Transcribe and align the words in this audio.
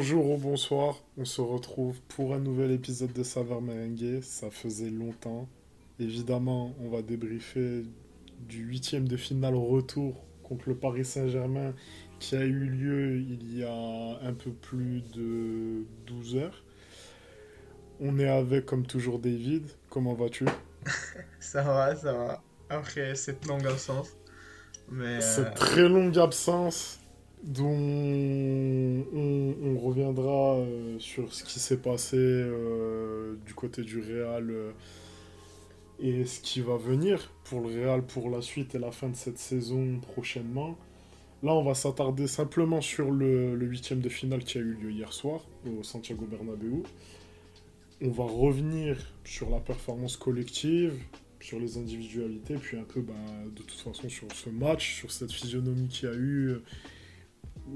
bonjour 0.00 0.30
ou 0.30 0.38
bonsoir, 0.38 0.96
on 1.18 1.26
se 1.26 1.42
retrouve 1.42 2.00
pour 2.08 2.32
un 2.32 2.38
nouvel 2.38 2.70
épisode 2.70 3.12
de 3.12 3.22
Saveur 3.22 3.60
Merengue. 3.60 4.22
Ça 4.22 4.50
faisait 4.50 4.88
longtemps. 4.88 5.46
Évidemment, 5.98 6.74
on 6.80 6.88
va 6.88 7.02
débriefer 7.02 7.82
du 8.48 8.62
huitième 8.62 9.06
de 9.06 9.18
finale 9.18 9.56
retour 9.56 10.24
contre 10.42 10.70
le 10.70 10.74
Paris 10.74 11.04
Saint-Germain 11.04 11.74
qui 12.18 12.34
a 12.34 12.40
eu 12.40 12.64
lieu 12.64 13.18
il 13.18 13.58
y 13.58 13.62
a 13.62 14.18
un 14.22 14.32
peu 14.32 14.52
plus 14.52 15.02
de 15.14 15.84
12 16.06 16.36
heures. 16.36 16.64
On 18.00 18.18
est 18.18 18.30
avec, 18.30 18.64
comme 18.64 18.86
toujours, 18.86 19.18
David. 19.18 19.66
Comment 19.90 20.14
vas-tu? 20.14 20.46
Ça 21.40 21.62
va, 21.62 21.94
ça 21.94 22.14
va. 22.14 22.42
Après 22.70 23.14
cette 23.16 23.46
longue 23.46 23.66
absence. 23.66 24.16
Mais 24.90 25.20
Cette 25.20 25.48
euh, 25.48 25.54
très 25.56 25.88
longue 25.90 26.18
absence 26.18 26.99
dont 27.42 29.04
on, 29.14 29.78
reviendra 29.78 30.56
euh, 30.56 30.98
sur 30.98 31.32
ce 31.32 31.42
qui 31.42 31.58
s'est 31.58 31.78
passé 31.78 32.16
euh, 32.18 33.36
du 33.46 33.54
côté 33.54 33.82
du 33.82 34.00
Real 34.00 34.52
et 35.98 36.24
ce 36.24 36.40
qui 36.40 36.60
va 36.60 36.76
venir 36.76 37.32
pour 37.44 37.60
le 37.60 37.68
Real 37.68 38.02
pour 38.02 38.30
la 38.30 38.42
suite 38.42 38.74
et 38.74 38.78
la 38.78 38.90
fin 38.90 39.08
de 39.08 39.16
cette 39.16 39.38
saison 39.38 40.00
prochainement. 40.00 40.76
Là, 41.42 41.54
on 41.54 41.62
va 41.62 41.74
s'attarder 41.74 42.26
simplement 42.26 42.82
sur 42.82 43.10
le 43.10 43.56
huitième 43.64 44.00
de 44.00 44.10
finale 44.10 44.44
qui 44.44 44.58
a 44.58 44.60
eu 44.60 44.74
lieu 44.74 44.90
hier 44.92 45.12
soir 45.12 45.40
au 45.66 45.82
Santiago 45.82 46.26
Bernabéu. 46.26 46.82
On 48.02 48.10
va 48.10 48.24
revenir 48.24 48.96
sur 49.24 49.50
la 49.50 49.60
performance 49.60 50.16
collective, 50.16 50.94
sur 51.38 51.58
les 51.58 51.76
individualités, 51.76 52.54
puis 52.54 52.78
un 52.78 52.84
peu 52.84 53.00
bah, 53.02 53.14
de 53.44 53.62
toute 53.62 53.72
façon 53.72 54.08
sur 54.08 54.30
ce 54.32 54.48
match, 54.48 54.94
sur 54.94 55.10
cette 55.10 55.32
physionomie 55.32 55.88
qu'il 55.88 56.08
y 56.08 56.12
a 56.12 56.14
eu. 56.14 56.56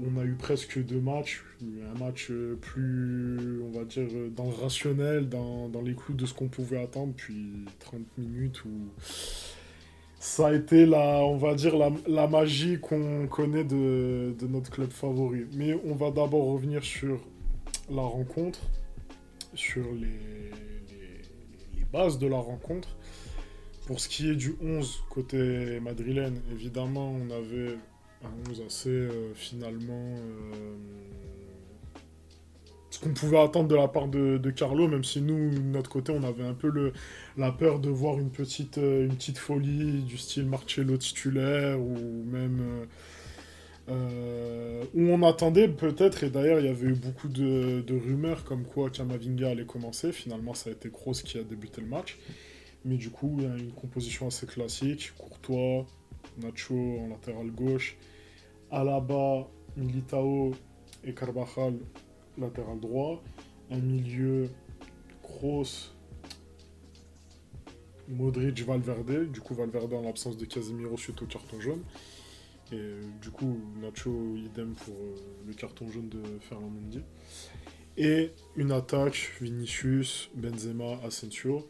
On 0.03 0.19
a 0.19 0.23
eu 0.25 0.35
presque 0.35 0.83
deux 0.83 0.99
matchs, 0.99 1.43
un 1.61 1.97
match 1.99 2.31
plus, 2.61 3.61
on 3.61 3.71
va 3.71 3.85
dire, 3.85 4.07
dans 4.35 4.45
le 4.45 4.55
rationnel, 4.55 5.29
dans, 5.29 5.69
les 5.83 5.95
clous 5.95 6.13
de 6.13 6.25
ce 6.25 6.33
qu'on 6.33 6.49
pouvait 6.49 6.81
attendre, 6.81 7.13
puis 7.15 7.65
30 7.79 8.01
minutes 8.17 8.65
où 8.65 8.89
ça 10.25 10.47
a 10.47 10.53
été 10.53 10.85
la, 10.85 11.23
on 11.23 11.37
va 11.37 11.53
dire, 11.53 11.75
la, 12.07 12.27
magie 12.27 12.79
qu'on 12.79 13.27
connaît 13.27 13.63
de, 13.63 14.35
notre 14.49 14.71
club 14.71 14.91
favori. 14.91 15.45
Mais 15.53 15.79
on 15.85 15.93
va 15.95 16.07
d'abord 16.07 16.47
revenir 16.47 16.83
sur 16.83 17.19
la 17.89 18.01
rencontre, 18.01 18.59
sur 19.53 19.85
les 19.93 20.51
bases 21.93 22.17
de 22.17 22.27
la 22.27 22.39
rencontre. 22.39 22.97
Pour 23.85 23.99
ce 23.99 24.09
qui 24.09 24.31
est 24.31 24.35
du 24.35 24.55
11 24.63 25.03
côté 25.11 25.79
madrilène, 25.79 26.41
évidemment, 26.51 27.11
on 27.11 27.29
avait 27.29 27.77
11 28.49 28.63
assez 28.65 28.89
euh, 28.89 29.33
finalement 29.33 30.15
euh, 30.17 30.75
ce 32.89 32.99
qu'on 32.99 33.13
pouvait 33.13 33.39
attendre 33.39 33.67
de 33.67 33.75
la 33.75 33.89
part 33.89 34.07
de, 34.07 34.51
Carlo, 34.51 34.87
même 34.87 35.03
si 35.03 35.21
nous, 35.21 35.49
de 35.49 35.59
notre 35.59 35.89
côté, 35.89 36.13
on 36.13 36.23
avait 36.23 36.45
un 36.45 36.53
peu 36.53 36.69
le, 36.69 36.93
la 37.35 37.51
peur 37.51 37.79
de 37.79 37.89
voir 37.89 38.19
une 38.19 38.29
petite, 38.29 38.77
euh, 38.77 39.05
une 39.05 39.15
petite 39.15 39.37
folie 39.37 40.03
du 40.03 40.17
style 40.17 40.45
Marcello 40.45 40.95
titulaire 40.95 41.79
ou 41.79 42.23
même. 42.25 42.87
où 43.89 45.01
on 45.01 45.23
attendait 45.23 45.67
peut-être, 45.67 46.23
et 46.23 46.29
d'ailleurs 46.29 46.59
il 46.59 46.65
y 46.67 46.69
avait 46.69 46.87
eu 46.87 46.95
beaucoup 46.95 47.27
de, 47.27 47.81
de 47.81 47.95
rumeurs 47.95 48.45
comme 48.45 48.63
quoi 48.63 48.89
Kamavinga 48.89 49.49
allait 49.49 49.65
commencer. 49.65 50.13
Finalement, 50.13 50.53
ça 50.53 50.69
a 50.69 50.73
été 50.73 50.89
Kroos 50.89 51.21
qui 51.23 51.37
a 51.37 51.43
débuté 51.43 51.81
le 51.81 51.87
match. 51.87 52.17
Mais 52.85 52.95
du 52.97 53.09
coup, 53.09 53.35
il 53.39 53.43
y 53.43 53.47
a 53.47 53.57
une 53.57 53.73
composition 53.73 54.27
assez 54.27 54.45
classique. 54.45 55.11
Courtois, 55.17 55.85
Nacho 56.37 56.75
en 56.75 57.07
latéral 57.07 57.51
gauche, 57.51 57.97
Alaba, 58.71 59.47
Militao 59.77 60.51
et 61.03 61.13
Carvajal 61.13 61.79
latéral 62.37 62.79
droit. 62.79 63.23
Un 63.71 63.79
milieu 63.79 64.49
Kroos, 65.23 65.91
Modric, 68.07 68.61
Valverde. 68.63 69.31
Du 69.31 69.41
coup, 69.41 69.55
Valverde 69.55 69.93
en 69.93 70.01
l'absence 70.01 70.37
de 70.37 70.45
Casemiro 70.45 70.97
suite 70.97 71.21
au 71.21 71.25
carton 71.25 71.59
jaune. 71.59 71.83
Et 72.71 72.99
du 73.21 73.29
coup, 73.29 73.59
Nacho, 73.79 74.35
idem 74.35 74.73
pour 74.73 74.95
euh, 74.95 75.15
le 75.47 75.53
carton 75.53 75.89
jaune 75.91 76.09
de 76.09 76.21
Fernand 76.41 76.69
Mendy. 76.69 77.01
Et 77.97 78.31
une 78.55 78.71
attaque, 78.71 79.33
Vinicius, 79.39 80.29
Benzema, 80.35 80.99
Asensio. 81.03 81.67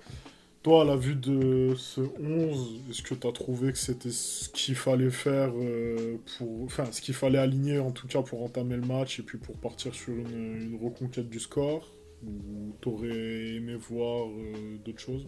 Toi, 0.66 0.82
à 0.82 0.84
la 0.84 0.96
vue 0.96 1.14
de 1.14 1.76
ce 1.78 2.02
11, 2.02 2.82
est-ce 2.90 3.04
que 3.04 3.14
tu 3.14 3.28
as 3.28 3.32
trouvé 3.32 3.72
que 3.72 3.78
c'était 3.78 4.10
ce 4.10 4.50
qu'il 4.50 4.74
fallait 4.74 5.12
faire 5.12 5.52
euh, 5.56 6.18
pour. 6.40 6.64
Enfin, 6.64 6.92
ce 6.92 7.02
qu'il 7.02 7.14
fallait 7.14 7.38
aligner 7.38 7.78
en 7.78 7.92
tout 7.92 8.08
cas 8.08 8.24
pour 8.24 8.42
entamer 8.42 8.76
le 8.76 8.82
match 8.82 9.20
et 9.20 9.22
puis 9.22 9.38
pour 9.38 9.56
partir 9.60 9.94
sur 9.94 10.16
une, 10.16 10.76
reconquête 10.82 11.30
du 11.30 11.40
score? 11.40 11.88
Ou 12.26 12.74
t'aurais 12.82 13.58
aimé 13.58 13.76
voir 13.76 14.28
euh, 14.28 14.80
d'autres 14.84 15.02
choses? 15.02 15.28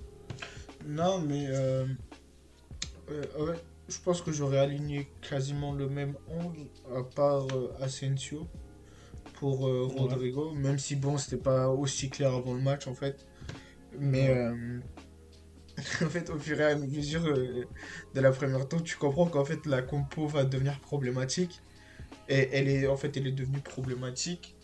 Non, 0.87 1.19
mais. 1.19 1.45
Euh, 1.49 1.85
ouais, 3.07 3.57
je 3.89 3.97
pense 4.03 4.23
que 4.23 4.31
j'aurais 4.31 4.57
aligné 4.57 5.07
quasiment 5.21 5.71
le 5.71 5.87
même 5.87 6.15
11 6.31 6.97
à 6.97 7.03
part 7.03 7.45
Asensio 7.79 8.47
pour 9.35 9.59
Rodrigo, 9.59 10.51
même 10.53 10.79
si 10.79 10.95
bon, 10.95 11.19
c'était 11.19 11.37
pas 11.37 11.69
aussi 11.69 12.09
clair 12.09 12.33
avant 12.33 12.55
le 12.55 12.61
match 12.61 12.87
en 12.87 12.95
fait. 12.95 13.27
Mais. 13.99 14.33
en 16.01 16.09
fait, 16.09 16.29
au 16.29 16.39
fur 16.39 16.59
et 16.59 16.65
à 16.65 16.75
mesure 16.75 17.25
euh, 17.25 17.65
de 18.13 18.21
la 18.21 18.31
première 18.31 18.67
tour, 18.67 18.83
tu 18.83 18.97
comprends 18.97 19.27
qu'en 19.27 19.45
fait 19.45 19.65
la 19.65 19.81
compo 19.81 20.27
va 20.27 20.43
devenir 20.43 20.79
problématique. 20.79 21.61
Et 22.29 22.49
elle 22.51 22.67
est, 22.67 22.88
en 22.88 22.97
fait, 22.97 23.15
elle 23.17 23.27
est 23.27 23.31
devenue 23.31 23.59
problématique. 23.59 24.55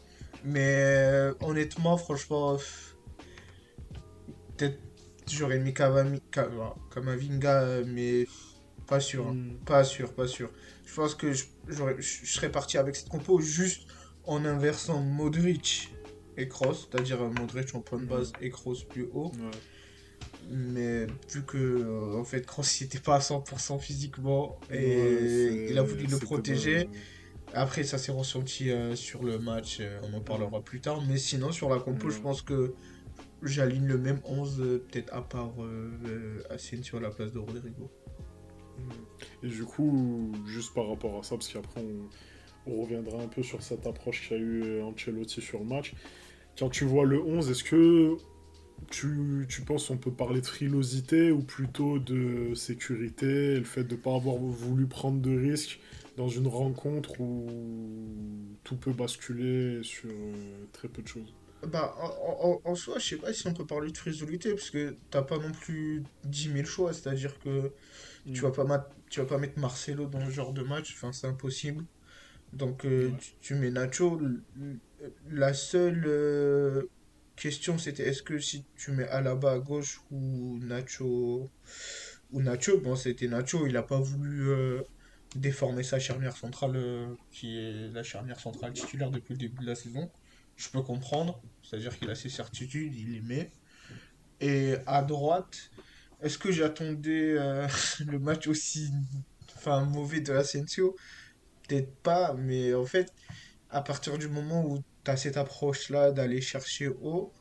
Mais 0.43 0.83
euh, 0.83 1.33
honnêtement, 1.41 1.97
franchement, 1.97 2.57
peut-être 4.57 4.79
j'aurais 5.29 5.59
mis 5.59 5.73
Kamavinga, 5.73 7.81
mais 7.85 8.27
pas 8.87 8.99
sûr. 8.99 9.27
Hein. 9.27 9.33
Hmm. 9.33 9.57
Pas 9.65 9.83
sûr, 9.83 10.13
pas 10.13 10.27
sûr. 10.27 10.49
Je 10.85 10.93
pense 10.93 11.15
que 11.15 11.31
je, 11.31 11.45
je 11.67 12.25
serais 12.25 12.51
parti 12.51 12.77
avec 12.77 12.95
cette 12.95 13.09
compo 13.09 13.39
juste 13.39 13.87
en 14.25 14.43
inversant 14.45 15.01
Modric 15.01 15.93
et 16.37 16.47
Kroos, 16.47 16.73
c'est-à-dire 16.73 17.19
Modric 17.19 17.73
en 17.75 17.81
point 17.81 17.99
de 17.99 18.05
base 18.05 18.33
et 18.41 18.49
Kroos 18.49 18.83
plus 18.89 19.07
haut. 19.13 19.31
Mais 20.49 21.07
vu 21.29 21.43
que 21.43 21.57
euh, 21.57 22.19
en 22.19 22.23
fait 22.23 22.45
Kroos 22.45 22.63
n'était 22.81 22.99
pas 22.99 23.15
à 23.15 23.19
100% 23.19 23.79
physiquement 23.79 24.59
et 24.71 25.69
il 25.69 25.77
a 25.77 25.83
voulu 25.83 26.05
le 26.05 26.17
protéger. 26.17 26.89
Après 27.53 27.83
ça 27.83 27.97
s'est 27.97 28.11
ressenti 28.11 28.71
euh, 28.71 28.95
sur 28.95 29.23
le 29.23 29.37
match, 29.37 29.77
euh, 29.79 29.99
on 30.03 30.17
en 30.17 30.21
parlera 30.21 30.61
plus 30.61 30.81
tard. 30.81 31.01
Mais 31.07 31.17
sinon 31.17 31.51
sur 31.51 31.69
la 31.69 31.79
compo 31.79 32.09
je 32.09 32.19
pense 32.19 32.41
que 32.41 32.73
j'aligne 33.41 33.85
le 33.85 33.97
même 33.97 34.19
11 34.25 34.81
peut-être 34.91 35.13
à 35.13 35.21
part 35.21 35.53
Asensio 36.49 36.97
à 36.97 37.01
la 37.01 37.09
place 37.09 37.31
de 37.31 37.39
Rodrigo. 37.39 37.91
Et 39.43 39.47
du 39.47 39.63
coup, 39.65 40.31
juste 40.47 40.73
par 40.73 40.89
rapport 40.89 41.19
à 41.19 41.23
ça, 41.23 41.35
parce 41.35 41.47
qu'après 41.47 41.81
on, 41.81 42.71
on, 42.71 42.81
reviendra 42.81 43.21
un 43.21 43.27
peu 43.27 43.43
sur 43.43 43.61
cette 43.61 43.85
approche 43.85 44.27
qu'a 44.27 44.35
eu 44.35 44.81
Ancelotti 44.81 45.41
sur 45.41 45.59
le 45.59 45.65
match. 45.65 45.93
Quand 46.57 46.69
tu 46.69 46.85
vois 46.85 47.05
le 47.05 47.21
11, 47.21 47.51
est-ce 47.51 47.63
que 47.63 48.17
tu, 48.89 49.45
tu 49.49 49.61
penses 49.61 49.87
qu'on 49.87 49.97
peut 49.97 50.11
parler 50.11 50.41
de 50.41 50.45
frilosité 50.45 51.31
ou 51.31 51.41
plutôt 51.41 51.99
de 51.99 52.53
sécurité, 52.53 53.57
le 53.57 53.63
fait 53.63 53.83
de 53.83 53.95
ne 53.95 53.99
pas 53.99 54.15
avoir 54.15 54.37
voulu 54.37 54.87
prendre 54.87 55.21
de 55.21 55.35
risques 55.35 55.79
dans 56.17 56.27
une 56.27 56.47
rencontre 56.47 57.19
où 57.19 57.47
tout 58.63 58.75
peut 58.75 58.93
basculer 58.93 59.81
sur 59.83 60.09
euh, 60.09 60.65
très 60.71 60.87
peu 60.87 61.01
de 61.01 61.07
choses? 61.07 61.33
Bah, 61.65 61.95
en, 62.21 62.61
en, 62.63 62.75
soi, 62.75 62.99
je 62.99 63.07
sais 63.07 63.15
pas 63.15 63.31
si 63.31 63.47
on 63.47 63.53
peut 63.53 63.65
parler 63.65 63.91
de 63.91 63.97
frilosité, 63.97 64.49
parce 64.53 64.69
que 64.69 64.95
t'as 65.09 65.21
pas 65.21 65.37
non 65.37 65.51
plus 65.51 66.03
10 66.25 66.51
000 66.51 66.65
choix, 66.65 66.93
c'est-à-dire 66.93 67.39
que 67.39 67.71
tu, 68.25 68.41
mm. 68.41 68.43
vas 68.43 68.51
pas 68.51 68.89
tu 69.09 69.21
vas 69.21 69.25
pas 69.25 69.37
mettre 69.37 69.59
Marcelo 69.59 70.07
dans 70.07 70.25
ce 70.25 70.31
genre 70.31 70.53
de 70.53 70.61
match, 70.63 70.93
enfin, 70.95 71.13
c'est 71.13 71.27
impossible. 71.27 71.85
Donc, 72.51 72.85
euh, 72.85 73.11
tu, 73.41 73.55
mets 73.55 73.71
Nacho. 73.71 74.21
La 75.31 75.53
seule 75.53 76.03
euh, 76.05 76.83
question 77.35 77.77
c'était 77.77 78.07
est-ce 78.07 78.23
que 78.23 78.39
si 78.39 78.65
tu 78.75 78.91
mets 78.91 79.07
Alaba 79.07 79.53
à 79.53 79.59
gauche 79.59 80.01
ou 80.11 80.59
Nacho 80.61 81.49
ou 82.31 82.41
Nacho 82.41 82.79
bon 82.79 82.95
c'était 82.95 83.27
Nacho 83.27 83.65
il 83.67 83.75
a 83.77 83.83
pas 83.83 83.99
voulu 83.99 84.49
euh, 84.49 84.81
déformer 85.35 85.83
sa 85.83 85.99
charnière 85.99 86.37
centrale 86.37 86.75
euh, 86.75 87.15
qui 87.31 87.57
est 87.57 87.89
la 87.89 88.03
charnière 88.03 88.39
centrale 88.39 88.73
titulaire 88.73 89.09
depuis 89.09 89.33
le 89.33 89.39
début 89.39 89.61
de 89.63 89.67
la 89.67 89.75
saison. 89.75 90.11
Je 90.55 90.69
peux 90.69 90.81
comprendre 90.81 91.41
c'est 91.63 91.77
à 91.77 91.79
dire 91.79 91.97
qu'il 91.97 92.09
a 92.09 92.15
ses 92.15 92.29
certitudes 92.29 92.93
il 92.95 93.13
les 93.13 93.21
met. 93.21 93.51
Et 94.39 94.75
à 94.85 95.01
droite 95.01 95.71
est-ce 96.21 96.37
que 96.37 96.51
j'attendais 96.51 97.35
euh, 97.37 97.67
le 98.07 98.19
match 98.19 98.47
aussi 98.47 98.91
enfin 99.55 99.85
mauvais 99.85 100.21
de 100.21 100.33
Asensio? 100.33 100.95
Peut-être 101.67 101.95
pas 101.97 102.35
mais 102.35 102.73
en 102.73 102.85
fait 102.85 103.11
à 103.71 103.81
partir 103.81 104.19
du 104.19 104.27
moment 104.27 104.63
où 104.65 104.83
tu 105.03 105.11
as 105.11 105.17
cette 105.17 105.37
approche-là 105.37 106.11
d'aller 106.11 106.41
chercher 106.41 106.87
haut, 106.87 107.31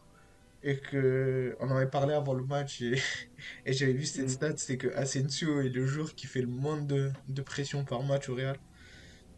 et 0.63 0.79
que 0.79 1.57
on 1.61 1.69
en 1.71 1.77
avait 1.77 1.91
parlé 1.91 2.15
avant 2.15 2.35
le 2.35 2.45
match, 2.45 2.83
et, 2.83 2.95
et 3.67 3.73
j'avais 3.73 3.93
vu 3.93 4.05
cette 4.05 4.27
mm. 4.27 4.29
stat, 4.29 4.57
c'est 4.57 4.77
que 4.77 4.89
Asensio 4.95 5.61
est 5.61 5.69
le 5.69 5.87
joueur 5.87 6.15
qui 6.15 6.27
fait 6.27 6.43
le 6.43 6.49
moins 6.49 6.81
de, 6.81 7.11
de 7.29 7.43
pression 7.43 7.85
par 7.85 8.03
match 8.03 8.29
au 8.29 8.35
Real. 8.35 8.57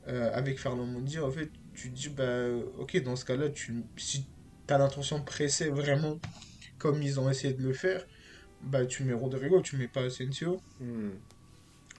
Euh, 0.06 0.30
avec 0.34 0.58
Fernand 0.58 0.84
Mondi, 0.84 1.18
en 1.18 1.30
fait, 1.30 1.50
tu 1.72 1.90
te 1.90 1.96
dis, 1.96 2.10
bah, 2.10 2.50
ok, 2.78 3.02
dans 3.02 3.16
ce 3.16 3.24
cas-là, 3.24 3.48
tu, 3.48 3.84
si 3.96 4.26
tu 4.66 4.74
as 4.74 4.76
l'intention 4.76 5.18
de 5.18 5.24
presser 5.24 5.70
vraiment 5.70 6.20
comme 6.78 7.02
ils 7.02 7.18
ont 7.18 7.30
essayé 7.30 7.54
de 7.54 7.62
le 7.62 7.72
faire, 7.72 8.06
bah, 8.62 8.84
tu 8.84 9.04
mets 9.04 9.14
Rodrigo, 9.14 9.62
tu 9.62 9.76
mets 9.76 9.88
pas 9.88 10.02
Asensio. 10.02 10.60
Hmm. 10.78 11.12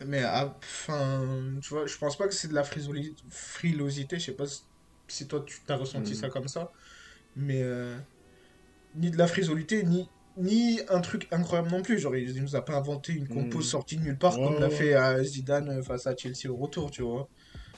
Mais, 0.05 0.23
enfin, 0.23 1.25
tu 1.61 1.69
vois, 1.69 1.87
je 1.87 1.97
pense 1.97 2.15
pas 2.15 2.27
que 2.27 2.33
c'est 2.35 2.49
de 2.49 2.53
la 2.53 2.63
frilosité, 2.63 4.19
je 4.19 4.25
sais 4.25 4.33
pas 4.33 4.45
si 4.45 4.61
toi 5.27 5.43
tu 5.45 5.59
t'as 5.65 5.75
ressenti 5.75 6.13
hmm. 6.13 6.15
ça 6.15 6.29
comme 6.29 6.47
ça, 6.47 6.71
mais 7.35 7.61
euh, 7.61 7.95
ni 8.95 9.11
de 9.11 9.17
la 9.17 9.27
frilosité, 9.27 9.83
ni 9.83 10.09
ni 10.37 10.81
un 10.89 10.99
truc 10.99 11.27
incroyable 11.31 11.69
non 11.71 11.81
plus. 11.81 11.97
Genre, 11.97 12.15
il 12.15 12.41
nous 12.41 12.55
a 12.55 12.63
pas 12.63 12.75
inventé 12.75 13.13
une 13.13 13.27
compo 13.27 13.59
hmm. 13.59 13.63
sortie 13.63 13.97
de 13.97 14.03
nulle 14.03 14.17
part 14.17 14.35
comme 14.35 14.59
l'a 14.59 14.69
fait 14.69 14.93
à 14.93 15.23
Zidane 15.23 15.81
face 15.83 16.07
à 16.07 16.15
Chelsea 16.15 16.49
au 16.49 16.55
retour, 16.55 16.91
tu 16.91 17.01
vois. 17.03 17.29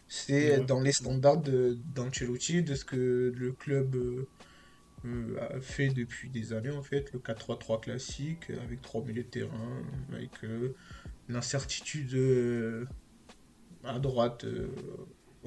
C'est 0.08 0.66
dans 0.66 0.80
les 0.80 0.94
standards 0.94 1.42
d'Ancelotti, 1.42 2.64
de, 2.64 2.76
ce 2.76 2.86
que 2.86 3.34
le 3.36 3.52
club 3.52 3.96
euh, 3.96 4.28
euh, 5.06 5.38
a 5.56 5.60
fait 5.60 5.90
depuis 5.90 6.30
des 6.30 6.54
années, 6.54 6.72
en 6.72 6.82
fait. 6.82 7.12
Le 7.12 7.20
4-3-3 7.20 7.82
classique, 7.82 8.50
avec 8.64 8.82
trois 8.82 9.04
milieux 9.04 9.24
de 9.24 9.28
terrain, 9.28 9.84
avec 10.14 10.32
euh, 10.44 10.74
l'incertitude 11.28 12.88
à 13.84 14.00
droite 14.00 14.46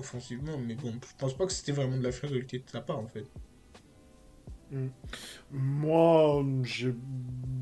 offensivement. 0.01 0.59
Mais 0.59 0.75
bon, 0.75 0.93
je 0.93 1.15
pense 1.19 1.35
pas 1.35 1.47
que 1.47 1.53
c'était 1.53 1.73
vraiment 1.73 1.97
de 1.97 2.03
la 2.03 2.13
fragilité 2.13 2.59
de 2.59 2.69
sa 2.71 2.81
part, 2.81 2.99
en 2.99 3.07
fait. 3.07 3.27
Mm. 4.73 4.89
Moi, 5.53 6.45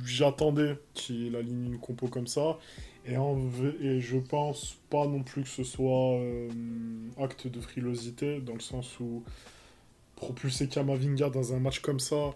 j'attendais 0.04 0.78
qu'il 0.94 1.36
aligne 1.36 1.66
une 1.66 1.78
compo 1.78 2.08
comme 2.08 2.26
ça. 2.26 2.58
Et 3.06 4.00
je 4.00 4.18
pense 4.18 4.76
pas 4.90 5.06
non 5.06 5.22
plus 5.22 5.42
que 5.42 5.48
ce 5.48 5.64
soit 5.64 6.18
euh, 6.18 6.50
acte 7.18 7.46
de 7.46 7.60
frilosité, 7.60 8.40
dans 8.40 8.52
le 8.52 8.60
sens 8.60 9.00
où 9.00 9.24
propulser 10.16 10.68
Kamavinga 10.68 11.30
dans 11.30 11.54
un 11.54 11.58
match 11.58 11.80
comme 11.80 12.00
ça, 12.00 12.34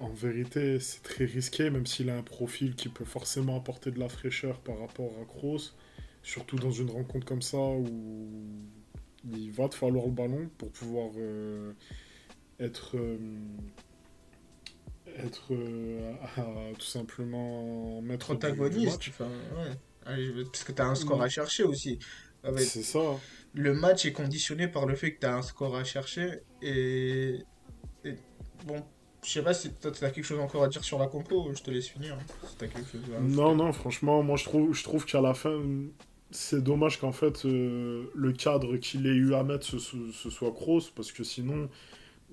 en 0.00 0.08
vérité, 0.08 0.80
c'est 0.80 1.02
très 1.02 1.26
risqué, 1.26 1.70
même 1.70 1.86
s'il 1.86 2.10
a 2.10 2.16
un 2.16 2.22
profil 2.22 2.74
qui 2.74 2.88
peut 2.88 3.04
forcément 3.04 3.56
apporter 3.56 3.90
de 3.90 4.00
la 4.00 4.08
fraîcheur 4.08 4.58
par 4.58 4.78
rapport 4.80 5.12
à 5.20 5.24
Kroos. 5.26 5.74
Surtout 6.22 6.56
dans 6.56 6.70
une 6.70 6.90
rencontre 6.90 7.26
comme 7.26 7.42
ça 7.42 7.58
où 7.58 8.28
il 9.30 9.50
va 9.52 9.68
te 9.68 9.74
falloir 9.74 10.06
le 10.06 10.12
ballon 10.12 10.50
pour 10.58 10.70
pouvoir. 10.70 11.10
Euh, 11.16 11.72
être 12.62 12.96
euh, 12.96 13.18
être 15.18 15.52
euh, 15.52 16.72
tout 16.78 16.86
simplement 16.86 18.00
mettre 18.00 18.26
protagoniste 18.26 19.02
enfin, 19.08 19.28
ouais. 19.56 20.44
parce 20.44 20.64
que 20.64 20.72
tu 20.72 20.80
as 20.82 20.86
un 20.86 20.94
score 20.94 21.20
à 21.22 21.28
chercher 21.28 21.64
aussi 21.64 21.98
c'est 22.56 22.82
ça 22.82 23.00
le 23.54 23.74
match 23.74 24.06
est 24.06 24.12
conditionné 24.12 24.68
par 24.68 24.86
le 24.86 24.94
fait 24.94 25.14
que 25.14 25.20
tu 25.20 25.26
as 25.26 25.36
un 25.36 25.42
score 25.42 25.76
à 25.76 25.84
chercher 25.84 26.40
et, 26.62 27.40
bon 28.66 28.82
je 29.24 29.30
sais 29.30 29.42
pas 29.42 29.54
si 29.54 29.70
tu 29.72 29.86
as 29.86 30.10
quelque 30.10 30.24
chose 30.24 30.40
encore 30.40 30.64
à 30.64 30.68
dire 30.68 30.82
sur 30.82 30.98
la 30.98 31.06
compo, 31.06 31.48
je 31.54 31.62
te 31.62 31.70
laisse 31.70 31.86
finir. 31.86 32.18
Hein, 32.18 33.20
non, 33.20 33.54
non, 33.54 33.72
franchement, 33.72 34.20
moi 34.24 34.36
je 34.36 34.42
trouve, 34.42 34.74
je 34.74 34.82
trouve 34.82 35.04
qu'à 35.04 35.20
la 35.20 35.32
fin, 35.32 35.62
c'est 36.32 36.62
dommage 36.62 36.98
qu'en 36.98 37.12
fait 37.12 37.44
euh, 37.44 38.04
le 38.14 38.32
cadre 38.32 38.76
qu'il 38.76 39.06
ait 39.06 39.10
eu 39.10 39.34
à 39.34 39.42
mettre 39.42 39.66
ce, 39.66 40.30
soit 40.30 40.52
Kroos, 40.52 40.90
parce 40.94 41.12
que 41.12 41.24
sinon, 41.24 41.68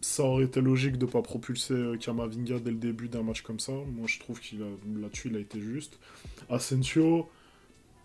ça 0.02 0.24
aurait 0.24 0.46
été 0.46 0.62
logique 0.62 0.98
de 0.98 1.06
ne 1.06 1.12
pas 1.12 1.22
propulser 1.22 1.74
euh, 1.74 1.98
Kamavinga 1.98 2.60
dès 2.60 2.72
le 2.72 2.78
début 2.78 3.10
d'un 3.10 3.24
match 3.24 3.42
comme 3.42 3.60
ça. 3.60 3.74
Moi, 3.74 4.08
je 4.08 4.20
trouve 4.20 4.40
qu'il 4.40 4.60
là-dessus, 4.60 5.30
il 5.30 5.36
a 5.36 5.40
été 5.40 5.60
juste. 5.60 6.00
Asensio, 6.50 7.30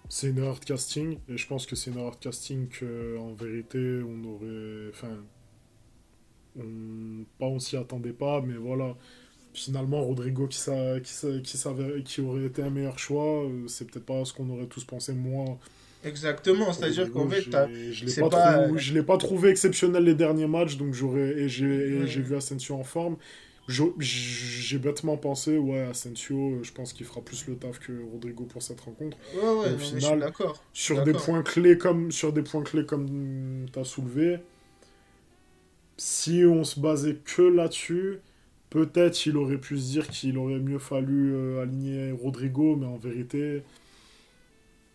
c'est 0.09 0.31
une 0.31 0.39
erreur 0.39 0.59
de 0.59 0.65
casting, 0.65 1.19
et 1.29 1.37
je 1.37 1.47
pense 1.47 1.67
que 1.67 1.77
c'est 1.77 1.91
une 1.91 1.99
erreur 1.99 2.17
de 2.17 2.21
casting 2.21 2.69
qu'en 2.69 3.35
vérité, 3.35 4.01
on 4.03 4.25
aurait. 4.29 4.91
Enfin. 4.91 5.17
On... 6.57 7.25
Pas 7.39 7.47
on 7.47 7.59
s'y 7.59 7.77
attendait 7.77 8.13
pas, 8.13 8.41
mais 8.41 8.55
voilà. 8.55 8.97
Finalement, 9.55 10.03
Rodrigo 10.03 10.49
qui, 10.49 10.59
qui, 11.05 11.43
qui, 11.43 12.03
qui 12.05 12.21
aurait 12.21 12.45
été 12.45 12.63
un 12.63 12.71
meilleur 12.71 12.99
choix, 12.99 13.45
euh, 13.45 13.69
c'est 13.69 13.89
peut-être 13.89 14.07
pas 14.07 14.25
ce 14.25 14.33
qu'on 14.33 14.49
aurait 14.51 14.67
tous 14.67 14.85
pensé. 14.85 15.13
Moi, 15.15 15.59
Exactement, 16.05 16.73
c'est-à-dire 16.73 17.11
qu'en 17.11 17.29
fait, 17.29 17.41
je 17.41 18.05
l'ai 18.05 18.29
pas, 18.29 18.67
l'ai 18.69 19.03
pas 19.03 19.17
trouvé 19.17 19.51
exceptionnel 19.51 20.05
les 20.05 20.15
derniers 20.15 20.47
matchs, 20.47 20.77
donc 20.77 20.95
j'aurais 20.95 21.31
et 21.31 21.49
j'ai 21.49 22.21
vu 22.21 22.37
Asensio 22.37 22.75
en 22.75 22.85
forme. 22.85 23.17
J'ai 23.67 24.79
bêtement 24.79 25.17
pensé, 25.17 25.57
ouais, 25.57 25.83
Asensio, 25.83 26.63
je 26.63 26.71
pense 26.73 26.93
qu'il 26.93 27.07
fera 27.07 27.23
plus 27.23 27.47
le 27.47 27.57
taf 27.57 27.79
que 27.79 27.93
Rodrigo 28.13 28.45
pour 28.45 28.63
cette 28.63 28.81
rencontre. 28.81 29.17
Ouais, 29.35 29.41
ouais, 29.41 29.73
au 29.75 29.79
final, 29.79 30.19
d'accord. 30.19 30.63
Sur 30.75 31.03
des 31.03 31.15
points 31.15 31.43
clés 31.43 31.79
comme 31.79 32.13
sur 32.13 32.33
des 32.33 32.43
points 32.43 32.63
clés 32.63 32.85
comme 32.85 33.67
tu 33.73 33.79
as 33.79 33.85
soulevé, 33.85 34.41
si 35.97 36.45
on 36.45 36.65
se 36.65 36.79
basait 36.79 37.17
que 37.25 37.43
là-dessus, 37.43 38.19
peut-être 38.69 39.25
il 39.27 39.37
aurait 39.37 39.59
pu 39.59 39.79
se 39.79 39.93
dire 39.93 40.09
qu'il 40.09 40.37
aurait 40.37 40.59
mieux 40.59 40.79
fallu 40.79 41.35
euh, 41.35 41.63
aligner 41.63 42.11
Rodrigo, 42.13 42.77
mais 42.77 42.87
en 42.87 42.97
vérité, 42.99 43.63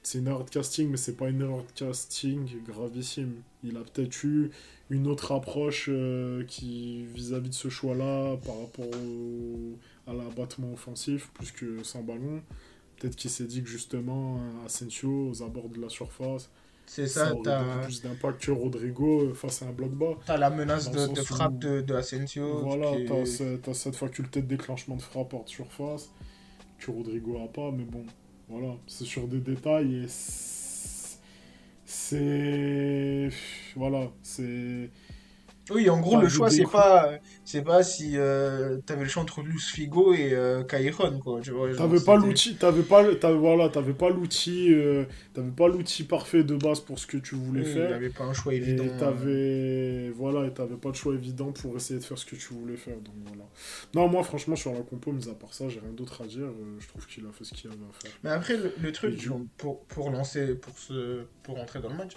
c'est 0.03 0.19
une 0.19 0.27
erreur 0.27 0.45
de 0.45 0.49
casting, 0.49 0.89
mais 0.89 0.97
c'est 0.97 1.15
pas 1.15 1.29
une 1.29 1.41
erreur 1.41 1.63
de 1.63 1.71
casting 1.71 2.47
gravissime. 2.63 3.41
Il 3.63 3.77
a 3.77 3.81
peut-être 3.81 4.23
eu 4.23 4.49
une 4.89 5.07
autre 5.07 5.31
approche 5.33 5.87
euh, 5.89 6.43
qui 6.45 7.05
vis-à-vis 7.13 7.49
de 7.49 7.53
ce 7.55 7.69
choix-là 7.69 8.37
par 8.37 8.59
rapport 8.59 8.99
à 10.07 10.13
l'abattement 10.13 10.73
offensif, 10.73 11.29
plus 11.33 11.51
que 11.51 11.83
sans 11.83 12.01
ballon. 12.01 12.41
Peut-être 12.97 13.15
qu'il 13.15 13.29
s'est 13.29 13.45
dit 13.45 13.61
que 13.61 13.69
justement, 13.69 14.41
Asensio, 14.65 15.29
aux 15.29 15.43
abords 15.43 15.69
de 15.69 15.79
la 15.79 15.89
surface, 15.89 16.49
c'est 16.85 17.05
ça, 17.05 17.27
ça 17.27 17.35
aurait 17.35 17.81
plus 17.83 18.01
d'impact 18.01 18.41
que 18.41 18.51
Rodrigo 18.51 19.31
face 19.35 19.61
à 19.61 19.67
un 19.67 19.71
bloc 19.71 19.91
bas. 19.91 20.17
T'as 20.25 20.37
la 20.37 20.49
menace 20.49 20.89
de, 20.89 21.13
de, 21.13 21.21
frappe 21.21 21.59
de, 21.59 21.81
de 21.81 21.93
Asensio. 21.93 22.61
Voilà, 22.63 22.91
t'as 23.05 23.73
cette 23.75 23.95
faculté 23.95 24.41
de 24.41 24.47
déclenchement 24.47 24.95
de 24.95 25.01
frappe 25.01 25.33
hors 25.33 25.43
de 25.43 25.49
surface 25.49 26.09
que 26.79 26.89
Rodrigo 26.89 27.37
a 27.43 27.47
pas, 27.47 27.71
mais 27.71 27.83
bon, 27.83 28.05
voilà, 28.49 28.75
c'est 28.87 29.05
sur 29.05 29.27
des 29.27 29.39
détails 29.39 30.05
et 30.05 30.07
c'est. 31.85 33.29
Voilà, 33.75 34.09
c'est. 34.23 34.89
Oui, 35.69 35.87
en 35.89 35.99
gros, 35.99 36.19
le 36.19 36.27
choix, 36.27 36.49
c'est 36.49 36.63
pas, 36.63 37.19
c'est 37.49 37.63
pas 37.63 37.81
si 37.81 38.11
euh, 38.15 38.77
t'avais 38.85 39.01
le 39.01 39.09
choix 39.09 39.23
entre 39.23 39.41
Luis 39.41 39.59
Figo 39.59 40.13
et 40.13 40.33
euh, 40.33 40.61
quoi. 41.19 41.41
Tu 41.41 41.49
vois, 41.49 41.73
t'avais 41.73 41.99
pas 41.99 42.15
l'outil, 42.15 42.55
t'avais 42.55 42.83
pas, 42.83 43.01
voilà, 43.33 43.69
t'avais 43.69 43.93
pas 43.93 44.11
l'outil, 44.11 44.71
euh, 44.71 45.05
t'avais 45.33 45.49
pas 45.49 45.67
l'outil 45.67 46.03
parfait 46.03 46.43
de 46.43 46.55
base 46.55 46.79
pour 46.79 46.99
ce 46.99 47.07
que 47.07 47.18
tu 47.18 47.33
voulais 47.33 47.63
faire. 47.63 47.89
T'avais 47.89 48.11
pas 48.11 48.25
un 48.25 48.33
choix 48.33 48.53
évident. 48.53 48.83
Et 48.83 48.99
t'avais, 48.99 50.11
voilà, 50.11 50.45
et 50.45 50.53
t'avais 50.53 50.75
pas 50.75 50.91
de 50.91 50.95
choix 50.95 51.15
évident 51.15 51.51
pour 51.51 51.75
essayer 51.75 51.99
de 51.99 52.06
faire 52.06 52.19
ce 52.19 52.25
que 52.27 52.35
tu 52.35 52.53
voulais 52.53 52.77
faire. 52.77 52.97
Donc 52.97 53.15
voilà. 53.25 53.45
Non, 53.95 54.07
moi, 54.07 54.21
franchement, 54.21 54.56
sur 54.56 54.71
la 54.71 54.81
compo, 54.81 55.11
mis 55.11 55.27
à 55.27 55.33
part 55.33 55.56
ça, 55.56 55.69
j'ai 55.69 55.79
rien 55.79 55.94
d'autre 55.94 56.21
à 56.21 56.27
dire. 56.27 56.44
Euh, 56.44 56.77
je 56.77 56.87
trouve 56.87 57.07
qu'il 57.07 57.25
a 57.25 57.31
fait 57.31 57.45
ce 57.45 57.56
qu'il 57.56 57.71
avait 57.71 57.79
à 57.79 57.99
faire. 57.99 58.11
Mais 58.23 58.29
après, 58.29 58.57
le, 58.57 58.91
truc, 58.91 59.27
pour, 59.57 59.85
pour 59.85 60.11
lancer, 60.11 60.53
pour 60.53 60.77
se, 60.77 61.23
pour 61.41 61.56
rentrer 61.56 61.79
dans 61.79 61.89
le 61.89 61.95
match 61.95 62.13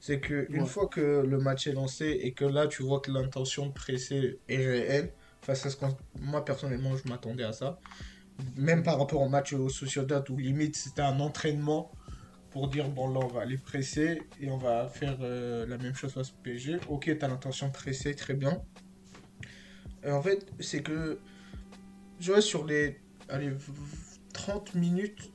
c'est 0.00 0.20
que 0.20 0.46
une 0.50 0.66
fois 0.66 0.86
que 0.86 1.24
le 1.26 1.38
match 1.38 1.66
est 1.66 1.72
lancé 1.72 2.18
et 2.22 2.32
que 2.32 2.44
là 2.44 2.66
tu 2.66 2.82
vois 2.82 3.00
que 3.00 3.10
l'intention 3.10 3.66
de 3.66 3.72
presser 3.72 4.38
est 4.48 4.56
réelle, 4.80 5.12
face 5.42 5.66
à 5.66 5.70
ce 5.70 5.76
que 5.76 5.86
moi 6.20 6.44
personnellement 6.44 6.96
je 6.96 7.08
m'attendais 7.08 7.44
à 7.44 7.52
ça, 7.52 7.78
même 8.56 8.82
par 8.82 8.98
rapport 8.98 9.20
au 9.20 9.28
match 9.28 9.52
au 9.52 9.68
Sociedad 9.68 10.28
où 10.30 10.36
limite 10.36 10.76
c'était 10.76 11.02
un 11.02 11.20
entraînement 11.20 11.90
pour 12.50 12.68
dire 12.68 12.88
bon 12.88 13.12
là 13.12 13.20
on 13.22 13.28
va 13.28 13.42
aller 13.42 13.58
presser 13.58 14.22
et 14.40 14.50
on 14.50 14.58
va 14.58 14.88
faire 14.88 15.18
euh, 15.20 15.66
la 15.66 15.78
même 15.78 15.94
chose 15.94 16.12
face 16.12 16.30
au 16.30 16.42
PSG. 16.42 16.78
Ok, 16.88 17.10
t'as 17.18 17.28
l'intention 17.28 17.68
de 17.68 17.72
presser, 17.72 18.14
très 18.14 18.34
bien. 18.34 18.62
Et 20.04 20.10
en 20.10 20.22
fait, 20.22 20.46
c'est 20.60 20.82
que 20.82 21.18
je 22.20 22.32
vois 22.32 22.40
sur 22.40 22.64
les 22.64 23.00
allez, 23.28 23.52
30 24.32 24.74
minutes 24.74 25.32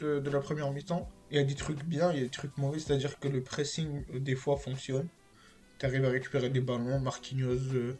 de, 0.00 0.30
la 0.30 0.40
première 0.40 0.70
mi-temps, 0.72 1.08
il 1.30 1.36
y 1.36 1.40
a 1.40 1.44
des 1.44 1.54
trucs 1.54 1.84
bien, 1.84 2.12
il 2.12 2.18
y 2.18 2.20
a 2.20 2.24
des 2.24 2.30
trucs 2.30 2.56
mauvais, 2.58 2.78
c'est-à-dire 2.78 3.18
que 3.18 3.28
le 3.28 3.42
pressing, 3.42 4.04
euh, 4.14 4.20
des 4.20 4.34
fois, 4.34 4.56
fonctionne. 4.56 5.08
Tu 5.78 5.86
arrives 5.86 6.04
à 6.04 6.10
récupérer 6.10 6.50
des 6.50 6.60
ballons, 6.60 7.00
Marquinhos 7.00 7.74
euh, 7.74 7.98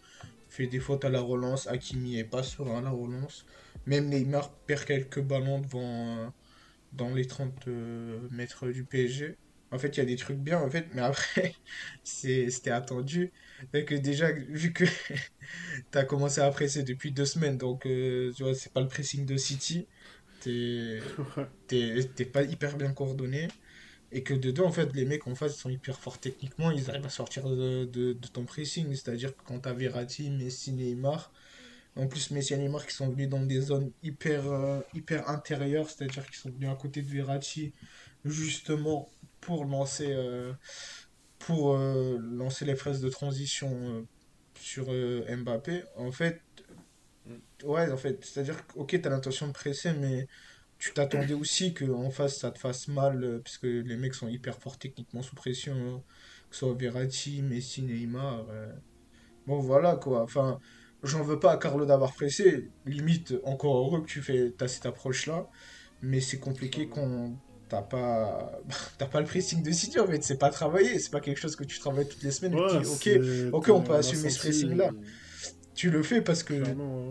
fait 0.56 0.66
des 0.66 0.80
fautes 0.80 1.04
à 1.04 1.08
la 1.10 1.20
relance, 1.20 1.66
Hakimi 1.66 2.18
est 2.18 2.25
pas 2.25 2.42
serein 2.42 2.78
à 2.78 2.82
la 2.82 2.90
relance. 2.90 3.44
Même 3.86 4.08
Neymar 4.08 4.50
perd 4.66 4.84
quelques 4.84 5.20
ballons 5.20 5.60
devant, 5.60 6.18
euh, 6.18 6.28
dans 6.92 7.14
les 7.14 7.26
30 7.26 7.66
mètres 8.30 8.68
du 8.68 8.84
PSG. 8.84 9.36
En 9.72 9.78
fait, 9.78 9.88
il 9.96 9.98
y 9.98 10.02
a 10.02 10.06
des 10.06 10.16
trucs 10.16 10.38
bien, 10.38 10.60
en 10.60 10.70
fait, 10.70 10.86
mais 10.94 11.02
après, 11.02 11.54
c'était 12.04 12.70
attendu. 12.70 13.32
que 13.72 13.94
déjà, 13.94 14.32
vu 14.32 14.72
que 14.72 14.84
tu 15.92 15.98
as 15.98 16.04
commencé 16.04 16.40
à 16.40 16.50
presser 16.50 16.82
depuis 16.82 17.12
deux 17.12 17.26
semaines, 17.26 17.58
donc 17.58 17.82
tu 17.82 18.42
vois, 18.42 18.54
c'est 18.54 18.72
pas 18.72 18.80
le 18.80 18.88
pressing 18.88 19.26
de 19.26 19.36
City 19.36 19.86
t'es 21.66 22.25
pas 22.32 22.42
hyper 22.42 22.76
bien 22.76 22.92
coordonné 22.92 23.48
et 24.12 24.22
que 24.22 24.34
dedans 24.34 24.66
en 24.66 24.72
fait 24.72 24.94
les 24.94 25.04
mecs 25.04 25.26
en 25.26 25.34
face 25.34 25.56
sont 25.56 25.70
hyper 25.70 25.98
forts 25.98 26.18
techniquement 26.18 26.70
ils 26.70 26.88
arrivent 26.90 27.06
à 27.06 27.10
sortir 27.10 27.48
de, 27.48 27.84
de, 27.84 28.12
ton 28.32 28.44
pressing. 28.44 28.94
C'est 28.94 29.10
à 29.10 29.16
dire 29.16 29.36
que 29.36 29.42
quand 29.44 29.60
t'as 29.60 29.72
Verratti 29.72 30.30
Messi 30.30 30.72
Neymar 30.72 31.32
en 31.96 32.06
plus 32.06 32.30
Messi 32.30 32.54
et 32.54 32.58
Neymar 32.58 32.86
qui 32.86 32.94
sont 32.94 33.08
venus 33.10 33.28
dans 33.28 33.40
des 33.40 33.60
zones 33.60 33.90
hyper 34.02 34.46
euh, 34.46 34.80
hyper 34.94 35.28
intérieures 35.28 35.90
c'est 35.90 36.04
à 36.04 36.06
dire 36.06 36.25
qu'ils 36.26 36.36
sont 36.36 36.50
venus 36.50 36.70
à 36.70 36.75
côté 36.75 37.02
de 37.02 37.08
Verratti 37.08 37.72
justement 38.25 39.08
pour 39.40 39.64
lancer 39.64 40.08
euh, 40.10 40.52
pour 41.38 41.76
euh, 41.76 42.18
lancer 42.18 42.64
les 42.64 42.76
fraises 42.76 43.00
de 43.00 43.08
transition 43.08 44.06
sur 44.58 44.86
Mbappé, 44.86 45.84
en 45.96 46.10
fait, 46.10 46.40
ouais, 47.64 47.90
en 47.90 47.96
fait, 47.96 48.25
c'est-à-dire 48.25 48.66
que, 48.66 48.78
ok, 48.78 48.98
t'as 49.00 49.10
l'intention 49.10 49.48
de 49.48 49.52
presser, 49.52 49.92
mais 49.92 50.26
tu 50.78 50.92
t'attendais 50.92 51.35
aussi 51.35 51.73
qu'en 51.75 52.11
face 52.11 52.38
ça 52.38 52.50
te 52.50 52.59
fasse 52.59 52.88
mal, 52.88 53.23
euh, 53.25 53.38
puisque 53.42 53.64
les 53.64 53.97
mecs 53.97 54.14
sont 54.14 54.28
hyper 54.28 54.59
forts 54.59 54.78
techniquement 54.78 55.23
sous 55.23 55.35
pression, 55.35 55.75
hein, 55.75 56.02
que 56.50 56.56
ce 56.56 56.61
soit 56.66 56.75
Verratti, 56.75 57.42
Messi, 57.42 57.83
Neymar. 57.83 58.47
euh. 58.50 58.73
Bon, 59.47 59.61
voilà 59.61 59.97
quoi. 59.97 60.23
Enfin, 60.23 60.59
j'en 61.02 61.23
veux 61.23 61.38
pas 61.38 61.52
à 61.52 61.56
Carlo 61.56 61.87
d'avoir 61.87 62.12
pressé. 62.12 62.68
Limite, 62.85 63.35
encore 63.45 63.76
heureux 63.78 64.02
que 64.02 64.06
tu 64.09 64.21
fais, 64.23 64.52
t'as 64.56 64.68
cette 64.68 64.87
approche-là. 64.87 65.49
Mais 66.02 66.21
c'est 66.21 66.38
compliqué 66.38 66.88
quand 66.88 67.33
t'as 67.68 67.83
pas, 67.83 68.52
t'as 68.99 69.06
pas 69.06 69.21
le 69.21 69.26
pressing 69.26 69.62
de 69.62 69.71
City 69.71 69.99
en 69.99 70.06
fait. 70.06 70.23
C'est 70.23 70.38
pas 70.38 70.50
travaillé. 70.50 70.99
C'est 70.99 71.11
pas 71.11 71.21
quelque 71.21 71.38
chose 71.38 71.56
que 71.56 71.64
tu 71.64 71.78
travailles 71.78 72.09
toutes 72.09 72.23
les 72.23 72.30
semaines. 72.33 72.54
et 72.54 72.71
tu 72.71 72.78
dis, 72.80 73.50
ok, 73.50 73.54
ok, 73.54 73.68
on 73.71 73.80
peut 73.83 73.95
assumer 73.95 74.28
ce 74.30 74.37
senti, 74.37 74.38
pressing-là. 74.40 74.90
Tu 75.76 75.90
le 75.90 76.02
fais 76.02 76.23
parce 76.23 76.42
que 76.42 76.54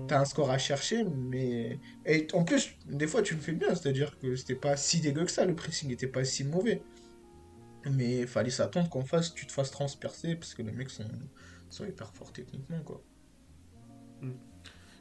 t'as 0.08 0.20
un 0.20 0.26
score 0.26 0.50
à 0.50 0.58
chercher, 0.58 1.04
mais. 1.04 1.80
Et 2.06 2.28
en 2.34 2.44
plus, 2.44 2.76
des 2.88 3.06
fois, 3.06 3.22
tu 3.22 3.36
le 3.36 3.40
fais 3.40 3.52
bien. 3.52 3.76
C'est-à-dire 3.76 4.18
que 4.20 4.36
c'était 4.36 4.56
pas 4.56 4.76
si 4.76 5.00
dégueu 5.00 5.26
que 5.26 5.32
ça. 5.32 5.46
Le 5.46 5.56
pressing 5.56 5.92
était 5.92 6.08
pas 6.08 6.26
si 6.26 6.44
mauvais. 6.44 6.82
Mais 7.92 8.22
il 8.22 8.28
fallait 8.28 8.50
s'attendre 8.50 8.90
qu'en 8.90 9.04
face, 9.04 9.36
tu 9.36 9.46
te 9.46 9.52
fasses 9.52 9.70
transpercer 9.70 10.36
parce 10.36 10.56
que 10.56 10.64
les 10.64 10.72
mecs 10.72 10.90
sont, 10.90 11.06
sont 11.70 11.86
hyper 11.86 12.12
forts 12.12 12.34
techniquement, 12.34 12.82
quoi. 12.84 13.04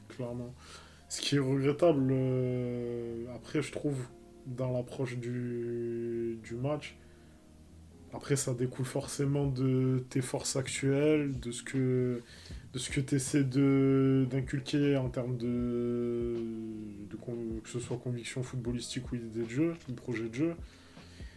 clairement. 0.08 0.54
Ce 1.08 1.22
qui 1.22 1.36
est 1.36 1.38
regrettable, 1.38 2.08
euh, 2.10 3.24
après, 3.34 3.62
je 3.62 3.72
trouve, 3.72 3.96
dans 4.46 4.72
l'approche 4.72 5.16
du, 5.16 6.38
du 6.42 6.54
match, 6.54 6.98
après, 8.12 8.36
ça 8.36 8.52
découle 8.52 8.84
forcément 8.84 9.46
de 9.46 10.04
tes 10.10 10.20
forces 10.20 10.56
actuelles, 10.56 11.40
de 11.40 11.50
ce 11.50 11.62
que, 11.62 12.22
de 12.74 12.78
ce 12.80 12.90
que 12.90 13.00
tu 13.00 13.14
essaies 13.14 13.44
d'inculquer 13.44 14.96
en 14.96 15.08
termes 15.08 15.36
de, 15.36 16.34
de 17.08 17.16
con- 17.16 17.60
que 17.62 17.68
ce 17.70 17.78
soit 17.78 17.96
conviction 17.98 18.42
footballistique 18.42 19.10
ou 19.12 19.14
idée 19.16 19.44
de 19.44 19.48
jeu, 19.48 19.74
ou 19.88 19.92
projet 19.92 20.28
de 20.28 20.34
jeu. 20.34 20.54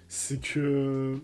C'est 0.07 0.41
que 0.41 1.15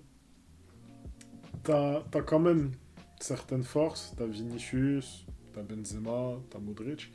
t'as 1.63 2.03
as 2.13 2.21
quand 2.21 2.39
même 2.39 2.71
certaines 3.19 3.63
forces. 3.63 4.13
T'as 4.17 4.25
Vinicius, 4.27 5.25
t'as 5.53 5.63
Benzema, 5.63 6.39
t'as 6.49 6.59
Modric. 6.59 7.11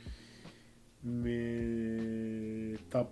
Mais 1.03 2.75
t'as 2.89 3.07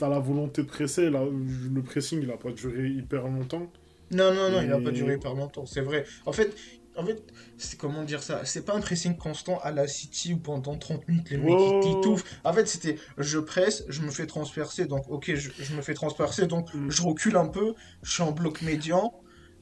as 0.00 0.08
la 0.08 0.18
volonté 0.18 0.62
de 0.62 0.66
presser. 0.66 1.10
Là, 1.10 1.22
le 1.24 1.82
pressing, 1.82 2.20
il 2.22 2.30
a 2.32 2.36
pas 2.36 2.50
duré 2.50 2.88
hyper 2.88 3.28
longtemps. 3.28 3.70
Non, 4.10 4.32
non, 4.34 4.50
non, 4.50 4.62
il 4.62 4.72
a 4.72 4.78
Et- 4.78 4.84
pas 4.84 4.90
duré 4.90 5.14
hyper 5.14 5.34
longtemps, 5.34 5.66
c'est 5.66 5.80
vrai. 5.80 6.04
En 6.26 6.32
fait, 6.32 6.54
en 6.96 7.04
fait 7.04 7.22
c'est 7.56 7.78
comment 7.78 8.04
dire 8.04 8.22
ça? 8.22 8.44
C'est 8.44 8.64
pas 8.64 8.74
un 8.74 8.80
pressing 8.80 9.16
constant 9.16 9.58
à 9.60 9.70
la 9.72 9.86
City 9.88 10.34
où 10.34 10.38
pendant 10.38 10.76
30 10.76 11.06
minutes 11.08 11.30
les 11.30 11.38
mecs 11.38 11.66
ils 11.66 11.78
t'étouffent. 11.78 12.24
En 12.44 12.52
fait, 12.52 12.66
c'était 12.66 12.96
je 13.18 13.38
presse, 13.38 13.84
je 13.88 14.02
me 14.02 14.10
fais 14.10 14.26
transpercer, 14.26 14.86
donc 14.86 15.08
ok, 15.08 15.34
je, 15.34 15.50
je 15.58 15.74
me 15.74 15.82
fais 15.82 15.94
transpercer, 15.94 16.46
donc 16.46 16.72
Mm. 16.74 16.90
je 16.90 17.02
recule 17.02 17.36
un 17.36 17.46
peu, 17.48 17.74
je 18.02 18.12
suis 18.12 18.22
en 18.22 18.32
bloc 18.32 18.62
médian, 18.62 19.12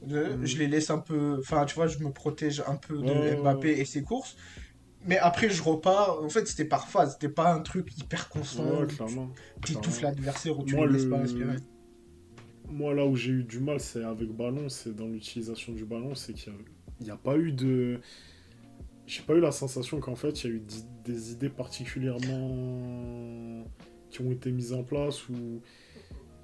Mm. 0.01 0.45
je 0.45 0.57
les 0.57 0.67
laisse 0.67 0.89
un 0.89 0.99
peu. 0.99 1.37
Enfin, 1.39 1.65
tu 1.65 1.75
vois, 1.75 1.87
je 1.87 1.97
me 1.99 2.11
protège 2.11 2.61
un 2.67 2.75
peu 2.75 2.97
de. 2.99 3.35
Mbappé 3.41 3.79
et 3.79 3.85
ses 3.85 4.03
courses. 4.03 4.35
Mais 5.07 5.17
après, 5.17 5.49
je 5.49 5.61
repars. 5.63 6.21
En 6.23 6.29
fait, 6.29 6.47
c'était 6.47 6.65
par 6.65 6.87
phase, 6.87 7.13
c'était 7.13 7.29
pas 7.33 7.53
un 7.53 7.61
truc 7.61 7.95
hyper 7.97 8.27
constant. 8.29 8.63
Ouais, 8.81 8.87
t'étouffes 9.63 10.01
l'adversaire 10.01 10.59
ou 10.59 10.63
tu 10.63 10.75
Moi, 10.75 10.85
le 10.87 10.93
laisses 10.93 11.05
pas 11.05 11.19
respirer. 11.19 11.57
Moi, 12.67 12.93
là 12.93 13.05
où 13.05 13.15
j'ai 13.15 13.31
eu 13.31 13.43
du 13.43 13.59
mal, 13.59 13.79
c'est 13.79 14.03
avec 14.03 14.29
ballon, 14.31 14.69
c'est 14.69 14.95
dans 14.95 15.05
l'utilisation 15.07 15.73
du 15.73 15.85
ballon, 15.85 16.15
c'est 16.15 16.33
qu'il 16.33 16.51
n'y 16.53 16.59
a, 16.59 16.61
a 17.09 17.17
pas 17.17 17.37
eu 17.37 17.51
de. 17.51 17.99
J'ai 19.07 19.21
pas 19.21 19.35
eu 19.35 19.39
la 19.39 19.51
sensation 19.51 19.99
qu'en 19.99 20.15
fait, 20.15 20.43
il 20.43 20.49
y 20.49 20.53
a 20.53 20.55
eu 20.55 20.63
des 21.05 21.31
idées 21.31 21.49
particulièrement 21.49 23.63
qui 24.09 24.21
ont 24.21 24.31
été 24.31 24.51
mises 24.51 24.73
en 24.73 24.83
place 24.83 25.27
ou 25.29 25.61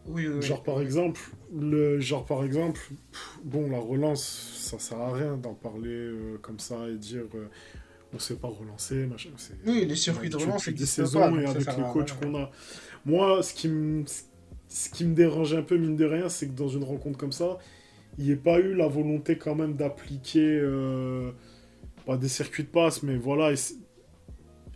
Oui, 0.08 0.28
oui, 0.28 0.34
oui. 0.36 0.42
genre 0.42 0.64
par 0.64 0.82
exemple 0.82 1.22
le 1.56 2.00
genre 2.00 2.26
par 2.26 2.44
exemple 2.44 2.80
pff, 3.12 3.40
bon 3.44 3.70
la 3.70 3.80
relance 3.80 4.24
ça 4.58 4.78
sert 4.80 5.00
à 5.00 5.14
rien 5.14 5.38
d'en 5.38 5.54
parler 5.54 5.90
euh, 5.90 6.38
comme 6.42 6.60
ça 6.60 6.88
et 6.90 6.98
dire 6.98 7.24
euh, 7.36 7.48
on 8.14 8.20
sait 8.20 8.36
pas 8.36 8.48
relancer 8.50 9.06
machin 9.06 9.30
c'est 9.38 9.54
Oui, 9.66 9.86
les 9.86 9.96
circuits 9.96 10.30
de 10.30 10.38
relance 10.38 10.66
des 10.66 10.72
existent 10.72 11.06
saisons 11.06 11.20
pas. 11.20 11.32
et 11.42 11.46
avec 11.46 11.66
les 11.66 11.84
coachs 11.94 12.20
qu'on 12.20 12.36
a. 12.36 12.52
Moi, 13.06 13.42
ce 13.42 13.54
qui 13.54 13.68
me, 13.70 14.04
ce 14.68 14.90
qui 14.90 15.06
me 15.06 15.16
dérange 15.16 15.54
un 15.54 15.64
peu, 15.64 15.78
mine 15.78 15.96
de 15.96 16.06
rien, 16.06 16.30
c'est 16.30 16.48
que 16.48 16.54
dans 16.54 16.68
une 16.68 16.84
rencontre 16.84 17.18
comme 17.18 17.32
ça, 17.32 17.58
il 18.18 18.26
n'y 18.26 18.32
ait 18.32 18.36
pas 18.36 18.60
eu 18.60 18.74
la 18.74 18.88
volonté 18.88 19.38
quand 19.38 19.56
même 19.56 19.74
d'appliquer, 19.74 20.60
euh, 20.62 21.32
pas 22.06 22.18
des 22.18 22.28
circuits 22.30 22.64
de 22.64 22.70
passe, 22.70 23.04
mais 23.04 23.18
voilà. 23.18 23.54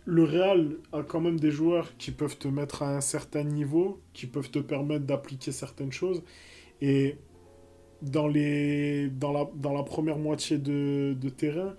le 0.04 0.24
Real 0.24 0.76
a 0.92 1.02
quand 1.02 1.20
même 1.20 1.38
des 1.40 1.50
joueurs 1.50 1.96
qui 1.98 2.12
peuvent 2.12 2.38
te 2.38 2.48
mettre 2.48 2.82
à 2.82 2.96
un 2.96 3.00
certain 3.00 3.44
niveau, 3.44 4.00
qui 4.12 4.26
peuvent 4.26 4.50
te 4.50 4.58
permettre 4.60 5.04
d'appliquer 5.06 5.52
certaines 5.52 5.92
choses. 5.92 6.22
Et 6.80 7.16
dans, 8.02 8.28
les, 8.28 9.08
dans, 9.10 9.32
la, 9.32 9.50
dans 9.56 9.72
la 9.72 9.82
première 9.82 10.18
moitié 10.18 10.58
de, 10.58 11.14
de 11.20 11.28
terrain, 11.28 11.74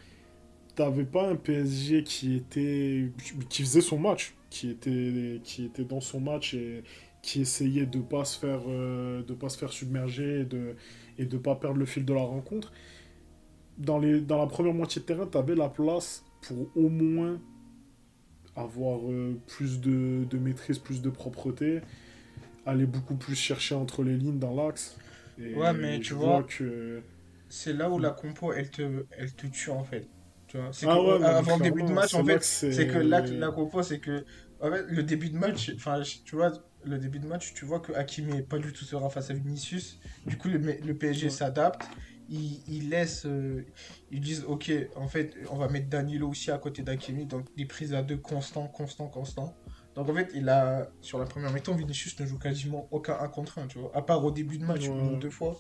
t'avais 0.76 1.06
pas 1.06 1.28
un 1.30 1.36
PSG 1.36 2.04
qui 2.04 2.36
était 2.38 3.12
qui 3.50 3.64
faisait 3.64 3.82
son 3.82 4.00
match, 4.00 4.36
qui 4.50 4.70
était 4.72 5.42
qui 5.44 5.66
était 5.66 5.86
dans 5.86 6.02
son 6.02 6.20
match 6.22 6.54
et 6.54 6.84
qui 7.28 7.42
essayait 7.42 7.86
de 7.88 8.00
pas 8.02 8.26
se 8.26 8.40
faire 8.40 8.62
euh, 8.70 9.24
de 9.24 9.36
pas 9.36 9.50
se 9.50 9.60
faire 9.60 9.72
submerger 9.74 10.42
et 10.42 10.46
de 10.46 10.76
et 11.20 11.26
de 11.26 11.38
pas 11.38 11.56
perdre 11.56 11.78
le 11.80 11.86
fil 11.86 12.06
de 12.06 12.14
la 12.14 12.22
rencontre. 12.22 12.72
Dans 13.78 14.00
les 14.00 14.22
dans 14.22 14.38
la 14.38 14.48
première 14.48 14.74
moitié 14.74 15.02
de 15.02 15.06
terrain, 15.08 15.26
t'avais 15.28 15.56
la 15.56 15.70
place 15.70 16.24
pour 16.42 16.70
au 16.76 16.90
moins 16.90 17.40
avoir 18.56 19.00
euh, 19.12 19.40
plus 19.48 19.80
de, 19.80 20.26
de 20.30 20.38
maîtrise, 20.38 20.80
plus 20.80 21.02
de 21.02 21.10
propreté, 21.10 21.82
aller 22.66 22.86
beaucoup 22.86 23.16
plus 23.16 23.36
chercher 23.36 23.76
entre 23.76 24.04
les 24.04 24.18
lignes 24.18 24.40
dans 24.40 24.56
l'axe. 24.56 24.98
Ouais, 25.52 25.74
mais 25.74 26.00
tu 26.02 26.14
vois, 26.14 26.44
que 26.44 27.04
c'est 27.50 27.74
là 27.74 27.90
où 27.90 28.00
la 28.00 28.12
compo, 28.12 28.54
elle 28.54 28.70
te, 28.70 29.06
elle 29.12 29.34
te 29.34 29.48
tue 29.48 29.70
en 29.72 29.84
fait. 29.84 30.10
Tu 30.48 30.58
vois, 30.58 30.74
c'est 30.74 30.90
Ah 30.90 31.02
ouais, 31.02 31.20
avant 31.24 31.56
le 31.58 31.62
début 31.62 31.84
de 31.84 31.92
match, 31.92 32.18
en 32.18 32.24
fait, 32.24 32.44
c'est- 32.44 32.70
c'est 32.70 32.88
que 32.88 32.98
là, 32.98 33.22
la 33.30 33.52
compo, 33.52 33.82
c'est 33.84 34.00
que 34.00 34.26
en 34.60 34.72
fait, 34.72 34.84
le 34.88 35.04
début 35.04 35.30
de 35.30 35.38
match, 35.38 35.72
enfin, 35.76 36.02
tu 36.26 36.36
vois, 36.36 36.52
le 36.84 36.98
début 36.98 37.20
de 37.20 37.28
match, 37.28 37.54
tu 37.54 37.66
vois 37.66 37.80
que 37.80 37.92
Hakimi 37.94 38.38
est 38.38 38.44
pas 38.44 38.60
du 38.60 38.72
tout 38.72 38.86
serein 38.86 39.10
face 39.10 39.30
à 39.30 39.34
Vinicius. 39.34 40.00
Du 40.26 40.38
coup, 40.38 40.48
le, 40.48 40.58
le 40.58 40.98
PSG 40.98 41.26
Ouais. 41.26 41.30
s'adapte. 41.32 41.88
Ils, 42.30 42.62
ils 42.68 42.90
laissent, 42.90 43.26
euh, 43.26 43.66
ils 44.12 44.20
disent, 44.20 44.44
ok, 44.46 44.70
en 44.98 45.08
fait, 45.08 45.34
on 45.50 45.56
va 45.58 45.70
mettre 45.70 45.88
Danilo 45.88 46.28
aussi 46.30 46.52
à 46.52 46.58
côté 46.58 46.82
d'Hakimi, 46.84 47.26
donc 47.26 47.46
des 47.56 47.66
prises 47.66 47.94
à 47.94 48.02
deux 48.04 48.18
constant, 48.18 48.68
constant, 48.68 49.08
constant. 49.08 49.56
Donc 49.96 50.10
en 50.10 50.14
fait, 50.14 50.30
il 50.36 50.48
a 50.50 50.92
sur 51.02 51.20
la 51.20 51.26
première 51.26 51.52
mi-temps, 51.52 51.74
Vinicius 51.74 52.20
ne 52.20 52.26
joue 52.26 52.38
quasiment 52.38 52.88
aucun 52.92 53.18
1 53.18 53.30
contre 53.30 53.58
1, 53.60 53.68
tu 53.68 53.80
vois, 53.80 53.92
à 53.96 54.02
part 54.02 54.24
au 54.26 54.32
début 54.32 54.58
de 54.58 54.66
match, 54.66 54.82
Ouais. 54.82 54.88
une 54.88 55.16
ou 55.16 55.18
deux 55.18 55.30
fois. 55.30 55.58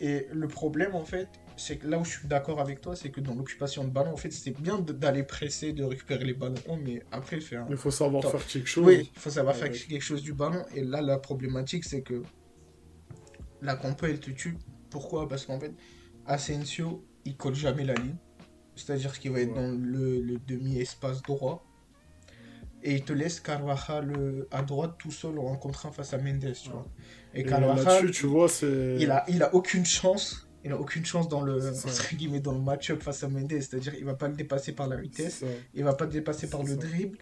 Et 0.00 0.26
le 0.32 0.48
problème, 0.48 0.94
en 0.94 1.04
fait, 1.04 1.28
c'est 1.60 1.82
là 1.84 1.98
où 1.98 2.04
je 2.04 2.10
suis 2.18 2.26
d'accord 2.28 2.58
avec 2.60 2.80
toi, 2.80 2.96
c'est 2.96 3.10
que 3.10 3.20
dans 3.20 3.34
l'occupation 3.34 3.84
de 3.84 3.90
ballon, 3.90 4.12
en 4.12 4.16
fait, 4.16 4.30
c'est 4.32 4.58
bien 4.58 4.78
d'aller 4.80 5.22
presser, 5.22 5.72
de 5.72 5.84
récupérer 5.84 6.24
les 6.24 6.34
ballons, 6.34 6.78
mais 6.84 7.02
après, 7.12 7.40
faire. 7.40 7.66
Il 7.68 7.76
faut 7.76 7.90
savoir 7.90 8.24
Attends. 8.24 8.38
faire 8.38 8.46
quelque 8.46 8.68
chose. 8.68 8.86
Oui, 8.86 9.10
il 9.14 9.20
faut 9.20 9.30
savoir 9.30 9.54
faire 9.54 9.70
quelque 9.70 10.00
chose 10.00 10.22
du 10.22 10.32
ballon. 10.32 10.64
Et 10.74 10.82
là, 10.82 11.02
la 11.02 11.18
problématique, 11.18 11.84
c'est 11.84 12.02
que 12.02 12.22
la 13.60 13.76
compo, 13.76 14.06
elle 14.06 14.20
te 14.20 14.30
tue. 14.30 14.56
Pourquoi? 14.90 15.28
Parce 15.28 15.44
qu'en 15.46 15.60
fait, 15.60 15.72
Asensio, 16.26 17.04
il 17.24 17.36
colle 17.36 17.54
jamais 17.54 17.84
la 17.84 17.94
ligne. 17.94 18.16
C'est-à-dire 18.74 19.18
qu'il 19.18 19.30
va 19.32 19.40
être 19.40 19.50
Ouais. 19.50 19.62
dans 19.62 19.72
le, 19.78 20.20
le 20.20 20.38
demi-espace 20.46 21.22
droit. 21.22 21.66
Et 22.82 22.94
il 22.94 23.04
te 23.04 23.12
laisse 23.12 23.40
Carvajal 23.40 24.10
euh, 24.16 24.48
à 24.50 24.62
droite 24.62 24.94
tout 24.98 25.10
seul 25.10 25.38
en 25.38 25.52
un 25.52 25.92
face 25.92 26.14
à 26.14 26.18
Mendes, 26.18 26.52
tu 26.62 26.70
vois. 26.70 26.86
Et 27.34 27.40
Et 27.40 27.44
Carvajal, 27.44 28.10
tu 28.10 28.26
vois, 28.26 28.48
il 28.98 29.10
a, 29.10 29.24
il 29.28 29.42
a 29.42 29.54
aucune 29.54 29.84
chance. 29.84 30.49
Il 30.64 30.72
a 30.72 30.78
aucune 30.78 31.04
chance 31.06 31.28
dans 31.28 31.40
le, 31.42 31.68
entre 31.68 32.14
guillemets, 32.14 32.40
dans 32.40 32.52
le 32.52 32.60
match-up 32.60 33.02
face 33.02 33.22
à 33.24 33.28
Mendes. 33.28 33.50
C'est-à-dire 33.50 33.94
il 33.94 34.04
va 34.04 34.14
pas 34.14 34.28
le 34.28 34.34
dépasser 34.34 34.72
par 34.72 34.88
la 34.88 34.96
vitesse. 34.96 35.42
Il 35.74 35.84
va 35.84 35.94
pas 35.94 36.06
te 36.06 36.12
dépasser 36.12 36.48
par 36.50 36.62
le 36.62 36.68
ça. 36.70 36.76
dribble. 36.76 37.16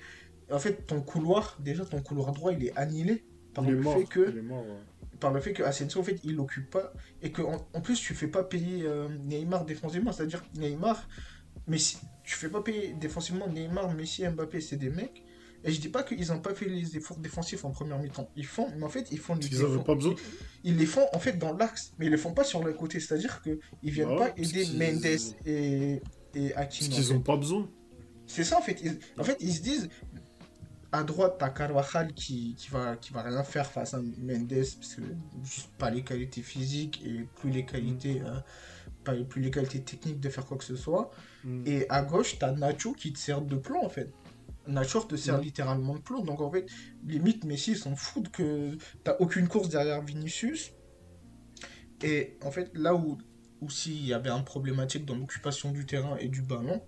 En 0.51 0.59
fait, 0.59 0.87
ton 0.87 1.01
couloir, 1.03 1.57
déjà 1.61 1.85
ton 1.85 2.01
couloir 2.03 2.33
droit, 2.33 2.53
il 2.53 2.65
est 2.67 2.77
annihilé 2.77 3.25
par 3.55 3.65
Il 3.65 3.73
le 3.73 3.81
mort. 3.81 3.99
fait 3.99 4.05
que 4.07 4.31
Il 4.31 4.39
est 4.39 4.43
mort, 4.43 4.65
ouais. 4.67 5.19
par 5.21 5.33
le 5.33 5.41
fait 5.41 5.53
que 5.53 5.63
Asensio 5.63 6.01
en 6.01 6.05
fait 6.05 6.19
il 6.25 6.37
l'occupe 6.37 6.71
pas 6.71 6.93
et 7.23 7.31
que 7.33 7.43
en, 7.43 7.67
en 7.75 7.81
plus 7.81 8.01
tu 8.01 8.15
fais 8.15 8.29
pas 8.29 8.45
payer 8.45 8.85
euh, 8.85 9.09
Neymar 9.25 9.65
défensivement 9.65 10.13
c'est 10.13 10.23
à 10.23 10.27
dire 10.27 10.43
Neymar 10.57 11.09
mais 11.67 11.79
si 11.79 11.99
tu 12.25 12.35
fais 12.37 12.49
pas 12.49 12.63
payer 12.63 12.93
défensivement 12.93 13.49
Neymar 13.49 13.93
Messi 13.95 14.27
Mbappé 14.29 14.61
c'est 14.61 14.77
des 14.77 14.91
mecs 14.91 15.25
et 15.65 15.73
je 15.73 15.81
dis 15.81 15.89
pas 15.89 16.03
qu'ils 16.05 16.31
ont 16.33 16.39
pas 16.39 16.55
fait 16.55 16.67
les 16.69 16.97
efforts 16.97 17.19
défensifs 17.19 17.65
en 17.65 17.71
première 17.71 17.99
mi-temps 17.99 18.31
ils 18.37 18.47
font 18.47 18.69
mais 18.77 18.85
en 18.85 18.89
fait 18.89 19.09
ils 19.11 19.19
font 19.19 19.35
les 19.35 19.47
Ils 19.47 19.55
efforts- 19.63 19.85
pas 19.85 19.95
besoin. 19.95 20.15
ils 20.65 20.77
les 20.77 20.87
font 20.87 21.07
en 21.13 21.19
fait 21.19 21.33
dans 21.39 21.53
l'axe 21.57 21.93
mais 21.99 22.07
ils 22.07 22.11
les 22.13 22.17
font 22.17 22.33
pas 22.33 22.45
sur 22.45 22.63
le 22.63 22.73
côté 22.75 23.01
c'est 23.01 23.15
à 23.15 23.19
dire 23.19 23.43
que 23.43 23.59
ils 23.83 23.91
viennent 23.91 24.09
Bah 24.09 24.15
ouais, 24.15 24.19
pas 24.29 24.31
parce 24.35 24.49
aider 24.51 24.63
qu'ils- 24.65 24.79
Mendes 24.79 25.05
et 25.47 26.03
et 26.35 26.49
Parce 26.51 26.63
Hakimi 26.67 26.91
en 26.91 26.97
qu'ils 26.97 27.05
fait. 27.05 27.15
ont 27.15 27.21
pas 27.23 27.37
besoin. 27.37 27.71
C'est 28.27 28.45
ça 28.45 28.59
en 28.59 28.61
fait. 28.61 28.79
Ils- 28.85 28.99
en 29.19 29.25
fait, 29.25 29.39
ils 29.41 29.55
se 29.55 29.63
disent 29.63 29.89
à 30.93 31.03
droite, 31.03 31.37
t'as 31.39 31.49
Carvajal 31.51 32.13
qui, 32.15 32.55
qui, 32.57 32.69
va, 32.71 32.97
qui 32.97 33.13
va 33.13 33.23
rien 33.23 33.43
faire 33.45 33.71
face 33.71 33.95
à 33.95 34.01
Mendes, 34.01 34.49
parce 34.49 34.95
que 34.95 35.03
juste 35.43 35.71
pas 35.79 35.91
les 35.91 36.03
qualités 36.03 36.43
physiques 36.43 37.03
et 37.05 37.27
plus 37.37 37.51
les 37.51 37.65
qualités, 37.67 38.21
euh, 38.23 38.39
pas, 39.05 39.15
plus 39.15 39.41
les 39.43 39.51
qualités 39.51 39.83
techniques 39.83 40.21
de 40.21 40.29
faire 40.29 40.45
quoi 40.47 40.57
que 40.59 40.65
ce 40.65 40.77
soit. 40.77 41.11
Mm. 41.45 41.63
Et 41.67 41.87
à 41.91 42.03
gauche, 42.03 42.39
t'as 42.39 42.53
Nacho 42.53 42.93
qui 42.93 43.13
te 43.13 43.19
sert 43.19 43.41
de 43.43 43.57
plan 43.57 43.83
en 43.85 43.89
fait. 43.89 44.13
Nacho 44.69 45.01
te 45.03 45.17
sert 45.17 45.39
Mm. 45.39 45.43
littéralement 45.43 45.95
de 45.95 46.01
plan. 46.01 46.23
Donc 46.23 46.41
en 46.41 46.51
fait, 46.51 46.67
limite, 47.05 47.45
Messi 47.45 47.75
s'en 47.77 47.97
fout 47.97 48.29
que 48.31 48.77
t'as 49.05 49.17
aucune 49.19 49.49
course 49.49 49.69
derrière 49.69 50.03
Vinicius. 50.03 50.73
Et 52.03 52.37
en 52.45 52.51
fait, 52.51 52.71
là 52.75 52.95
où, 52.95 53.19
où 53.61 53.71
s'il 53.71 54.05
y 54.07 54.13
avait 54.13 54.31
un 54.31 54.43
problématique 54.43 55.05
dans 55.05 55.17
l'occupation 55.17 55.73
du 55.73 55.85
terrain 55.87 56.17
et 56.19 56.29
du 56.29 56.43
ballon, 56.43 56.81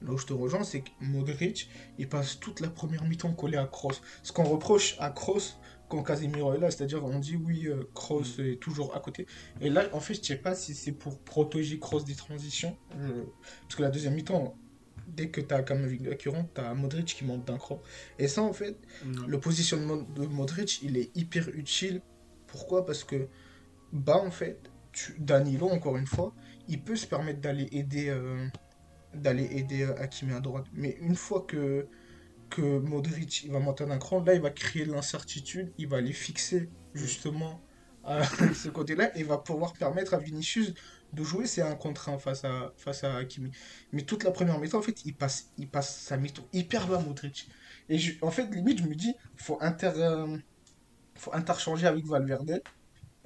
là 0.00 0.12
où 0.12 0.18
je 0.18 0.26
te 0.26 0.32
rejoins, 0.32 0.64
c'est 0.64 0.82
que 0.82 0.90
Modric, 1.00 1.68
il 1.98 2.08
passe 2.08 2.38
toute 2.40 2.60
la 2.60 2.68
première 2.68 3.04
mi-temps 3.04 3.34
collé 3.34 3.56
à 3.58 3.66
Kroos. 3.66 4.00
Ce 4.22 4.32
qu'on 4.32 4.44
reproche 4.44 4.96
à 4.98 5.10
Kroos 5.10 5.54
quand 5.90 6.02
Casemiro 6.02 6.54
est 6.54 6.58
là, 6.58 6.70
c'est-à-dire 6.70 7.04
on 7.04 7.18
dit 7.18 7.36
oui, 7.36 7.66
euh, 7.66 7.84
Kroos 7.94 8.24
est 8.40 8.58
toujours 8.60 8.96
à 8.96 9.00
côté. 9.00 9.26
Et 9.60 9.68
là, 9.68 9.84
en 9.92 10.00
fait, 10.00 10.14
je 10.14 10.22
sais 10.22 10.36
pas 10.36 10.54
si 10.54 10.74
c'est 10.74 10.92
pour 10.92 11.20
protéger 11.22 11.78
Kroos 11.78 12.02
des 12.04 12.14
transitions. 12.14 12.76
Je- 12.98 13.24
Parce 13.62 13.74
que 13.76 13.82
la 13.82 13.90
deuxième 13.90 14.14
mi-temps, 14.14 14.56
dès 15.08 15.28
que 15.30 15.40
tu 15.40 15.54
as 15.54 15.62
Kamavinga 15.62 16.14
qui 16.16 16.28
rentre, 16.28 16.52
tu 16.54 16.60
as 16.60 16.74
Modric 16.74 17.06
qui 17.06 17.24
monte 17.24 17.44
d'un 17.46 17.58
cran. 17.58 17.82
Et 18.18 18.28
ça, 18.28 18.42
en 18.42 18.52
fait, 18.52 18.78
Mm. 19.04 19.26
le 19.26 19.40
positionnement 19.40 19.96
de 19.96 20.26
Modric, 20.26 20.80
il 20.82 20.96
est 20.96 21.10
hyper 21.16 21.48
utile. 21.50 22.02
Pourquoi? 22.46 22.84
Parce 22.86 23.04
que, 23.04 23.28
bah, 23.92 24.16
en 24.18 24.30
fait, 24.30 24.70
tu... 24.92 25.16
Danilo, 25.18 25.68
encore 25.68 25.96
une 25.96 26.06
fois, 26.06 26.34
il 26.68 26.82
peut 26.82 26.96
se 26.96 27.06
permettre 27.06 27.40
d'aller 27.40 27.68
aider, 27.72 28.08
euh, 28.08 28.46
d'aller 29.14 29.44
aider 29.52 29.82
euh, 29.82 29.94
Hakimi 30.00 30.32
à 30.32 30.40
droite. 30.40 30.66
Mais 30.72 30.96
une 31.00 31.16
fois 31.16 31.42
que, 31.46 31.88
que 32.50 32.78
Modric 32.80 33.44
il 33.44 33.52
va 33.52 33.60
monter 33.60 33.86
d'un 33.86 33.98
cran, 33.98 34.22
là, 34.24 34.34
il 34.34 34.40
va 34.40 34.50
créer 34.50 34.86
de 34.86 34.92
l'incertitude, 34.92 35.72
il 35.78 35.88
va 35.88 36.00
les 36.00 36.12
fixer 36.12 36.70
justement 36.94 37.62
à 38.04 38.22
ce 38.54 38.68
côté-là 38.68 39.16
et 39.18 39.22
va 39.24 39.38
pouvoir 39.38 39.72
permettre 39.74 40.14
à 40.14 40.18
Vinicius 40.18 40.74
de 41.14 41.24
jouer 41.24 41.46
c'est 41.46 41.62
un 41.62 41.74
contre 41.76 42.08
un 42.10 42.18
face 42.18 42.44
à, 42.44 42.72
face 42.76 43.04
à 43.04 43.16
Hakimi. 43.16 43.50
Mais 43.92 44.02
toute 44.02 44.24
la 44.24 44.30
première 44.32 44.58
mi-temps, 44.60 44.78
en 44.78 44.82
fait, 44.82 45.04
il 45.04 45.16
passe, 45.16 45.52
il 45.58 45.68
passe 45.70 46.00
sa 46.00 46.16
mi-temps 46.16 46.48
hyper 46.52 46.86
bas, 46.88 47.00
Modric. 47.00 47.48
Et 47.88 47.98
je- 47.98 48.14
en 48.22 48.30
fait, 48.30 48.46
limite, 48.54 48.78
je 48.82 48.88
me 48.88 48.94
dis, 48.94 49.14
faut, 49.36 49.58
inter, 49.62 49.92
euh, 49.96 50.38
faut 51.16 51.32
interchanger 51.34 51.86
avec 51.86 52.06
Valverde, 52.06 52.62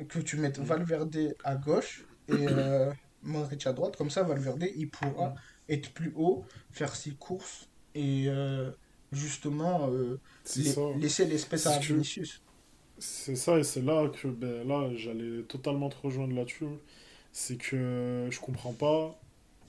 que 0.08 0.18
tu 0.20 0.36
mettes 0.36 0.58
Valverde 0.58 1.34
à 1.44 1.56
gauche 1.56 2.08
et 2.28 2.46
euh, 2.48 2.92
Modric 3.22 3.66
à 3.66 3.72
droite. 3.72 3.96
Comme 3.96 4.10
ça, 4.10 4.22
Valverde, 4.22 4.64
il 4.76 4.90
pourra 4.90 5.34
être 5.68 5.92
plus 5.94 6.12
haut, 6.16 6.46
faire 6.70 6.94
ses 6.96 7.12
courses 7.16 7.68
et 7.94 8.26
euh, 8.28 8.70
justement 9.12 9.90
euh, 9.90 10.20
ça. 10.44 10.82
laisser 10.92 11.26
l'espèce 11.26 11.66
à 11.66 11.78
Vinicius. 11.78 12.42
C'est 12.98 13.36
ça, 13.36 13.58
et 13.58 13.62
c'est 13.64 13.82
là 13.82 14.08
que 14.08 14.28
ben, 14.28 14.66
là, 14.66 14.90
j'allais 14.96 15.44
totalement 15.44 15.88
te 15.88 15.96
rejoindre 15.96 16.34
là-dessus. 16.34 16.64
C'est 17.32 17.56
que 17.56 18.26
je 18.30 18.40
comprends 18.40 18.72
pas 18.72 19.18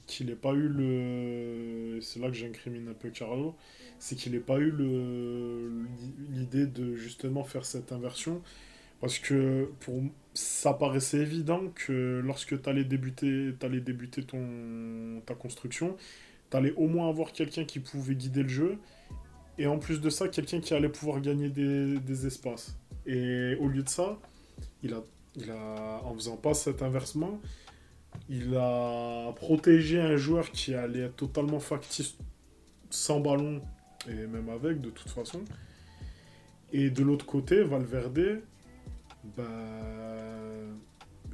qu'il 0.08 0.28
n'ait 0.28 0.36
pas 0.36 0.54
eu 0.54 0.68
le. 0.68 2.00
C'est 2.02 2.20
là 2.20 2.28
que 2.30 2.34
j'incrimine 2.34 2.88
un 2.90 2.94
peu 2.94 3.10
Carlo. 3.10 3.56
C'est 4.00 4.16
qu'il 4.16 4.32
n'ait 4.32 4.40
pas 4.40 4.58
eu 4.58 4.72
le 4.72 5.86
l'idée 6.32 6.66
de 6.66 6.96
justement 6.96 7.44
faire 7.44 7.66
cette 7.66 7.92
inversion. 7.92 8.42
Parce 9.02 9.20
que 9.20 9.70
pour 9.80 10.02
ça 10.34 10.74
paraissait 10.74 11.20
évident 11.20 11.62
que 11.74 12.22
lorsque 12.24 12.62
tu 12.62 12.70
allais 12.70 12.84
débuter, 12.84 13.54
t'allais 13.60 13.80
débuter 13.80 14.24
ton, 14.24 15.22
ta 15.26 15.36
construction, 15.36 15.96
tu 16.52 16.58
allais 16.58 16.74
au 16.74 16.88
moins 16.88 17.08
avoir 17.10 17.32
quelqu'un 17.32 17.64
qui 17.64 17.80
pouvait 17.80 18.16
guider 18.16 18.44
le 18.44 18.50
jeu. 18.50 18.78
Et 19.58 19.68
en 19.68 19.78
plus 19.78 20.02
de 20.02 20.10
ça, 20.10 20.28
quelqu'un 20.28 20.60
qui 20.60 20.74
allait 20.74 20.90
pouvoir 20.90 21.22
gagner 21.22 21.50
des, 21.50 22.00
des 22.00 22.26
espaces. 22.26 22.76
Et 23.06 23.56
au 23.60 23.68
lieu 23.68 23.84
de 23.84 23.90
ça, 23.90 24.18
il 24.84 24.94
a, 24.94 25.02
il 25.40 25.50
a, 25.52 26.02
en 26.04 26.14
faisant 26.16 26.38
pas 26.38 26.54
cet 26.54 26.82
inversement, 26.82 27.40
il 28.30 28.56
a 28.56 29.32
protégé 29.36 30.00
un 30.00 30.18
joueur 30.18 30.52
qui 30.52 30.74
allait 30.74 31.02
être 31.02 31.16
totalement 31.16 31.60
factice 31.60 32.16
sans 32.90 33.20
ballon 33.20 33.62
et 34.08 34.14
même 34.28 34.50
avec 34.50 34.82
de 34.82 34.90
toute 34.90 35.10
façon. 35.10 35.42
Et 36.72 36.90
de 36.90 37.04
l'autre 37.04 37.26
côté, 37.26 37.64
Valverde, 37.64 38.42
bah, 39.38 39.46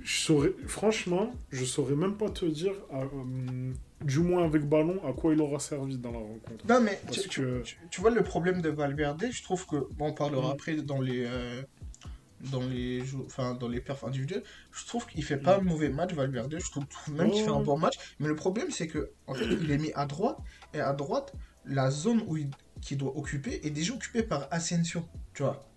je 0.01 0.19
saurais, 0.21 0.53
franchement, 0.67 1.33
je 1.51 1.65
saurais 1.65 1.95
même 1.95 2.15
pas 2.15 2.29
te 2.29 2.45
dire, 2.45 2.73
à, 2.91 3.01
euh, 3.01 3.73
du 4.03 4.19
moins 4.19 4.43
avec 4.45 4.63
ballon, 4.67 4.99
à 5.07 5.13
quoi 5.13 5.33
il 5.33 5.41
aura 5.41 5.59
servi 5.59 5.97
dans 5.97 6.11
la 6.11 6.19
rencontre. 6.19 6.65
Non, 6.69 6.79
mais 6.81 6.99
Parce 7.05 7.21
tu, 7.21 7.29
que- 7.41 7.61
tu- 7.63 7.77
tu 7.89 8.01
vois 8.01 8.11
le 8.11 8.23
problème 8.23 8.61
de 8.61 8.69
Valverde, 8.69 9.25
je 9.31 9.43
trouve 9.43 9.65
que, 9.65 9.77
bon, 9.95 10.09
on 10.09 10.13
parlera 10.13 10.49
Mm. 10.49 10.51
après 10.51 10.75
dans 10.75 11.01
les, 11.01 11.25
euh, 11.25 11.61
dans 12.41 12.61
les, 12.65 13.01
enfin, 13.25 13.53
dans 13.55 13.67
les 13.69 13.79
perfs 13.81 14.03
individuels, 14.03 14.43
je 14.71 14.85
trouve 14.85 15.05
qu'il 15.07 15.23
fait 15.23 15.37
pas 15.37 15.57
un 15.57 15.61
mauvais 15.61 15.89
match, 15.89 16.13
Valverde, 16.13 16.57
je 16.59 16.69
trouve 16.71 16.85
même 17.13 17.31
qu'il 17.31 17.43
fait 17.43 17.49
un 17.49 17.59
Mm. 17.59 17.63
Bon 17.63 17.77
match, 17.77 17.95
mais 18.19 18.27
le 18.27 18.35
problème 18.35 18.69
c'est 18.71 18.87
que, 18.87 19.11
en 19.27 19.33
fait, 19.33 19.45
il 19.45 19.71
est 19.71 19.77
mis 19.77 19.91
à 19.93 20.05
droite, 20.05 20.37
et 20.73 20.79
à 20.79 20.93
droite, 20.93 21.33
la 21.65 21.89
zone 21.91 22.23
où 22.27 22.37
il, 22.37 22.49
qu'il 22.81 22.97
doit 22.97 23.17
occuper 23.17 23.61
est 23.65 23.71
déjà 23.71 23.93
occupée 23.93 24.21
par 24.23 24.47
Asensio, 24.51 25.03
tu 25.33 25.43
vois. 25.43 25.67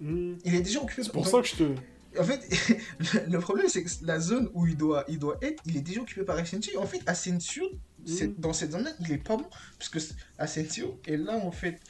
Hmm. 0.00 0.34
Il 0.44 0.54
est 0.54 0.60
déjà 0.60 0.80
occupé 0.80 1.02
C'est 1.02 1.10
pour 1.12 1.24
donc- 1.24 1.32
ça 1.32 1.40
que 1.42 1.48
je 1.48 1.56
te... 1.74 1.80
En 2.18 2.24
fait, 2.24 2.40
le- 3.28 3.38
problème, 3.40 3.68
c'est 3.68 3.84
que 3.84 3.90
la 4.02 4.18
zone 4.20 4.48
où 4.54 4.66
il 4.66 4.76
doit, 4.76 5.04
il 5.08 5.18
doit 5.18 5.36
être, 5.42 5.62
il 5.66 5.76
est 5.76 5.80
déjà 5.82 6.00
occupé 6.00 6.22
par 6.24 6.36
Asensio. 6.38 6.80
En 6.80 6.86
fait, 6.86 7.00
Asensio, 7.06 7.64
Mm. 8.06 8.34
dans 8.38 8.52
cette 8.52 8.72
zone-là, 8.72 8.90
il 9.00 9.12
est 9.12 9.18
pas 9.18 9.36
bon. 9.36 9.44
Parce 9.78 9.88
que 9.90 9.98
Asensio, 10.38 11.00
et 11.06 11.16
là, 11.16 11.36
en 11.36 11.50
fait, 11.50 11.80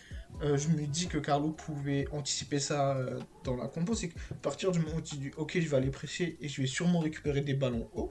euh, 0.43 0.57
je 0.57 0.69
me 0.69 0.87
dis 0.87 1.09
que 1.09 1.19
Carlo 1.19 1.51
pouvait 1.51 2.07
anticiper 2.13 2.61
ça 2.61 2.97
euh, 2.97 3.19
dans 3.45 3.57
la 3.57 3.67
compo. 3.67 3.95
C'est 3.95 4.13
partir 4.41 4.71
du 4.71 4.79
moment 4.79 4.97
où 4.97 5.01
tu 5.01 5.17
dis, 5.17 5.31
ok, 5.37 5.59
je 5.61 5.69
vais 5.69 5.77
aller 5.77 5.91
presser 5.91 6.37
et 6.41 6.49
je 6.49 6.61
vais 6.61 6.69
sûrement 6.69 7.01
récupérer 7.01 7.41
des 7.41 7.55
ballons 7.55 7.89
hauts, 7.95 8.11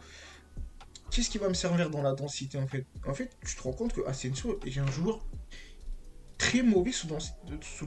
qu'est-ce 1.10 1.30
qui 1.30 1.38
va 1.38 1.48
me 1.48 1.54
servir 1.54 1.90
dans 1.90 2.02
la 2.02 2.14
densité, 2.14 2.58
en 2.58 2.68
fait? 2.68 2.86
En 3.08 3.14
fait, 3.14 3.36
tu 3.46 3.56
te 3.56 3.64
rends 3.64 3.74
compte 3.74 3.94
que 3.94 4.06
Asensio 4.08 4.60
est 4.66 4.78
un 4.78 4.92
joueur 4.92 5.26
très 6.38 6.62
mauvais 6.62 6.92
sous, 6.92 7.08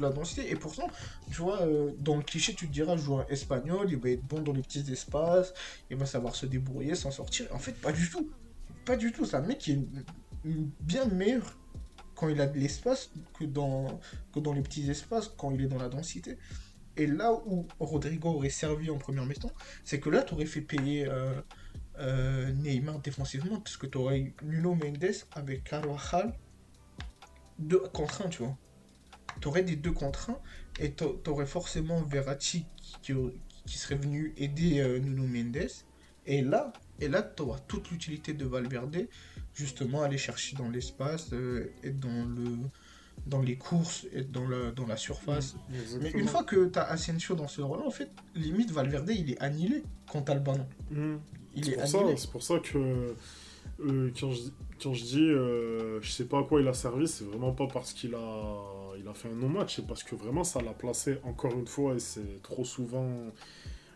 la 0.00 0.10
densité. 0.10 0.50
Et 0.50 0.56
pourtant, 0.56 0.88
tu 1.30 1.36
vois, 1.36 1.62
euh, 1.62 1.92
dans 1.98 2.16
le 2.16 2.22
cliché, 2.22 2.54
tu 2.54 2.66
te 2.66 2.72
diras, 2.72 2.96
joueur 2.96 3.30
espagnol, 3.30 3.86
il 3.90 3.98
va 3.98 4.10
être 4.10 4.26
bon 4.26 4.40
dans 4.40 4.52
les 4.52 4.62
petits 4.62 4.90
espaces, 4.90 5.54
il 5.90 5.96
va 5.96 6.06
savoir 6.06 6.34
se 6.34 6.46
débrouiller, 6.46 6.94
s'en 6.94 7.10
sortir. 7.10 7.46
En 7.54 7.58
fait, 7.58 7.72
pas 7.72 7.92
du 7.92 8.08
tout. 8.10 8.30
Pas 8.84 8.96
du 8.96 9.12
tout. 9.12 9.24
C'est 9.24 9.36
un 9.36 9.42
mec 9.42 9.58
qui 9.58 9.72
est 9.72 9.80
bien 10.44 11.04
meilleur 11.06 11.59
quand 12.20 12.28
il 12.28 12.38
a 12.42 12.46
de 12.46 12.58
l'espace 12.58 13.10
que 13.38 13.44
dans, 13.44 13.98
que 14.34 14.40
dans 14.40 14.52
les 14.52 14.60
petits 14.60 14.88
espaces, 14.90 15.32
quand 15.38 15.52
il 15.52 15.62
est 15.62 15.68
dans 15.68 15.78
la 15.78 15.88
densité. 15.88 16.36
Et 16.98 17.06
là 17.06 17.32
où 17.46 17.66
Rodrigo 17.78 18.28
aurait 18.28 18.50
servi 18.50 18.90
en 18.90 18.98
première 18.98 19.24
mi-temps, 19.24 19.52
c'est 19.84 20.00
que 20.00 20.10
là, 20.10 20.22
tu 20.22 20.34
aurais 20.34 20.44
fait 20.44 20.60
payer 20.60 21.08
euh, 21.08 21.40
euh, 21.98 22.52
Neymar 22.52 22.98
défensivement, 22.98 23.58
parce 23.60 23.78
que 23.78 23.86
tu 23.86 23.96
aurais 23.96 24.20
eu 24.20 24.34
Nuno 24.42 24.74
Mendes 24.74 25.14
avec 25.32 25.64
Carvajal 25.64 26.34
2 27.58 27.78
contre 27.94 28.26
1, 28.26 28.28
tu 28.28 28.42
vois. 28.42 28.56
Tu 29.40 29.48
aurais 29.48 29.62
des 29.62 29.76
2 29.76 29.90
contre 29.92 30.30
1 30.30 30.38
et 30.80 30.92
tu 30.92 31.04
aurais 31.26 31.46
forcément 31.46 32.02
Verratti 32.02 32.66
qui, 33.00 33.14
qui 33.64 33.78
serait 33.78 33.96
venu 33.96 34.34
aider 34.36 34.80
euh, 34.80 34.98
Nuno 34.98 35.26
Mendes. 35.26 35.70
Et 36.26 36.42
là, 36.42 36.70
et 37.00 37.08
là 37.08 37.22
tu 37.22 37.44
auras 37.44 37.60
toute 37.60 37.90
l'utilité 37.90 38.34
de 38.34 38.44
Valverde, 38.44 39.08
justement, 39.54 40.02
aller 40.02 40.18
chercher 40.18 40.56
dans 40.56 40.68
l'espace, 40.70 41.32
euh, 41.32 41.70
être 41.84 41.98
dans, 42.00 42.24
le, 42.24 42.56
dans 43.26 43.40
les 43.42 43.56
courses, 43.56 44.06
être 44.14 44.30
dans 44.32 44.48
la, 44.48 44.70
dans 44.72 44.86
la 44.86 44.96
surface. 44.96 45.56
Mais 45.70 45.78
Exactement. 45.80 46.18
une 46.20 46.28
fois 46.28 46.44
que 46.44 46.66
tu 46.68 46.78
as 46.78 46.84
Asensio 46.90 47.34
dans 47.34 47.48
ce 47.48 47.60
rôle, 47.60 47.80
en 47.86 47.90
fait, 47.90 48.10
limite 48.34 48.70
Valverde, 48.70 49.10
il 49.10 49.30
est 49.32 49.40
annihilé 49.40 49.82
quand 50.10 50.22
tu 50.22 50.32
le 50.32 50.40
ballon. 50.40 50.66
Il 51.56 51.64
C'est 51.64 51.72
est 51.72 51.74
pour, 51.76 51.86
ça, 51.88 51.98
annihilé. 51.98 52.16
c'est 52.16 52.30
pour 52.30 52.42
ça 52.42 52.58
que 52.60 53.14
euh, 53.80 54.10
quand, 54.18 54.30
je, 54.30 54.42
quand 54.82 54.94
je 54.94 55.04
dis 55.04 55.20
euh, 55.22 56.00
je 56.02 56.10
sais 56.10 56.24
pas 56.26 56.40
à 56.40 56.44
quoi 56.44 56.60
il 56.60 56.68
a 56.68 56.74
servi, 56.74 57.08
c'est 57.08 57.24
vraiment 57.24 57.52
pas 57.52 57.66
parce 57.66 57.92
qu'il 57.92 58.14
a, 58.14 58.62
il 58.98 59.06
a 59.08 59.14
fait 59.14 59.28
un 59.28 59.34
non-match, 59.34 59.76
c'est 59.76 59.86
parce 59.86 60.02
que 60.04 60.14
vraiment 60.14 60.44
ça 60.44 60.60
l'a 60.60 60.72
placé 60.72 61.18
encore 61.24 61.52
une 61.54 61.66
fois, 61.66 61.94
et 61.94 61.98
c'est 61.98 62.42
trop 62.42 62.64
souvent 62.64 63.08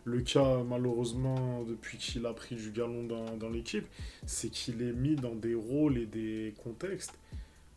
le 0.05 0.21
cas 0.21 0.63
malheureusement 0.63 1.63
depuis 1.63 1.97
qu'il 1.97 2.25
a 2.25 2.33
pris 2.33 2.55
du 2.55 2.71
galon 2.71 3.03
dans, 3.03 3.49
l'équipe, 3.49 3.85
c'est 4.25 4.49
qu'il 4.49 4.81
est 4.81 4.93
mis 4.93 5.15
dans 5.15 5.35
des 5.35 5.55
rôles 5.55 5.97
et 5.97 6.05
des 6.05 6.53
contextes 6.63 7.17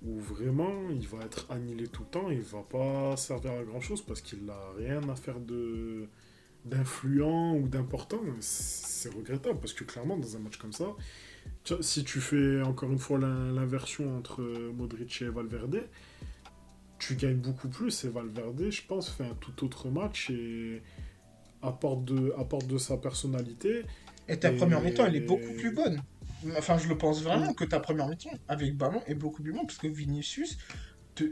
où 0.03 0.21
vraiment 0.21 0.91
il 0.91 1.09
va 1.09 1.25
être 1.25 1.51
annihilé 1.51 1.89
tout 1.89 2.03
le 2.03 2.09
temps, 2.09 2.31
il 2.31 2.43
va 2.43 2.63
pas 2.63 3.17
servir 3.17 3.53
à 3.53 3.65
grand 3.65 3.81
chose 3.81 4.03
parce 4.03 4.21
qu'il 4.21 4.45
n'a 4.45 4.61
rien 4.77 5.07
à 5.09 5.17
faire 5.17 5.41
de 5.41 6.07
d'influent 6.65 7.57
ou 7.57 7.67
d'important, 7.69 8.21
c'est 8.41 9.15
regrettable 9.15 9.59
parce 9.59 9.73
que 9.73 9.85
clairement 9.85 10.19
dans 10.19 10.37
un 10.37 10.41
match 10.41 10.59
comme 10.59 10.73
ça, 10.73 10.87
si 11.81 12.05
tu 12.05 12.21
fais 12.21 12.61
encore 12.63 12.91
une 12.93 12.99
fois 12.99 13.19
l'in- 13.19 13.53
l'inversion 13.53 14.17
entre 14.19 14.43
Modric 14.77 15.23
et 15.23 15.29
Valverde, 15.29 15.85
tu 16.99 17.15
gagnes 17.15 17.39
beaucoup 17.39 17.69
plus 17.69 18.05
et 18.05 18.09
Valverde, 18.09 18.71
je 18.71 18.83
pense, 18.87 19.09
fait 19.09 19.25
un 19.25 19.35
tout 19.35 19.65
autre 19.65 19.89
match 19.89 20.31
et 20.31 20.83
apporte 21.63 22.05
de, 22.05 22.35
apporte 22.39 22.67
de 22.67 22.79
sa 22.79 22.97
personnalité. 22.97 23.85
Et 24.29 24.39
ta 24.39 24.53
Et- 24.53 24.57
première 24.57 24.81
mi-temps, 24.81 25.07
elle 25.07 25.17
est 25.17 25.21
beaucoup 25.21 25.53
plus 25.55 25.73
bonne. 25.73 26.03
Enfin, 26.57 26.79
je 26.79 26.89
le 26.89 26.97
pense 26.97 27.23
vraiment 27.23 27.53
que 27.53 27.65
ta 27.65 27.81
première 27.81 28.09
mi-temps 28.09 28.31
avec 28.47 28.77
ballon 28.77 29.03
est 29.07 29.15
beaucoup 29.15 29.43
plus 29.43 29.53
bonne 29.53 29.67
parce 29.67 29.79
que 29.79 29.89
Vinicius, 29.89 30.59
te, 31.15 31.25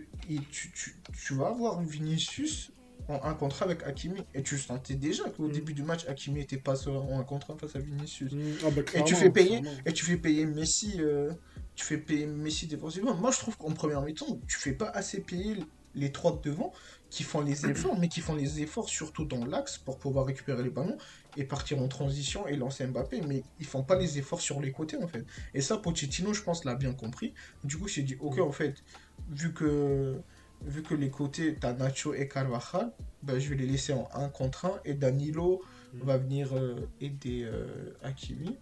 tu, 0.50 0.72
tu, 0.72 0.96
tu 1.12 1.34
vas 1.34 1.48
avoir 1.48 1.80
Vinicius 1.82 2.72
en 3.08 3.22
un 3.22 3.34
contrat 3.34 3.66
avec 3.66 3.82
Hakimi. 3.84 4.20
Et 4.34 4.42
tu 4.42 4.58
sentais 4.58 4.94
déjà 4.94 5.24
qu'au 5.30 5.48
mm. 5.48 5.52
début 5.52 5.74
du 5.74 5.82
match, 5.82 6.06
Hakimi 6.08 6.40
était 6.40 6.56
pas 6.56 6.88
en 6.88 7.18
un 7.18 7.24
contrat 7.24 7.56
face 7.58 7.76
à 7.76 7.78
Vinicius. 7.78 8.32
Mm. 8.32 8.40
Ah 8.64 8.70
bah, 8.70 8.82
et 8.94 9.04
tu 9.04 9.14
fais 9.14 9.30
payer, 9.30 9.62
et 9.84 9.92
tu 9.92 10.04
fais 10.04 10.16
payer 10.16 10.46
Messi, 10.46 10.94
euh, 10.98 11.32
tu 11.74 11.84
fais 11.84 11.98
payer 11.98 12.26
Messi 12.26 12.66
défensivement. 12.66 13.14
Moi, 13.14 13.30
je 13.30 13.38
trouve 13.38 13.56
qu'en 13.56 13.72
première 13.72 14.02
mi-temps, 14.02 14.40
tu 14.48 14.56
fais 14.56 14.72
pas 14.72 14.88
assez 14.88 15.20
payer 15.20 15.56
les 15.94 16.12
trois 16.12 16.32
de 16.32 16.50
devant 16.50 16.72
qui 17.16 17.22
font 17.22 17.40
les 17.40 17.64
efforts, 17.64 17.98
mais 17.98 18.08
qui 18.08 18.20
font 18.20 18.34
les 18.34 18.60
efforts 18.60 18.90
surtout 18.90 19.24
dans 19.24 19.46
l'axe 19.46 19.78
pour 19.78 19.96
pouvoir 19.96 20.26
récupérer 20.26 20.62
les 20.62 20.68
ballons 20.68 20.98
et 21.38 21.44
partir 21.44 21.80
en 21.80 21.88
transition 21.88 22.46
et 22.46 22.56
lancer 22.56 22.86
Mbappé, 22.86 23.22
mais 23.22 23.42
ils 23.58 23.64
font 23.64 23.82
pas 23.82 23.96
les 23.96 24.18
efforts 24.18 24.42
sur 24.42 24.60
les 24.60 24.70
côtés 24.70 24.98
en 25.02 25.08
fait. 25.08 25.24
Et 25.54 25.62
ça, 25.62 25.78
Pochettino, 25.78 26.34
je 26.34 26.42
pense, 26.42 26.66
l'a 26.66 26.74
bien 26.74 26.92
compris. 26.92 27.32
Du 27.64 27.78
coup, 27.78 27.88
j'ai 27.88 28.02
dit, 28.02 28.18
ok, 28.20 28.40
en 28.40 28.52
fait, 28.52 28.84
vu 29.30 29.54
que 29.54 30.20
vu 30.66 30.82
que 30.82 30.92
les 30.94 31.08
côtés, 31.08 31.56
tu 31.58 31.66
as 31.66 31.72
Nacho 31.72 32.12
et 32.12 32.28
Carvajal, 32.28 32.92
ben, 33.22 33.38
je 33.38 33.48
vais 33.48 33.56
les 33.56 33.66
laisser 33.66 33.94
en 33.94 34.10
1 34.12 34.28
contre 34.28 34.66
1 34.66 34.80
et 34.84 34.92
Danilo 34.92 35.62
mm. 35.94 35.98
va 36.02 36.18
venir 36.18 36.54
euh, 36.54 36.86
aider 37.00 37.44
euh, 37.44 37.94
Hakimi. 38.02 38.58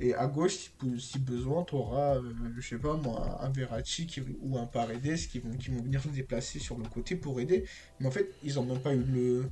Et 0.00 0.14
à 0.14 0.26
gauche, 0.26 0.72
si, 0.98 1.18
besoin, 1.18 1.64
tu 1.64 1.74
auras, 1.74 2.16
euh, 2.16 2.32
je 2.56 2.66
sais 2.66 2.78
pas 2.78 2.96
moi, 2.96 3.38
un 3.42 3.50
Verratti 3.50 4.08
ou 4.40 4.58
un 4.58 4.66
Paredes 4.66 5.16
qui 5.16 5.38
vont, 5.38 5.50
qui 5.50 5.70
vont 5.70 5.82
venir 5.82 6.02
se 6.02 6.08
déplacer 6.08 6.58
sur 6.58 6.78
le 6.78 6.84
côté 6.84 7.14
pour 7.14 7.40
aider. 7.40 7.64
Mais 8.00 8.06
en 8.06 8.10
fait, 8.10 8.32
ils 8.42 8.58
ont 8.58 8.64
même 8.64 8.80
pas 8.80 8.94
eu 8.94 9.02
le. 9.02 9.50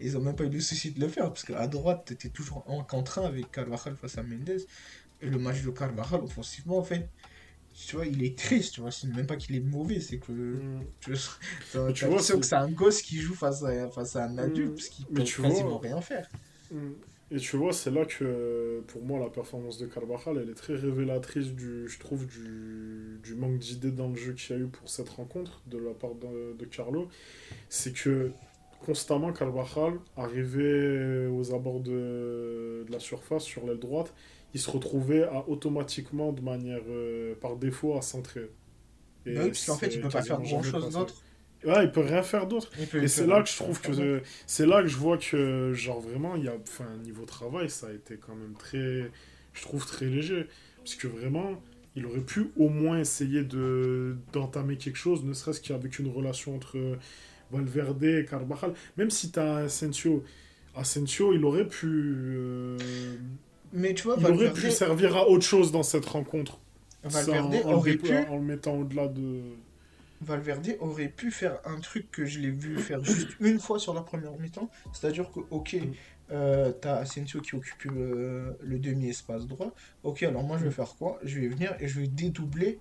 ils 0.00 0.16
ont 0.16 0.20
même 0.20 0.34
pas 0.34 0.44
eu 0.44 0.50
le 0.50 0.60
souci 0.60 0.90
de 0.90 1.00
le 1.00 1.08
faire 1.08 1.28
parce 1.28 1.44
qu'à 1.44 1.66
droite, 1.66 2.04
tu 2.06 2.14
étais 2.14 2.30
toujours 2.30 2.64
en 2.68 2.82
contre 2.82 3.20
1 3.20 3.26
avec 3.26 3.52
Carvajal 3.52 3.94
face 3.94 4.18
à 4.18 4.22
Mendes. 4.22 4.58
Et 5.20 5.28
le 5.28 5.38
match 5.38 5.62
de 5.62 5.70
Carvajal, 5.70 6.20
offensivement, 6.22 6.78
en 6.78 6.82
fait, 6.82 7.08
tu 7.86 7.96
vois, 7.96 8.06
il 8.06 8.22
est 8.24 8.36
triste, 8.36 8.74
tu 8.74 8.80
vois, 8.80 8.90
c'est 8.90 9.06
même 9.08 9.26
pas 9.26 9.36
qu'il 9.36 9.54
est 9.54 9.60
mauvais, 9.60 10.00
c'est 10.00 10.18
que 10.18 10.32
mm. 10.32 10.84
tu, 11.00 11.12
vois, 11.12 11.92
tu 11.92 12.06
vois 12.06 12.18
que 12.18 12.42
c'est 12.42 12.54
un 12.54 12.70
gosse 12.70 13.02
qui 13.02 13.18
joue 13.20 13.34
face 13.34 13.62
à, 13.62 13.88
face 13.90 14.16
à 14.16 14.24
un 14.24 14.34
mm. 14.34 14.38
adulte, 14.38 14.74
parce 14.74 14.88
qu'il 14.88 15.06
peut 15.06 15.22
quasiment 15.22 15.78
rien 15.78 16.00
faire. 16.00 16.28
Mm. 16.72 16.92
Et 17.30 17.36
tu 17.36 17.58
vois, 17.58 17.74
c'est 17.74 17.90
là 17.90 18.06
que, 18.06 18.82
pour 18.86 19.02
moi, 19.02 19.18
la 19.18 19.28
performance 19.28 19.76
de 19.76 19.86
Carvajal, 19.86 20.38
elle 20.42 20.48
est 20.48 20.54
très 20.54 20.74
révélatrice, 20.74 21.48
du, 21.52 21.86
je 21.86 21.98
trouve, 21.98 22.26
du, 22.26 23.20
du 23.22 23.34
manque 23.34 23.58
d'idées 23.58 23.90
dans 23.90 24.08
le 24.08 24.16
jeu 24.16 24.32
qu'il 24.32 24.56
y 24.56 24.58
a 24.58 24.62
eu 24.62 24.66
pour 24.66 24.88
cette 24.88 25.10
rencontre 25.10 25.60
de 25.66 25.76
la 25.76 25.92
part 25.92 26.14
de, 26.14 26.56
de 26.56 26.64
Carlo. 26.64 27.08
C'est 27.68 27.92
que, 27.92 28.32
constamment, 28.80 29.32
Carvajal, 29.34 29.98
arrivé 30.16 31.26
aux 31.26 31.52
abords 31.54 31.80
de, 31.80 32.84
de 32.86 32.92
la 32.92 32.98
surface, 32.98 33.44
sur 33.44 33.66
l'aile 33.66 33.78
droite, 33.78 34.14
il 34.54 34.60
se 34.60 34.70
retrouvait 34.70 35.24
à 35.24 35.46
automatiquement, 35.48 36.32
de 36.32 36.40
manière 36.40 36.80
euh, 36.88 37.34
par 37.34 37.56
défaut, 37.56 37.98
à 37.98 38.00
centrer. 38.02 38.50
Et 39.26 39.34
bah 39.34 39.42
oui, 39.44 39.48
parce 39.48 39.66
qu'en 39.66 39.76
fait, 39.76 39.94
il 39.94 40.00
peut 40.00 40.08
pas 40.08 40.22
faire 40.22 40.40
grand 40.40 40.62
chose 40.62 40.88
d'autre. 40.90 41.22
Ouais, 41.64 41.84
il 41.84 41.90
peut 41.90 42.00
rien 42.00 42.22
faire 42.22 42.46
d'autre. 42.46 42.70
Et 42.94 43.08
c'est 43.08 43.26
là 43.26 43.42
que 43.42 43.48
je 43.48 43.56
trouve 43.56 43.80
que 43.80 44.22
c'est 44.46 44.66
là 44.66 44.82
que 44.82 44.88
je 44.88 44.96
vois 44.96 45.18
que 45.18 45.72
genre 45.74 46.00
vraiment 46.00 46.36
il 46.36 46.44
y 46.44 46.48
a 46.48 46.54
enfin 46.54 46.86
niveau 47.02 47.24
travail, 47.24 47.68
ça 47.68 47.88
a 47.88 47.92
été 47.92 48.16
quand 48.16 48.34
même 48.34 48.54
très 48.58 49.10
je 49.52 49.62
trouve 49.62 49.84
très 49.84 50.06
léger 50.06 50.46
parce 50.78 50.94
que 50.94 51.08
vraiment 51.08 51.60
il 51.96 52.06
aurait 52.06 52.20
pu 52.20 52.50
au 52.56 52.68
moins 52.68 53.00
essayer 53.00 53.42
de 53.42 54.16
d'entamer 54.32 54.76
quelque 54.76 54.98
chose, 54.98 55.24
ne 55.24 55.32
serait-ce 55.32 55.60
qu'avec 55.60 55.98
une 55.98 56.10
relation 56.10 56.54
entre 56.54 56.78
Valverde 57.50 58.04
et 58.04 58.24
Carvajal, 58.24 58.74
même 58.96 59.10
si 59.10 59.32
tu 59.32 59.40
as 59.40 59.56
Asensio 59.56 60.22
Asensio, 60.76 61.32
il 61.32 61.44
aurait 61.44 61.66
pu 61.66 61.88
euh, 61.88 62.78
mais 63.72 63.94
tu 63.94 64.04
vois, 64.04 64.16
il 64.18 64.26
aurait 64.26 64.52
pu 64.52 64.70
servir 64.70 65.16
à 65.16 65.28
autre 65.28 65.44
chose 65.44 65.72
dans 65.72 65.82
cette 65.82 66.06
rencontre. 66.06 66.58
Valverde 67.04 67.56
aurait 67.64 67.96
pu. 67.96 68.14
En 68.28 68.36
le 68.36 68.42
mettant 68.42 68.76
au-delà 68.76 69.08
de. 69.08 69.40
Valverde 70.20 70.76
aurait 70.80 71.08
pu 71.08 71.30
faire 71.30 71.60
un 71.64 71.80
truc 71.80 72.10
que 72.10 72.24
je 72.24 72.40
l'ai 72.40 72.50
vu 72.50 72.78
faire 72.78 73.04
juste 73.04 73.30
une 73.40 73.58
fois 73.58 73.78
sur 73.78 73.94
la 73.94 74.02
première 74.02 74.36
mi-temps. 74.36 74.70
C'est-à-dire 74.92 75.30
que, 75.30 75.40
ok, 75.50 75.74
mm. 75.74 75.92
euh, 76.32 76.72
t'as 76.72 76.96
Asensio 76.96 77.40
qui 77.40 77.54
occupe 77.54 77.86
euh, 77.86 78.52
le 78.60 78.78
demi-espace 78.78 79.46
droit. 79.46 79.72
Ok, 80.02 80.22
alors 80.22 80.42
moi 80.42 80.58
je 80.58 80.64
vais 80.64 80.70
mm. 80.70 80.72
faire 80.72 80.94
quoi? 80.96 81.18
Je 81.22 81.40
vais 81.40 81.48
venir 81.48 81.76
et 81.80 81.88
je 81.88 82.00
vais 82.00 82.08
dédoubler. 82.08 82.80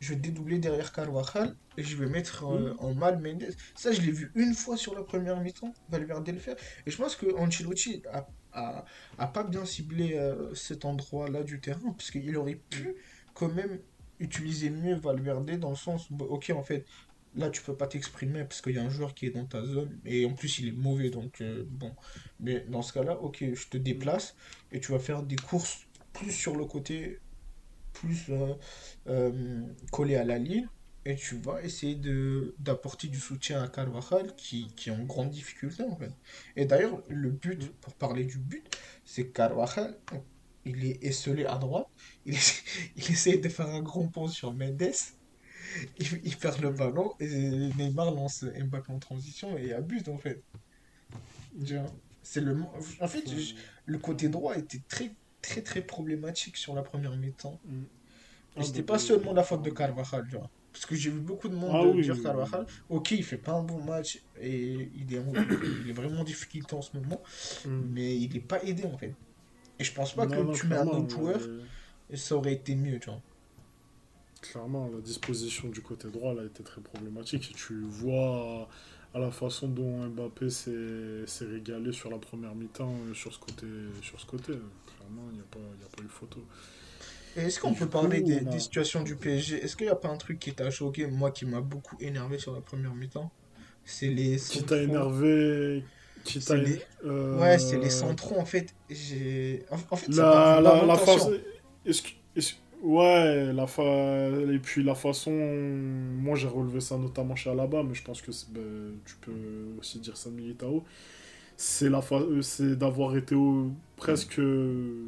Je 0.00 0.14
vais 0.14 0.20
dédoubler 0.20 0.58
derrière 0.58 0.92
Carvajal 0.92 1.54
et 1.76 1.82
je 1.82 1.94
vais 1.96 2.06
mettre 2.06 2.44
euh, 2.46 2.74
mm. 2.74 2.76
en 2.80 2.94
mal 2.94 3.20
Mendes. 3.20 3.54
Ça, 3.74 3.92
je 3.92 4.00
l'ai 4.00 4.12
vu 4.12 4.30
une 4.34 4.54
fois 4.54 4.76
sur 4.76 4.94
la 4.94 5.02
première 5.02 5.40
mi-temps, 5.40 5.74
Valverde 5.90 6.28
le 6.28 6.38
faire. 6.38 6.56
Et 6.86 6.90
je 6.90 6.96
pense 6.96 7.16
que 7.16 7.34
Ancelotti 7.36 8.02
a 8.12 8.26
a, 8.52 9.26
pas 9.26 9.44
bien 9.44 9.64
ciblé 9.64 10.14
euh, 10.14 10.54
cet 10.54 10.84
endroit-là 10.84 11.42
du 11.42 11.60
terrain, 11.60 11.92
parce 11.96 12.10
qu'il 12.10 12.36
aurait 12.36 12.60
pu 12.70 12.94
quand 13.34 13.52
même 13.52 13.78
utiliser 14.20 14.70
mieux 14.70 14.94
Valverde 14.94 15.50
dans 15.58 15.70
le 15.70 15.76
sens 15.76 16.08
où, 16.10 16.16
ok, 16.22 16.52
en 16.54 16.62
fait, 16.62 16.86
là 17.36 17.50
tu 17.50 17.62
peux 17.62 17.76
pas 17.76 17.86
t'exprimer 17.86 18.42
parce 18.44 18.60
qu'il 18.60 18.74
y 18.74 18.78
a 18.78 18.82
un 18.82 18.90
joueur 18.90 19.14
qui 19.14 19.26
est 19.26 19.30
dans 19.30 19.46
ta 19.46 19.64
zone 19.64 20.00
et 20.04 20.26
en 20.26 20.34
plus 20.34 20.58
il 20.58 20.68
est 20.68 20.72
mauvais, 20.72 21.10
donc 21.10 21.40
euh, 21.40 21.64
bon. 21.68 21.94
Mais 22.40 22.60
dans 22.68 22.82
ce 22.82 22.92
cas-là, 22.92 23.18
ok, 23.20 23.44
je 23.54 23.68
te 23.68 23.76
déplace 23.76 24.36
et 24.72 24.80
tu 24.80 24.92
vas 24.92 24.98
faire 24.98 25.22
des 25.22 25.36
courses 25.36 25.86
plus 26.12 26.32
sur 26.32 26.56
le 26.56 26.64
côté, 26.64 27.20
plus 27.92 28.30
euh, 29.08 29.62
collé 29.92 30.16
à 30.16 30.24
la 30.24 30.38
ligne 30.38 30.68
et 31.04 31.16
tu 31.16 31.36
vas 31.36 31.62
essayer 31.62 31.94
de 31.94 32.54
d'apporter 32.58 33.08
du 33.08 33.18
soutien 33.18 33.62
à 33.62 33.68
Carvajal 33.68 34.34
qui, 34.36 34.72
qui 34.76 34.90
est 34.90 34.92
en 34.92 35.04
grande 35.04 35.30
difficulté 35.30 35.82
en 35.84 35.96
fait. 35.96 36.12
Et 36.56 36.66
d'ailleurs, 36.66 37.02
le 37.08 37.30
but, 37.30 37.72
pour 37.80 37.94
parler 37.94 38.24
du 38.24 38.38
but, 38.38 38.64
c'est 39.04 39.28
Carvajal, 39.32 39.96
il 40.64 40.84
est 40.84 41.02
esselé 41.04 41.44
à 41.44 41.56
droite, 41.56 41.88
il, 42.26 42.34
essaie, 42.34 42.62
il 42.96 43.10
essaie 43.10 43.38
de 43.38 43.48
faire 43.48 43.68
un 43.68 43.82
grand 43.82 44.08
pont 44.08 44.28
sur 44.28 44.52
Mendes, 44.52 44.92
il, 45.98 46.36
perd 46.36 46.60
le 46.60 46.70
ballon 46.70 47.12
et 47.20 47.28
Neymar 47.28 48.12
lance 48.12 48.44
Mbappé 48.44 48.92
en 48.92 48.98
transition 48.98 49.56
et 49.56 49.72
abuse 49.72 50.08
en 50.08 50.18
fait. 50.18 50.42
C'est 52.22 52.40
le, 52.40 52.56
en 53.00 53.08
fait, 53.08 53.24
le 53.86 53.98
côté 53.98 54.28
droit 54.28 54.56
était 54.56 54.82
très 54.88 55.12
très 55.42 55.62
très 55.62 55.80
problématique 55.80 56.56
sur 56.56 56.74
la 56.74 56.82
première 56.82 57.16
mi-temps. 57.16 57.60
Mm. 57.64 57.82
Et 58.56 58.64
c'était 58.64 58.82
pas 58.82 58.98
seulement 58.98 59.32
la 59.32 59.42
faute 59.42 59.62
de 59.62 59.70
Carvajal. 59.70 60.26
Parce 60.72 60.86
que 60.86 60.94
j'ai 60.94 61.10
vu 61.10 61.20
beaucoup 61.20 61.48
de 61.48 61.54
monde 61.54 61.70
ah 61.72 62.00
dire 62.00 62.20
Carvajal. 62.22 62.66
Ok, 62.88 63.12
il 63.12 63.24
fait 63.24 63.38
pas 63.38 63.52
un 63.52 63.62
bon 63.62 63.82
match 63.82 64.22
et 64.40 64.90
il 64.94 65.14
est, 65.14 65.22
il 65.84 65.90
est 65.90 65.92
vraiment 65.92 66.24
difficile 66.24 66.64
en 66.72 66.82
ce 66.82 66.96
moment. 66.96 67.22
Hmm. 67.64 67.82
Mais 67.90 68.16
il 68.16 68.32
n'est 68.32 68.40
pas 68.40 68.62
aidé 68.62 68.84
en 68.84 68.98
fait. 68.98 69.14
Et 69.80 69.84
je 69.84 69.92
pense 69.94 70.14
pas 70.14 70.26
que 70.26 70.52
tu 70.54 70.66
mets 70.66 70.76
un 70.76 70.86
autre 70.86 71.08
joueur 71.08 71.40
et 72.10 72.16
ça 72.16 72.36
aurait 72.36 72.52
été 72.52 72.74
mieux, 72.74 72.98
tu 72.98 73.06
vois. 73.06 73.20
Clairement, 74.42 74.90
la 74.92 75.00
disposition 75.00 75.68
du 75.68 75.80
côté 75.80 76.08
droit 76.08 76.34
là, 76.34 76.44
était 76.44 76.62
très 76.62 76.80
problématique. 76.80 77.54
Tu 77.56 77.80
vois 77.82 78.68
à 79.14 79.18
la 79.18 79.30
façon 79.30 79.68
dont 79.68 80.06
Mbappé 80.06 80.50
s'est 80.50 81.44
régalé 81.44 81.92
sur 81.92 82.10
la 82.10 82.18
première 82.18 82.54
mi-temps 82.54 82.94
euh, 83.08 83.14
sur 83.14 83.32
ce 83.32 83.38
côté. 83.38 83.66
Sur 84.02 84.20
ce 84.20 84.26
côté. 84.26 84.52
Clairement, 84.96 85.28
il 85.30 85.36
n'y 85.36 85.40
a, 85.40 85.44
pas, 85.50 85.58
a 85.58 85.96
pas 85.96 86.02
eu 86.02 86.08
photo. 86.08 86.44
Est-ce 87.36 87.60
qu'on 87.60 87.74
peut 87.74 87.88
parler 87.88 88.20
des, 88.20 88.40
des, 88.40 88.58
situations 88.58 89.02
du 89.02 89.16
PSG 89.16 89.62
Est-ce 89.62 89.76
qu'il 89.76 89.86
n'y 89.86 89.92
a 89.92 89.96
pas 89.96 90.08
un 90.08 90.16
truc 90.16 90.38
qui 90.38 90.52
t'a 90.52 90.70
choqué, 90.70 91.06
moi 91.06 91.30
qui 91.30 91.46
m'a 91.46 91.60
beaucoup 91.60 91.96
énervé 92.00 92.38
sur 92.38 92.52
la 92.52 92.60
première 92.60 92.94
mi-temps? 92.94 93.30
C'est 93.84 94.08
les. 94.08 94.36
Qui 94.36 94.62
t'a 94.64 94.82
énervé 94.82 95.84
t'a 96.24 96.56
les... 96.56 96.80
euh... 97.04 97.38
Ouais, 97.38 97.58
c'est 97.58 97.78
les 97.78 97.90
centraux 97.90 98.38
en 98.38 98.44
fait. 98.44 98.74
J'ai. 98.88 99.64
En, 99.70 99.96
fait, 99.96 100.08
la, 100.08 100.60
la, 100.60 100.84
la 100.84 100.96
façon. 100.96 101.32
Ouais, 102.82 103.52
la 103.52 103.66
fa... 103.66 103.82
et 103.82 104.58
puis 104.58 104.82
la 104.82 104.94
façon. 104.94 105.32
Moi 105.32 106.36
j'ai 106.36 106.48
relevé 106.48 106.80
ça 106.80 106.96
notamment 106.96 107.36
chez 107.36 107.50
Alaba, 107.50 107.82
mais 107.82 107.94
je 107.94 108.02
pense 108.02 108.22
que 108.22 108.30
ben, 108.50 108.98
tu 109.04 109.16
peux 109.20 109.32
aussi 109.78 109.98
dire 109.98 110.16
ça 110.16 110.30
de 110.30 110.34
Militao 110.36 110.84
c'est 111.60 111.90
la 111.90 112.00
euh, 112.12 112.40
c'est 112.40 112.74
d'avoir 112.74 113.14
été 113.18 113.36
presque 113.96 114.40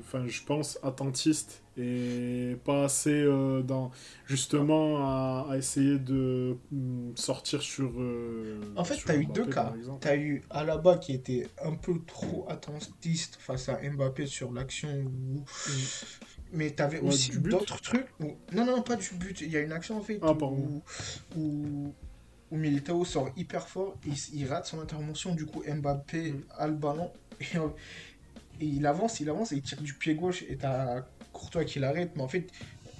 enfin 0.01 0.27
je 0.27 0.43
pense 0.43 0.79
attentiste 0.83 1.63
et 1.79 2.59
pas 2.63 2.85
assez 2.85 3.23
euh, 3.23 3.63
dans 3.63 3.91
justement 4.27 4.99
à, 4.99 5.57
essayer 5.57 5.99
de 5.99 6.59
mm, 6.71 7.13
sortir 7.15 7.63
sur 7.63 7.91
euh, 7.97 8.61
en 8.77 8.85
fait 8.85 8.97
tu 8.97 9.11
as 9.11 9.17
eu 9.17 9.25
deux 9.25 9.47
cas. 9.47 9.73
tu 9.99 10.09
as 10.09 10.17
eu 10.17 10.43
Alaba 10.51 10.99
qui 10.99 11.15
était 11.15 11.49
un 11.65 11.75
peu 11.75 11.95
trop 12.07 12.45
attentiste 12.51 13.39
face 13.41 13.71
à 13.71 13.81
Mbappé 13.83 14.27
sur 14.27 14.53
l'action 14.53 14.91
où... 14.91 15.39
Mm. 15.39 15.45
mais 16.53 16.71
tu 16.71 16.83
avais 16.83 17.01
aussi 17.01 17.31
d'autres 17.39 17.81
trucs 17.81 18.09
non 18.21 18.67
non 18.67 18.83
pas 18.83 18.97
du 18.97 19.15
but. 19.15 19.41
Il 19.41 19.51
y 19.51 19.57
a 19.57 19.61
une 19.61 19.73
action 19.73 19.97
en 19.97 20.03
fait 20.03 20.19
ah, 20.21 20.33
où, 20.33 20.83
où 21.35 21.95
où 22.53 22.57
Militao 22.57 23.05
sort 23.05 23.31
hyper 23.37 23.67
fort, 23.67 23.97
il, 24.07 24.13
il, 24.35 24.47
rate 24.47 24.67
son 24.67 24.79
intervention, 24.79 25.35
du 25.35 25.47
coup 25.47 25.65
Mbappé 25.67 26.33
mm. 26.33 26.45
a 26.59 26.67
le 26.69 26.75
ballon 26.75 27.11
et, 27.41 27.47
il 28.61 28.87
avance, 28.87 29.19
il 29.21 29.29
avance 29.31 29.53
et 29.53 29.57
il 29.57 29.63
tire 29.63 29.81
du 29.81 29.95
pied 29.95 30.15
gauche 30.15 30.45
et 30.49 30.57
t'as 30.57 31.01
Courtois 31.33 31.65
qui 31.65 31.79
l'arrête, 31.79 32.13
mais 32.15 32.23
en 32.23 32.29
fait 32.29 32.47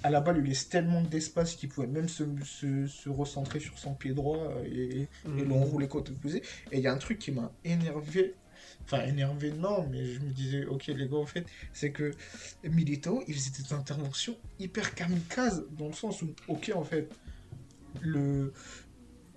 à 0.01 0.09
la 0.09 0.19
balle 0.19 0.39
il 0.39 0.49
laisse 0.49 0.67
tellement 0.67 1.01
d'espace 1.01 1.55
qu'il 1.55 1.69
pouvait 1.69 1.87
même 1.87 2.09
se, 2.09 2.23
se, 2.43 3.07
recentrer 3.07 3.59
sur 3.61 3.77
son 3.77 3.93
pied 3.93 4.11
droit 4.11 4.39
et, 4.65 5.07
mm. 5.25 5.39
et 5.39 5.45
l'enrouler 5.45 5.87
côté 5.87 6.11
opposé. 6.11 6.41
Et 6.71 6.79
il 6.79 6.83
y 6.83 6.87
a 6.87 6.91
un 6.91 6.97
truc 6.97 7.19
qui 7.19 7.31
m'a 7.31 7.51
énervé 7.63 8.33
enfin 8.85 9.03
énervé 9.05 9.51
non 9.51 9.87
mais 9.89 10.05
je 10.05 10.19
me 10.19 10.31
disais 10.31 10.65
ok 10.65 10.87
les 10.87 11.07
gars 11.07 11.17
en 11.17 11.25
fait 11.25 11.45
c'est 11.71 11.91
que 11.91 12.11
Militao 12.63 13.23
il 13.27 13.33
faisait 13.33 13.63
des 13.63 13.73
interventions 13.73 14.35
hyper 14.59 14.93
kamikaze 14.93 15.65
dans 15.77 15.87
le 15.87 15.93
sens 15.93 16.21
où 16.21 16.33
ok 16.49 16.71
en 16.75 16.83
fait 16.83 17.09
le, 18.01 18.53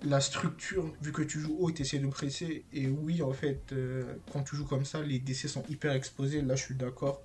la 0.03 0.21
structure, 0.21 0.93
vu 1.01 1.11
que 1.11 1.23
tu 1.23 1.39
joues 1.39 1.55
haut, 1.59 1.71
tu 1.71 1.81
essaies 1.81 1.99
de 1.99 2.07
presser. 2.07 2.65
Et 2.71 2.87
oui, 2.87 3.21
en 3.21 3.33
fait, 3.33 3.71
euh, 3.71 4.15
quand 4.31 4.43
tu 4.43 4.55
joues 4.55 4.65
comme 4.65 4.85
ça, 4.85 5.01
les 5.01 5.19
décès 5.19 5.47
sont 5.47 5.63
hyper 5.69 5.93
exposés. 5.93 6.41
Là, 6.41 6.55
je 6.55 6.63
suis 6.63 6.75
d'accord. 6.75 7.21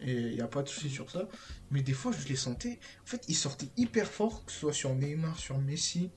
Et 0.00 0.12
il 0.12 0.34
n'y 0.34 0.40
a 0.40 0.48
pas 0.48 0.62
de 0.62 0.68
souci 0.68 0.90
sur 0.90 1.10
ça. 1.10 1.28
Mais 1.70 1.82
des 1.82 1.92
fois, 1.92 2.12
je 2.12 2.26
les 2.28 2.36
sentais. 2.36 2.78
En 3.04 3.06
fait, 3.06 3.24
ils 3.28 3.36
sortaient 3.36 3.68
hyper 3.76 4.08
fort, 4.08 4.44
que 4.44 4.52
ce 4.52 4.58
soit 4.58 4.72
sur 4.72 4.94
Neymar, 4.94 5.38
sur 5.38 5.58
Messi, 5.58 6.10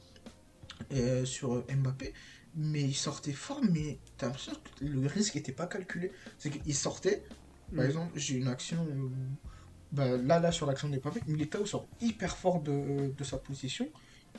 et 0.90 1.26
sur 1.26 1.64
Mbappé. 1.70 2.14
Mais 2.56 2.82
ils 2.82 2.96
sortaient 2.96 3.32
fort, 3.32 3.62
mais 3.64 4.00
tu 4.18 4.26
as 4.26 4.28
l'impression 4.28 4.54
que 4.54 4.86
le 4.86 5.08
risque 5.08 5.36
n'était 5.36 5.52
pas 5.52 5.68
calculé. 5.68 6.12
C'est 6.40 6.50
qu'ils 6.50 6.76
sortaient. 6.76 7.24
Par 7.74 7.86
mm. 7.86 7.88
exemple, 7.88 8.12
j'ai 8.16 8.36
une 8.36 8.48
action. 8.48 8.86
Bah, 9.92 10.18
là, 10.18 10.40
là, 10.40 10.52
sur 10.52 10.66
l'action 10.66 10.90
des 10.90 10.98
Mbappé, 10.98 11.22
Militao 11.28 11.66
sort 11.68 11.88
hyper 12.02 12.36
fort 12.36 12.62
de, 12.62 13.14
de 13.16 13.24
sa 13.24 13.38
position. 13.38 13.88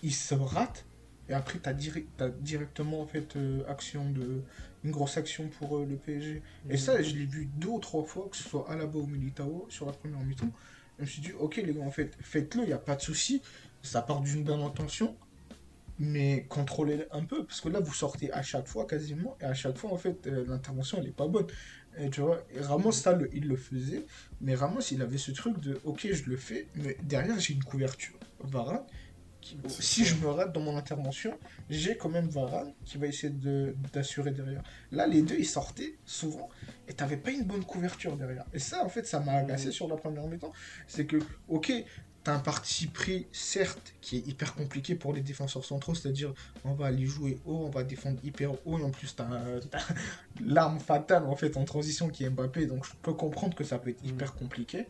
Il 0.02 0.14
se 0.14 0.34
rate 0.34 0.84
et 1.30 1.32
après, 1.32 1.60
tu 1.60 1.68
as, 1.68 2.28
directement 2.28 3.00
en 3.00 3.06
fait, 3.06 3.36
euh, 3.36 3.62
action 3.68 4.10
de, 4.10 4.42
une 4.82 4.90
grosse 4.90 5.16
action 5.16 5.48
pour 5.48 5.78
euh, 5.78 5.86
le 5.88 5.94
PSG. 5.94 6.42
Et 6.68 6.76
ça, 6.76 6.98
mhm. 6.98 7.04
je 7.04 7.14
l'ai 7.14 7.26
vu 7.26 7.48
deux 7.56 7.68
ou 7.68 7.78
trois 7.78 8.02
fois, 8.02 8.28
que 8.28 8.36
ce 8.36 8.42
soit 8.42 8.68
à 8.68 8.72
Alaba 8.72 8.98
ou 8.98 9.06
Militao, 9.06 9.66
sur 9.68 9.86
la 9.86 9.92
première 9.92 10.18
mi-temps. 10.20 10.50
Je 10.98 11.04
me 11.04 11.06
suis 11.06 11.22
dit, 11.22 11.32
ok 11.32 11.56
les 11.56 11.72
gars, 11.72 11.82
en 11.82 11.90
fait, 11.92 12.16
faites-le, 12.20 12.64
il 12.64 12.66
n'y 12.66 12.72
a 12.72 12.78
pas 12.78 12.96
de 12.96 13.00
souci. 13.00 13.42
Ça 13.80 14.02
part 14.02 14.20
d'une 14.20 14.42
bonne 14.42 14.60
intention. 14.60 15.16
Mais 16.00 16.46
contrôlez 16.48 17.06
un 17.12 17.22
peu, 17.22 17.44
parce 17.44 17.60
que 17.60 17.68
là, 17.68 17.78
vous 17.78 17.94
sortez 17.94 18.32
à 18.32 18.42
chaque 18.42 18.66
fois 18.66 18.86
quasiment, 18.86 19.36
et 19.40 19.44
à 19.44 19.54
chaque 19.54 19.76
fois, 19.78 19.92
en 19.92 19.98
fait, 19.98 20.26
euh, 20.26 20.44
l'intervention, 20.48 20.98
elle 20.98 21.04
n'est 21.04 21.10
pas 21.10 21.28
bonne. 21.28 21.46
Et 21.98 22.10
tu 22.10 22.22
vois, 22.22 22.42
Ramos, 22.58 22.92
ça, 22.92 23.16
il 23.32 23.46
le 23.46 23.56
faisait, 23.56 24.04
mais 24.40 24.54
Ramos, 24.54 24.80
il 24.90 25.02
avait 25.02 25.18
ce 25.18 25.30
truc 25.30 25.60
de, 25.60 25.78
ok, 25.84 26.08
je 26.10 26.24
le 26.30 26.36
fais, 26.36 26.66
mais 26.74 26.96
derrière, 27.02 27.38
j'ai 27.38 27.54
une 27.54 27.62
couverture. 27.62 28.18
Varane, 28.42 28.82
si 29.68 30.04
je 30.04 30.14
me 30.16 30.28
rate 30.28 30.52
dans 30.52 30.60
mon 30.60 30.76
intervention, 30.76 31.36
j'ai 31.68 31.96
quand 31.96 32.08
même 32.08 32.28
Varane 32.28 32.72
qui 32.84 32.98
va 32.98 33.06
essayer 33.06 33.32
d'assurer 33.92 34.30
derrière. 34.30 34.62
Là, 34.92 35.06
les 35.06 35.22
deux, 35.22 35.36
ils 35.38 35.46
sortaient 35.46 35.98
souvent 36.04 36.48
et 36.88 36.92
t'avais 36.92 37.16
pas 37.16 37.30
une 37.30 37.44
bonne 37.44 37.64
couverture 37.64 38.16
derrière. 38.16 38.44
Et 38.52 38.58
ça, 38.58 38.84
en 38.84 38.88
fait, 38.88 39.06
ça 39.06 39.20
m'a 39.20 39.32
agacé 39.32 39.72
sur 39.72 39.88
la 39.88 39.96
première 39.96 40.26
mi-temps. 40.26 40.52
C'est 40.86 41.06
que, 41.06 41.18
ok, 41.48 41.72
t'as 42.22 42.34
un 42.34 42.38
parti 42.38 42.86
pris, 42.86 43.26
certes, 43.32 43.94
qui 44.00 44.18
est 44.18 44.26
hyper 44.26 44.54
compliqué 44.54 44.94
pour 44.94 45.12
les 45.12 45.20
défenseurs 45.20 45.64
centraux, 45.64 45.94
c'est-à-dire 45.94 46.34
on 46.64 46.74
va 46.74 46.86
aller 46.86 47.06
jouer 47.06 47.38
haut, 47.46 47.64
on 47.66 47.70
va 47.70 47.82
défendre 47.82 48.18
hyper 48.22 48.52
haut, 48.66 48.78
et 48.78 48.82
en 48.82 48.90
plus 48.90 49.14
t'as 49.16 49.28
l'arme 50.44 50.80
fatale 50.80 51.24
en 51.24 51.36
fait 51.36 51.56
en 51.56 51.64
transition 51.64 52.08
qui 52.08 52.24
est 52.24 52.30
Mbappé, 52.30 52.66
donc 52.66 52.84
je 52.84 52.92
peux 53.02 53.14
comprendre 53.14 53.54
que 53.54 53.64
ça 53.64 53.78
peut 53.78 53.90
être 53.90 54.02
mm. 54.02 54.08
hyper 54.08 54.34
compliqué. 54.34 54.86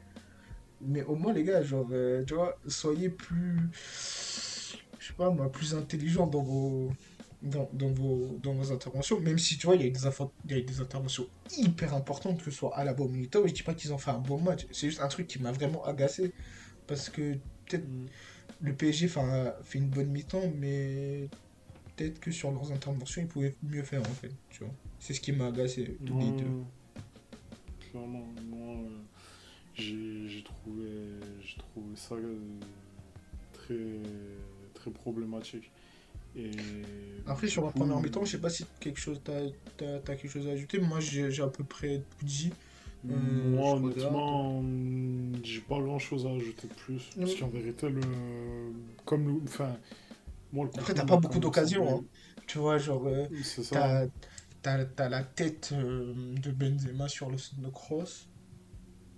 Mais 0.82 1.02
au 1.02 1.14
moins, 1.14 1.32
les 1.32 1.44
gars, 1.44 1.62
genre, 1.62 1.88
euh, 1.92 2.24
tu 2.24 2.34
vois, 2.34 2.58
soyez 2.66 3.08
plus. 3.08 3.58
Je 4.98 5.06
sais 5.06 5.12
pas 5.16 5.30
moi, 5.30 5.50
plus 5.50 5.74
intelligent 5.74 6.26
dans 6.26 6.42
vos. 6.42 6.92
Dans, 7.42 7.70
dans, 7.72 7.88
vos, 7.88 8.38
dans 8.42 8.52
vos 8.52 8.70
interventions, 8.70 9.18
même 9.18 9.38
si 9.38 9.56
tu 9.56 9.66
vois, 9.66 9.74
il 9.74 9.80
y, 9.80 9.86
a 9.86 9.90
des 9.90 10.06
il 10.44 10.50
y 10.50 10.58
a 10.58 10.60
des 10.60 10.80
interventions 10.82 11.26
hyper 11.56 11.94
importantes, 11.94 12.36
que 12.36 12.50
ce 12.50 12.50
soit 12.50 12.76
à 12.76 12.84
la 12.84 12.92
Militao, 12.92 13.48
je 13.48 13.54
dis 13.54 13.62
pas 13.62 13.72
qu'ils 13.72 13.94
ont 13.94 13.98
fait 13.98 14.10
un 14.10 14.18
bon 14.18 14.38
match, 14.38 14.66
c'est 14.72 14.88
juste 14.88 15.00
un 15.00 15.08
truc 15.08 15.26
qui 15.26 15.38
m'a 15.38 15.50
vraiment 15.50 15.82
agacé, 15.86 16.34
parce 16.86 17.08
que 17.08 17.32
peut-être 17.64 17.88
mm. 17.88 18.06
le 18.60 18.74
PSG 18.74 19.08
fait 19.08 19.78
une 19.78 19.88
bonne 19.88 20.10
mi-temps, 20.10 20.52
mais 20.58 21.30
peut-être 21.96 22.20
que 22.20 22.30
sur 22.30 22.50
leurs 22.50 22.72
interventions, 22.72 23.22
ils 23.22 23.28
pouvaient 23.28 23.54
mieux 23.62 23.84
faire 23.84 24.02
en 24.02 24.14
fait, 24.14 24.32
tu 24.50 24.64
vois. 24.64 24.74
C'est 24.98 25.14
ce 25.14 25.20
qui 25.22 25.32
m'a 25.32 25.46
agacé, 25.46 25.96
les 26.00 26.30
deux. 26.32 26.64
Clairement, 27.90 28.26
moi, 28.50 28.76
euh, 28.76 29.00
j'ai 29.74 30.42
trouvé, 30.42 30.88
trouvé 31.58 31.96
ça 31.96 32.14
euh, 32.14 32.36
très, 33.52 33.74
très 34.74 34.90
problématique. 34.90 35.70
Et 36.36 36.50
Après, 37.26 37.48
sur 37.48 37.64
la 37.64 37.72
première 37.72 38.00
mi-temps, 38.00 38.24
je 38.24 38.32
sais 38.32 38.38
pas 38.38 38.50
si 38.50 38.64
quelque 38.78 39.00
chose, 39.00 39.20
t'as 39.24 39.40
as, 39.84 39.96
as, 39.96 40.00
quelque 40.16 40.28
chose 40.28 40.46
à 40.46 40.52
ajouter. 40.52 40.78
Moi, 40.78 41.00
j'ai 41.00 41.42
à 41.42 41.48
peu 41.48 41.64
près 41.64 42.02
tout 42.18 42.24
dit. 42.24 42.52
Euh, 43.08 43.14
moi, 43.50 43.74
honnêtement, 43.74 44.62
j'ai 45.42 45.60
pas 45.60 45.80
grand 45.80 45.98
chose 45.98 46.26
à 46.26 46.30
ajouter 46.30 46.68
de 46.68 46.74
plus. 46.74 47.10
Parce 47.18 47.34
qu'en 47.34 47.48
vérité, 47.48 47.88
le. 47.88 48.00
Comme 49.04 49.26
le. 49.26 49.40
Enfin. 49.44 49.76
Moi, 50.52 50.66
le 50.72 50.78
Après, 50.78 50.94
t'as 50.94 51.06
pas 51.06 51.16
beaucoup 51.16 51.38
d'occasions. 51.38 51.98
Hein. 51.98 52.04
Tu 52.46 52.58
vois, 52.58 52.78
genre. 52.78 53.06
Euh, 53.06 53.26
t'as 54.62 54.86
as, 54.98 55.08
la 55.08 55.22
tête 55.24 55.72
de 55.72 56.50
Benzema 56.50 57.08
sur 57.08 57.30
le 57.30 57.36
de 57.36 57.68
cross. 57.70 58.28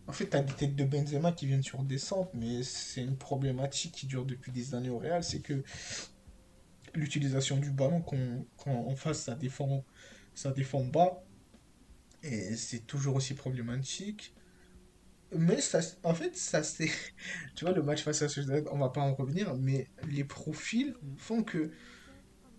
En 0.07 0.13
fait, 0.13 0.29
tu 0.29 0.37
as 0.37 0.43
des 0.43 0.53
têtes 0.53 0.77
de 0.77 0.85
Benzema 0.85 1.33
qui 1.33 1.47
viennent 1.47 1.63
sur 1.63 1.83
descente, 1.83 2.31
mais 2.35 2.63
c'est 2.63 3.03
une 3.03 3.17
problématique 3.17 3.93
qui 3.93 4.07
dure 4.07 4.25
depuis 4.25 4.53
des 4.53 4.75
années 4.75 4.91
au 4.91 4.99
Real, 4.99 5.23
c'est 5.23 5.41
que 5.41 5.63
l'utilisation 6.95 7.57
du 7.57 7.71
ballon, 7.71 8.03
quand, 8.03 8.71
en 8.71 8.97
face, 8.97 9.21
ça 9.23 9.35
défend, 9.35 9.85
ça 10.35 10.51
défend 10.51 10.85
bas, 10.85 11.23
et 12.23 12.57
c'est 12.57 12.87
toujours 12.87 13.17
aussi 13.17 13.35
problématique. 13.35 14.35
Mais 15.35 15.61
ça, 15.61 15.81
en 16.05 16.15
fait, 16.15 16.37
ça 16.37 16.63
c'est. 16.63 16.91
Tu 17.55 17.65
vois, 17.65 17.73
le 17.73 17.83
match 17.83 18.03
face 18.03 18.23
à 18.23 18.29
Sociedad, 18.29 18.65
on 18.71 18.79
va 18.79 18.91
pas 18.91 19.01
en 19.01 19.15
revenir, 19.15 19.55
mais 19.57 19.89
les 20.09 20.25
profils 20.25 20.95
font 21.17 21.43
que 21.43 21.71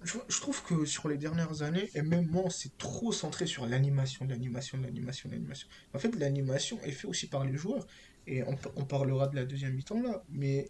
je, 0.03 0.41
trouve 0.41 0.63
que 0.63 0.85
sur 0.85 1.07
les 1.07 1.17
dernières 1.17 1.61
années, 1.61 1.89
et 1.95 2.01
même 2.01 2.27
moi, 2.27 2.49
c'est 2.49 2.77
trop 2.77 3.11
centré 3.11 3.45
sur 3.45 3.65
l'animation, 3.65 4.25
l'animation, 4.25 4.77
l'animation, 4.79 5.29
l'animation. 5.29 5.67
En 5.93 5.99
fait, 5.99 6.15
l'animation 6.15 6.79
est 6.83 6.91
faite 6.91 7.09
aussi 7.09 7.27
par 7.27 7.45
les 7.45 7.55
joueurs, 7.55 7.87
et 8.27 8.43
on, 8.43 8.57
on 8.75 8.85
parlera 8.85 9.27
de 9.27 9.35
la 9.35 9.45
deuxième 9.45 9.73
mi-temps 9.73 10.01
là, 10.01 10.23
mais 10.29 10.67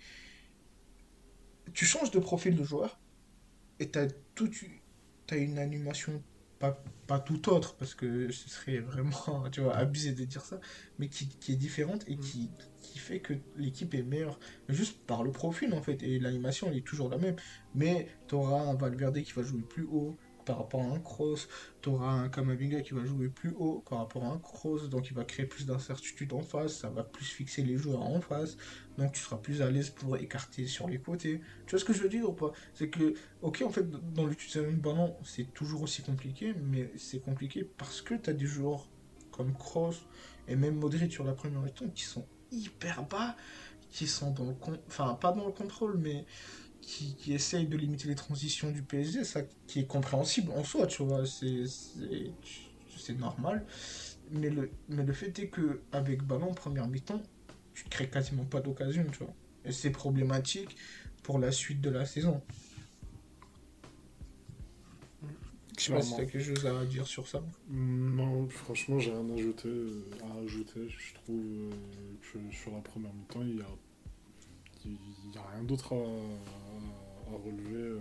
tu 1.74 1.86
changes 1.86 2.12
de 2.12 2.20
profil 2.20 2.56
de 2.56 2.64
joueur, 2.64 3.00
et 3.80 3.90
tu 3.90 4.00
as, 4.00 4.08
as 5.30 5.36
une 5.36 5.58
animation 5.60 6.22
pas, 7.08 7.20
tout 7.20 7.50
autre, 7.50 7.76
parce 7.76 7.94
que 7.94 8.32
ce 8.32 8.50
serait 8.50 8.80
vraiment 8.80 9.50
tu 9.52 9.62
vois, 9.62 9.76
abusé 9.76 10.14
de 10.14 10.24
dire 10.24 10.46
ça, 10.46 10.60
mais 11.00 11.10
qui, 11.10 11.30
est 11.50 11.56
différente 11.56 12.04
et 12.08 12.16
mm. 12.16 12.20
qui, 12.20 12.50
qui 12.84 13.00
fait 13.00 13.20
que 13.20 13.34
l'équipe 13.56 13.94
est 13.96 14.04
meilleure, 14.04 14.38
juste 14.70 15.00
par 15.08 15.24
le 15.24 15.32
profil 15.32 15.74
en 15.74 15.82
fait, 15.82 16.04
et 16.04 16.20
l'animation 16.20 16.68
elle 16.70 16.78
est 16.78 16.86
toujours 16.86 17.10
la 17.10 17.18
même, 17.18 17.36
mais 17.74 18.08
tu 18.28 18.36
auras 18.36 18.62
un 18.62 18.76
Valverde 18.76 19.20
qui 19.24 19.32
va 19.32 19.42
jouer 19.42 19.62
plus 19.62 19.86
haut, 19.86 20.16
par 20.44 20.58
rapport 20.58 20.82
à 20.82 20.86
un 20.86 21.00
cross, 21.00 21.48
tu 21.82 21.90
auras 21.90 22.12
un 22.12 22.30
Kamavinga 22.30 22.82
qui 22.82 22.94
va 22.94 23.06
jouer 23.06 23.30
plus 23.30 23.54
haut 23.58 23.84
par 23.90 24.00
rapport 24.00 24.24
à 24.26 24.28
un 24.28 24.40
cross, 24.40 24.90
donc 24.90 25.10
il 25.10 25.14
va 25.14 25.24
créer 25.24 25.46
plus 25.46 25.66
d'incertitude 25.66 26.34
en 26.34 26.42
face, 26.42 26.78
ça 26.80 26.90
va 26.90 27.04
plus 27.04 27.26
fixer 27.26 27.64
les 27.64 27.78
joueurs 27.78 28.02
en 28.02 28.22
face, 28.22 28.58
donc 28.98 29.14
tu 29.14 29.22
seras 29.22 29.38
plus 29.38 29.62
à 29.62 29.72
l'aise 29.72 29.90
pour 29.90 30.18
écarter 30.18 30.68
sur 30.68 30.90
les 30.90 31.00
côtés. 31.00 31.42
Tu 31.66 31.72
vois 31.72 31.80
ce 31.80 31.86
que 31.86 31.94
je 31.94 32.02
veux 32.02 32.10
dire 32.10 32.30
ou 32.30 32.34
pas? 32.34 32.52
C'est 32.74 32.90
que, 32.90 33.14
ok, 33.42 33.64
en 33.66 33.70
fait, 33.70 33.90
dans 34.14 34.26
l'utilisation 34.26 34.70
du 34.70 34.78
ballon, 34.78 35.16
c'est 35.24 35.54
toujours 35.54 35.82
aussi 35.84 36.02
compliqué, 36.02 36.54
mais 36.54 36.92
c'est 36.98 37.20
compliqué 37.20 37.64
parce 37.78 38.02
que 38.02 38.16
tu 38.16 38.30
as 38.30 38.34
des 38.34 38.46
joueurs 38.46 38.90
comme 39.32 39.54
Cross 39.54 40.06
et 40.48 40.56
même 40.56 40.76
Modric 40.76 41.12
sur 41.12 41.24
la 41.24 41.34
première 41.34 41.62
mi 41.62 41.72
qui 41.94 42.04
sont 42.04 42.26
hyper 42.54 43.04
bas, 43.04 43.36
qui 43.92 44.08
sont 44.08 44.32
dans 44.32 44.46
le... 44.46 44.56
Enfin, 44.88 45.14
pas 45.16 45.32
dans 45.32 45.46
le 45.46 45.52
contrôle, 45.52 45.98
mais 45.98 46.26
qui, 46.82 47.16
qui, 47.16 47.34
essaye 47.34 47.68
de 47.68 47.78
limiter 47.78 48.08
les 48.08 48.16
transitions 48.16 48.72
du 48.72 48.82
PSG, 48.82 49.24
ça 49.24 49.42
qui 49.68 49.82
est 49.82 49.88
compréhensible 49.88 50.52
en 50.52 50.64
soi, 50.64 50.88
tu 50.88 51.04
vois, 51.04 51.24
c'est 51.26 53.18
normal. 53.18 53.66
Mais 54.32 54.50
le, 54.50 54.72
mais 54.90 55.04
le 55.04 55.14
fait 55.14 55.38
est 55.40 55.48
que 55.48 55.82
avec 55.92 56.24
ballon 56.24 56.54
première 56.54 56.88
mi-temps, 56.88 57.22
tu 57.74 57.86
crées 57.86 58.10
quasiment 58.10 58.46
pas 58.46 58.60
d'occasion, 58.60 59.06
tu 59.12 59.20
vois. 59.20 59.34
Et 59.66 59.72
c'est 59.72 59.92
problématique 59.92 60.76
pour 61.22 61.40
la 61.40 61.52
suite 61.52 61.82
de 61.82 61.90
la 61.90 62.06
saison. 62.06 62.42
Je 65.78 65.84
sais 65.84 65.94
pas 65.94 66.02
si 66.02 66.16
tu 66.16 66.22
as 66.22 66.26
quelque 66.26 66.56
chose 66.56 66.66
à 66.66 66.86
dire 66.86 67.08
sur 67.08 67.28
ça. 67.28 67.42
Non, 67.70 68.48
franchement, 68.48 69.00
j'ai 69.00 69.12
rien 69.12 69.30
à 69.30 69.34
ajouter, 69.34 69.70
à 70.22 70.44
ajouter. 70.44 70.88
Je 70.88 71.14
trouve 71.16 71.42
euh, 71.42 71.72
que 72.22 72.56
sur 72.56 72.72
la 72.72 72.82
première 72.82 73.14
mi-temps, 73.14 73.42
il 73.42 73.58
y 73.58 73.62
a 73.62 73.66
il 74.86 75.30
n'y 75.32 75.38
a 75.38 75.48
rien 75.54 75.64
d'autre 75.64 75.94
à, 75.94 77.36
relever. 77.36 78.00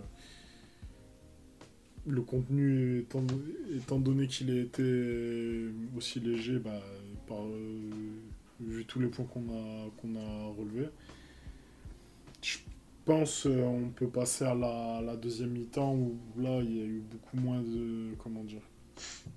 Le 2.06 2.22
contenu, 2.22 3.00
étant, 3.00 3.24
étant 3.76 3.98
donné 3.98 4.26
qu'il 4.26 4.50
a 4.50 4.60
été 4.60 5.68
aussi 5.96 6.18
léger, 6.18 6.58
bah, 6.58 6.82
par, 7.28 7.44
vu 8.60 8.84
tous 8.84 8.98
les 8.98 9.06
points 9.06 9.24
qu'on 9.26 9.48
a, 9.50 9.90
qu'on 9.98 10.16
a 10.16 10.46
relevés, 10.58 10.88
je 12.42 12.58
pense 13.04 13.42
qu'on 13.44 13.50
euh, 13.50 13.90
peut 13.94 14.08
passer 14.08 14.44
à 14.44 14.54
la, 14.54 15.16
deuxième 15.16 15.50
mi-temps 15.50 15.94
où 15.94 16.18
là, 16.36 16.60
il 16.62 16.76
y 16.76 16.80
a 16.80 16.84
eu 16.84 17.02
beaucoup 17.10 17.36
moins 17.36 17.60
de. 17.60 18.14
Comment 18.18 18.44
dire 18.44 18.62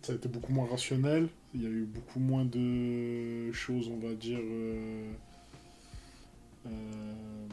Ça 0.01 0.13
a 0.13 0.15
été 0.15 0.27
beaucoup 0.27 0.53
moins 0.53 0.67
rationnel. 0.67 1.27
Il 1.53 1.63
y 1.63 1.65
a 1.65 1.69
eu 1.69 1.85
beaucoup 1.85 2.19
moins 2.19 2.45
de 2.45 3.51
choses, 3.51 3.89
on 3.89 3.97
va 3.97 4.13
dire. 4.13 4.39
Euh, 4.41 5.11
euh, 6.67 7.49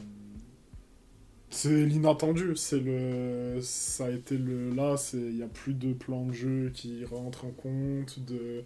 c'est 1.49 1.85
l'inattendu, 1.85 2.55
c'est 2.55 2.79
le, 2.79 3.59
ça 3.61 4.07
a 4.07 4.09
été 4.09 4.37
le 4.37 4.71
là, 4.71 4.97
c'est, 4.97 5.17
il 5.17 5.37
y 5.37 5.43
a 5.43 5.47
plus 5.47 5.75
de 5.75 5.93
plan 5.93 6.25
de 6.25 6.33
jeu 6.33 6.71
qui 6.73 7.05
rentre 7.05 7.45
en 7.45 7.51
compte, 7.51 8.19
de, 8.25 8.63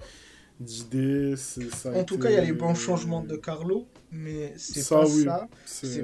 d'idées. 0.60 1.36
En 1.86 2.04
tout 2.04 2.18
cas, 2.18 2.30
il 2.30 2.36
y 2.36 2.38
a 2.38 2.44
les 2.44 2.54
bons 2.54 2.76
changements 2.76 3.22
de 3.24 3.36
Carlo, 3.36 3.88
mais 4.12 4.54
c'est 4.58 4.88
pas 4.88 5.06
ça. 5.06 5.48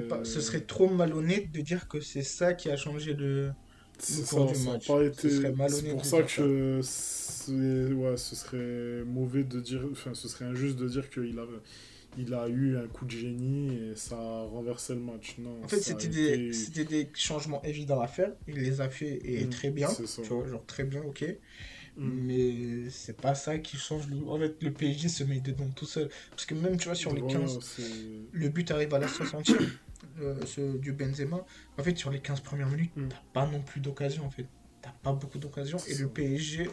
Pas... 0.08 0.24
Ce 0.24 0.40
serait 0.40 0.60
trop 0.60 0.88
malhonnête 0.88 1.50
de 1.52 1.60
dire 1.60 1.88
que 1.88 2.00
c'est 2.00 2.22
ça 2.22 2.54
qui 2.54 2.70
a 2.70 2.76
changé 2.76 3.14
le, 3.14 3.52
le 4.10 4.26
cours 4.26 4.52
du 4.52 4.58
match. 4.60 4.86
C'est 5.18 5.90
pour 5.90 6.04
ça 6.04 6.22
que 6.22 6.80
ouais, 7.48 8.16
ce 8.16 8.36
serait 8.36 9.04
mauvais 9.04 9.44
de 9.44 9.60
dire, 9.60 9.86
enfin, 9.90 10.14
ce 10.14 10.28
serait 10.28 10.44
injuste 10.44 10.76
de 10.76 10.88
dire 10.88 11.10
qu'il 11.10 11.38
a, 11.38 11.46
il 12.18 12.34
a 12.34 12.48
eu 12.48 12.76
un 12.76 12.86
coup 12.86 13.04
de 13.04 13.10
génie 13.10 13.74
et 13.74 13.96
ça 13.96 14.16
a 14.16 14.42
renversé 14.42 14.94
le 14.94 15.00
match. 15.00 15.36
Non, 15.38 15.62
en 15.62 15.68
fait, 15.68 15.80
c'était 15.80 16.08
des, 16.08 16.84
des, 16.84 17.08
changements 17.14 17.62
évidents 17.62 18.00
à 18.00 18.06
faire. 18.06 18.32
Il 18.46 18.56
les 18.56 18.80
a 18.80 18.88
fait 18.88 19.20
et 19.24 19.44
mm, 19.44 19.50
très 19.50 19.70
bien. 19.70 19.88
Tu 19.88 20.22
vois, 20.28 20.46
genre 20.46 20.64
très 20.66 20.84
bien, 20.84 21.02
ok. 21.02 21.24
Mm. 21.96 22.08
Mais 22.26 22.90
c'est 22.90 23.16
pas 23.16 23.34
ça 23.34 23.58
qui 23.58 23.76
change. 23.76 24.08
Le... 24.08 24.28
En 24.28 24.38
fait, 24.38 24.62
le 24.62 24.72
PSG 24.72 25.08
se 25.08 25.24
met 25.24 25.40
dedans 25.40 25.68
tout 25.74 25.86
seul. 25.86 26.08
Parce 26.30 26.46
que 26.46 26.54
même, 26.54 26.76
tu 26.76 26.86
vois, 26.86 26.94
sur 26.94 27.14
les 27.14 27.22
15, 27.22 27.58
le 28.32 28.48
but 28.48 28.70
arrive 28.70 28.92
à 28.94 28.98
la 28.98 29.06
60e 29.06 29.56
euh, 30.20 30.78
du 30.78 30.92
Benzema. 30.92 31.44
En 31.78 31.82
fait, 31.82 31.96
sur 31.96 32.10
les 32.10 32.20
15 32.20 32.40
premières 32.40 32.68
minutes, 32.68 32.96
mm. 32.96 33.08
t'as 33.08 33.22
pas 33.32 33.46
non 33.46 33.62
plus 33.62 33.80
d'occasion, 33.80 34.24
en 34.24 34.30
fait. 34.30 34.46
T'as 34.82 34.94
pas 35.02 35.12
beaucoup 35.12 35.38
d'occasion. 35.38 35.78
Et 35.88 35.94
le 35.94 36.08
PSG, 36.08 36.68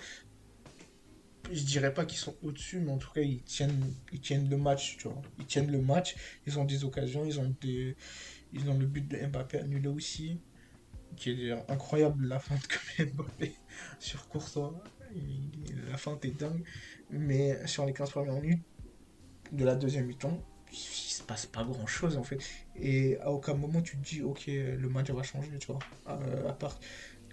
je 1.51 1.63
dirais 1.63 1.93
pas 1.93 2.05
qu'ils 2.05 2.19
sont 2.19 2.35
au-dessus, 2.43 2.79
mais 2.79 2.91
en 2.91 2.97
tout 2.97 3.11
cas, 3.11 3.21
ils 3.21 3.41
tiennent, 3.41 3.93
ils 4.11 4.19
tiennent 4.19 4.49
le 4.49 4.57
match, 4.57 4.97
tu 4.97 5.07
vois. 5.07 5.21
Ils 5.39 5.45
tiennent 5.45 5.71
le 5.71 5.81
match, 5.81 6.15
ils 6.45 6.59
ont 6.59 6.65
des 6.65 6.83
occasions, 6.83 7.23
ils 7.25 7.39
ont, 7.39 7.55
des, 7.61 7.95
ils 8.51 8.69
ont 8.69 8.77
le 8.77 8.85
but 8.85 9.07
de 9.07 9.25
Mbappé 9.27 9.59
annulé 9.59 9.87
aussi, 9.87 10.39
qui 11.15 11.47
est 11.47 11.51
incroyable, 11.69 12.27
la 12.27 12.39
fin 12.39 12.55
de 12.55 13.05
Mbappé 13.13 13.55
sur 13.99 14.27
Courtois 14.27 14.83
la 15.89 15.97
fin 15.97 16.17
est 16.23 16.39
dingue. 16.39 16.63
Mais 17.09 17.65
sur 17.67 17.85
les 17.85 17.93
15 17.93 18.09
premières 18.11 18.41
minutes 18.41 18.63
de 19.51 19.65
la 19.65 19.75
deuxième 19.75 20.05
mi-temps, 20.05 20.41
il 20.71 20.77
se 20.77 21.23
passe 21.23 21.45
pas 21.45 21.63
grand 21.63 21.87
chose 21.87 22.17
en 22.17 22.23
fait. 22.23 22.39
Et 22.75 23.17
à 23.19 23.31
aucun 23.31 23.53
moment 23.53 23.81
tu 23.81 23.97
te 23.97 24.03
dis, 24.03 24.21
ok, 24.21 24.45
le 24.47 24.89
match 24.89 25.09
va 25.11 25.23
changer, 25.23 25.51
tu 25.59 25.67
vois. 25.67 25.79
Euh. 26.09 26.51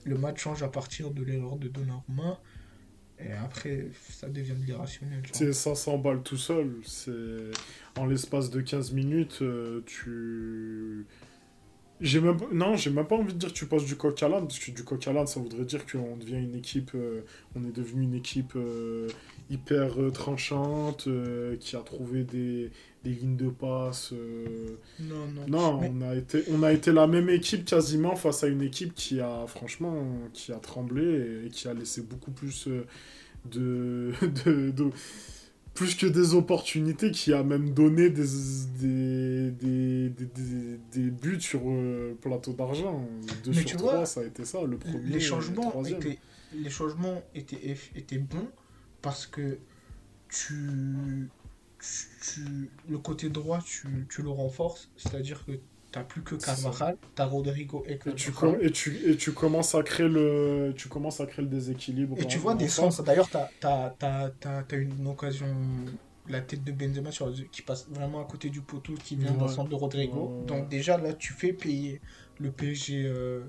Le 0.04 0.16
match 0.16 0.40
change 0.40 0.62
à 0.62 0.68
partir 0.68 1.10
de 1.10 1.22
l'erreur 1.22 1.56
de 1.56 1.68
Donnarumma. 1.68 2.40
Et 3.20 3.32
après, 3.32 3.88
ça 4.10 4.28
devient 4.28 4.54
irrationnel. 4.68 5.22
C'est 5.32 5.52
500 5.52 5.98
balles 5.98 6.22
tout 6.22 6.36
seul. 6.36 6.80
En 7.96 8.06
l'espace 8.06 8.48
de 8.50 8.60
15 8.60 8.92
minutes, 8.92 9.38
euh, 9.42 9.82
tu 9.86 11.04
j'ai 12.00 12.20
même 12.20 12.36
non, 12.52 12.76
j'ai 12.76 12.90
même 12.90 13.06
pas 13.06 13.16
envie 13.16 13.32
de 13.32 13.38
dire 13.38 13.48
que 13.48 13.54
tu 13.54 13.66
passes 13.66 13.84
du 13.84 13.96
coq 13.96 14.22
à 14.22 14.28
l'âne, 14.28 14.46
parce 14.46 14.58
que 14.58 14.70
du 14.70 14.84
coq 14.84 15.06
à 15.08 15.12
l'âne, 15.12 15.26
ça 15.26 15.40
voudrait 15.40 15.64
dire 15.64 15.84
qu'on 15.86 16.16
devient 16.16 16.36
une 16.36 16.54
équipe, 16.54 16.92
euh, 16.94 17.22
on 17.56 17.64
est 17.64 17.72
devenu 17.72 18.04
une 18.04 18.14
équipe 18.14 18.52
euh, 18.56 19.08
hyper 19.50 20.00
euh, 20.00 20.10
tranchante, 20.10 21.08
qui 21.58 21.76
a 21.76 21.80
trouvé 21.80 22.22
des, 22.22 22.70
des, 23.04 23.10
lignes 23.10 23.36
de 23.36 23.48
passe. 23.48 24.12
Non, 25.00 25.26
non. 25.34 25.48
Non, 25.48 25.80
on, 25.82 26.02
a 26.02 26.14
été, 26.14 26.44
on 26.50 26.62
a 26.62 26.72
été 26.72 26.92
la 26.92 27.06
même 27.06 27.28
équipe 27.30 27.64
quasiment 27.64 28.14
face 28.14 28.44
à 28.44 28.46
une 28.46 28.62
équipe 28.62 28.94
qui 28.94 29.20
a, 29.20 29.46
franchement, 29.46 30.04
qui 30.32 30.52
a 30.52 30.56
tremblé 30.56 31.46
et, 31.46 31.48
qui 31.50 31.66
a 31.66 31.74
laissé 31.74 32.02
beaucoup 32.02 32.30
plus 32.30 32.68
de, 33.50 34.12
de, 34.44 34.70
de 34.70 34.90
plus 35.78 35.94
que 35.94 36.06
des 36.08 36.34
opportunités, 36.34 37.12
qui 37.12 37.32
a 37.32 37.44
même 37.44 37.70
donné 37.70 38.10
des, 38.10 38.24
des, 38.80 39.50
des, 39.52 40.08
des, 40.10 40.80
des 40.90 41.10
buts 41.10 41.40
sur 41.40 41.60
euh, 41.66 42.18
plateau 42.20 42.52
d'argent. 42.52 43.08
Deux 43.44 43.52
sur 43.52 43.76
trois, 43.76 44.04
ça 44.04 44.22
a 44.22 44.24
été 44.24 44.44
ça, 44.44 44.60
le 44.64 44.76
premier. 44.76 45.08
Les 45.08 45.20
changements, 45.20 45.84
étaient, 45.84 46.18
les 46.52 46.68
changements 46.68 47.22
étaient, 47.32 47.76
étaient 47.94 48.18
bons 48.18 48.48
parce 49.02 49.28
que 49.28 49.58
tu, 50.28 51.30
tu, 51.78 52.40
le 52.88 52.98
côté 52.98 53.28
droit, 53.28 53.60
tu, 53.64 53.86
tu 54.10 54.22
le 54.22 54.30
renforces, 54.30 54.90
c'est-à-dire 54.96 55.44
que 55.46 55.52
T'as 55.90 56.02
plus 56.02 56.22
que 56.22 56.34
Carvajal, 56.34 56.98
t'as 57.14 57.24
Rodrigo 57.24 57.82
et 57.88 57.96
que 57.96 58.10
tu, 58.10 58.30
et 58.60 58.70
tu 58.70 59.10
et 59.10 59.16
tu 59.16 59.32
commences 59.32 59.74
à 59.74 59.82
créer 59.82 60.06
le 60.08 60.74
tu 60.76 60.88
commences 60.88 61.20
à 61.20 61.26
créer 61.26 61.42
le 61.42 61.50
déséquilibre. 61.50 62.16
Et 62.20 62.26
tu 62.26 62.36
vois 62.38 62.54
des 62.54 62.68
sens. 62.68 63.02
D'ailleurs, 63.02 63.30
t'as 63.30 63.48
as, 63.62 63.94
as, 64.02 64.30
as, 64.44 64.76
une 64.76 65.06
occasion 65.06 65.46
la 66.28 66.40
tête 66.42 66.62
de 66.62 66.72
Benzema 66.72 67.10
sur, 67.10 67.32
qui 67.50 67.62
passe 67.62 67.86
vraiment 67.88 68.20
à 68.20 68.24
côté 68.26 68.50
du 68.50 68.60
poteau 68.60 68.92
qui 69.02 69.16
vient 69.16 69.32
dans 69.32 69.46
le 69.46 69.52
centre 69.52 69.70
de 69.70 69.74
Rodrigo. 69.74 70.44
Donc 70.46 70.68
déjà 70.68 70.98
là, 70.98 71.14
tu 71.14 71.32
fais 71.32 71.52
payer 71.52 72.00
le 72.38 72.50
PSG 72.50 73.04
euh, 73.06 73.40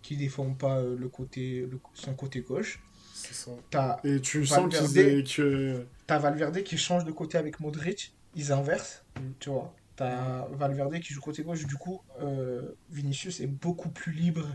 qui 0.00 0.16
défend 0.16 0.52
pas 0.54 0.78
euh, 0.78 0.96
le 0.98 1.08
côté 1.08 1.66
le, 1.70 1.78
son 1.94 2.14
côté 2.14 2.40
gauche. 2.40 2.82
C'est 3.14 3.34
ça. 3.34 4.00
et 4.02 4.20
tu 4.20 4.44
sens 4.46 4.72
que 4.74 5.86
t'as 6.06 6.18
Valverde 6.18 6.62
qui 6.62 6.76
change 6.76 7.04
de 7.04 7.12
côté 7.12 7.38
avec 7.38 7.60
Modric, 7.60 8.12
ils 8.34 8.50
inversent, 8.50 9.04
mm. 9.16 9.20
tu 9.38 9.50
vois. 9.50 9.74
T'as 9.96 10.46
Valverde 10.48 10.98
qui 11.00 11.12
joue 11.12 11.20
côté 11.20 11.42
gauche, 11.42 11.66
du 11.66 11.76
coup, 11.76 12.00
euh, 12.20 12.72
Vinicius 12.90 13.40
est 13.40 13.46
beaucoup 13.46 13.90
plus 13.90 14.12
libre 14.12 14.46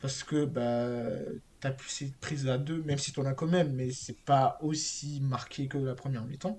parce 0.00 0.22
que 0.22 0.44
bah, 0.44 1.18
t'as 1.60 1.70
plus 1.70 1.88
cette 1.88 2.16
prise 2.18 2.46
à 2.46 2.58
deux, 2.58 2.82
même 2.82 2.98
si 2.98 3.12
t'en 3.12 3.24
as 3.24 3.32
quand 3.32 3.46
même, 3.46 3.72
mais 3.72 3.90
c'est 3.90 4.20
pas 4.24 4.58
aussi 4.60 5.20
marqué 5.22 5.66
que 5.66 5.78
la 5.78 5.94
première 5.94 6.26
mi-temps. 6.26 6.58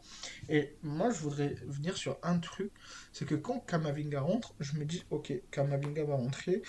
Et 0.49 0.75
moi, 0.81 1.11
je 1.11 1.19
voudrais 1.19 1.55
venir 1.67 1.95
sur 1.95 2.17
un 2.23 2.39
truc 2.39 2.71
c'est 3.11 3.25
que 3.25 3.35
quand 3.35 3.59
Kamavinga 3.59 4.19
rentre, 4.19 4.55
je 4.59 4.75
me 4.77 4.83
dis, 4.83 5.03
ok, 5.11 5.31
Kamavinga 5.51 6.03
va 6.05 6.15
rentrer 6.15 6.63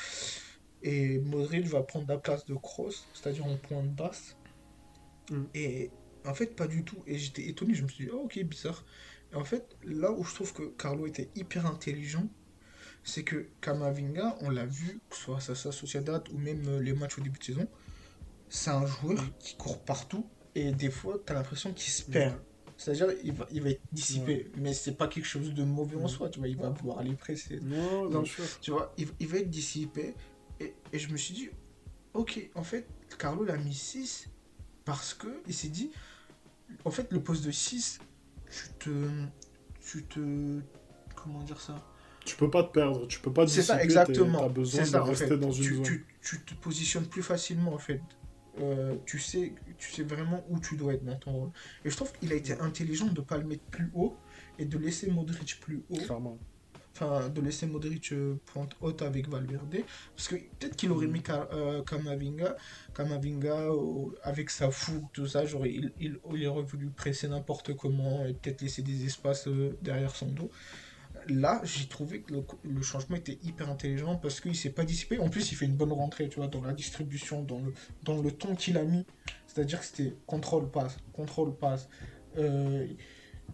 et 0.83 1.19
Modric 1.21 1.65
va 1.67 1.83
prendre 1.83 2.07
la 2.09 2.19
place 2.19 2.45
de 2.45 2.55
Kroos, 2.55 3.07
c'est-à-dire 3.15 3.47
en 3.47 3.57
point 3.57 3.83
de 3.83 3.89
basse. 3.89 4.37
Mm. 5.31 5.45
Et 5.55 5.91
en 6.27 6.35
fait, 6.35 6.55
pas 6.55 6.67
du 6.67 6.85
tout. 6.85 7.03
Et 7.07 7.17
j'étais 7.17 7.49
étonné, 7.49 7.73
je 7.73 7.85
me 7.85 7.89
suis 7.89 8.05
dit, 8.05 8.11
oh, 8.13 8.25
ok, 8.25 8.39
bizarre 8.45 8.85
en 9.35 9.45
fait, 9.45 9.77
là 9.85 10.13
où 10.13 10.25
je 10.25 10.35
trouve 10.35 10.53
que 10.53 10.63
Carlo 10.79 11.07
était 11.07 11.31
hyper 11.35 11.67
intelligent, 11.67 12.29
c'est 13.05 13.23
que 13.23 13.47
Kamavinga, 13.61 14.37
on 14.41 14.51
l'a 14.51 14.67
vu, 14.67 15.01
que 15.09 15.17
ce 15.17 15.23
soit 15.23 15.37
à 15.37 15.41
sa 15.41 15.73
Sociedad 15.73 16.29
ou 16.33 16.39
même 16.39 16.67
euh, 16.67 16.81
les 16.81 16.93
matchs 16.93 17.19
au 17.19 17.23
début 17.23 17.39
de 17.39 17.45
saison, 17.45 17.69
c'est 18.49 18.71
un 18.71 18.87
joueur 18.87 19.23
qui 19.39 19.57
court 19.57 19.81
partout 19.81 20.29
et 20.55 20.73
des 20.73 20.91
fois, 20.91 21.21
tu 21.25 21.33
as 21.33 21.37
l'impression 21.37 21.73
qu'il 21.73 21.93
se 21.93 22.03
perd. 22.03 22.41
C'est-à-dire, 22.77 23.09
il 23.23 23.33
va, 23.33 23.47
il 23.51 23.63
va 23.63 23.71
être 23.71 23.81
dissipé, 23.93 24.51
mais 24.57 24.75
c'est 24.75 24.97
pas 24.97 25.09
quelque 25.09 25.25
chose 25.25 25.55
de 25.55 25.65
mauvais 25.65 25.97
en 25.97 26.09
soi, 26.09 26.29
tu 26.29 26.41
vois, 26.41 26.49
il 26.49 26.57
va 26.57 26.71
pouvoir 26.71 26.99
aller 26.99 27.15
presser. 27.15 27.59
Non, 27.61 28.09
Donc, 28.09 28.29
tu 28.61 28.71
vois, 28.71 28.93
il, 28.99 29.09
il, 29.19 29.29
va 29.29 29.39
être 29.39 29.49
dissipé. 29.49 30.15
Et, 30.61 30.75
et, 30.93 30.99
je 30.99 31.11
me 31.11 31.17
suis 31.17 31.35
dit, 31.35 31.49
ok, 32.13 32.51
en 32.55 32.63
fait, 32.63 32.87
Carlo 33.19 33.45
l'a 33.45 33.57
mis 33.57 33.75
6 33.75 34.29
parce 34.85 35.15
que 35.15 35.41
il 35.47 35.55
s'est 35.55 35.69
dit, 35.69 35.91
en 36.85 36.91
fait, 36.91 37.13
le 37.13 37.23
poste 37.23 37.45
de 37.45 37.51
6, 37.51 37.99
tu 38.51 38.69
te. 38.79 38.91
Tu 39.81 40.05
te. 40.05 40.61
Comment 41.15 41.43
dire 41.43 41.61
ça? 41.61 41.85
Tu 42.25 42.37
peux 42.37 42.51
pas 42.51 42.65
te 42.65 42.73
perdre, 42.73 43.07
tu 43.07 43.21
peux 43.21 43.33
pas 43.33 43.47
te 43.47 43.51
C'est 43.51 43.63
ça, 43.63 43.83
exactement. 43.83 44.45
As 44.45 44.49
besoin 44.49 44.83
de 44.83 44.97
rester 44.97 45.37
dans 45.37 45.53
une 45.53 45.65
tu, 45.65 45.75
zone. 45.77 45.85
Tu, 45.85 46.07
tu, 46.23 46.41
te 46.41 46.55
positionnes 46.55 47.07
plus 47.07 47.23
facilement, 47.23 47.73
en 47.73 47.79
fait. 47.79 48.01
Euh, 48.59 48.97
tu, 49.05 49.19
sais, 49.19 49.53
tu 49.79 49.93
sais 49.93 50.03
vraiment 50.03 50.45
où 50.49 50.59
tu 50.59 50.77
dois 50.77 50.95
être 50.95 51.05
dans 51.05 51.17
ton 51.17 51.33
rôle. 51.33 51.51
Et 51.85 51.91
je 51.91 51.97
trouve 51.97 52.11
qu'il 52.13 52.33
a 52.33 52.37
été 52.37 52.59
intelligent 52.59 53.07
de 53.07 53.21
ne 53.21 53.25
pas 53.25 53.37
le 53.37 53.45
mettre 53.45 53.65
plus 53.65 53.91
haut 53.95 54.17
et 54.59 54.65
de 54.65 54.79
laisser 54.79 55.11
Modric 55.11 55.61
plus 55.61 55.83
haut. 55.91 55.97
Clairement 55.97 56.39
enfin 56.97 57.29
de 57.29 57.41
laisser 57.41 57.67
Modric 57.67 58.13
euh, 58.13 58.39
pointe 58.47 58.77
haute 58.81 59.03
avec 59.03 59.29
Valverde. 59.29 59.77
Parce 60.15 60.29
que 60.29 60.37
peut-être 60.37 60.77
qu'il 60.77 60.91
aurait 60.91 61.07
mis 61.07 61.23
euh, 61.29 61.83
Kamavinga 61.83 62.57
Kamavinga 62.95 63.69
avec 64.23 64.51
sa 64.51 64.71
fougue 64.71 65.05
tout 65.13 65.27
ça 65.27 65.45
genre 65.45 65.67
il, 65.67 65.93
il, 66.01 66.19
il 66.35 66.47
aurait 66.47 66.63
voulu 66.63 66.89
presser 66.89 67.29
n'importe 67.29 67.75
comment 67.75 68.25
et 68.25 68.35
peut-être 68.35 68.63
laisser 68.63 68.83
des 68.83 69.05
espaces 69.05 69.49
euh, 69.49 69.77
derrière 69.83 70.15
son 70.15 70.27
dos. 70.27 70.51
Là 71.29 71.61
j'ai 71.65 71.87
trouvé 71.87 72.21
que 72.21 72.33
le, 72.65 72.83
changement 72.83 73.17
était 73.17 73.39
hyper 73.43 73.69
intelligent 73.69 74.17
parce 74.17 74.41
qu'il 74.41 74.57
s'est 74.57 74.71
pas 74.71 74.85
dissipé. 74.85 75.19
En 75.19 75.29
plus 75.29 75.51
il 75.53 75.57
fait 75.57 75.67
une 75.67 75.77
bonne 75.77 75.93
rentrée 75.93 76.29
tu 76.29 76.37
vois 76.37 76.49
dans 76.49 76.63
la 76.63 76.73
distribution 76.73 77.43
dans 77.43 77.61
le 77.61 77.75
dans 78.05 78.21
le 78.21 78.31
ton 78.31 78.55
qu'il 78.55 78.79
a 78.79 78.85
mis. 78.85 79.05
C'est 79.47 79.61
à 79.61 79.65
dire 79.65 79.81
que 79.81 79.87
c'était 79.87 80.15
contrôle 80.27 80.71
passe 80.71 80.97
contrôle 81.13 81.55
passe 81.55 81.89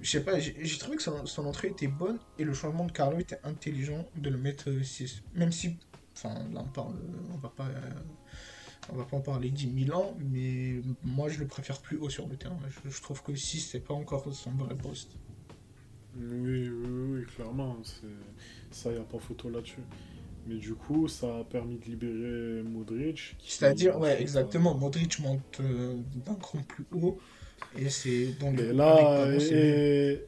je 0.00 0.10
sais 0.10 0.24
pas, 0.24 0.38
j'ai 0.38 0.78
trouvé 0.78 0.96
que 0.96 1.02
son, 1.02 1.46
entrée 1.46 1.68
était 1.68 1.86
bonne 1.86 2.18
et 2.38 2.44
le 2.44 2.54
changement 2.54 2.84
de 2.84 2.92
Carlo 2.92 3.18
était 3.18 3.38
intelligent 3.44 4.08
de 4.16 4.30
le 4.30 4.38
mettre 4.38 4.70
6. 4.82 5.22
Même 5.34 5.52
si, 5.52 5.76
enfin 6.16 6.34
là 6.52 6.60
on 6.64 6.68
parle, 6.68 6.94
on 7.32 7.38
va 7.38 7.48
pas, 7.50 7.68
on 8.90 8.96
va 8.96 9.04
pas 9.04 9.16
en 9.16 9.20
parler 9.20 9.50
10 9.50 9.86
000 9.86 9.98
ans, 9.98 10.16
mais 10.18 10.80
moi 11.04 11.28
je 11.28 11.38
le 11.38 11.46
préfère 11.46 11.80
plus 11.80 11.98
haut 11.98 12.10
sur 12.10 12.26
le 12.26 12.36
terrain. 12.36 12.58
Je, 12.84 13.00
trouve 13.00 13.22
que 13.22 13.34
6 13.34 13.60
c'est 13.60 13.80
pas 13.80 13.94
encore 13.94 14.32
son 14.34 14.50
vrai 14.52 14.76
poste. 14.76 15.12
Oui, 16.16 16.68
oui, 16.68 16.88
oui, 16.88 17.24
clairement, 17.36 17.78
ça 18.70 18.92
y 18.92 18.96
a 18.96 19.02
pas 19.02 19.18
photo 19.18 19.48
là-dessus. 19.48 19.82
Mais 20.46 20.56
du 20.56 20.74
coup, 20.74 21.06
ça 21.08 21.38
a 21.38 21.44
permis 21.44 21.78
de 21.78 21.84
libérer 21.84 22.62
Modric. 22.64 23.36
C'est-à-dire, 23.46 23.98
ouais, 23.98 24.20
exactement. 24.20 24.74
Modric 24.74 25.20
monte 25.20 25.60
euh, 25.60 25.96
d'un 26.26 26.34
cran 26.34 26.58
plus 26.62 26.84
haut. 26.92 27.18
Et 27.78 27.88
c'est 27.88 28.38
donc. 28.38 28.58
Et 28.58 28.72
là, 28.72 29.26
et, 29.36 30.20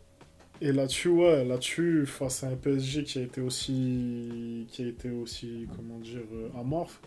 et 0.60 0.72
là-dessus, 0.72 1.08
ouais, 1.08 1.44
là-dessus, 1.44 2.06
face 2.06 2.44
à 2.44 2.48
un 2.48 2.56
PSG 2.56 3.04
qui 3.04 3.18
a 3.18 3.22
été 3.22 3.40
aussi, 3.40 4.66
qui 4.70 4.82
a 4.82 4.86
été 4.86 5.10
aussi, 5.10 5.66
comment 5.76 5.98
dire, 5.98 6.22
euh, 6.32 6.48
amorphe. 6.58 7.00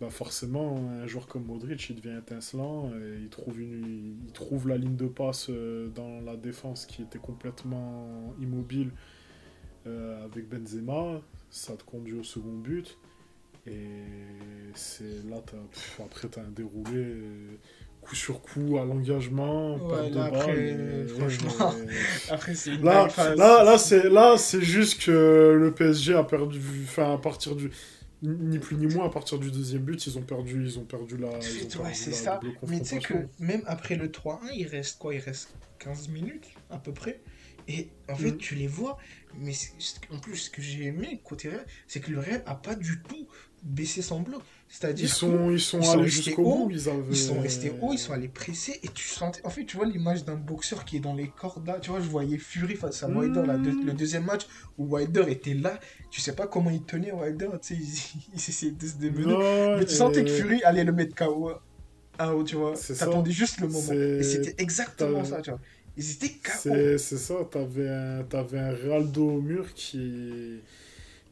bah 0.00 0.10
forcément, 0.10 0.76
un 1.02 1.06
joueur 1.06 1.26
comme 1.26 1.46
Modric, 1.46 1.90
il 1.90 1.96
devient 1.96 2.18
étincelant, 2.18 2.90
et 2.90 3.22
il, 3.22 3.28
trouve 3.28 3.60
une, 3.60 4.18
il 4.26 4.32
trouve 4.32 4.68
la 4.68 4.76
ligne 4.76 4.96
de 4.96 5.06
passe 5.06 5.48
euh, 5.50 5.88
dans 5.88 6.20
la 6.20 6.36
défense 6.36 6.86
qui 6.86 7.02
était 7.02 7.18
complètement 7.18 8.34
immobile 8.40 8.90
euh, 9.86 10.24
avec 10.24 10.48
Benzema, 10.48 11.20
ça 11.50 11.76
te 11.76 11.84
conduit 11.84 12.14
au 12.14 12.22
second 12.22 12.56
but, 12.58 12.98
et 13.66 14.04
c'est 14.74 15.24
là, 15.28 15.36
as, 15.36 16.02
après, 16.02 16.28
tu 16.28 16.38
as 16.38 16.42
un 16.42 16.50
déroulé 16.50 16.96
euh, 16.96 17.56
coup 18.02 18.16
sur 18.16 18.42
coup 18.42 18.78
à 18.78 18.84
l'engagement, 18.84 19.78
pas 19.78 20.10
de 20.10 20.18
après, 20.18 21.06
franchement, 21.06 21.72
après 22.30 22.54
c'est 22.54 22.76
là, 22.82 23.08
là, 23.36 23.64
là, 23.64 23.78
c'est 23.78 24.10
là, 24.10 24.36
c'est 24.36 24.60
juste 24.60 25.04
que 25.04 25.56
le 25.58 25.72
PSG 25.72 26.14
a 26.14 26.24
perdu, 26.24 26.60
enfin 26.84 27.14
à 27.14 27.18
partir 27.18 27.54
du 27.54 27.70
ni 28.22 28.58
plus 28.58 28.76
ni 28.76 28.86
moins 28.86 29.06
à 29.06 29.08
partir 29.08 29.38
du 29.38 29.50
deuxième 29.50 29.82
but 29.82 30.06
ils 30.06 30.16
ont 30.16 30.22
perdu 30.22 30.64
ils 30.64 30.78
ont 30.78 30.84
perdu 30.84 31.16
la 31.16 31.28
ouais, 31.28 31.94
c'est 31.94 32.12
ça. 32.12 32.38
mais 32.68 32.78
tu 32.80 32.86
sais 32.86 32.98
que 33.00 33.14
même 33.40 33.62
après 33.66 33.96
le 33.96 34.08
3-1 34.08 34.38
il 34.54 34.66
reste 34.66 34.98
quoi? 34.98 35.14
Il 35.14 35.20
reste 35.20 35.54
15 35.80 36.08
minutes 36.08 36.46
à 36.70 36.78
peu 36.78 36.92
près. 36.92 37.20
Et 37.68 37.88
en 38.08 38.16
fait 38.16 38.32
mm. 38.32 38.38
tu 38.38 38.54
les 38.54 38.66
vois 38.66 38.98
mais 39.38 39.52
en 40.12 40.18
plus 40.18 40.36
ce 40.36 40.50
que 40.50 40.62
j'ai 40.62 40.84
aimé 40.84 41.20
côté 41.24 41.48
Real 41.48 41.64
c'est 41.86 42.00
que 42.00 42.10
le 42.10 42.18
Real 42.18 42.42
a 42.46 42.54
pas 42.54 42.74
du 42.74 43.02
tout 43.02 43.28
baissé 43.62 44.02
son 44.02 44.20
bloc. 44.20 44.42
C'est-à-dire 44.68 45.04
ils 45.04 45.08
sont, 45.08 45.50
ils 45.50 45.60
sont, 45.60 45.80
allés 45.90 46.08
jusqu'au 46.08 46.42
bout, 46.42 46.68
ils, 46.70 46.76
ils, 47.10 47.16
sont 47.16 47.40
restés 47.40 47.72
hauts, 47.80 47.92
ils 47.92 47.98
sont 47.98 48.14
allés 48.14 48.28
presser, 48.28 48.80
et 48.82 48.88
tu 48.88 49.06
sentais... 49.06 49.42
En 49.44 49.50
fait, 49.50 49.66
tu 49.66 49.76
vois 49.76 49.84
l'image 49.84 50.24
d'un 50.24 50.34
boxeur 50.34 50.86
qui 50.86 50.96
est 50.96 51.00
dans 51.00 51.14
les 51.14 51.28
cordes, 51.28 51.66
là, 51.66 51.78
tu 51.78 51.90
vois, 51.90 52.00
je 52.00 52.08
voyais 52.08 52.38
Fury 52.38 52.76
face 52.76 53.02
à 53.02 53.08
Wilder, 53.08 53.42
le 53.42 53.92
deuxième 53.92 54.24
match, 54.24 54.46
où 54.78 54.86
Wilder 54.86 55.24
était 55.28 55.52
là, 55.52 55.78
tu 56.10 56.22
sais 56.22 56.34
pas 56.34 56.46
comment 56.46 56.70
il 56.70 56.82
tenait 56.84 57.12
Wilder, 57.12 57.48
tu 57.60 57.74
sais, 57.74 58.22
il, 58.32 58.34
essayait 58.34 58.72
de 58.72 58.86
se 58.86 58.94
démener, 58.94 59.76
mais 59.78 59.84
tu 59.84 59.94
sentais 59.94 60.24
que 60.24 60.30
Fury 60.30 60.62
allait 60.64 60.84
le 60.84 60.92
mettre 60.92 61.14
KO, 61.14 61.50
haut, 62.18 62.44
tu 62.44 62.56
vois, 62.56 62.72
t'attendais 62.98 63.30
juste 63.30 63.60
le 63.60 63.68
moment, 63.68 63.92
et 63.92 64.22
c'était 64.22 64.54
exactement 64.56 65.24
ça, 65.24 65.42
tu 65.42 65.50
vois. 65.50 65.60
Ils 65.98 66.12
étaient 66.12 66.30
KO. 66.30 66.70
C'est 66.96 66.98
ça, 66.98 67.34
t'avais 67.50 67.90
un, 67.90 68.24
avais 68.32 68.58
un 68.58 68.70
Realdo 68.70 69.28
au 69.28 69.40
mur 69.42 69.74
qui 69.74 70.62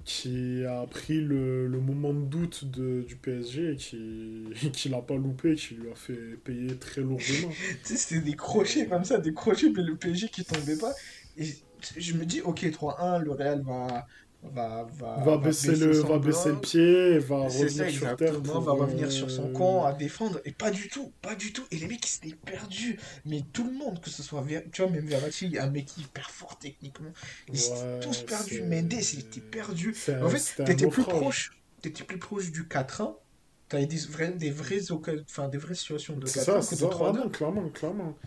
qui 0.05 0.65
a 0.65 0.87
pris 0.87 1.21
le, 1.21 1.67
le, 1.67 1.81
moment 1.81 2.13
de 2.13 2.25
doute 2.25 2.65
de, 2.71 3.03
du 3.03 3.17
PSG 3.17 3.73
et 3.73 3.77
qui, 3.77 4.45
qui 4.73 4.89
l'a 4.89 5.03
pas 5.03 5.17
loupé, 5.17 5.55
qui 5.55 5.75
lui 5.75 5.91
a 5.91 5.95
fait 5.95 6.37
payer 6.45 6.77
très 6.77 7.03
lourdement. 7.03 7.51
c'était 7.85 8.21
des 8.21 8.37
crochets 8.37 8.87
comme 8.87 9.05
ça, 9.05 9.19
des 9.19 9.35
crochets, 9.35 9.71
mais 9.71 9.83
le 9.83 9.97
PSG 9.97 10.29
qui 10.29 10.45
tombait 10.45 10.79
pas. 10.79 10.93
Et 11.37 11.47
je 11.97 12.15
me 12.15 12.25
dis, 12.25 12.41
ok, 12.41 12.63
3-1, 12.63 13.23
le 13.23 13.33
Real 13.33 13.63
va, 13.63 14.07
va, 14.43 14.87
va, 14.99 15.17
va, 15.23 15.37
baisser, 15.39 15.77
le, 15.77 15.91
va 16.01 16.19
baisser 16.19 16.51
le 16.51 16.61
pied, 16.61 17.19
va 17.19 17.37
revenir 17.37 17.91
sur 17.91 18.17
terre. 18.17 18.41
va 18.41 18.73
revenir 18.73 19.13
sur 19.13 19.31
son 19.31 19.53
camp 19.53 19.85
à 19.85 19.93
défendre. 19.93 20.41
Et 20.45 20.53
pas 20.53 20.71
du 20.71 20.89
tout, 20.89 21.13
pas 21.21 21.35
du 21.35 21.53
tout. 21.53 21.65
Et 21.71 21.77
les 21.77 21.87
mecs, 21.87 22.05
ils 22.07 22.11
s'étaient 22.11 22.37
perdus. 22.45 22.99
Mais 23.27 23.43
tout 23.53 23.65
le 23.65 23.73
monde, 23.73 24.01
que 24.01 24.11
ce 24.11 24.23
soit, 24.23 24.45
tu 24.73 24.83
vois, 24.83 24.91
même 24.91 25.07
Verratti, 25.07 25.59
un 25.59 25.71
mec 25.71 25.97
hyper 25.99 26.31
fort 26.31 26.59
techniquement. 26.59 27.13
Ils 27.53 27.65
étaient 27.65 28.01
tous 28.01 28.23
perdus. 28.23 28.63
Mendes, 28.63 28.93
il 28.93 29.21
était 29.21 29.41
perdu. 29.41 29.95
En 30.23 30.29
fait, 30.29 30.65
t'étais 30.65 30.89
plus 30.89 31.05
proche. 31.05 31.57
T'étais 31.83 32.05
plus 32.05 32.19
proche 32.19 32.51
du 32.51 32.65
4-1. 32.65 33.17
T'avais 33.69 33.87
des, 33.87 33.99
vrais, 33.99 34.33
des, 34.33 34.51
vraies 34.51 34.91
enfin, 34.91 35.49
des 35.49 35.57
vraies 35.57 35.77
situations 35.77 36.17
de 36.17 36.27
4-1 36.27 36.69
que 36.69 36.75
de 36.75 36.91
3-2. 36.91 37.31
clairement, 37.31 37.69
clairement. 37.69 38.19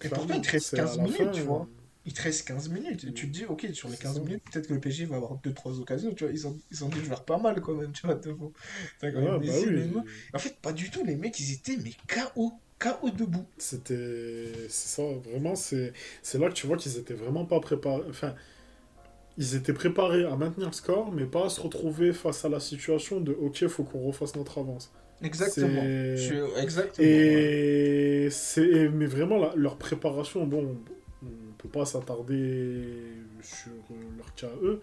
Et 0.00 0.08
pourtant, 0.08 0.34
il 0.34 0.40
te 0.40 0.50
reste 0.50 0.74
15 0.74 0.98
minutes, 0.98 1.32
tu 1.32 1.42
vois 1.42 1.68
il 2.04 2.12
te 2.12 2.22
reste 2.22 2.46
15 2.48 2.68
minutes. 2.70 3.04
Et 3.04 3.12
tu 3.12 3.28
te 3.28 3.32
dis, 3.32 3.44
ok, 3.44 3.66
sur 3.72 3.88
les 3.88 3.96
15 3.96 4.20
minutes, 4.20 4.42
peut-être 4.50 4.66
que 4.68 4.74
le 4.74 4.80
PSG 4.80 5.06
va 5.06 5.16
avoir 5.16 5.36
2-3 5.36 5.80
occasions. 5.80 6.12
Tu 6.14 6.24
vois, 6.24 6.32
ils 6.32 6.46
ont, 6.46 6.58
ils 6.70 6.84
ont 6.84 6.88
dû 6.88 7.00
faire 7.00 7.24
pas 7.24 7.38
mal 7.38 7.60
quand 7.60 7.74
même, 7.74 7.92
tu 7.92 8.06
vois. 8.06 8.16
T'as 8.16 9.12
quand 9.12 9.20
même 9.20 9.40
bah 9.40 10.02
En 10.34 10.38
fait, 10.38 10.56
pas 10.60 10.72
du 10.72 10.90
tout. 10.90 11.04
Les 11.04 11.16
mecs, 11.16 11.38
ils 11.38 11.52
étaient, 11.52 11.76
mais 11.76 11.92
KO. 12.08 12.52
KO 12.78 13.10
debout. 13.10 13.46
C'était. 13.58 14.52
C'est 14.68 14.96
ça, 14.96 15.02
vraiment. 15.02 15.54
C'est 15.54 15.92
là 16.34 16.48
que 16.48 16.54
tu 16.54 16.66
vois 16.66 16.76
qu'ils 16.76 16.98
étaient 16.98 17.14
vraiment 17.14 17.44
pas 17.44 17.60
préparés. 17.60 18.04
Enfin. 18.08 18.34
Ils 19.38 19.54
étaient 19.54 19.72
préparés 19.72 20.24
à 20.24 20.36
maintenir 20.36 20.66
le 20.66 20.74
score, 20.74 21.10
mais 21.10 21.24
pas 21.24 21.46
à 21.46 21.48
se 21.48 21.58
retrouver 21.58 22.12
face 22.12 22.44
à 22.44 22.50
la 22.50 22.60
situation 22.60 23.18
de 23.18 23.32
OK, 23.32 23.66
faut 23.66 23.82
qu'on 23.82 24.00
refasse 24.00 24.36
notre 24.36 24.58
avance. 24.58 24.92
Exactement. 25.22 25.82
Exactement. 26.60 27.06
Et 27.08 28.28
c'est 28.30 28.90
mais 28.90 29.06
vraiment 29.06 29.54
leur 29.54 29.78
préparation, 29.78 30.46
bon, 30.46 30.62
on 30.64 30.76
peut 31.62 31.68
pas 31.68 31.86
s'attarder 31.86 32.82
sur 33.42 33.72
euh, 33.90 33.94
leur 34.16 34.34
cas 34.34 34.50
eux, 34.62 34.80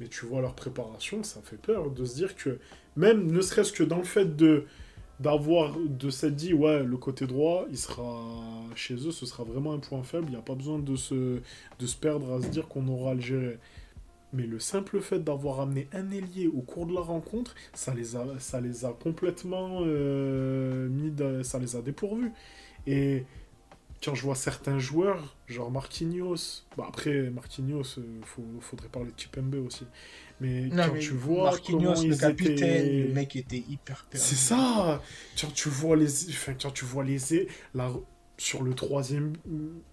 mais 0.00 0.08
tu 0.08 0.26
vois 0.26 0.40
leur 0.40 0.54
préparation, 0.54 1.22
ça 1.22 1.40
fait 1.42 1.60
peur 1.60 1.90
de 1.90 2.04
se 2.04 2.14
dire 2.14 2.34
que 2.34 2.58
même 2.96 3.30
ne 3.30 3.40
serait-ce 3.40 3.72
que 3.72 3.82
dans 3.82 3.98
le 3.98 4.04
fait 4.04 4.36
de 4.36 4.64
d'avoir 5.20 5.76
de 5.78 6.10
s'être 6.10 6.34
dit 6.34 6.52
ouais 6.52 6.82
le 6.82 6.96
côté 6.96 7.26
droit 7.26 7.66
il 7.70 7.78
sera 7.78 8.24
chez 8.74 8.94
eux 8.94 9.12
ce 9.12 9.24
sera 9.24 9.44
vraiment 9.44 9.72
un 9.72 9.78
point 9.78 10.02
faible 10.02 10.24
il 10.28 10.30
n'y 10.30 10.36
a 10.36 10.42
pas 10.42 10.56
besoin 10.56 10.80
de 10.80 10.96
se, 10.96 11.38
de 11.78 11.86
se 11.86 11.96
perdre 11.96 12.32
à 12.32 12.40
se 12.40 12.48
dire 12.48 12.66
qu'on 12.66 12.88
aura 12.88 13.14
le 13.14 13.20
gérer. 13.20 13.58
Mais 14.32 14.44
le 14.46 14.58
simple 14.58 15.00
fait 15.00 15.22
d'avoir 15.22 15.60
amené 15.60 15.88
un 15.92 16.10
ailier 16.10 16.48
au 16.48 16.62
cours 16.62 16.86
de 16.86 16.94
la 16.94 17.02
rencontre 17.02 17.54
ça 17.74 17.94
les 17.94 18.16
a, 18.16 18.24
ça 18.38 18.60
les 18.60 18.84
a 18.84 18.92
complètement 18.92 19.80
euh, 19.82 20.88
mis 20.88 21.12
ça 21.44 21.58
les 21.58 21.76
a 21.76 21.82
dépourvus. 21.82 22.32
Et 22.86 23.24
quand 24.02 24.14
je 24.14 24.22
vois 24.22 24.34
certains 24.34 24.78
joueurs, 24.78 25.36
genre 25.46 25.70
Marquinhos, 25.70 26.64
bah 26.76 26.86
après 26.88 27.30
Marquinhos, 27.30 27.98
il 27.98 28.02
euh, 28.02 28.60
faudrait 28.60 28.88
parler 28.88 29.10
de 29.10 29.14
Kipembe 29.14 29.54
aussi. 29.66 29.86
Mais 30.40 30.70
quand 30.74 30.98
tu 30.98 31.12
vois 31.12 31.44
Marquinhos, 31.44 32.04
le 32.04 32.16
capitaine, 32.16 33.08
le 33.08 33.14
mec 33.14 33.36
était 33.36 33.62
hyper 33.68 34.04
perdu. 34.10 34.26
C'est 34.26 34.34
ça. 34.34 35.00
Quand 35.40 35.52
tu 35.54 35.68
vois 35.68 35.96
les, 35.96 36.30
enfin, 36.30 36.54
quand 36.60 36.72
tu 36.72 36.84
vois 36.84 37.04
les, 37.04 37.18
la, 37.74 37.92
sur 38.38 38.64
le 38.64 38.74
troisième, 38.74 39.34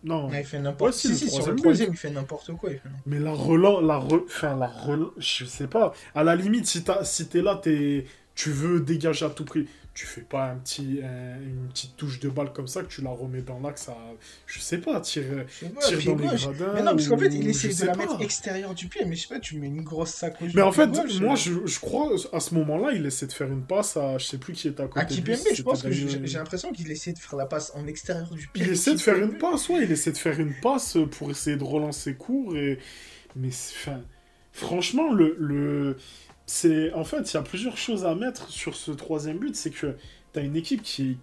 non. 0.04 0.30
il 0.34 0.44
fait 0.44 0.60
n'importe. 0.60 0.94
si, 0.94 1.16
si, 1.16 1.30
sur 1.30 1.48
le 1.48 1.56
troisième, 1.56 1.92
il 1.92 1.98
fait 1.98 2.10
n'importe 2.10 2.54
quoi. 2.54 2.72
Mais 3.06 3.20
la 3.20 3.34
relance, 3.34 3.84
la, 3.84 3.98
re... 3.98 4.24
enfin, 4.26 4.56
la 4.56 4.68
relance, 4.68 5.12
je 5.20 5.46
sais 5.46 5.68
pas. 5.68 5.94
À 6.16 6.24
la 6.24 6.36
limite, 6.36 6.66
si 6.66 6.84
t'es 6.84 6.94
si 7.04 7.30
es 7.36 7.42
là, 7.42 7.62
es... 7.66 8.06
tu 8.34 8.50
veux 8.50 8.80
dégager 8.80 9.26
à 9.26 9.30
tout 9.30 9.46
prix 9.46 9.68
tu 10.00 10.06
fais 10.06 10.22
pas 10.22 10.46
un 10.46 10.56
petit, 10.56 11.02
une 11.02 11.68
petite 11.74 11.98
touche 11.98 12.22
de 12.22 12.30
balle 12.30 12.54
comme 12.54 12.70
ça 12.70 12.84
que 12.84 12.88
tu 12.88 13.02
la 13.02 13.10
remets 13.10 13.42
dans 13.42 13.60
l'axe 13.60 13.82
ça 13.84 13.98
Je 14.46 14.62
sais 14.62 14.78
pas, 14.78 15.02
tire, 15.02 15.46
tire 15.82 16.06
dans 16.06 16.16
les 16.16 16.38
gradins. 16.38 16.72
Mais 16.74 16.84
non, 16.84 16.92
parce 16.92 17.10
qu'en 17.10 17.18
fait, 17.18 17.34
il 17.34 17.46
essaie 17.50 17.68
de 17.68 17.86
la 17.86 17.96
mettre 17.98 18.22
extérieure 18.22 18.74
du 18.74 18.88
pied, 18.88 19.04
mais 19.04 19.18
je 19.18 19.28
sais 19.28 19.34
pas, 19.34 19.42
tu 19.42 19.58
mets 19.58 19.68
une 19.68 19.82
grosse 19.82 20.12
sacoche. 20.12 20.54
Mais 20.54 20.62
en 20.62 20.72
fait, 20.72 20.88
moi, 21.20 21.36
je, 21.36 21.66
je, 21.66 21.80
crois, 21.82 22.12
à 22.32 22.40
ce 22.40 22.56
moment-là, 22.56 22.94
il 22.94 23.06
essaie 23.06 23.28
de 23.28 23.34
faire 23.34 23.52
une 23.52 23.66
passe 23.66 23.98
à, 23.98 24.18
je 24.18 24.26
sais 24.26 24.38
plus 24.38 24.54
qui 24.54 24.70
est 24.70 24.80
à 24.80 24.88
côté. 24.88 25.02
À 25.02 25.04
Kipembe, 25.04 25.36
je 25.54 25.64
pense 25.64 25.84
que 25.84 25.92
j'ai 25.92 26.38
l'impression 26.38 26.72
qu'il 26.72 26.90
essaie 26.90 27.12
de 27.12 27.20
faire 27.20 27.36
la 27.36 27.46
passe 27.46 27.74
en 27.76 27.86
extérieur 27.86 28.30
du 28.30 28.48
pied. 28.48 28.64
Il 28.64 28.72
essaie 28.72 28.94
de 28.94 29.02
faire 29.02 29.18
une 29.18 29.38
passe, 29.38 29.68
ouais, 29.68 29.84
il 29.84 29.92
essaie 29.92 30.14
de 30.14 30.18
faire 30.18 30.40
une 30.40 30.54
passe 30.62 30.98
pour 31.12 31.30
essayer 31.30 31.58
de 31.58 31.64
relancer 31.66 32.14
court, 32.14 32.56
et... 32.56 32.80
mais 33.36 33.50
enfin, 33.50 34.00
franchement, 34.54 35.12
le. 35.12 35.36
le 35.40 35.98
c'est 36.50 36.92
en 36.94 37.04
fait, 37.04 37.32
il 37.32 37.36
y 37.36 37.38
a 37.38 37.44
plusieurs 37.44 37.78
choses 37.78 38.06
à 38.06 38.16
mettre 38.16 38.50
sur 38.50 38.76
ce 38.76 38.90
troisième 38.90 39.38
but. 39.38 39.56
C'est 39.56 39.70
que 39.70 39.94
tu 40.34 40.40
as 40.40 40.42
une 40.42 40.56
équipe 40.56 40.82
qui, 40.82 41.18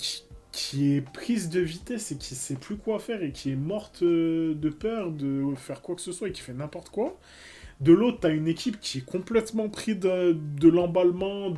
qui, 0.53 0.95
est 0.95 1.01
prise 1.01 1.49
de 1.49 1.59
vitesse 1.59 2.13
et 2.13 2.17
qui 2.17 2.37
sait 2.37 2.55
plus 2.55 2.77
quoi 2.77 3.01
faire 3.01 3.21
et 3.25 3.33
qui 3.33 3.51
est 3.51 3.57
morte 3.57 4.03
euh, 4.03 4.55
de 4.55 4.71
peur 4.71 5.11
de 5.11 5.43
faire 5.57 5.83
quoi 5.83 5.97
que 5.97 6.01
ce 6.01 6.13
soit 6.13 6.29
et 6.29 6.33
qui 6.33 6.43
fait 6.43 6.53
n'importe 6.53 6.91
quoi. 6.91 7.19
De 7.81 7.93
l'autre, 7.93 8.21
tu 8.21 8.29
as 8.29 8.31
une 8.31 8.47
équipe 8.47 8.79
qui 8.81 8.99
est 8.99 9.05
complètement 9.05 9.69
prise 9.69 9.99
de, 9.99 10.33
de 10.33 10.69
l'emballement. 10.69 11.53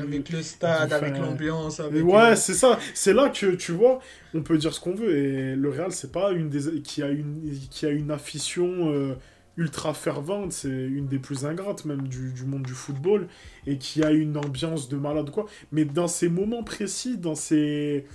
Avec 0.00 0.28
le 0.28 0.42
stade, 0.42 0.92
avec 0.92 1.16
l'ambiance. 1.16 1.80
Avec... 1.80 2.04
Ouais, 2.04 2.36
c'est 2.36 2.54
ça. 2.54 2.78
C'est 2.92 3.14
là 3.14 3.30
que, 3.30 3.54
tu 3.54 3.72
vois, 3.72 4.00
on 4.34 4.42
peut 4.42 4.58
dire 4.58 4.74
ce 4.74 4.80
qu'on 4.80 4.94
veut. 4.94 5.16
Et 5.16 5.56
le 5.56 5.70
Real, 5.70 5.92
c'est 5.92 6.12
pas 6.12 6.32
une 6.32 6.50
des... 6.50 6.82
qui, 6.82 7.02
a 7.02 7.08
une... 7.08 7.58
qui 7.70 7.86
a 7.86 7.88
une 7.88 8.10
affition. 8.10 8.92
Euh, 8.92 9.14
ultra 9.58 9.92
fervente, 9.92 10.52
c'est 10.52 10.68
une 10.68 11.08
des 11.08 11.18
plus 11.18 11.44
ingrates 11.44 11.84
même 11.84 12.06
du, 12.06 12.32
monde 12.46 12.62
du 12.62 12.72
football, 12.72 13.26
et 13.66 13.76
qui 13.76 14.02
a 14.04 14.12
une 14.12 14.38
ambiance 14.38 14.88
de 14.88 14.96
malade 14.96 15.30
quoi. 15.30 15.46
Mais 15.72 15.84
dans 15.84 16.06
ces 16.06 16.28
moments 16.28 16.62
précis, 16.62 17.18
dans 17.18 17.34
ces, 17.34 18.06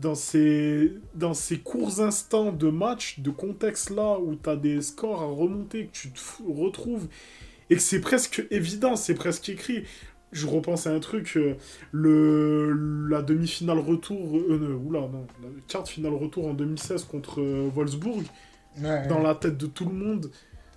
dans 0.00 0.16
ces, 0.16 0.92
dans 1.14 1.34
ces 1.34 1.58
courts 1.58 2.00
instants 2.00 2.52
de 2.52 2.68
match, 2.68 3.20
de 3.20 3.30
contexte 3.30 3.90
là, 3.90 4.18
où 4.18 4.34
tu 4.34 4.50
as 4.50 4.56
des 4.56 4.82
scores 4.82 5.22
à 5.22 5.26
remonter, 5.26 5.86
que 5.86 5.92
tu 5.92 6.10
te 6.10 6.20
retrouves, 6.46 7.08
et 7.70 7.76
que 7.76 7.82
c'est 7.82 8.00
presque 8.00 8.44
évident, 8.50 8.96
c'est 8.96 9.14
presque 9.14 9.48
écrit. 9.48 9.84
Je 10.30 10.46
repense 10.46 10.86
à 10.86 10.90
un 10.90 11.00
truc, 11.00 11.36
euh, 11.36 11.54
le, 11.90 13.08
la 13.08 13.22
demi-finale 13.22 13.78
retour, 13.78 14.36
euh, 14.36 14.78
oula, 14.84 15.00
non, 15.00 15.26
la 15.42 15.48
carte 15.68 15.88
finale 15.88 16.12
retour 16.12 16.48
en 16.48 16.54
2016 16.54 17.04
contre 17.04 17.40
euh, 17.40 17.70
Wolfsburg, 17.74 18.24
dans 19.08 19.20
la 19.20 19.34
tête 19.34 19.56
de 19.56 19.66
tout 19.66 19.86
le 19.86 19.94
monde, 19.94 20.30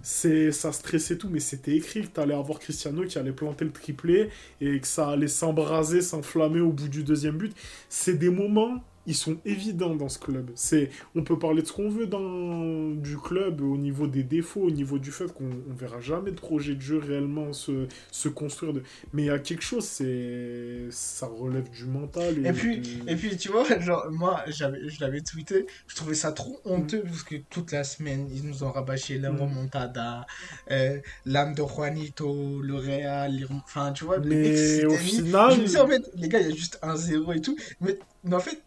c'est 0.03 0.51
ça 0.51 0.71
stressait 0.71 1.17
tout 1.17 1.29
mais 1.29 1.39
c'était 1.39 1.75
écrit 1.75 2.01
que 2.01 2.07
t'allais 2.07 2.33
avoir 2.33 2.59
Cristiano 2.59 3.03
qui 3.03 3.17
allait 3.17 3.31
planter 3.31 3.65
le 3.65 3.71
triplé 3.71 4.29
et 4.59 4.79
que 4.79 4.87
ça 4.87 5.09
allait 5.09 5.27
s'embraser 5.27 6.01
s'enflammer 6.01 6.59
au 6.61 6.71
bout 6.71 6.87
du 6.87 7.03
deuxième 7.03 7.37
but. 7.37 7.55
C'est 7.89 8.17
des 8.17 8.29
moments 8.29 8.83
ils 9.07 9.15
sont 9.15 9.37
évidents 9.45 9.95
dans 9.95 10.09
ce 10.09 10.19
club. 10.19 10.51
C'est, 10.55 10.89
on 11.15 11.23
peut 11.23 11.39
parler 11.39 11.61
de 11.61 11.67
ce 11.67 11.73
qu'on 11.73 11.89
veut 11.89 12.07
dans 12.07 12.91
du 12.91 13.17
club 13.17 13.61
au 13.61 13.77
niveau 13.77 14.07
des 14.07 14.23
défauts, 14.23 14.61
au 14.61 14.71
niveau 14.71 14.99
du 14.99 15.11
fait 15.11 15.33
qu'on 15.33 15.49
on 15.69 15.73
verra 15.73 15.99
jamais 15.99 16.31
de 16.31 16.39
projet 16.39 16.75
de 16.75 16.81
jeu 16.81 16.97
réellement 16.97 17.53
se, 17.53 17.87
se 18.11 18.29
construire. 18.29 18.73
De... 18.73 18.83
Mais 19.13 19.23
il 19.23 19.27
y 19.27 19.31
a 19.31 19.39
quelque 19.39 19.63
chose, 19.63 19.85
c'est 19.85 20.87
ça 20.91 21.27
relève 21.27 21.69
du 21.69 21.85
mental. 21.85 22.45
Et, 22.45 22.49
et 22.49 22.53
puis, 22.53 22.81
et 23.07 23.15
puis 23.15 23.37
tu 23.37 23.49
vois, 23.49 23.65
genre 23.79 24.07
moi, 24.11 24.43
j'avais, 24.47 24.89
je 24.89 25.01
l'avais 25.01 25.21
tweeté, 25.21 25.65
je 25.87 25.95
trouvais 25.95 26.15
ça 26.15 26.31
trop 26.31 26.59
honteux 26.65 27.01
parce 27.03 27.23
que 27.23 27.35
toute 27.49 27.71
la 27.71 27.83
semaine 27.83 28.27
ils 28.33 28.47
nous 28.47 28.63
ont 28.63 28.71
rabâché 28.71 29.17
la 29.17 29.31
mm. 29.31 29.41
remontada, 29.41 30.25
euh, 30.69 30.99
l'âme 31.25 31.55
de 31.55 31.63
Juanito, 31.63 32.61
le 32.61 32.75
Real, 32.75 33.47
enfin 33.49 33.91
tu 33.91 34.05
vois. 34.05 34.19
Mais 34.19 34.85
au 34.85 34.95
final, 34.95 35.53
je 35.53 35.57
me 35.61 35.65
disais, 35.65 35.79
en 35.79 35.87
fait, 35.87 36.03
les 36.15 36.29
gars, 36.29 36.39
il 36.39 36.49
y 36.49 36.51
a 36.51 36.55
juste 36.55 36.79
un 36.81 36.95
zéro 36.95 37.33
et 37.33 37.41
tout, 37.41 37.55
mais 37.79 37.97
mais 38.23 38.35
en 38.35 38.39
fait, 38.39 38.61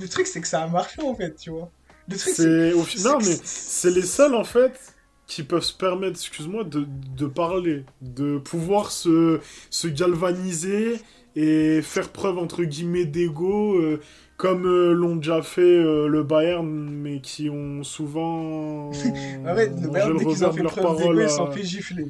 le 0.00 0.08
truc, 0.08 0.26
c'est 0.26 0.40
que 0.40 0.48
ça 0.48 0.62
a 0.62 0.68
marché, 0.68 1.02
en 1.02 1.14
fait, 1.14 1.34
tu 1.36 1.50
vois. 1.50 1.70
Le 2.08 2.16
truc, 2.16 2.34
c'est... 2.34 2.72
Non, 3.04 3.18
mais 3.18 3.36
c'est 3.42 3.90
les 3.90 4.02
seuls, 4.02 4.34
en 4.34 4.44
fait, 4.44 4.94
qui 5.26 5.42
peuvent 5.42 5.62
se 5.62 5.74
permettre, 5.74 6.12
excuse-moi, 6.12 6.64
de, 6.64 6.86
de 7.16 7.26
parler, 7.26 7.84
de 8.02 8.38
pouvoir 8.38 8.90
se, 8.90 9.40
se 9.70 9.88
galvaniser 9.88 11.00
et 11.36 11.80
faire 11.82 12.10
preuve, 12.10 12.38
entre 12.38 12.64
guillemets, 12.64 13.04
d'ego, 13.04 13.78
euh, 13.78 14.00
comme 14.36 14.66
euh, 14.66 14.92
l'ont 14.92 15.16
déjà 15.16 15.42
fait 15.42 15.60
euh, 15.60 16.06
le 16.08 16.22
Bayern, 16.22 16.66
mais 16.66 17.20
qui 17.20 17.48
ont 17.48 17.82
souvent... 17.84 18.90
ah 19.46 19.54
ouais, 19.54 19.68
le 19.68 19.88
Bayern, 19.88 20.16
dès 20.18 20.24
qu'ils 20.24 20.44
ont 20.44 20.52
fait 20.52 20.62
preuve 20.62 20.98
d'ego, 20.98 21.20
ils 21.20 21.30
sont 21.30 21.50
fait 21.50 21.64
gifler. 21.64 22.08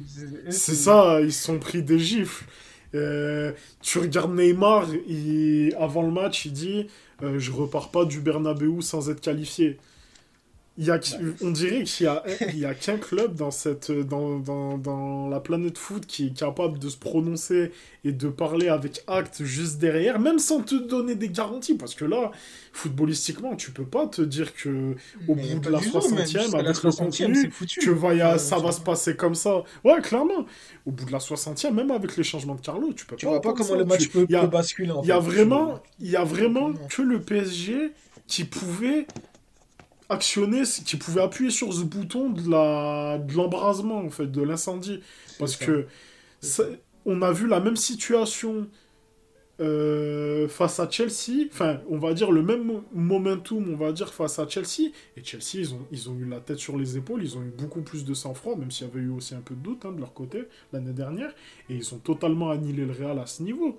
C'est 0.49 0.75
ça, 0.75 1.21
ils 1.21 1.33
se 1.33 1.43
sont 1.43 1.59
pris 1.59 1.81
des 1.83 1.99
gifles. 1.99 2.45
Euh, 2.95 3.51
tu 3.81 3.99
regardes 3.99 4.35
Neymar, 4.35 4.87
avant 5.77 6.01
le 6.01 6.11
match, 6.11 6.45
il 6.45 6.53
dit 6.53 6.87
euh, 7.21 7.39
Je 7.39 7.51
repars 7.51 7.91
pas 7.91 8.05
du 8.05 8.19
Bernabeu 8.19 8.81
sans 8.81 9.09
être 9.09 9.21
qualifié. 9.21 9.77
Il 10.77 10.85
y 10.85 10.91
a, 10.91 10.99
on 11.41 11.51
dirait 11.51 11.83
qu'il 11.83 12.05
y 12.05 12.07
a, 12.07 12.69
a 12.69 12.73
qu'un 12.73 12.97
club 12.97 13.35
dans, 13.35 13.51
cette, 13.51 13.91
dans, 13.91 14.39
dans, 14.39 14.77
dans, 14.77 15.27
la 15.27 15.41
planète 15.41 15.77
foot 15.77 16.05
qui 16.05 16.27
est 16.27 16.37
capable 16.37 16.79
de 16.79 16.87
se 16.87 16.95
prononcer 16.95 17.73
et 18.05 18.13
de 18.13 18.29
parler 18.29 18.69
avec 18.69 19.03
acte 19.07 19.43
juste 19.43 19.79
derrière, 19.79 20.19
même 20.19 20.39
sans 20.39 20.61
te 20.61 20.75
donner 20.75 21.15
des 21.15 21.27
garanties. 21.27 21.73
Parce 21.73 21.95
que 21.95 22.05
là, 22.05 22.31
footballistiquement, 22.71 23.57
tu 23.57 23.71
peux 23.71 23.83
pas 23.83 24.07
te 24.07 24.21
dire 24.21 24.53
que 24.55 24.95
au 25.27 25.35
bout 25.35 25.59
de 25.59 25.69
la 25.69 25.79
60e, 25.79 26.55
avec 26.57 26.81
le 26.83 26.91
contenu, 26.91 27.49
que 27.49 27.89
va, 27.89 28.37
ça 28.37 28.57
va 28.57 28.71
se 28.71 28.79
passer 28.79 29.17
comme 29.17 29.35
ça. 29.35 29.63
Ouais, 29.83 29.99
clairement. 30.01 30.45
Au 30.85 30.91
bout 30.91 31.03
de 31.03 31.11
la 31.11 31.17
60e, 31.17 31.73
même 31.73 31.91
avec 31.91 32.15
les 32.15 32.23
changements 32.23 32.55
de 32.55 32.61
Carlo, 32.61 32.93
tu 32.93 33.05
peux 33.05 33.17
tu 33.17 33.25
pas. 33.25 33.33
vois 33.33 33.41
pas 33.41 33.53
comment 33.53 33.75
le 33.75 33.83
match 33.83 34.07
peut, 34.07 34.25
basculer. 34.25 34.93
Il 35.03 35.09
y 35.09 35.11
a 35.11 35.19
vraiment, 35.19 35.81
il 35.99 36.09
y 36.09 36.15
a 36.15 36.23
vraiment 36.23 36.71
que 36.89 37.01
le 37.01 37.19
PSG 37.19 37.91
qui 38.27 38.45
pouvait 38.45 39.07
actionner, 40.09 40.63
qui 40.63 40.97
pouvait 40.97 41.21
appuyer 41.21 41.51
sur 41.51 41.71
ce 41.73 41.83
bouton 41.83 42.29
de 42.29 42.49
la 42.49 43.17
de 43.19 43.33
l'embrasement 43.33 43.99
en 43.99 44.09
fait, 44.09 44.27
de 44.27 44.41
l'incendie, 44.41 45.01
parce 45.37 45.55
que 45.55 45.87
on 47.05 47.21
a 47.21 47.31
vu 47.31 47.47
la 47.47 47.59
même 47.59 47.75
situation 47.75 48.67
euh, 49.61 50.47
face 50.47 50.79
à 50.79 50.89
Chelsea, 50.89 51.47
enfin, 51.51 51.81
on 51.89 51.97
va 51.97 52.13
dire 52.13 52.31
le 52.31 52.41
même 52.41 52.81
momentum, 52.93 53.69
on 53.69 53.75
va 53.75 53.91
dire, 53.91 54.13
face 54.13 54.39
à 54.39 54.47
Chelsea. 54.47 54.91
Et 55.17 55.23
Chelsea, 55.23 55.55
ils 55.55 55.73
ont, 55.73 55.85
ils 55.91 56.09
ont 56.09 56.15
eu 56.17 56.25
la 56.25 56.39
tête 56.39 56.59
sur 56.59 56.77
les 56.77 56.95
épaules, 56.95 57.23
ils 57.23 57.37
ont 57.37 57.41
eu 57.41 57.51
beaucoup 57.57 57.81
plus 57.81 58.05
de 58.05 58.13
sang-froid, 58.13 58.55
même 58.55 58.71
s'il 58.71 58.87
y 58.87 58.89
avait 58.89 59.01
eu 59.01 59.09
aussi 59.09 59.35
un 59.35 59.41
peu 59.41 59.55
de 59.55 59.59
doute 59.61 59.83
hein, 59.85 59.91
de 59.91 59.99
leur 59.99 60.13
côté 60.13 60.43
l'année 60.71 60.93
dernière. 60.93 61.33
Et 61.69 61.75
ils 61.75 61.93
ont 61.93 61.97
totalement 61.97 62.51
annihilé 62.51 62.85
le 62.85 62.93
Real 62.93 63.19
à 63.19 63.25
ce 63.25 63.43
niveau. 63.43 63.77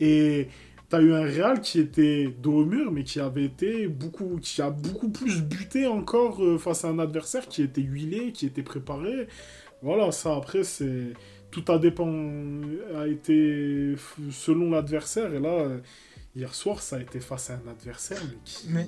Et 0.00 0.48
tu 0.92 0.96
as 0.96 1.00
eu 1.00 1.14
un 1.14 1.22
Real 1.22 1.60
qui 1.62 1.80
était 1.80 2.28
dos 2.42 2.60
au 2.60 2.64
mur, 2.66 2.92
mais 2.92 3.02
qui 3.02 3.18
avait 3.18 3.44
été 3.44 3.88
beaucoup, 3.88 4.38
qui 4.42 4.60
a 4.60 4.68
beaucoup 4.68 5.08
plus 5.08 5.40
buté 5.40 5.86
encore 5.86 6.44
euh, 6.44 6.58
face 6.58 6.84
à 6.84 6.88
un 6.88 6.98
adversaire 6.98 7.48
qui 7.48 7.62
était 7.62 7.80
huilé, 7.80 8.32
qui 8.32 8.44
était 8.44 8.62
préparé. 8.62 9.26
Voilà, 9.80 10.12
ça 10.12 10.36
après, 10.36 10.64
c'est 10.64 11.14
tout 11.50 11.64
a 11.70 11.78
dépend 11.78 12.10
a 12.96 13.06
été 13.06 13.94
selon 14.30 14.70
l'adversaire 14.70 15.32
et 15.34 15.38
là 15.38 15.68
hier 16.34 16.54
soir 16.54 16.80
ça 16.80 16.96
a 16.96 17.00
été 17.00 17.20
face 17.20 17.50
à 17.50 17.54
un 17.54 17.70
adversaire 17.70 18.20
mais 18.24 18.38
qui 18.42 18.68
mais 18.70 18.86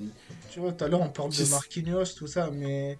tu 0.49 0.59
vois 0.59 0.73
tout 0.73 0.83
à 0.83 0.87
l'heure 0.87 1.01
on 1.01 1.09
parle 1.09 1.29
de 1.29 1.45
Marquinhos 1.51 2.05
tout 2.17 2.25
ça 2.25 2.49
mais 2.51 2.97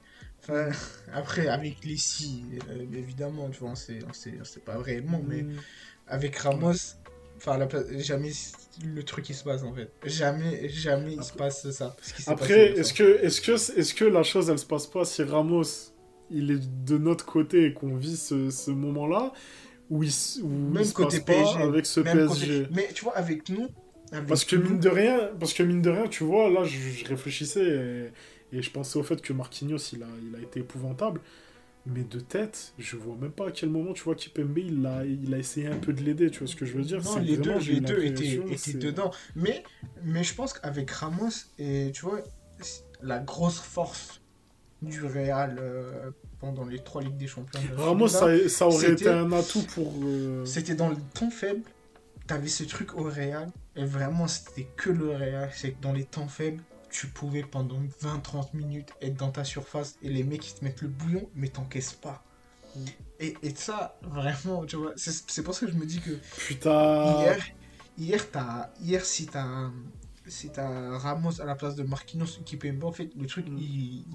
après 1.13 1.47
avec 1.47 1.83
Lessie 1.83 2.45
euh, 2.69 2.85
évidemment 2.93 3.49
tu 3.49 3.59
vois 3.61 3.71
on 3.71 3.75
sait, 3.75 3.99
on 4.07 4.13
sait, 4.13 4.59
pas 4.63 4.77
réellement 4.77 5.21
mais 5.27 5.41
mm. 5.41 5.55
avec 6.07 6.35
Ramos 6.35 6.95
enfin 7.37 7.67
jamais 7.97 8.31
le 8.83 9.03
truc 9.03 9.25
qui 9.25 9.33
se 9.33 9.43
passe 9.43 9.63
en 9.63 9.73
fait 9.73 9.91
jamais 10.05 10.67
jamais 10.69 11.13
il 11.13 11.23
se 11.23 11.33
passe 11.33 11.69
ça 11.71 11.95
après 12.27 12.77
est-ce 12.77 12.93
que 12.93 13.23
est-ce 13.23 13.41
que 13.41 13.51
est-ce 13.51 13.93
que 13.93 14.05
la 14.05 14.23
chose 14.23 14.49
elle 14.49 14.59
se 14.59 14.65
passe 14.65 14.87
pas 14.87 15.05
si 15.05 15.23
Ramos 15.23 15.93
il 16.29 16.51
est 16.51 16.85
de 16.85 16.97
notre 16.97 17.25
côté 17.25 17.65
et 17.65 17.73
qu'on 17.73 17.95
vit 17.95 18.17
ce, 18.17 18.49
ce 18.49 18.71
moment-là, 18.71 19.33
où 19.89 20.03
il, 20.03 20.11
où 20.41 20.47
même 20.47 20.81
il 20.81 20.85
se 20.85 20.93
côté 20.93 21.19
passe 21.19 21.25
PSG, 21.25 21.53
pas 21.53 21.63
avec 21.63 21.85
ce 21.85 21.99
PSG. 21.99 22.67
Mais 22.71 22.89
tu 22.93 23.03
vois, 23.03 23.15
avec 23.15 23.49
nous. 23.49 23.67
parce 24.27 24.45
que 24.45 24.55
mine 24.55 24.79
de 24.79 24.89
rien, 24.89 25.29
parce 25.39 25.53
que 25.53 25.63
mine 25.63 25.81
de 25.81 25.89
rien, 25.89 26.07
tu 26.07 26.23
vois, 26.23 26.49
là, 26.49 26.63
je, 26.63 27.05
réfléchissais 27.05 28.11
et, 28.51 28.57
et, 28.57 28.61
je 28.61 28.71
pensais 28.71 28.97
au 28.97 29.03
fait 29.03 29.21
que 29.21 29.33
Marquinhos, 29.33 29.77
il 29.93 30.03
a, 30.03 30.07
il 30.27 30.35
a 30.35 30.39
été 30.39 30.61
épouvantable. 30.61 31.21
Mais 31.87 32.03
de 32.03 32.19
tête, 32.19 32.73
je 32.79 32.95
vois 32.95 33.15
même 33.15 33.31
pas 33.31 33.49
à 33.49 33.51
quel 33.51 33.69
moment, 33.69 33.93
tu 33.93 34.03
vois, 34.03 34.15
Kipembe, 34.15 34.57
il 34.57 34.85
a, 34.87 35.05
il 35.05 35.31
a 35.33 35.37
essayé 35.37 35.67
un 35.67 35.77
peu 35.77 35.93
de 35.93 36.01
l'aider, 36.01 36.31
tu 36.31 36.39
vois 36.39 36.47
ce 36.47 36.55
que 36.55 36.65
je 36.65 36.73
veux 36.73 36.83
dire? 36.83 37.03
Non, 37.03 37.19
les 37.19 37.37
deux, 37.37 37.59
les 37.59 37.79
deux 37.79 38.03
étaient, 38.03 38.41
étaient 38.51 38.73
dedans. 38.73 39.11
Mais, 39.35 39.63
mais 40.03 40.23
je 40.23 40.33
pense 40.33 40.53
qu'avec 40.53 40.89
Ramos, 40.89 41.29
et 41.59 41.91
tu 41.93 42.01
vois, 42.01 42.21
la 43.03 43.19
grosse 43.19 43.59
force 43.59 44.21
du 44.81 45.05
Real 45.05 45.57
euh, 45.59 46.11
pendant 46.39 46.65
les 46.65 46.79
trois 46.79 47.01
Ligues 47.01 47.17
des 47.17 47.27
Champions. 47.27 47.59
Ça, 48.07 48.49
ça, 48.49 48.67
aurait 48.67 48.93
été 48.93 49.07
un 49.07 49.31
atout 49.31 49.63
pour. 49.73 49.93
Euh, 50.03 50.43
c'était 50.45 50.75
dans 50.75 50.89
le 50.89 50.97
temps 51.13 51.29
faible, 51.29 51.61
t'avais 52.25 52.47
ce 52.47 52.63
truc 52.63 52.95
au 52.95 53.03
Real, 53.03 53.49
et 53.75 53.85
vraiment, 53.85 54.27
c'était 54.27 54.67
que 54.75 54.89
le 54.89 55.11
Real. 55.11 55.49
C'est 55.53 55.71
que 55.71 55.81
dans 55.81 55.93
les 55.93 56.05
temps 56.05 56.27
faibles, 56.27 56.63
tu 56.95 57.07
pouvais 57.07 57.43
pendant 57.43 57.81
20-30 58.01 58.55
minutes 58.55 58.93
être 59.01 59.17
dans 59.17 59.29
ta 59.29 59.43
surface 59.43 59.97
et 60.01 60.07
les 60.07 60.23
mecs 60.23 60.49
ils 60.49 60.55
te 60.55 60.63
mettent 60.63 60.81
le 60.81 60.87
bouillon, 60.87 61.29
mais 61.35 61.49
t'encaisses 61.49 61.91
pas. 61.91 62.23
Mm. 62.73 62.79
Et, 63.19 63.37
et, 63.43 63.53
ça, 63.53 63.97
vraiment, 64.01 64.65
tu 64.65 64.77
vois, 64.77 64.93
c'est 64.95 65.43
pour 65.43 65.53
ça 65.53 65.65
que 65.65 65.71
je 65.73 65.77
me 65.77 65.85
dis 65.85 65.99
que. 65.99 66.11
Putain. 66.47 67.19
Hier, 67.19 67.45
hier, 67.97 68.25
as, 68.35 68.71
hier 68.81 69.05
si 69.05 69.25
t'as. 69.25 69.71
Si 70.27 70.49
t'as 70.49 70.97
Ramos 70.97 71.39
à 71.39 71.45
la 71.45 71.55
place 71.55 71.75
de 71.75 71.83
Marquinhos 71.83 72.39
qui 72.45 72.57
paye 72.57 72.75
en 72.81 72.91
fait, 72.91 73.11
le 73.15 73.27
truc, 73.27 73.47
mm. 73.47 73.57
il 73.59 74.05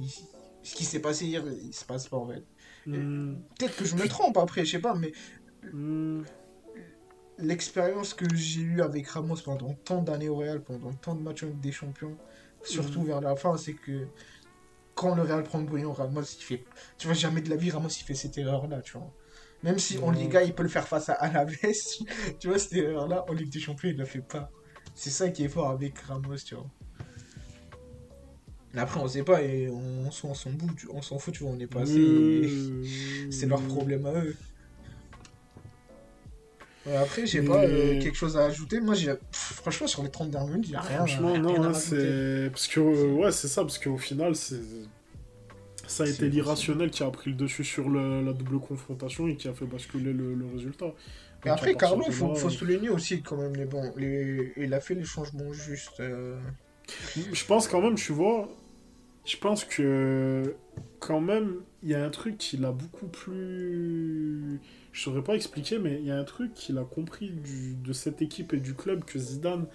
ce 0.63 0.75
qui 0.75 0.85
s'est 0.85 1.01
passé 1.01 1.27
hier, 1.27 1.43
il 1.63 1.75
se 1.75 1.85
passe 1.85 2.09
pas 2.09 2.17
en 2.17 2.27
fait. 2.27 2.45
Hmm. 2.87 3.37
Peut-être 3.59 3.77
que 3.77 3.85
je 3.85 3.95
me 3.95 4.09
trompe 4.09 4.37
après, 4.39 4.65
je 4.65 4.73
sais 4.73 4.79
pas, 4.79 4.95
mais 4.95 5.13
hmm. 5.73 6.23
l'expérience 7.39 8.15
que 8.15 8.25
j'ai 8.35 8.63
eue 8.63 8.83
avec 8.83 9.09
Ramos 9.09 9.37
pendant 9.45 9.73
tant 9.85 10.03
d'années 10.03 10.29
au 10.29 10.37
Real, 10.37 10.63
pendant 10.63 10.93
tant 10.93 11.15
de 11.15 11.23
matchs 11.23 11.45
avec 11.45 11.61
des 11.61 11.73
champions, 11.73 12.17
surtout 12.65 13.03
hmm. 13.03 13.07
vers 13.07 13.21
la 13.21 13.37
fin, 13.37 13.57
c'est 13.57 13.75
que 13.75 14.07
quand 14.95 15.15
le 15.15 15.23
Real 15.23 15.43
prend 15.43 15.59
le 15.59 15.65
bouillon, 15.65 15.93
Ramos 15.93 16.23
il 16.23 16.43
fait. 16.43 16.65
Tu 16.99 17.07
vois, 17.07 17.15
jamais 17.15 17.41
de 17.41 17.51
la 17.51 17.57
vie, 17.57 17.71
Ramos 17.71 17.89
il 17.89 18.05
fait 18.05 18.15
cette 18.15 18.37
erreur-là, 18.39 18.83
tu 18.83 18.93
vois. 18.93 19.13
Même 19.63 19.79
si 19.79 19.99
en 19.99 20.11
Liga 20.11 20.43
il 20.43 20.55
peut 20.55 20.63
le 20.63 20.69
faire 20.69 20.89
face 20.89 21.09
à 21.09 21.15
Alaves, 21.15 21.57
tu 22.39 22.49
vois, 22.49 22.59
cette 22.59 22.75
erreur-là, 22.75 23.25
en 23.29 23.33
Ligue 23.33 23.51
des 23.51 23.61
Champions 23.61 23.91
il 23.91 23.97
le 23.97 24.05
fait 24.05 24.21
pas. 24.21 24.51
C'est 24.95 25.11
ça 25.11 25.31
qui 25.31 25.45
est 25.45 25.49
fort 25.49 25.71
avec 25.71 25.99
Ramos, 25.99 26.37
tu 26.37 26.55
vois. 26.55 26.67
Après, 28.77 29.01
on 29.01 29.09
sait 29.09 29.25
pas 29.25 29.43
et 29.43 29.69
on, 29.69 30.11
s'en 30.11 30.33
fout, 30.35 30.53
on 30.91 31.03
s'en 31.03 31.19
fout, 31.19 31.35
tu 31.35 31.43
vois, 31.43 31.53
on 31.53 31.59
est 31.59 31.67
pas 31.67 31.85
C'est 33.31 33.47
leur 33.47 33.61
problème 33.63 34.07
à 34.07 34.13
eux. 34.13 34.37
Après, 36.87 37.27
j'ai 37.27 37.43
pas 37.43 37.63
euh, 37.65 38.01
quelque 38.01 38.17
chose 38.17 38.37
à 38.37 38.47
ajouter. 38.47 38.81
Moi, 38.81 38.95
j'ai 38.95 39.13
franchement, 39.33 39.87
sur 39.87 40.03
les 40.03 40.11
30 40.11 40.31
dernières 40.31 40.51
minutes, 40.51 40.69
il 40.71 40.77
a 40.77 40.81
rien. 40.81 40.97
Franchement, 40.99 41.37
non, 41.39 41.63
hein, 41.63 41.75
c'est. 41.75 42.49
Parce 42.51 42.69
que, 42.69 42.81
euh, 42.81 43.13
ouais, 43.13 43.33
c'est 43.33 43.49
ça, 43.49 43.63
parce 43.63 43.79
qu'au 43.79 43.99
final, 43.99 44.35
c'est. 44.35 44.61
Ça 45.87 46.05
a 46.05 46.07
été 46.07 46.29
l'irrationnel 46.29 46.91
qui 46.91 47.03
a 47.03 47.11
pris 47.11 47.31
le 47.31 47.37
dessus 47.37 47.65
sur 47.65 47.91
la 47.91 48.33
double 48.33 48.61
confrontation 48.61 49.27
et 49.27 49.35
qui 49.35 49.49
a 49.49 49.53
fait 49.53 49.67
basculer 49.67 50.13
le, 50.13 50.47
résultat. 50.53 50.93
Mais 51.45 51.51
après, 51.51 51.75
Carlo, 51.75 52.05
il 52.07 52.13
faut, 52.13 52.35
faut, 52.35 52.51
souligner 52.51 52.91
aussi 52.91 53.23
quand 53.23 53.37
même 53.37 53.57
les 53.57 53.65
bons. 53.65 53.93
Il 53.99 54.73
a 54.73 54.81
fait 54.81 54.95
les 54.95 55.05
changements 55.05 55.53
justes. 55.53 55.99
Euh. 56.01 56.39
Je 57.33 57.45
pense 57.45 57.67
quand 57.67 57.81
même, 57.81 57.97
tu 57.97 58.13
vois, 58.13 58.49
je 59.25 59.37
pense 59.37 59.65
que 59.65 60.55
quand 60.99 61.21
même, 61.21 61.57
il 61.83 61.91
y 61.91 61.95
a 61.95 62.05
un 62.05 62.11
truc 62.11 62.39
qu'il 62.39 62.65
a 62.65 62.73
beaucoup 62.73 63.07
plus. 63.07 64.61
Je 64.93 65.03
saurais 65.03 65.23
pas 65.23 65.35
expliquer, 65.35 65.79
mais 65.79 65.99
il 66.01 66.07
y 66.07 66.11
a 66.11 66.19
un 66.19 66.25
truc 66.25 66.53
qu'il 66.55 66.79
a 66.79 66.85
compris 66.85 67.31
de 67.31 67.93
cette 67.93 68.23
équipe 68.23 68.53
et 68.53 68.61
du 68.61 68.75
club 68.75 69.05
que 69.05 69.19
Zidane 69.19 69.67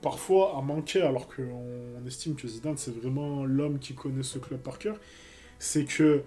parfois 0.00 0.58
a 0.58 0.62
manqué, 0.62 1.00
alors 1.00 1.28
qu'on 1.28 2.04
estime 2.06 2.34
que 2.34 2.48
Zidane 2.48 2.76
c'est 2.76 2.94
vraiment 2.94 3.44
l'homme 3.44 3.78
qui 3.78 3.94
connaît 3.94 4.24
ce 4.24 4.38
club 4.38 4.60
par 4.60 4.78
cœur. 4.78 4.98
C'est 5.58 5.84
que 5.84 6.22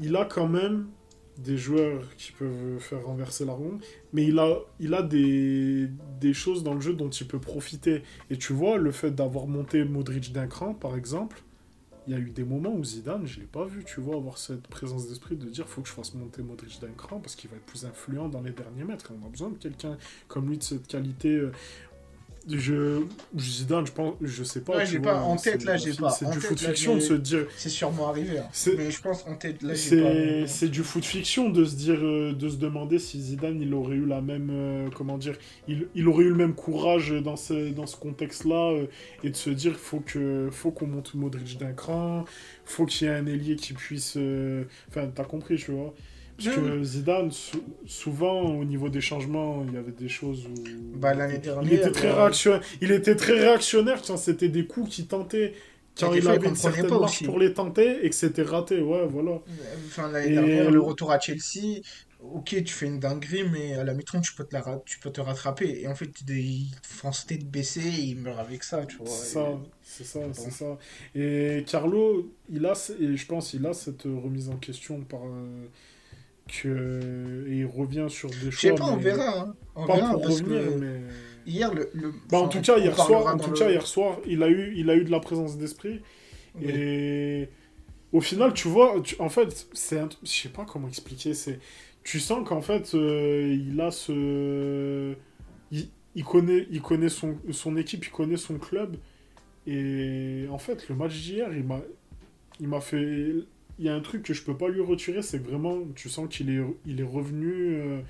il 0.00 0.16
a 0.16 0.24
quand 0.24 0.48
même 0.48 0.88
des 1.36 1.56
joueurs 1.56 2.04
qui 2.16 2.32
peuvent 2.32 2.78
faire 2.78 3.04
renverser 3.04 3.44
la 3.44 3.52
ronde, 3.52 3.82
mais 4.12 4.24
il 4.26 4.38
a, 4.38 4.58
il 4.78 4.94
a 4.94 5.02
des, 5.02 5.88
des 6.20 6.34
choses 6.34 6.62
dans 6.62 6.74
le 6.74 6.80
jeu 6.80 6.94
dont 6.94 7.08
il 7.08 7.26
peut 7.26 7.38
profiter. 7.38 8.02
Et 8.30 8.36
tu 8.36 8.52
vois, 8.52 8.76
le 8.78 8.90
fait 8.90 9.10
d'avoir 9.10 9.46
monté 9.46 9.84
Modric 9.84 10.32
d'un 10.32 10.46
cran, 10.46 10.74
par 10.74 10.96
exemple, 10.96 11.42
il 12.10 12.14
y 12.14 12.16
a 12.16 12.18
eu 12.18 12.30
des 12.30 12.42
moments 12.42 12.74
où 12.74 12.82
Zidane, 12.82 13.24
je 13.24 13.36
ne 13.36 13.42
l'ai 13.42 13.46
pas 13.46 13.64
vu, 13.64 13.84
tu 13.84 14.00
vois, 14.00 14.16
avoir 14.16 14.36
cette 14.36 14.66
présence 14.66 15.06
d'esprit 15.06 15.36
de 15.36 15.48
dire 15.48 15.68
faut 15.68 15.80
que 15.80 15.88
je 15.88 15.92
fasse 15.92 16.12
monter 16.14 16.42
Modric 16.42 16.80
d'un 16.80 16.88
cran 16.88 17.20
parce 17.20 17.36
qu'il 17.36 17.48
va 17.50 17.56
être 17.56 17.66
plus 17.66 17.84
influent 17.84 18.28
dans 18.28 18.42
les 18.42 18.50
derniers 18.50 18.82
mètres. 18.82 19.12
on 19.16 19.24
a 19.24 19.28
besoin 19.30 19.50
de 19.50 19.58
quelqu'un 19.58 19.96
comme 20.26 20.48
lui 20.48 20.58
de 20.58 20.62
cette 20.64 20.88
qualité. 20.88 21.40
Je 22.48 23.02
Zidane 23.38 23.86
je 23.86 23.92
pense 23.92 24.14
je 24.22 24.44
sais 24.44 24.62
pas 24.62 24.84
j'ai 24.84 24.98
pas 24.98 25.20
en 25.20 25.36
tête 25.36 25.64
là 25.64 25.76
j'ai 25.76 25.92
pas. 25.92 26.10
c'est 26.10 26.28
du 26.30 26.40
foot 26.40 26.58
fiction 26.58 26.94
de 26.96 27.00
se 27.00 27.12
dire 27.12 27.46
c'est 27.56 27.68
sûrement 27.68 28.08
arrivé 28.08 28.38
hein. 28.38 28.48
mais 28.78 28.90
je 28.90 29.00
pense 29.00 29.26
en 29.26 29.34
tête 29.34 29.62
là 29.62 29.74
c'est 29.74 30.46
c'est 30.46 30.68
du 30.68 30.82
foot 30.82 31.04
fiction 31.04 31.50
de 31.50 31.64
se 31.64 31.76
dire 31.76 31.98
euh, 32.02 32.32
de 32.32 32.48
se 32.48 32.56
demander 32.56 32.98
si 32.98 33.20
Zidane 33.20 33.60
il 33.60 33.74
aurait 33.74 33.96
eu 33.96 34.06
la 34.06 34.22
même 34.22 34.48
euh, 34.50 34.88
comment 34.96 35.18
dire 35.18 35.36
il, 35.68 35.88
il, 35.94 36.08
aurait 36.08 36.24
eu 36.24 36.30
le 36.30 36.34
même 36.34 36.54
courage 36.54 37.10
dans 37.10 37.36
ce 37.36 37.70
dans 37.70 37.86
ce 37.86 37.96
contexte 37.96 38.44
là 38.44 38.72
euh, 38.72 38.86
et 39.22 39.30
de 39.30 39.36
se 39.36 39.50
dire 39.50 39.76
faut 39.76 40.00
que 40.00 40.48
faut 40.50 40.70
qu'on 40.70 40.86
monte 40.86 41.14
Modric 41.14 41.58
d'un 41.58 41.72
cran 41.72 42.24
faut 42.64 42.86
qu'il 42.86 43.06
y 43.06 43.10
ait 43.10 43.14
un 43.14 43.26
ailier 43.26 43.56
qui 43.56 43.74
puisse 43.74 44.16
enfin 44.88 45.08
t'as 45.14 45.24
compris 45.24 45.56
tu 45.56 45.72
vois 45.72 45.94
parce 46.44 46.56
que 46.56 46.82
Zidane, 46.82 47.30
souvent, 47.86 48.42
au 48.42 48.64
niveau 48.64 48.88
des 48.88 49.00
changements, 49.00 49.64
il 49.66 49.74
y 49.74 49.76
avait 49.76 49.92
des 49.92 50.08
choses 50.08 50.46
où... 50.46 50.98
Bah, 50.98 51.14
l'année 51.14 51.38
dernière... 51.38 51.72
Il 51.72 51.78
était 51.78 51.90
très, 51.90 52.08
euh, 52.08 52.14
réactionnaire. 52.14 52.62
il 52.80 52.92
était 52.92 53.16
très 53.16 53.38
réactionnaire, 53.38 54.04
c'était 54.18 54.48
des 54.48 54.66
coups 54.66 54.90
qu'il 54.90 55.06
tentait 55.06 55.54
quand 55.98 56.14
il 56.14 56.26
avait 56.28 56.48
une 56.48 56.56
certaine 56.56 56.88
marche 56.88 57.24
pour 57.24 57.38
les 57.38 57.52
tenter 57.52 58.04
et 58.04 58.08
que 58.08 58.14
c'était 58.14 58.42
raté, 58.42 58.80
ouais, 58.80 59.06
voilà. 59.06 59.40
Enfin, 59.86 60.10
l'année 60.10 60.30
dernière, 60.30 60.70
le 60.70 60.80
retour 60.80 61.12
à 61.12 61.20
Chelsea, 61.20 61.82
ok, 62.22 62.62
tu 62.64 62.72
fais 62.72 62.86
une 62.86 63.00
dinguerie, 63.00 63.44
mais 63.50 63.74
à 63.74 63.84
la 63.84 63.94
mi-temps, 63.94 64.20
tu, 64.20 64.34
peux 64.34 64.44
te 64.44 64.56
tu 64.84 64.98
peux 64.98 65.10
te 65.10 65.20
rattraper. 65.20 65.80
Et 65.80 65.88
en 65.88 65.94
fait, 65.94 66.10
il 66.28 66.68
fonce 66.82 67.26
tête 67.26 67.50
baissée 67.50 67.80
et 67.80 68.02
il 68.02 68.18
meurt 68.18 68.38
avec 68.38 68.62
ça, 68.62 68.84
tu 68.86 68.96
vois. 68.96 69.06
C'est 69.06 69.34
ça, 69.34 69.46
c'est 69.82 70.04
ça, 70.04 70.20
c'est 70.32 70.50
ça. 70.50 70.78
Et 71.14 71.64
Carlo, 71.66 72.32
il 72.48 72.64
a, 72.66 72.72
et 73.00 73.16
je 73.16 73.26
pense, 73.26 73.54
il 73.54 73.66
a 73.66 73.72
cette 73.72 74.02
remise 74.02 74.48
en 74.48 74.56
question 74.56 75.00
par... 75.02 75.24
Euh, 75.24 75.66
et 76.64 77.56
il 77.58 77.66
revient 77.66 78.06
sur 78.08 78.30
des 78.30 78.50
choix. 78.50 78.50
Je 78.50 78.58
sais 78.58 78.74
pas, 78.74 78.86
on 78.86 78.96
verra. 78.96 79.40
Hein. 79.40 79.54
On 79.74 79.86
pas 79.86 79.96
verra, 79.96 80.12
pour 80.12 80.24
revenir, 80.26 80.62
mais. 80.78 81.02
Hier, 81.46 81.72
le. 81.74 81.90
le... 81.94 82.12
Bah, 82.30 82.38
en 82.38 82.48
tout 82.48 82.60
cas, 82.60 82.78
hier 82.78 82.94
soir, 82.94 83.34
en 83.34 83.38
tout 83.38 83.52
cas, 83.52 83.70
hier 83.70 83.86
soir, 83.86 84.18
il 84.26 84.42
a 84.42 84.48
eu, 84.48 84.74
il 84.76 84.90
a 84.90 84.94
eu 84.94 85.04
de 85.04 85.10
la 85.10 85.20
présence 85.20 85.56
d'esprit. 85.58 86.00
Et 86.62 87.48
au 88.12 88.20
final, 88.20 88.52
tu 88.52 88.68
vois, 88.68 89.00
en 89.18 89.28
fait, 89.28 89.68
c'est 89.72 89.98
un... 89.98 90.08
je 90.22 90.28
sais 90.28 90.48
pas 90.48 90.64
comment 90.64 90.88
expliquer. 90.88 91.34
C'est, 91.34 91.60
tu 92.02 92.20
sens 92.20 92.46
qu'en 92.48 92.60
fait, 92.60 92.94
euh, 92.94 93.56
il 93.70 93.80
a 93.80 93.90
ce, 93.90 95.14
il, 95.70 95.88
il, 96.14 96.24
connaît, 96.24 96.66
il 96.70 96.82
connaît 96.82 97.08
son, 97.08 97.36
son 97.52 97.76
équipe, 97.76 98.04
il 98.04 98.10
connaît 98.10 98.36
son 98.36 98.58
club. 98.58 98.96
Et 99.66 100.46
en 100.50 100.58
fait, 100.58 100.88
le 100.88 100.94
match 100.94 101.14
d'hier, 101.20 101.48
il 101.52 101.64
m'a, 101.64 101.80
il 102.58 102.68
m'a 102.68 102.80
fait 102.80 103.34
y 103.84 103.88
a 103.88 103.94
un 103.94 104.00
truc 104.00 104.22
que 104.22 104.34
je 104.34 104.42
peux 104.42 104.56
pas 104.56 104.68
lui 104.68 104.80
retirer, 104.80 105.22
c'est 105.22 105.38
vraiment, 105.38 105.78
tu 105.94 106.08
sens 106.08 106.28
qu'il 106.28 106.50
est, 106.50 106.60
il 106.86 107.00
est 107.00 107.04
revenu 107.04 107.52
euh, 107.52 108.00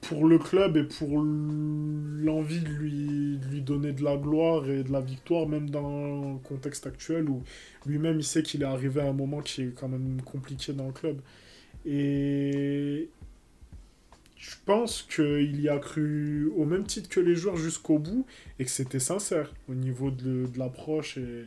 pour 0.00 0.26
le 0.26 0.38
club 0.38 0.76
et 0.76 0.84
pour 0.84 1.20
l'envie 1.20 2.60
de 2.60 2.68
lui, 2.68 3.38
lui 3.50 3.60
donner 3.60 3.92
de 3.92 4.02
la 4.02 4.16
gloire 4.16 4.68
et 4.70 4.84
de 4.84 4.92
la 4.92 5.00
victoire, 5.00 5.48
même 5.48 5.70
dans 5.70 6.34
le 6.34 6.38
contexte 6.38 6.86
actuel 6.86 7.28
où 7.28 7.42
lui-même 7.86 8.18
il 8.18 8.24
sait 8.24 8.42
qu'il 8.42 8.62
est 8.62 8.66
arrivé 8.66 9.00
à 9.00 9.08
un 9.08 9.12
moment 9.12 9.40
qui 9.40 9.62
est 9.62 9.74
quand 9.74 9.88
même 9.88 10.22
compliqué 10.24 10.72
dans 10.72 10.86
le 10.86 10.92
club. 10.92 11.20
Et 11.84 13.08
je 14.36 14.54
pense 14.64 15.02
qu'il 15.02 15.60
y 15.60 15.68
a 15.68 15.78
cru 15.78 16.50
au 16.56 16.64
même 16.64 16.84
titre 16.84 17.08
que 17.08 17.20
les 17.20 17.34
joueurs 17.34 17.56
jusqu'au 17.56 17.98
bout 17.98 18.24
et 18.58 18.64
que 18.64 18.70
c'était 18.70 19.00
sincère 19.00 19.52
au 19.68 19.74
niveau 19.74 20.10
de, 20.10 20.46
de 20.46 20.58
l'approche 20.58 21.18
et, 21.18 21.44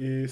et 0.00 0.26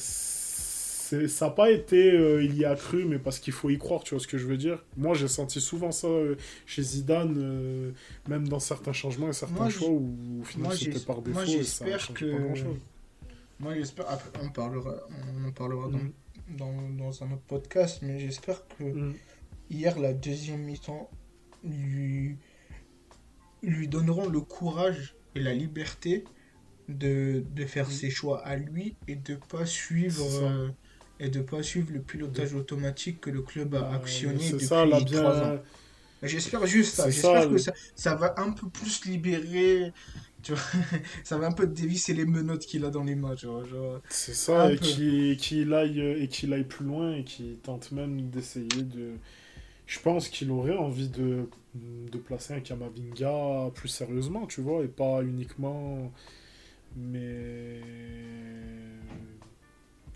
ça 1.09 1.47
n'a 1.47 1.51
pas 1.51 1.71
été 1.71 2.13
euh, 2.13 2.43
il 2.43 2.57
y 2.57 2.65
a 2.65 2.75
cru, 2.75 3.05
mais 3.05 3.19
parce 3.19 3.39
qu'il 3.39 3.53
faut 3.53 3.71
y 3.71 3.79
croire, 3.79 4.03
tu 4.03 4.15
vois 4.15 4.23
ce 4.23 4.27
que 4.27 4.39
je 4.39 4.47
veux 4.47 4.57
dire. 4.57 4.85
Moi, 4.97 5.15
j'ai 5.15 5.29
senti 5.29 5.61
souvent 5.61 5.93
ça 5.93 6.09
euh, 6.09 6.37
chez 6.67 6.83
Zidane, 6.83 7.35
euh, 7.39 7.93
même 8.29 8.49
dans 8.49 8.61
certains 8.61 8.93
changements 8.93 9.29
et 9.29 9.33
certains 9.33 9.69
choix 9.69 9.89
où, 9.89 10.41
au 10.41 10.45
final 10.45 10.77
c'était 10.77 11.01
par 11.01 11.23
défaut. 11.23 11.39
Moi, 11.39 11.45
j'espère 11.45 12.13
que. 12.13 12.39
Moi, 13.61 13.75
j'espère. 13.75 14.11
Après, 14.11 14.31
on 14.43 14.51
parlera, 14.51 14.95
on 15.37 15.49
en 15.49 15.53
parlera 15.53 15.89
dans, 15.89 15.99
mm. 15.99 16.13
dans, 16.57 16.91
dans, 16.97 17.23
un 17.23 17.33
autre 17.33 17.43
podcast, 17.47 18.01
mais 18.03 18.19
j'espère 18.21 18.63
que 18.79 18.85
mm. 18.85 19.15
hier, 19.71 19.99
la 19.99 20.13
deuxième 20.13 20.61
mi-temps 20.61 21.11
lui, 21.65 22.37
lui 23.63 23.89
donneront 23.89 24.29
le 24.29 24.41
courage 24.41 25.17
et 25.35 25.41
la 25.41 25.55
liberté 25.55 26.25
de, 26.89 27.43
de 27.55 27.65
faire 27.65 27.89
mm. 27.89 27.93
ses 27.93 28.11
choix 28.11 28.41
à 28.47 28.57
lui 28.57 28.95
et 29.09 29.17
de 29.17 29.35
pas 29.35 29.67
suivre 29.67 30.71
et 31.21 31.29
de 31.29 31.41
pas 31.41 31.63
suivre 31.63 31.93
le 31.93 32.01
pilotage 32.01 32.55
automatique 32.55 33.21
que 33.21 33.31
le 33.31 33.43
club 33.43 33.75
a 33.75 33.93
actionné 33.93 34.51
depuis 34.51 34.67
ça, 34.67 34.85
trois 34.87 35.43
ans. 35.43 35.59
J'espère 36.23 36.67
juste 36.67 36.97
ça. 36.97 37.11
J'espère 37.11 37.49
que 37.49 37.59
ça, 37.59 37.73
ça, 37.95 38.15
va 38.15 38.35
un 38.39 38.51
peu 38.51 38.69
plus 38.69 39.05
libérer. 39.05 39.93
Tu 40.43 40.53
vois, 40.53 40.63
ça 41.25 41.39
va 41.39 41.47
un 41.47 41.53
peu 41.53 41.67
dévisser 41.67 42.15
les 42.15 42.25
menottes 42.25 42.67
qu'il 42.67 42.85
a 42.85 42.91
dans 42.91 43.05
les 43.05 43.15
mains. 43.15 43.35
C'est 44.09 44.35
ça, 44.35 44.73
et 44.73 44.79
qu'il 44.79 45.75
aille, 45.75 46.01
et 46.01 46.29
qu'il 46.29 46.53
aille 46.53 46.65
plus 46.65 46.85
loin 46.85 47.15
et 47.15 47.25
qu'il 47.25 47.57
tente 47.59 47.93
même 47.93 48.31
d'essayer 48.31 48.83
de. 48.83 49.13
Je 49.87 49.99
pense 50.01 50.29
qu'il 50.29 50.51
aurait 50.51 50.77
envie 50.77 51.09
de, 51.09 51.49
de 51.75 52.19
placer 52.19 52.53
un 52.53 52.61
Kamavinga 52.61 53.71
plus 53.75 53.89
sérieusement, 53.89 54.47
tu 54.47 54.61
vois, 54.61 54.85
et 54.85 54.89
pas 54.89 55.23
uniquement. 55.23 56.13
Mais 56.97 57.81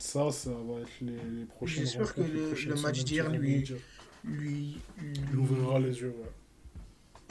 ça, 0.03 0.32
ça 0.32 0.50
va 0.50 0.80
être 0.80 1.00
les, 1.00 1.12
les 1.12 1.44
prochaines 1.46 1.84
J'espère 1.84 2.12
que 2.12 2.22
le, 2.22 2.74
match 2.82 3.05
d'hier 3.05 3.30
lui, 3.30 3.64
lui, 4.24 4.76
lui, 4.98 5.36
ouvrira 5.36 5.78
les 5.78 5.96
yeux. 6.00 6.14
Ouais 6.18 6.41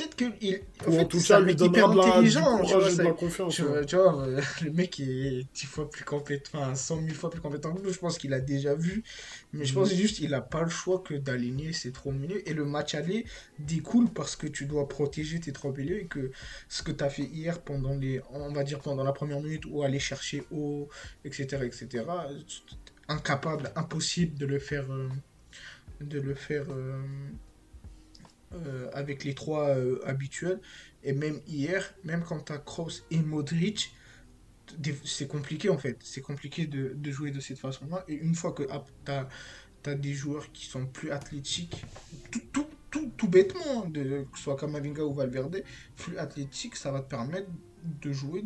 peut-être 0.02 0.40
qu'il. 0.40 0.62
En, 0.88 0.98
en 0.98 1.06
tout 1.06 1.22
cas, 1.22 1.40
lui 1.40 1.56
donnera 1.56 1.94
de 1.94 2.00
intelligent, 2.00 2.64
tu 2.64 2.74
vois, 2.74 3.04
la 3.04 3.12
confiance. 3.12 3.56
Tu, 3.56 3.96
vois, 3.96 4.26
euh, 4.28 4.42
le 4.64 4.72
mec 4.72 5.00
est 5.00 5.46
10 5.54 5.66
fois 5.66 5.90
plus 5.90 6.04
compétent, 6.04 6.60
enfin 6.60 6.76
100 6.76 7.02
000 7.04 7.14
fois 7.14 7.30
plus 7.30 7.42
compétent 7.42 7.74
que 7.74 7.82
nous. 7.82 7.94
Je 7.94 8.00
pense 8.00 8.18
qu'il 8.18 8.34
a 8.34 8.40
déjà 8.40 8.76
vu. 8.76 9.04
Mais 9.54 9.66
je 9.66 9.74
pense 9.74 9.92
mhm. 9.92 9.98
juste 9.98 10.18
qu'il 10.18 10.32
n'a 10.32 10.42
pas 10.42 10.64
le 10.64 10.70
choix 10.70 11.00
que 11.00 11.14
d'aligner 11.14 11.74
ses 11.74 11.92
trois 11.92 12.14
milieux. 12.14 12.48
Et 12.50 12.54
le 12.54 12.66
match 12.66 12.96
aller 12.96 13.26
découle 13.60 14.10
parce 14.10 14.36
que 14.36 14.48
tu 14.48 14.66
dois 14.66 14.88
protéger 14.88 15.40
tes 15.40 15.52
trois 15.52 15.72
milieux 15.72 16.02
et 16.02 16.06
que 16.06 16.32
ce 16.70 16.84
que 16.84 16.92
tu 16.92 17.04
as 17.04 17.10
fait 17.10 17.24
hier 17.24 17.62
pendant 17.62 17.96
les. 17.96 18.22
On 18.32 18.52
va 18.52 18.64
dire 18.64 18.80
pendant 18.80 19.04
la 19.04 19.14
première 19.14 19.40
minute 19.42 19.66
ou 19.68 19.84
aller 19.84 20.00
chercher 20.00 20.44
haut, 20.52 20.88
etc., 21.26 21.64
etc., 21.64 22.06
incapable, 23.08 23.72
impossible 23.76 24.38
de 24.38 24.46
le 24.46 24.60
faire. 24.60 24.92
Euh, 24.92 25.10
de 26.00 26.20
le 26.20 26.34
faire. 26.34 26.66
Euh, 26.70 27.00
euh, 28.54 28.90
avec 28.94 29.24
les 29.24 29.34
trois 29.34 29.70
euh, 29.70 30.00
habituels. 30.06 30.60
Et 31.04 31.14
même 31.14 31.40
hier, 31.48 31.94
même 32.04 32.24
quand 32.24 32.40
tu 32.42 32.52
as 32.52 32.58
Kroos 32.58 33.02
et 33.10 33.20
Modric, 33.20 33.94
c'est 35.06 35.28
compliqué 35.28 35.70
en 35.70 35.78
fait. 35.78 35.98
C'est 36.02 36.22
compliqué 36.22 36.66
de, 36.66 36.94
de, 36.96 37.12
jouer 37.12 37.32
de 37.32 37.40
cette 37.40 37.60
façon-là. 37.60 38.04
Et 38.08 38.14
une 38.14 38.36
fois 38.36 38.52
que 38.52 38.64
tu 38.64 39.12
as, 39.12 39.96
des 39.96 40.14
joueurs 40.14 40.52
qui 40.52 40.66
sont 40.66 40.86
plus 40.86 41.12
athlétiques, 41.12 41.84
tout, 42.30 42.42
tout, 42.52 42.68
tout, 42.90 43.12
tout 43.18 43.28
bêtement, 43.28 43.86
de, 43.86 44.26
que 44.32 44.38
ce 44.38 44.44
soit 44.44 44.58
Kamavinga 44.58 45.04
ou 45.04 45.14
Valverde, 45.14 45.64
plus 45.98 46.18
athlétique, 46.18 46.76
ça 46.76 46.92
va 46.92 47.02
te 47.02 47.10
permettre 47.10 47.48
de 48.02 48.12
jouer, 48.12 48.44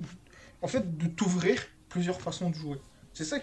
en 0.62 0.68
fait, 0.68 0.98
de 0.98 1.08
t'ouvrir 1.08 1.62
plusieurs 1.90 2.22
façons 2.22 2.50
de 2.50 2.56
jouer. 2.56 2.78
C'est 3.14 3.26
ça 3.26 3.38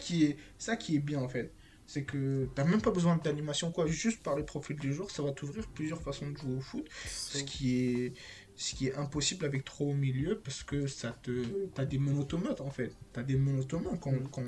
ça 0.58 0.76
qui 0.76 0.96
est 0.96 1.00
bien 1.00 1.20
en 1.20 1.28
fait 1.28 1.52
c'est 1.92 2.04
que 2.04 2.48
t'as 2.54 2.64
même 2.64 2.80
pas 2.80 2.90
besoin 2.90 3.18
d'animation 3.22 3.70
quoi. 3.70 3.86
Juste 3.86 4.22
par 4.22 4.34
le 4.34 4.46
profil 4.46 4.76
du 4.76 4.94
joueur 4.94 5.10
ça 5.10 5.22
va 5.22 5.32
t'ouvrir 5.32 5.68
plusieurs 5.68 6.00
façons 6.00 6.30
de 6.30 6.38
jouer 6.38 6.56
au 6.56 6.60
foot. 6.60 6.88
Ce 7.06 7.42
qui 7.42 7.76
est 7.76 8.14
ce 8.56 8.74
qui 8.74 8.86
est 8.86 8.94
impossible 8.94 9.44
avec 9.44 9.62
trop 9.64 9.90
au 9.90 9.94
milieu 9.94 10.38
parce 10.38 10.62
que 10.62 10.86
ça 10.86 11.10
te 11.22 11.44
t'as 11.74 11.84
des 11.84 11.98
monotomates 11.98 12.62
en 12.62 12.70
fait. 12.70 12.96
T'as 13.12 13.22
des 13.22 13.36
monotomates 13.36 14.00
quand, 14.00 14.12
mm. 14.12 14.28
quand 14.32 14.44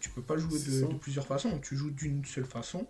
tu 0.00 0.10
peux 0.10 0.20
pas 0.20 0.36
jouer 0.36 0.58
de, 0.58 0.94
plusieurs 0.98 1.26
façons. 1.26 1.58
Tu 1.60 1.76
joues 1.76 1.90
d'une 1.90 2.22
seule 2.26 2.44
façon 2.44 2.86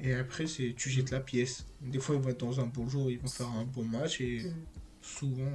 et 0.00 0.14
après 0.14 0.46
c'est 0.46 0.72
tu 0.76 0.88
jettes 0.88 1.10
la 1.10 1.20
pièce. 1.20 1.66
Des 1.80 1.98
fois 1.98 2.14
ils 2.14 2.20
vont 2.20 2.30
être 2.30 2.46
dans 2.46 2.60
un 2.60 2.66
bon 2.66 2.88
jour 2.88 3.10
ils 3.10 3.18
vont 3.18 3.26
faire 3.26 3.48
un 3.48 3.64
bon 3.64 3.84
match 3.84 4.20
et 4.20 4.44
mm. 4.44 4.54
souvent 5.02 5.52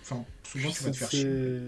enfin 0.00 0.24
souvent 0.44 0.70
tu 0.70 0.82
vas 0.82 0.90
te 0.92 0.96
faire 0.96 1.10
chier 1.10 1.60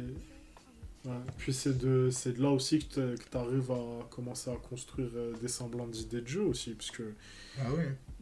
puis 1.38 1.54
c'est 1.54 1.78
de, 1.78 2.10
de 2.10 2.42
là 2.42 2.50
aussi 2.50 2.78
que 2.80 3.14
tu 3.16 3.36
arrives 3.36 3.70
à 3.70 4.04
commencer 4.10 4.50
à 4.50 4.56
construire 4.56 5.10
euh, 5.14 5.32
des 5.40 5.48
semblants 5.48 5.86
d'idées 5.86 6.20
de 6.20 6.26
jeu 6.28 6.42
aussi, 6.42 6.72
parce 6.72 6.90
que 6.90 7.14
ah 7.58 7.68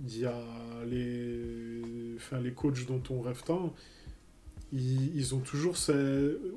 il 0.07 0.19
y 0.19 0.27
a 0.27 0.41
les, 0.87 2.15
enfin, 2.17 2.41
les 2.41 2.53
coachs 2.53 2.87
dont 2.87 3.03
on 3.11 3.21
rêve 3.21 3.43
tant, 3.45 3.75
ils, 4.73 5.17
ils 5.17 5.35
ont 5.35 5.41
toujours 5.41 5.75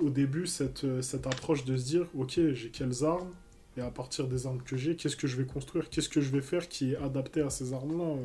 au 0.02 0.10
début 0.10 0.46
cette, 0.46 1.02
cette 1.02 1.26
approche 1.28 1.66
de 1.66 1.76
se 1.76 1.86
dire, 1.86 2.08
ok, 2.16 2.40
j'ai 2.54 2.70
quelles 2.70 3.04
armes, 3.04 3.32
Et 3.78 3.82
à 3.82 3.90
partir 3.90 4.28
des 4.28 4.46
armes 4.46 4.62
que 4.62 4.78
j'ai, 4.78 4.96
qu'est-ce 4.96 5.16
que 5.16 5.28
je 5.28 5.38
vais 5.38 5.46
construire 5.46 5.90
Qu'est-ce 5.90 6.10
que 6.10 6.22
je 6.22 6.30
vais 6.30 6.42
faire 6.42 6.68
qui 6.68 6.92
est 6.92 6.98
adapté 6.98 7.42
à 7.42 7.50
ces 7.50 7.74
armes-là 7.74 8.16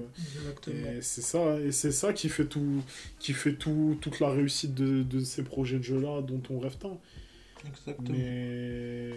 Et 0.68 1.00
c'est 1.02 1.22
ça, 1.22 1.58
et 1.60 1.72
c'est 1.72 1.92
ça 1.92 2.12
qui 2.12 2.28
fait, 2.28 2.46
tout, 2.46 2.82
qui 3.20 3.32
fait 3.32 3.54
tout, 3.54 3.96
toute 4.02 4.20
la 4.20 4.30
réussite 4.30 4.74
de, 4.74 5.02
de 5.02 5.20
ces 5.20 5.44
projets 5.44 5.78
de 5.78 5.84
jeu-là 5.84 6.20
dont 6.22 6.42
on 6.50 6.58
rêve 6.58 6.76
tant. 6.78 7.00
Exactement. 7.64 8.08
Mais 8.10 9.10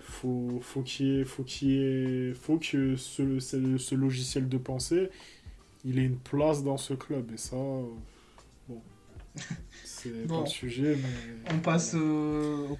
faut, 0.00 0.58
faut 0.60 0.82
qu'il 0.82 1.24
faut 1.24 1.42
qu'il 1.42 2.34
faut 2.34 2.58
que 2.58 2.96
ce, 2.96 3.38
ce, 3.40 3.78
ce, 3.78 3.94
logiciel 3.94 4.48
de 4.48 4.58
pensée, 4.58 5.10
il 5.84 5.98
ait 5.98 6.04
une 6.04 6.18
place 6.18 6.62
dans 6.62 6.76
ce 6.76 6.94
club. 6.94 7.30
Et 7.32 7.36
ça, 7.36 7.56
bon, 7.56 8.82
c'est 9.84 10.26
pas 10.26 10.40
le 10.40 10.46
sujet. 10.46 10.96
Mais... 10.96 11.54
On 11.54 11.58
passe 11.58 11.94
au, 11.94 12.68
au 12.68 12.78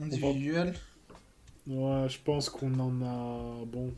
individuel. 0.00 0.74
Ouais, 1.66 2.08
je 2.08 2.18
pense 2.22 2.48
qu'on 2.48 2.78
en 2.78 3.02
a. 3.02 3.64
Bon. 3.66 3.92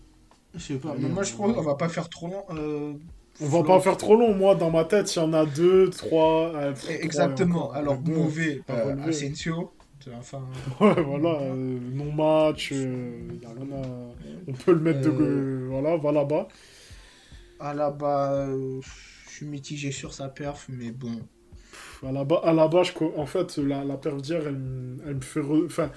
Je 0.54 0.60
sais 0.60 0.74
pas, 0.74 0.94
mais 0.98 1.08
moi 1.08 1.22
je 1.22 1.32
crois 1.32 1.52
qu'on 1.52 1.62
va 1.62 1.74
pas 1.74 1.88
faire 1.88 2.08
trop 2.08 2.28
long. 2.28 2.44
Euh... 2.50 2.94
On 3.42 3.46
va 3.46 3.62
pas 3.62 3.80
faire 3.80 3.96
trop 3.96 4.16
long, 4.16 4.34
moi 4.34 4.54
dans 4.54 4.70
ma 4.70 4.84
tête 4.84 5.14
il 5.14 5.18
y 5.18 5.22
en 5.22 5.32
a 5.32 5.44
deux, 5.46 5.90
trois. 5.90 6.52
Euh, 6.54 6.74
Exactement, 7.00 7.72
alors 7.72 8.00
mauvais, 8.00 8.62
euh, 8.70 8.96
Asensio. 9.06 9.72
Enfin... 10.18 10.42
Ouais, 10.80 11.00
voilà, 11.00 11.40
euh, 11.40 11.78
non-match, 11.92 12.72
on 12.72 14.52
peut 14.52 14.72
le 14.72 14.80
mettre 14.80 15.00
de. 15.00 15.66
Voilà, 15.68 15.96
va 15.96 16.12
là-bas. 16.12 16.48
À 17.60 17.74
là-bas, 17.74 18.48
je 18.48 19.30
suis 19.30 19.46
mitigé 19.46 19.92
sur 19.92 20.12
sa 20.12 20.28
perf, 20.28 20.66
mais 20.68 20.90
bon. 20.90 21.20
À 22.04 22.10
la, 22.10 22.26
à 22.42 22.52
la 22.52 22.66
base, 22.68 22.92
en 23.16 23.26
fait, 23.26 23.56
la, 23.58 23.84
la 23.84 23.96
perf 23.96 24.20
d'hier, 24.20 24.42
elle, 24.44 24.60
elle, 25.06 25.14
me 25.14 25.20
fait 25.20 25.40
enfin, 25.40 25.90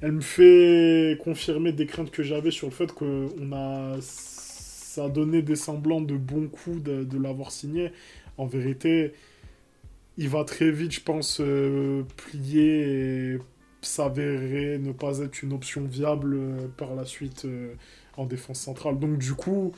elle 0.00 0.12
me 0.12 0.20
fait 0.20 1.16
confirmer 1.22 1.72
des 1.72 1.86
craintes 1.86 2.10
que 2.10 2.24
j'avais 2.24 2.50
sur 2.50 2.66
le 2.66 2.72
fait 2.72 2.92
qu'on 2.92 3.52
a. 3.52 3.96
Ça 4.92 5.04
a 5.04 5.08
donné 5.08 5.40
des 5.40 5.56
semblants 5.56 6.02
de 6.02 6.18
bons 6.18 6.48
coups 6.48 6.82
de, 6.82 7.02
de 7.02 7.18
l'avoir 7.18 7.50
signé. 7.50 7.92
En 8.36 8.44
vérité, 8.44 9.14
il 10.18 10.28
va 10.28 10.44
très 10.44 10.70
vite, 10.70 10.92
je 10.92 11.00
pense, 11.00 11.40
euh, 11.40 12.02
plier 12.18 13.32
et 13.32 13.38
s'avérer 13.80 14.78
ne 14.78 14.92
pas 14.92 15.20
être 15.20 15.42
une 15.42 15.54
option 15.54 15.82
viable 15.84 16.34
euh, 16.34 16.68
par 16.76 16.94
la 16.94 17.06
suite 17.06 17.46
euh, 17.46 17.72
en 18.18 18.26
défense 18.26 18.60
centrale. 18.60 18.98
Donc, 18.98 19.16
du 19.16 19.32
coup 19.32 19.72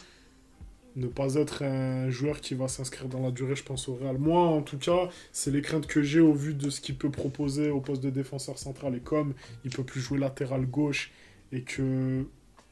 ne 0.96 1.06
pas 1.06 1.34
être 1.34 1.62
un 1.62 2.10
joueur 2.10 2.40
qui 2.40 2.54
va 2.54 2.66
s'inscrire 2.66 3.08
dans 3.08 3.20
la 3.20 3.30
durée, 3.30 3.54
je 3.54 3.62
pense, 3.62 3.88
au 3.88 3.94
Real. 3.94 4.18
Moi, 4.18 4.40
en 4.40 4.62
tout 4.62 4.78
cas, 4.78 5.10
c'est 5.30 5.52
les 5.52 5.62
craintes 5.62 5.86
que 5.86 6.02
j'ai 6.02 6.20
au 6.20 6.32
vu 6.32 6.54
de 6.54 6.70
ce 6.70 6.80
qu'il 6.80 6.96
peut 6.96 7.10
proposer 7.10 7.70
au 7.70 7.80
poste 7.80 8.02
de 8.02 8.10
défenseur 8.10 8.58
central. 8.58 8.96
Et 8.96 9.00
comme 9.00 9.34
il 9.64 9.70
peut 9.70 9.84
plus 9.84 10.00
jouer 10.00 10.18
latéral 10.18 10.66
gauche 10.66 11.12
et 11.52 11.62
que 11.62 12.26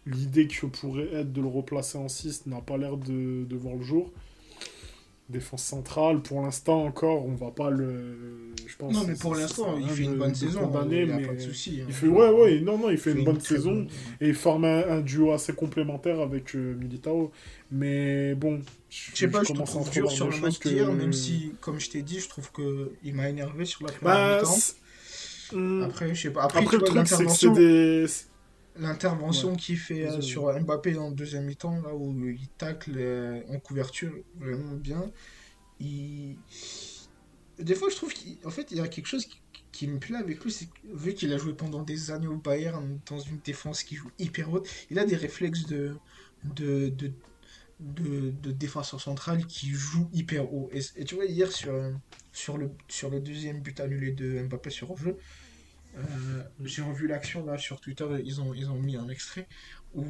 l'idée 0.07 0.49
que 0.49 0.67
pourrait 0.67 1.09
être 1.13 1.33
de 1.33 1.41
le 1.41 1.49
replacer 1.49 1.99
en 1.99 2.09
6 2.09 2.47
n'a 2.47 2.61
pas 2.61 2.77
l'air 2.77 2.97
de, 2.97 3.45
de 3.45 3.57
voir 3.57 3.77
le 3.77 3.83
jour, 3.83 4.11
défense 5.29 5.63
centrale. 5.63 6.21
Pour 6.21 6.43
l'instant 6.43 6.85
encore, 6.85 7.27
on 7.27 7.35
va 7.35 7.51
pas 7.51 7.71
le. 7.71 8.53
Je 8.67 8.77
pense. 8.77 8.93
Non, 8.93 9.05
mais 9.07 9.15
pour 9.15 9.35
l'instant, 9.35 9.77
il 9.79 9.89
fait 9.89 10.05
une 10.05 10.17
bonne 10.17 10.35
saison. 10.35 10.71
il 10.91 11.07
n'y 11.07 11.13
a 11.13 11.27
pas 11.27 11.35
de 11.35 11.41
souci. 11.41 11.81
Hein. 11.81 11.87
Il 11.89 11.95
fait, 11.95 12.09
ouais, 12.09 12.31
ouais, 12.31 12.61
non, 12.61 12.79
non, 12.79 12.91
il 12.91 12.99
fait, 12.99 13.13
une 13.13 13.25
bonne 13.25 13.41
saison 13.41 13.87
et 14.21 14.29
il 14.29 14.35
forme 14.35 14.65
un, 14.65 15.01
duo 15.01 15.33
assez 15.33 15.53
complémentaire 15.53 16.21
avec 16.21 16.55
euh, 16.55 16.75
Militao. 16.75 17.33
Mais 17.71 18.35
bon, 18.35 18.61
je 18.91 19.17
sais 19.17 19.29
pas, 19.29 19.43
je, 19.43 19.53
commence 19.53 19.71
trouve 19.71 19.91
dur 19.91 20.11
sur 20.11 20.29
le 20.29 20.39
match 20.39 20.59
que... 20.59 20.69
même 20.91 21.13
si, 21.13 21.53
comme 21.61 21.81
je 21.81 21.91
t'ai 21.91 22.03
dit, 22.03 22.21
je 22.21 22.29
trouve 22.29 22.53
que 22.53 22.93
il 23.03 23.15
m'a 23.15 23.29
énervé 23.29 23.65
sur 23.65 23.87
la 23.87 23.93
première 23.93 24.15
bah, 24.15 24.43
mi-temps. 24.43 25.59
Hmm. 25.59 25.83
Après, 25.83 26.15
je 26.15 26.21
sais 26.21 26.31
pas. 26.31 26.43
Après, 26.45 26.61
Après 26.61 26.77
le 26.77 26.83
truc, 26.83 27.07
c'est 27.07 27.25
que 27.25 27.33
c'est 27.33 27.53
des 27.53 28.07
L'intervention 28.77 29.55
qu'il 29.55 29.77
fait 29.77 30.07
euh, 30.07 30.21
sur 30.23 30.51
Mbappé 30.59 30.93
dans 30.93 31.11
le 31.11 31.15
deuxième 31.15 31.45
mi-temps, 31.45 31.83
là 31.83 31.95
où 31.95 32.29
il 32.29 32.49
tacle 32.57 32.93
euh, 32.97 33.43
en 33.51 33.59
couverture 33.59 34.13
vraiment 34.37 34.75
bien, 34.75 35.11
il... 35.79 36.39
des 37.59 37.75
fois 37.75 37.91
je 37.91 37.97
trouve 37.97 38.15
qu'en 38.15 38.51
fait 38.51 38.71
il 38.71 38.79
y 38.79 38.81
a 38.81 38.89
quelque 38.89 39.07
chose 39.07 39.27
qui, 39.73 39.89
me 39.89 39.99
plaît 39.99 40.17
avec 40.17 40.43
lui, 40.43 40.51
c'est 40.51 40.69
vu 40.95 41.13
qu'il 41.13 41.33
a 41.35 41.39
joué 41.39 41.53
pendant 41.53 41.83
des 41.83 42.13
années 42.13 42.29
au 42.29 42.37
Bayern 42.37 42.99
dans 43.11 43.19
une 43.19 43.39
défense 43.45 43.83
qui 43.83 43.97
joue 43.97 44.11
hyper 44.19 44.51
haute, 44.51 44.67
il 44.91 44.99
a 44.99 45.05
des 45.05 45.17
réflexes 45.17 45.67
de, 45.67 45.97
de, 46.45 46.89
de, 46.89 47.13
de, 47.81 48.53
défenseur 48.53 49.01
central 49.01 49.47
qui 49.47 49.71
joue 49.71 50.09
hyper 50.13 50.53
haut. 50.55 50.71
Et, 50.73 51.05
tu 51.05 51.17
vois, 51.17 51.25
hier 51.25 51.51
sur, 51.51 51.75
sur, 52.33 52.57
le, 52.59 52.71
sur 52.89 53.11
le 53.11 53.21
deuxième 53.21 53.61
but 53.61 53.81
annulé 53.81 54.13
de 54.13 54.43
Mbappé 54.43 54.71
sur 54.71 54.97
jeu, 54.97 55.17
euh, 55.97 56.43
j'ai 56.65 56.83
revu 56.83 57.07
l'action 57.07 57.45
là 57.45 57.59
sur 57.59 57.81
Twitter, 57.81 58.07
ils 58.25 58.41
ont, 58.41 58.55
ils 58.55 58.71
ont 58.71 58.81
mis 58.81 58.97
un 58.97 59.09
extrait 59.09 59.47
où 59.95 60.05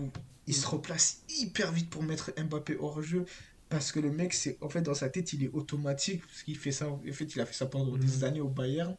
il 0.46 0.54
se 0.54 0.66
replace 0.66 1.22
hyper 1.28 1.72
vite 1.72 1.90
pour 1.90 2.02
mettre 2.02 2.32
Mbappé 2.36 2.76
hors 2.78 3.02
jeu 3.02 3.24
parce 3.72 3.90
que 3.90 4.00
le 4.00 4.10
mec, 4.10 4.34
c'est 4.34 4.58
en 4.60 4.68
fait 4.68 4.82
dans 4.82 4.92
sa 4.92 5.08
tête, 5.08 5.32
il 5.32 5.44
est 5.44 5.48
automatique 5.48 6.20
parce 6.26 6.42
qu'il 6.42 6.58
fait 6.58 6.72
ça. 6.72 6.90
En 6.90 7.00
fait, 7.10 7.34
il 7.34 7.40
a 7.40 7.46
fait 7.46 7.54
ça 7.54 7.64
pendant 7.64 7.96
des 7.96 8.18
mm. 8.18 8.24
années 8.24 8.40
au 8.42 8.50
Bayern. 8.50 8.94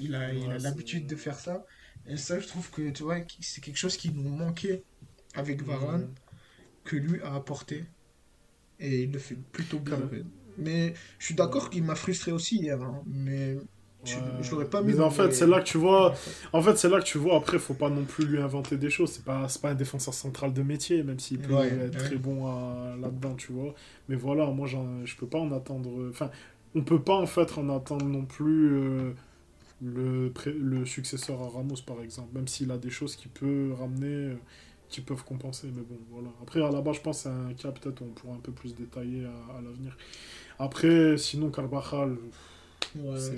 Il 0.00 0.14
a 0.14 0.32
l'habitude 0.58 1.08
de 1.08 1.16
faire 1.16 1.40
ça. 1.40 1.66
Et 2.06 2.16
ça, 2.16 2.38
je 2.38 2.46
trouve 2.46 2.70
que 2.70 2.90
tu 2.90 3.02
vois, 3.02 3.16
c'est 3.40 3.60
quelque 3.60 3.78
chose 3.78 3.96
qui 3.96 4.12
nous 4.12 4.28
manquait 4.28 4.84
avec 5.34 5.60
Varane, 5.64 6.02
mm. 6.02 6.14
que 6.84 6.96
lui 6.96 7.20
a 7.22 7.34
apporté. 7.34 7.84
Et 8.78 9.02
il 9.02 9.10
le 9.10 9.18
fait 9.18 9.34
plutôt 9.34 9.80
bien. 9.80 9.98
Mais 10.56 10.94
je 11.18 11.24
suis 11.24 11.34
d'accord 11.34 11.68
qu'il 11.68 11.82
m'a 11.82 11.96
frustré 11.96 12.30
aussi 12.30 12.58
hier. 12.58 12.80
Hein. 12.80 13.02
Mais 13.06 13.56
je 14.40 14.50
l'aurais 14.50 14.68
pas 14.70 14.82
mis. 14.82 14.92
Mais 14.94 15.00
en 15.00 15.10
fait, 15.10 15.32
c'est 15.32 15.46
là 15.46 15.60
que 15.60 15.64
tu 15.66 15.78
vois. 15.78 16.14
En 16.52 16.62
fait, 16.62 16.76
c'est 16.76 16.88
là 16.88 16.98
que 17.00 17.04
tu 17.04 17.18
vois. 17.18 17.36
Après, 17.36 17.58
faut 17.58 17.74
pas 17.74 17.90
non 17.90 18.04
plus 18.04 18.26
lui 18.26 18.40
inventer 18.40 18.76
des 18.76 18.90
choses. 18.90 19.10
C'est 19.12 19.24
pas, 19.24 19.46
pas 19.60 19.70
un 19.70 19.74
défenseur 19.74 20.14
central 20.14 20.52
de 20.52 20.62
métier, 20.62 21.02
même 21.02 21.18
s'il 21.18 21.38
peut 21.38 21.54
être 21.54 21.96
très 21.98 22.16
bon 22.16 22.46
là-dedans, 23.00 23.34
tu 23.34 23.52
vois. 23.52 23.74
Mais 24.08 24.16
voilà, 24.16 24.46
moi, 24.46 24.66
je 24.66 25.16
peux 25.16 25.26
pas 25.26 25.38
en 25.38 25.52
attendre. 25.52 25.90
Enfin, 26.10 26.30
on 26.74 26.82
peut 26.82 27.00
pas 27.00 27.16
en 27.16 27.26
fait 27.26 27.56
en 27.58 27.68
attendre 27.74 28.04
non 28.04 28.24
plus 28.24 28.74
euh, 28.74 29.12
le, 29.82 30.32
le 30.46 30.84
successeur 30.86 31.40
à 31.42 31.48
Ramos, 31.48 31.76
par 31.86 32.00
exemple. 32.02 32.28
Même 32.34 32.48
s'il 32.48 32.70
a 32.70 32.78
des 32.78 32.90
choses 32.90 33.16
qui 33.16 33.28
peut 33.28 33.72
ramener, 33.78 34.06
euh, 34.06 34.34
qui 34.88 35.00
peuvent 35.00 35.24
compenser. 35.24 35.68
Mais 35.74 35.82
bon, 35.82 35.98
voilà. 36.10 36.28
Après, 36.42 36.62
à 36.62 36.70
la 36.70 36.80
base, 36.82 36.96
je 36.96 37.00
pense 37.00 37.20
c'est 37.20 37.28
un 37.28 37.52
cas 37.54 37.72
peut-être 37.72 38.02
on 38.02 38.06
pourra 38.08 38.34
un 38.34 38.40
peu 38.40 38.52
plus 38.52 38.74
détailler 38.74 39.24
à, 39.24 39.58
à 39.58 39.60
l'avenir. 39.62 39.96
Après, 40.58 41.16
sinon, 41.18 41.50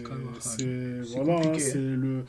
Carvajal 0.05 0.41
c'est 0.41 1.01
voilà, 1.15 1.37
hein, 1.37 1.59
c'est 1.59 1.79
le 1.79 2.25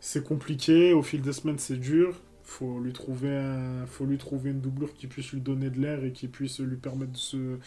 c'est 0.00 0.24
compliqué. 0.24 0.92
Au 0.92 1.02
fil 1.02 1.22
des 1.22 1.32
semaines, 1.32 1.58
c'est 1.58 1.76
dur. 1.78 2.20
Faut 2.44 2.80
lui 2.80 2.92
trouver 2.92 3.36
un, 3.36 3.86
faut 3.86 4.04
lui 4.04 4.18
trouver 4.18 4.50
une 4.50 4.60
doublure 4.60 4.92
qui 4.94 5.06
puisse 5.06 5.32
lui 5.32 5.40
donner 5.40 5.70
de 5.70 5.80
l'air 5.80 6.04
et 6.04 6.12
qui 6.12 6.28
puisse 6.28 6.60
lui 6.60 6.76
permettre 6.76 7.12
de 7.12 7.16
se, 7.16 7.36
de 7.36 7.58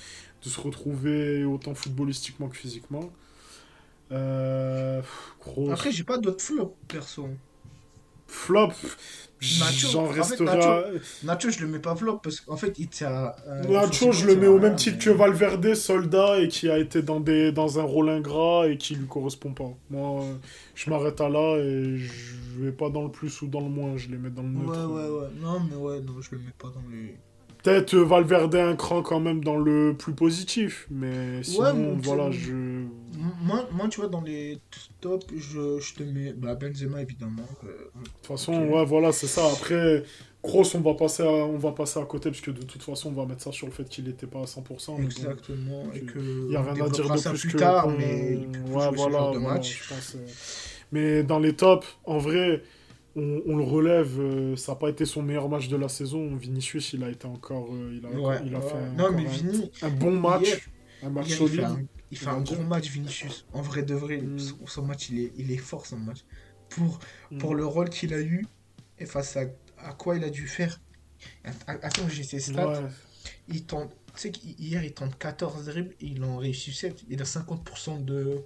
se 0.43 0.59
retrouver 0.59 1.45
autant 1.45 1.73
footballistiquement 1.73 2.49
que 2.49 2.57
physiquement. 2.57 3.11
Euh, 4.11 5.01
Après, 5.71 5.91
j'ai 5.91 6.03
pas 6.03 6.17
d'autres 6.17 6.43
flops 6.43 6.75
perso 6.87 7.29
flop, 8.27 8.71
j'en 9.39 10.07
restera. 10.07 10.83
Nacho, 11.23 11.49
je 11.49 11.61
le 11.61 11.67
mets 11.67 11.79
pas 11.79 11.95
flop 11.95 12.19
parce 12.23 12.39
qu'en 12.41 12.57
fait, 12.57 12.77
il 12.79 12.87
tient. 12.87 13.31
Euh, 13.47 13.63
Nacho, 13.63 14.11
je 14.11 14.25
le 14.25 14.35
mets 14.35 14.47
au 14.47 14.59
même 14.59 14.75
titre 14.75 15.03
que 15.03 15.09
Valverde, 15.09 15.73
soldat 15.73 16.39
et 16.39 16.47
qui 16.47 16.69
a 16.69 16.77
été 16.77 17.01
dans, 17.01 17.19
des, 17.19 17.51
dans 17.51 17.79
un 17.79 17.83
rôle 17.83 18.09
ingrat 18.09 18.67
et 18.67 18.77
qui 18.77 18.95
lui 18.95 19.07
correspond 19.07 19.51
pas. 19.53 19.71
Moi, 19.89 20.23
je 20.73 20.89
m'arrête 20.89 21.21
à 21.21 21.29
là 21.29 21.57
et 21.57 21.97
je 21.97 22.63
vais 22.63 22.71
pas 22.71 22.89
dans 22.89 23.03
le 23.03 23.11
plus 23.11 23.41
ou 23.41 23.47
dans 23.47 23.61
le 23.61 23.69
moins, 23.69 23.97
je 23.97 24.09
les 24.09 24.17
mets 24.17 24.29
dans 24.29 24.43
le 24.43 24.49
neutre. 24.49 24.89
Ouais, 24.89 25.03
ouais, 25.03 25.09
ouais. 25.19 25.27
Non, 25.41 25.61
mais 25.69 25.75
ouais, 25.75 26.01
non, 26.01 26.21
je 26.21 26.29
le 26.31 26.37
mets 26.39 26.53
pas 26.57 26.69
dans 26.69 26.83
les. 26.91 27.15
Peut-être 27.63 27.95
Valverde 27.95 28.55
un 28.55 28.75
cran 28.75 29.01
quand 29.01 29.19
même 29.19 29.43
dans 29.43 29.57
le 29.57 29.95
plus 29.97 30.13
positif, 30.13 30.85
mais 30.91 31.41
sinon, 31.41 31.97
voilà, 32.03 32.29
je... 32.29 32.83
Moi, 33.41 33.67
moi, 33.71 33.87
tu 33.89 33.99
vois, 33.99 34.09
dans 34.09 34.21
les 34.21 34.59
tops, 35.01 35.25
je, 35.35 35.79
je 35.79 35.93
te 35.93 36.03
mets 36.03 36.33
bah, 36.33 36.55
Benzema, 36.55 37.01
évidemment. 37.01 37.47
De 37.63 38.03
toute 38.03 38.27
façon, 38.27 38.53
ouais, 38.67 38.85
voilà, 38.85 39.11
c'est 39.11 39.27
ça. 39.27 39.45
Après, 39.51 40.03
Kroos, 40.41 40.75
on 40.75 40.81
va, 40.81 40.93
passer 40.93 41.23
à, 41.23 41.27
on 41.27 41.57
va 41.57 41.71
passer 41.71 41.99
à 41.99 42.05
côté, 42.05 42.29
parce 42.29 42.41
que 42.41 42.51
de 42.51 42.63
toute 42.63 42.83
façon, 42.83 43.09
on 43.09 43.13
va 43.13 43.25
mettre 43.25 43.41
ça 43.41 43.51
sur 43.51 43.67
le 43.67 43.73
fait 43.73 43.85
qu'il 43.85 44.05
n'était 44.05 44.27
pas 44.27 44.41
à 44.41 44.45
100%. 44.45 45.03
Exactement, 45.03 45.83
et 45.93 46.01
que... 46.01 46.19
Il 46.19 46.49
n'y 46.49 46.55
a 46.55 46.61
rien 46.61 46.85
à 46.85 46.89
dire 46.89 47.09
de 47.09 47.29
plus, 47.29 47.47
que... 47.51 47.57
Tard, 47.57 47.89
mais 47.89 48.37
ouais, 48.71 48.89
voilà, 48.93 49.31
match. 49.39 49.83
je 49.83 49.93
pense, 49.93 50.15
euh. 50.15 50.27
Mais 50.91 51.23
dans 51.23 51.39
les 51.39 51.55
tops, 51.55 51.87
en 52.05 52.19
vrai 52.19 52.61
on, 53.15 53.55
le 53.55 53.63
relève, 53.63 54.19
euh, 54.19 54.55
ça 54.55 54.73
n'a 54.73 54.75
pas 54.77 54.89
été 54.89 55.05
son 55.05 55.21
meilleur 55.21 55.47
match 55.47 55.69
de 55.69 55.77
la 55.77 55.87
saison. 55.87 56.35
Vinicius, 56.35 56.93
il 56.93 57.03
a 57.03 57.09
été 57.09 57.25
encore. 57.25 57.69
Euh, 57.71 57.97
il 57.97 58.05
a, 58.05 58.41
il 58.45 58.53
a 58.53 58.61
fait 58.61 58.75
un, 59.85 59.89
bon 59.89 60.11
match. 60.19 60.69
un 61.01 61.09
match 61.09 61.29
solide. 61.29 61.65
Il 62.11 62.17
fait 62.17 62.27
un, 62.27 62.41
gros 62.41 62.61
match, 62.63 62.89
Vinicius. 62.89 63.45
En 63.53 63.61
vrai 63.61 63.83
de 63.83 63.95
vrai, 63.95 64.17
mm. 64.17 64.39
son, 64.67 64.83
match, 64.83 65.09
il 65.09 65.19
est, 65.19 65.33
il 65.37 65.51
est 65.51 65.57
fort, 65.57 65.85
son 65.85 65.97
match. 65.97 66.19
Pour, 66.69 66.99
mm. 67.31 67.37
pour 67.37 67.55
le 67.55 67.65
rôle 67.65 67.89
qu'il 67.89 68.13
a 68.13 68.21
eu 68.21 68.45
et 68.99 69.05
face 69.05 69.37
à, 69.37 69.45
à 69.77 69.93
quoi 69.93 70.15
il 70.15 70.23
a 70.23 70.29
dû 70.29 70.47
faire. 70.47 70.79
Attends, 71.67 72.07
j'ai 72.07 72.23
ses 72.23 72.39
stats. 72.39 72.89
Il 73.47 73.65
tente, 73.65 73.95
tu 74.13 74.21
sais 74.21 74.31
qu'hier, 74.31 74.83
il 74.83 74.93
tente 74.93 75.17
14 75.17 75.65
dribbles 75.65 75.95
il 75.99 76.23
en 76.23 76.37
réussit 76.37 76.73
7. 76.73 77.03
Il 77.09 77.21
a 77.21 77.25
50% 77.25 78.05
de, 78.05 78.43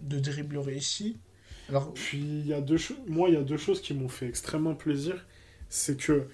de 0.00 0.18
dribbles 0.18 0.58
réussis. 0.58 1.18
Alors... 1.68 1.92
Puis, 1.92 2.18
il 2.18 2.46
y 2.46 2.54
a 2.54 2.60
deux 2.60 2.78
moi, 3.06 3.28
il 3.28 3.34
y 3.34 3.38
a 3.38 3.42
deux 3.42 3.56
choses 3.56 3.80
qui 3.80 3.94
m'ont 3.94 4.08
fait 4.08 4.26
extrêmement 4.26 4.74
plaisir. 4.74 5.26
c'est 5.68 5.98
que 5.98 6.28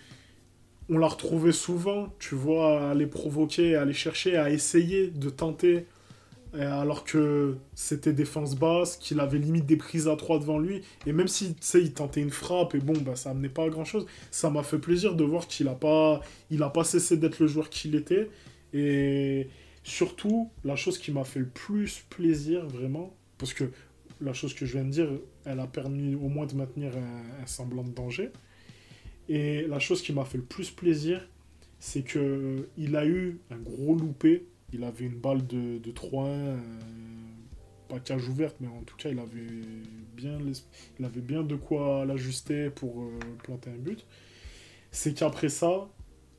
on 0.91 0.99
l'a 0.99 1.07
retrouvé 1.07 1.53
souvent, 1.53 2.14
tu 2.18 2.35
vois, 2.35 2.91
à 2.91 2.95
les 2.95 3.07
provoquer, 3.07 3.76
à 3.76 3.85
les 3.85 3.93
chercher, 3.93 4.37
à 4.37 4.51
essayer 4.51 5.09
de 5.09 5.29
tenter, 5.29 5.87
alors 6.55 7.05
que 7.05 7.57
c'était 7.74 8.12
défense 8.12 8.55
basse, 8.55 8.96
qu'il 8.96 9.20
avait 9.20 9.38
limite 9.38 9.66
des 9.66 9.76
prises 9.76 10.09
à 10.09 10.16
trois 10.16 10.38
devant 10.38 10.59
lui, 10.59 10.82
et 11.07 11.12
même 11.12 11.28
si, 11.28 11.57
il 11.74 11.92
tentait 11.92 12.20
une 12.20 12.30
frappe, 12.30 12.74
et 12.74 12.78
bon, 12.78 12.94
bah, 12.94 13.16
ça 13.16 13.30
amenait 13.30 13.49
pas 13.49 13.64
à 13.64 13.68
grand-chose, 13.68 14.07
ça 14.30 14.51
m'a 14.51 14.62
fait 14.62 14.78
plaisir 14.78 15.14
de 15.14 15.24
voir 15.24 15.46
qu'il 15.46 15.68
a 15.68 15.74
pas, 15.74 16.20
il 16.51 16.62
a 16.62 16.70
pas 16.70 16.84
cessé 16.84 17.16
d'être 17.16 17.38
le 17.38 17.46
joueur 17.46 17.70
qu'il 17.70 17.94
était, 17.94 18.30
et 18.72 19.49
surtout, 19.82 20.51
la 20.64 20.76
chose 20.76 20.99
qui 20.99 21.12
m'a 21.12 21.24
fait 21.24 21.40
le 21.40 21.49
plus 21.49 22.05
plaisir, 22.11 22.66
vraiment, 22.66 23.14
parce 23.38 23.55
que 23.55 23.64
la 24.20 24.32
chose 24.32 24.55
que 24.55 24.66
je 24.66 24.72
viens 24.72 24.84
de 24.84 24.90
dire, 24.90 25.09
elle 25.44 25.61
a 25.61 25.66
permis 25.66 26.14
au 26.14 26.28
moins 26.28 26.46
de 26.46 26.55
maintenir 26.55 26.92
un 26.96 27.46
semblant 27.46 27.84
de 27.84 27.90
danger, 27.90 28.30
et 29.28 29.66
la 29.66 29.78
chose 29.78 30.03
qui 30.03 30.12
m'a 30.12 30.24
fait 30.24 30.38
le 30.38 30.44
plus 30.44 30.70
plaisir, 30.70 31.28
c'est 31.78 32.03
que 32.03 32.68
il 32.76 32.96
a 32.96 33.07
eu 33.07 33.38
un 33.51 33.59
gros 33.59 33.94
loupé. 33.94 34.46
Il 34.73 34.85
avait 34.85 35.07
une 35.07 35.19
balle 35.19 35.47
de, 35.47 35.79
de 35.79 35.91
3-1, 35.91 36.27
euh, 36.27 36.59
pas 37.89 38.01
cage 38.01 38.29
ouverte, 38.29 38.57
mais 38.61 38.69
en 38.69 38.83
tout 38.83 38.97
cas, 38.97 39.09
il 39.09 39.19
avait 39.19 39.47
bien, 40.14 40.39
il 40.99 41.05
avait 41.05 41.21
bien 41.21 41.43
de 41.43 41.57
quoi 41.57 42.05
l'ajuster 42.05 42.71
pour 42.71 43.03
euh, 43.03 43.19
planter 43.43 43.71
un 43.71 43.79
but. 43.79 44.05
C'est 44.91 45.14
qu'après 45.14 45.49
ça, 45.49 45.89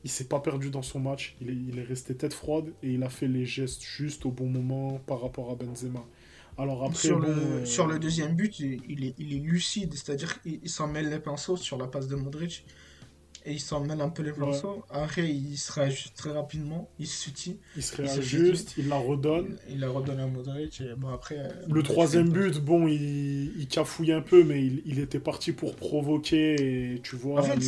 il 0.04 0.10
s'est 0.10 0.28
pas 0.28 0.40
perdu 0.40 0.70
dans 0.70 0.82
son 0.82 1.00
match. 1.00 1.36
Il 1.40 1.50
est, 1.50 1.54
il 1.54 1.78
est, 1.78 1.84
resté 1.84 2.14
tête 2.14 2.34
froide 2.34 2.72
et 2.82 2.92
il 2.92 3.02
a 3.02 3.10
fait 3.10 3.28
les 3.28 3.44
gestes 3.44 3.82
juste 3.82 4.26
au 4.26 4.30
bon 4.30 4.48
moment 4.48 5.00
par 5.06 5.20
rapport 5.20 5.50
à 5.50 5.54
Benzema. 5.56 6.04
Alors 6.58 6.84
après, 6.84 6.98
sur, 6.98 7.18
le, 7.18 7.28
euh, 7.28 7.64
sur 7.64 7.86
le 7.86 7.98
deuxième 7.98 8.34
but, 8.34 8.58
il, 8.60 9.04
est, 9.04 9.14
il 9.18 9.34
est 9.34 9.38
lucide, 9.38 9.94
c'est-à-dire 9.94 10.42
qu'il 10.42 10.68
s'en 10.68 10.88
mêle 10.88 11.08
les 11.08 11.18
pinceaux 11.18 11.56
sur 11.56 11.78
la 11.78 11.86
passe 11.86 12.06
de 12.06 12.16
Modric 12.16 12.64
et 13.44 13.52
il 13.52 13.60
s'en 13.60 13.80
mêle 13.80 14.00
un 14.00 14.08
peu 14.08 14.22
les 14.22 14.32
pinceaux. 14.32 14.84
Après, 14.90 15.28
il 15.28 15.56
se 15.56 15.72
réajuste 15.72 16.16
très 16.16 16.30
rapidement, 16.30 16.90
il 16.98 17.06
se 17.06 17.24
soutient. 17.24 17.54
Il 17.76 17.82
se 17.82 17.96
réajuste, 17.96 18.74
il, 18.76 18.88
la 18.88 18.96
redonne. 18.96 19.56
Il, 19.68 19.80
la 19.80 19.88
redonne 19.88 20.20
à 20.20 20.26
Modric. 20.26 20.80
Et 20.80 20.94
bon, 20.96 21.08
après, 21.08 21.38
euh, 21.38 21.48
le 21.70 21.82
troisième 21.82 22.28
but, 22.28 22.58
bon, 22.58 22.86
il, 22.86 23.58
il, 23.58 23.66
cafouille 23.66 24.12
un 24.12 24.20
peu, 24.20 24.44
mais 24.44 24.64
il, 24.64 24.98
était 24.98 25.20
parti 25.20 25.52
pour 25.52 25.74
provoquer 25.76 26.94
et 26.94 27.00
tu 27.00 27.16
vois. 27.16 27.40
En 27.40 27.42
fait, 27.42 27.60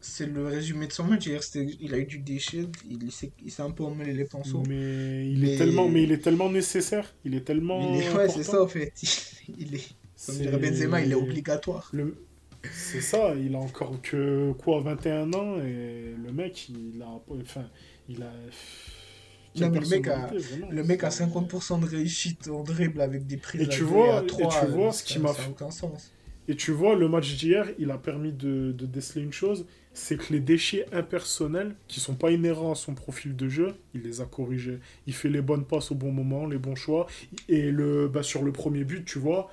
c'est 0.00 0.26
le, 0.26 0.46
résumé 0.46 0.86
de 0.86 0.92
son 0.92 1.04
match. 1.04 1.26
Il 1.26 1.94
a 1.94 1.98
eu 1.98 2.06
du 2.06 2.18
déchet, 2.18 2.66
il, 2.88 3.10
s'est 3.12 3.62
un 3.62 3.70
peu 3.70 3.84
emmêlé 3.84 4.12
les 4.12 4.24
pinceaux. 4.24 4.62
Mais 4.68 5.30
il, 5.30 5.48
Est 5.48 5.58
tellement, 5.58 5.88
mais 5.88 6.02
il 6.02 6.12
est 6.12 6.18
tellement 6.22 6.50
nécessaire. 6.50 7.14
Il 7.24 7.34
est 7.34 7.42
tellement. 7.42 7.96
ouais, 7.96 8.28
c'est 8.28 8.42
ça 8.42 8.62
en 8.62 8.68
fait. 8.68 8.92
il 9.58 9.74
est. 9.74 9.88
Comme 10.24 10.36
dirait 10.36 10.58
Benzema, 10.58 11.02
il 11.02 11.12
est 11.12 11.16
obligatoire. 11.16 11.90
Le, 11.92 12.16
c'est 12.72 13.00
ça, 13.00 13.34
il 13.34 13.54
a 13.54 13.58
encore 13.58 14.00
que 14.02 14.52
quoi, 14.52 14.80
21 14.80 15.32
ans 15.32 15.56
et 15.60 16.14
le 16.22 16.32
mec, 16.32 16.68
il 16.68 17.02
a. 17.02 17.08
Enfin, 17.40 17.68
il 18.08 18.22
a. 18.22 18.32
le 19.58 19.88
mec 19.88 20.08
a, 20.08 20.30
le 20.70 20.84
mec 20.84 21.04
a 21.04 21.08
50% 21.08 21.80
de 21.80 21.86
réussite 21.86 22.48
en 22.48 22.62
dribble 22.62 23.00
avec 23.00 23.26
des 23.26 23.36
prises 23.36 23.62
et 23.62 23.68
tu 23.68 23.82
vois, 23.82 24.22
et 24.22 24.26
tu 24.26 24.66
vois 24.66 24.92
ce 24.92 25.02
qui 25.04 25.18
m'a 25.18 25.32
fait. 25.32 25.50
Et 26.48 26.54
tu 26.54 26.70
vois, 26.70 26.94
le 26.94 27.08
match 27.08 27.36
d'hier, 27.36 27.66
il 27.78 27.90
a 27.90 27.98
permis 27.98 28.32
de, 28.32 28.70
de 28.70 28.86
déceler 28.86 29.24
une 29.24 29.32
chose 29.32 29.66
c'est 29.96 30.18
que 30.18 30.30
les 30.32 30.40
déchets 30.40 30.84
impersonnels, 30.92 31.74
qui 31.88 32.00
sont 32.00 32.14
pas 32.14 32.30
inhérents 32.30 32.72
à 32.72 32.74
son 32.74 32.94
profil 32.94 33.34
de 33.34 33.48
jeu, 33.48 33.76
il 33.94 34.02
les 34.02 34.20
a 34.20 34.26
corrigés. 34.26 34.78
Il 35.06 35.14
fait 35.14 35.30
les 35.30 35.40
bonnes 35.40 35.64
passes 35.64 35.90
au 35.90 35.94
bon 35.94 36.12
moment, 36.12 36.46
les 36.46 36.58
bons 36.58 36.74
choix. 36.74 37.06
Et 37.48 37.70
le, 37.70 38.06
bah, 38.06 38.22
sur 38.22 38.42
le 38.42 38.52
premier 38.52 38.84
but, 38.84 39.06
tu 39.06 39.18
vois, 39.18 39.50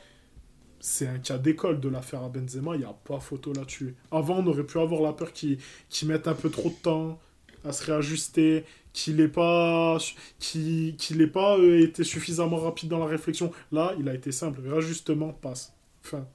c'est 0.83 1.07
un 1.07 1.17
cas 1.17 1.37
d'école 1.37 1.79
de 1.79 1.87
l'affaire 1.87 2.23
à 2.23 2.29
Benzema, 2.29 2.75
il 2.75 2.79
n'y 2.79 2.85
a 2.85 2.91
pas 2.91 3.21
photo 3.21 3.53
là-dessus. 3.53 3.95
Avant, 4.11 4.39
on 4.39 4.47
aurait 4.47 4.65
pu 4.65 4.79
avoir 4.79 5.01
la 5.01 5.13
peur 5.13 5.31
qu'il 5.31 5.57
mette 6.03 6.27
un 6.27 6.33
peu 6.33 6.49
trop 6.49 6.67
de 6.67 6.75
temps 6.75 7.21
à 7.63 7.71
se 7.71 7.85
réajuster, 7.85 8.65
qu'il 8.91 9.15
n'ait 9.15 9.29
pas, 9.29 9.97
qu'il 10.39 11.31
pas 11.31 11.57
euh, 11.57 11.79
été 11.79 12.03
suffisamment 12.03 12.57
rapide 12.57 12.89
dans 12.89 12.99
la 12.99 13.05
réflexion. 13.05 13.53
Là, 13.71 13.95
il 13.97 14.09
a 14.09 14.13
été 14.13 14.33
simple. 14.33 14.59
Réajustement, 14.59 15.31
passe. 15.31 15.73
Enfin, 16.03 16.27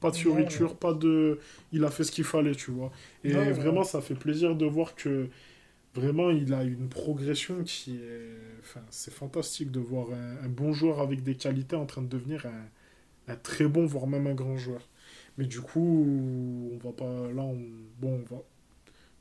pas 0.00 0.10
de 0.10 0.16
fioriture, 0.16 0.74
pas 0.74 0.94
de... 0.94 1.38
Il 1.70 1.84
a 1.84 1.90
fait 1.90 2.04
ce 2.04 2.12
qu'il 2.12 2.24
fallait, 2.24 2.54
tu 2.54 2.70
vois. 2.70 2.90
Et 3.24 3.34
vraiment, 3.34 3.84
ça 3.84 4.00
fait 4.00 4.14
plaisir 4.14 4.56
de 4.56 4.64
voir 4.64 4.94
que 4.94 5.28
vraiment, 5.94 6.30
il 6.30 6.54
a 6.54 6.64
une 6.64 6.88
progression 6.88 7.62
qui 7.62 7.96
est... 7.96 8.38
Enfin, 8.62 8.80
c'est 8.88 9.12
fantastique 9.12 9.70
de 9.70 9.80
voir 9.80 10.06
un 10.42 10.48
bon 10.48 10.72
joueur 10.72 11.00
avec 11.00 11.22
des 11.22 11.34
qualités 11.34 11.76
en 11.76 11.84
train 11.84 12.00
de 12.00 12.08
devenir 12.08 12.46
un 12.46 12.64
un 13.28 13.36
très 13.36 13.66
bon, 13.66 13.86
voire 13.86 14.06
même 14.06 14.26
un 14.26 14.34
grand 14.34 14.56
joueur. 14.56 14.88
Mais 15.38 15.46
du 15.46 15.60
coup, 15.60 16.70
on 16.72 16.78
va 16.86 16.92
pas. 16.92 17.32
Là, 17.32 17.42
on. 17.42 17.58
Bon, 18.00 18.20
on 18.20 18.34
va. 18.34 18.42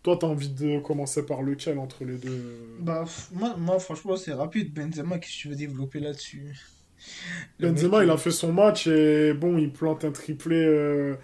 Toi, 0.03 0.17
t'as 0.19 0.27
envie 0.27 0.49
de 0.49 0.79
commencer 0.79 1.25
par 1.25 1.43
lequel 1.43 1.77
entre 1.77 2.05
les 2.05 2.17
deux? 2.17 2.77
Bah, 2.79 3.05
moi, 3.33 3.55
moi 3.57 3.79
franchement, 3.79 4.15
c'est 4.15 4.33
rapide. 4.33 4.73
Benzema, 4.73 5.19
qu'est-ce 5.19 5.33
que 5.33 5.41
tu 5.41 5.47
veux 5.49 5.55
développer 5.55 5.99
là-dessus? 5.99 6.59
Benzema, 7.59 8.03
il 8.03 8.09
a 8.09 8.17
fait 8.17 8.31
son 8.31 8.51
match 8.51 8.87
et 8.87 9.33
bon, 9.33 9.57
il 9.57 9.71
plante 9.71 10.03
un 10.03 10.11
triplé. 10.11 10.55
Euh, 10.55 11.15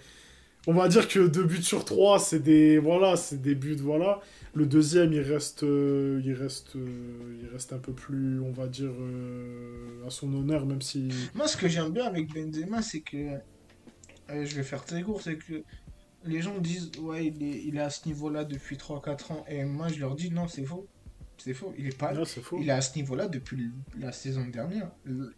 on 0.66 0.74
va 0.74 0.88
dire 0.88 1.08
que 1.08 1.26
deux 1.26 1.44
buts 1.44 1.62
sur 1.62 1.84
trois, 1.84 2.18
c'est 2.18 2.40
des. 2.40 2.78
Voilà, 2.78 3.16
c'est 3.16 3.42
des 3.42 3.54
buts, 3.54 3.76
voilà. 3.80 4.20
Le 4.54 4.66
deuxième, 4.66 5.12
il 5.12 5.20
reste, 5.20 5.62
euh, 5.62 6.20
il 6.24 6.32
reste, 6.32 6.76
euh, 6.76 7.38
il 7.42 7.48
reste 7.48 7.72
un 7.72 7.78
peu 7.78 7.92
plus, 7.92 8.40
on 8.40 8.52
va 8.52 8.66
dire, 8.66 8.92
euh, 8.98 10.06
à 10.06 10.10
son 10.10 10.32
honneur, 10.34 10.66
même 10.66 10.82
si. 10.82 11.08
Moi, 11.34 11.46
ce 11.46 11.56
que 11.56 11.68
j'aime 11.68 11.90
bien 11.90 12.06
avec 12.06 12.32
Benzema, 12.32 12.82
c'est 12.82 13.00
que, 13.00 13.38
je 14.28 14.54
vais 14.54 14.62
faire 14.62 14.84
très 14.84 15.02
court, 15.02 15.22
c'est 15.22 15.36
que 15.36 15.62
les 16.24 16.40
gens 16.40 16.58
disent, 16.58 16.90
ouais, 17.00 17.26
il 17.26 17.42
est, 17.42 17.62
il 17.64 17.76
est 17.76 17.80
à 17.80 17.90
ce 17.90 18.06
niveau-là 18.06 18.44
depuis 18.44 18.76
3-4 18.76 19.32
ans, 19.32 19.44
et 19.48 19.64
moi, 19.64 19.88
je 19.88 20.00
leur 20.00 20.14
dis, 20.14 20.30
non, 20.30 20.48
c'est 20.48 20.64
faux. 20.64 20.86
C'est 21.36 21.54
faux. 21.54 21.72
Il 21.78 21.86
est 21.86 21.96
pas. 21.96 22.12
Il 22.58 22.68
est 22.68 22.72
à 22.72 22.80
ce 22.80 22.96
niveau-là 22.96 23.28
depuis 23.28 23.70
la 23.96 24.10
saison 24.10 24.44
dernière. 24.46 24.90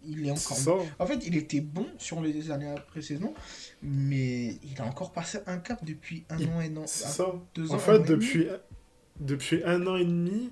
Il 0.03 0.27
est 0.27 0.31
encore. 0.31 0.87
En 0.99 1.07
fait, 1.07 1.27
il 1.27 1.37
était 1.37 1.61
bon 1.61 1.87
sur 1.99 2.23
les 2.23 2.51
années 2.51 2.75
précédentes, 2.89 3.37
mais 3.83 4.59
il 4.63 4.81
a 4.81 4.87
encore 4.87 5.13
passé 5.13 5.41
un 5.47 5.59
cap 5.59 5.85
depuis 5.85 6.25
un 6.31 6.43
an 6.47 6.61
et 6.63 6.71
non. 6.71 6.87
Ça. 6.87 7.35
Deux 7.55 7.71
ans. 7.71 7.75
En 7.75 7.79
fait, 7.79 7.99
depuis 8.01 8.47
depuis 9.21 9.63
un 9.65 9.87
an 9.87 9.97
et 9.97 10.05
demi, 10.05 10.51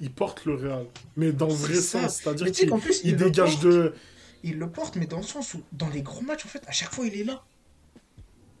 il 0.00 0.10
porte 0.10 0.44
le 0.44 0.54
Real. 0.54 0.86
Mais 1.16 1.32
dans 1.32 1.48
le 1.48 1.54
vrai 1.54 1.74
sens, 1.74 2.16
c'est-à-dire 2.16 2.50
qu'il 2.50 2.70
il, 3.04 3.16
dégage 3.16 3.60
de. 3.60 3.94
Il 4.42 4.58
le 4.58 4.70
porte, 4.70 4.96
mais 4.96 5.06
dans 5.06 5.18
le 5.18 5.22
sens 5.22 5.54
où, 5.54 5.62
dans 5.72 5.88
les 5.90 6.02
gros 6.02 6.22
matchs, 6.22 6.46
en 6.46 6.48
fait, 6.48 6.62
à 6.66 6.72
chaque 6.72 6.92
fois, 6.92 7.06
il 7.06 7.20
est 7.20 7.24
là. 7.24 7.44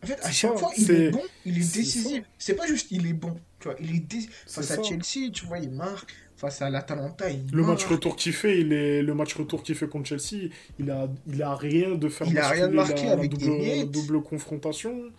En 0.02 0.06
fait, 0.06 0.18
à 0.22 0.30
chaque 0.30 0.56
fois, 0.56 0.70
il 0.76 0.90
est, 0.90 1.10
bon, 1.10 1.22
il 1.44 1.56
est 1.56 1.74
décisif. 1.74 2.24
C'est 2.38 2.54
pas 2.54 2.66
juste 2.66 2.88
il 2.90 3.06
est 3.06 3.12
bon, 3.12 3.36
tu 3.58 3.68
vois, 3.68 3.76
il 3.80 3.96
est 3.96 4.00
dé... 4.00 4.18
face 4.46 4.70
à 4.70 4.82
Chelsea, 4.82 5.30
tu 5.32 5.44
vois, 5.46 5.58
il 5.58 5.70
marque. 5.70 6.14
Face 6.36 6.62
à 6.62 6.70
l'Atalanta, 6.70 7.28
il 7.28 7.44
Le 7.52 7.62
match 7.62 7.84
retour 7.84 8.16
qu'il 8.16 8.32
fait, 8.32 8.60
il 8.60 8.72
est 8.72 9.02
le 9.02 9.12
match 9.12 9.34
retour 9.34 9.62
qu'il 9.62 9.74
fait 9.74 9.86
contre 9.86 10.08
Chelsea, 10.08 10.48
il 10.78 10.90
a 10.90 11.06
il 11.26 11.42
a 11.42 11.54
rien 11.54 11.96
de 11.96 12.08
faire 12.08 12.26
il 12.26 12.38
a 12.38 12.48
rien 12.48 12.68
marqué 12.68 13.04
la, 13.04 13.12
avec 13.12 13.36
double, 13.36 13.90
double 13.90 14.22
confrontation. 14.22 15.10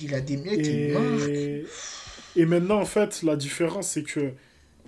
Il 0.00 0.14
a 0.14 0.22
des 0.22 0.38
miettes, 0.38 0.66
et... 0.66 0.88
il 0.88 0.92
marque. 0.94 1.30
Et 2.36 2.46
maintenant, 2.46 2.80
en 2.80 2.84
fait, 2.84 3.22
la 3.22 3.36
différence, 3.36 3.88
c'est 3.88 4.02
que. 4.02 4.32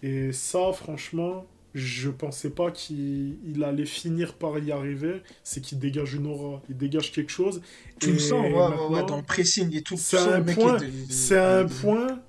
Et 0.02 0.32
ça, 0.32 0.72
franchement, 0.72 1.46
je 1.74 2.10
pensais 2.10 2.50
pas 2.50 2.70
qu'il 2.70 3.64
allait 3.64 3.86
finir 3.86 4.34
par 4.34 4.58
y 4.58 4.70
arriver. 4.70 5.22
C'est 5.42 5.60
qu'il 5.60 5.78
dégage 5.78 6.14
une 6.14 6.26
aura, 6.26 6.62
il 6.68 6.76
dégage 6.76 7.12
quelque 7.12 7.30
chose. 7.30 7.60
Tu 7.98 8.12
le 8.12 8.18
sens, 8.18 8.44
ouais, 8.44 9.04
dans 9.06 9.16
le 9.16 9.22
pressing 9.22 9.74
et 9.74 9.82
tout. 9.82 9.96
C'est 9.96 10.18
un, 10.18 10.42
point, 10.42 10.78
c'est 11.08 11.38
un 11.38 11.66
point. 11.66 12.20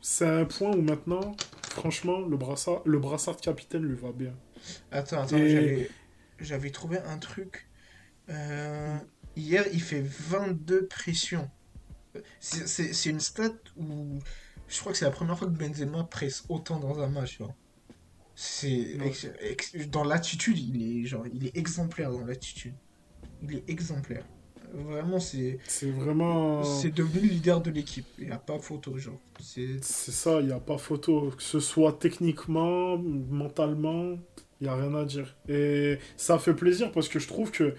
C'est 0.00 0.28
un 0.28 0.44
point 0.44 0.72
où 0.72 0.82
maintenant, 0.82 1.34
franchement, 1.70 2.20
le 2.20 2.36
brassard, 2.36 2.82
le 2.84 2.98
brassard 2.98 3.36
de 3.36 3.40
capitaine 3.40 3.84
lui 3.84 3.96
va 3.96 4.12
bien. 4.12 4.34
Attends, 4.90 5.22
attends, 5.22 5.38
j'avais 6.40 6.70
trouvé 6.70 6.98
un 6.98 7.18
truc. 7.18 7.68
Euh, 8.28 8.96
hier, 9.36 9.64
il 9.72 9.80
fait 9.80 10.02
22 10.02 10.86
pressions. 10.86 11.48
C'est 12.40 13.06
une 13.06 13.20
stat 13.20 13.54
où 13.76 14.18
je 14.68 14.80
crois 14.80 14.92
que 14.92 14.98
c'est 14.98 15.04
la 15.04 15.10
première 15.10 15.38
fois 15.38 15.48
que 15.48 15.52
Benzema 15.52 16.04
presse 16.04 16.44
autant 16.48 16.78
dans 16.78 17.00
un 17.00 17.08
match. 17.08 17.38
C'est 18.34 18.98
dans 19.90 20.04
l'attitude, 20.04 20.58
il 20.58 21.02
est 21.02 21.06
genre, 21.06 21.24
il 21.32 21.46
est 21.46 21.56
exemplaire 21.56 22.10
dans 22.10 22.24
l'attitude. 22.24 22.74
Il 23.42 23.54
est 23.56 23.70
exemplaire. 23.70 24.24
Vraiment, 24.72 25.20
c'est. 25.20 25.58
C'est 25.68 25.90
vraiment. 25.90 26.64
C'est 26.64 26.90
devenu 26.90 27.28
le 27.28 27.34
leader 27.34 27.60
de 27.60 27.70
l'équipe. 27.70 28.06
Il 28.18 28.26
n'y 28.26 28.32
a 28.32 28.38
pas 28.38 28.58
photo, 28.58 28.98
genre. 28.98 29.20
C'est 29.38 29.82
ça, 29.84 30.40
il 30.40 30.46
n'y 30.46 30.52
a 30.52 30.58
pas 30.58 30.78
photo. 30.78 31.30
Que 31.30 31.42
ce 31.42 31.60
soit 31.60 31.92
techniquement, 31.92 32.98
mentalement, 32.98 34.18
il 34.60 34.64
n'y 34.64 34.68
a 34.68 34.74
rien 34.74 34.94
à 34.94 35.04
dire. 35.04 35.36
Et 35.48 35.98
ça 36.16 36.38
fait 36.38 36.54
plaisir 36.54 36.90
parce 36.90 37.08
que 37.08 37.20
je 37.20 37.28
trouve 37.28 37.52
que 37.52 37.74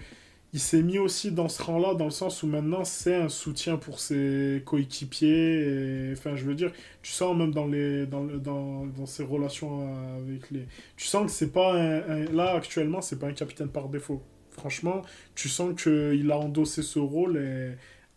il 0.56 0.60
s'est 0.60 0.82
mis 0.82 0.98
aussi 0.98 1.32
dans 1.32 1.50
ce 1.50 1.62
rang-là, 1.62 1.92
dans 1.92 2.06
le 2.06 2.10
sens 2.10 2.42
où 2.42 2.46
maintenant 2.46 2.82
c'est 2.82 3.14
un 3.14 3.28
soutien 3.28 3.76
pour 3.76 4.00
ses 4.00 4.62
coéquipiers. 4.64 6.12
Enfin, 6.14 6.34
je 6.34 6.46
veux 6.46 6.54
dire, 6.54 6.72
tu 7.02 7.12
sens 7.12 7.36
même 7.36 7.52
dans, 7.52 7.66
les, 7.66 8.06
dans, 8.06 8.24
dans, 8.24 8.86
dans 8.86 9.04
ses 9.04 9.22
relations 9.22 9.86
avec 10.16 10.50
les. 10.50 10.66
Tu 10.96 11.06
sens 11.06 11.26
que 11.26 11.32
c'est 11.32 11.52
pas 11.52 11.74
un, 11.74 12.24
Là, 12.32 12.54
actuellement, 12.54 13.02
c'est 13.02 13.18
pas 13.18 13.26
un 13.26 13.34
capitaine 13.34 13.68
par 13.68 13.90
défaut. 13.90 14.22
Franchement, 14.50 15.02
tu 15.34 15.50
sens 15.50 15.78
qu'il 15.78 16.30
a 16.32 16.38
endossé 16.38 16.82
ce 16.82 16.98
rôle 17.00 17.36
et 17.36 17.72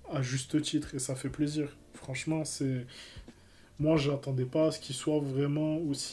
à 0.10 0.22
juste 0.22 0.62
titre 0.62 0.96
et 0.96 1.00
ça 1.00 1.16
fait 1.16 1.30
plaisir. 1.30 1.76
Franchement, 1.94 2.46
c'est. 2.46 2.86
Moi, 3.80 3.98
j'attendais 3.98 4.46
pas 4.46 4.68
à 4.68 4.72
ce 4.72 4.80
qu'il 4.80 4.96
soit 4.96 5.20
vraiment 5.20 5.76
aussi. 5.80 6.12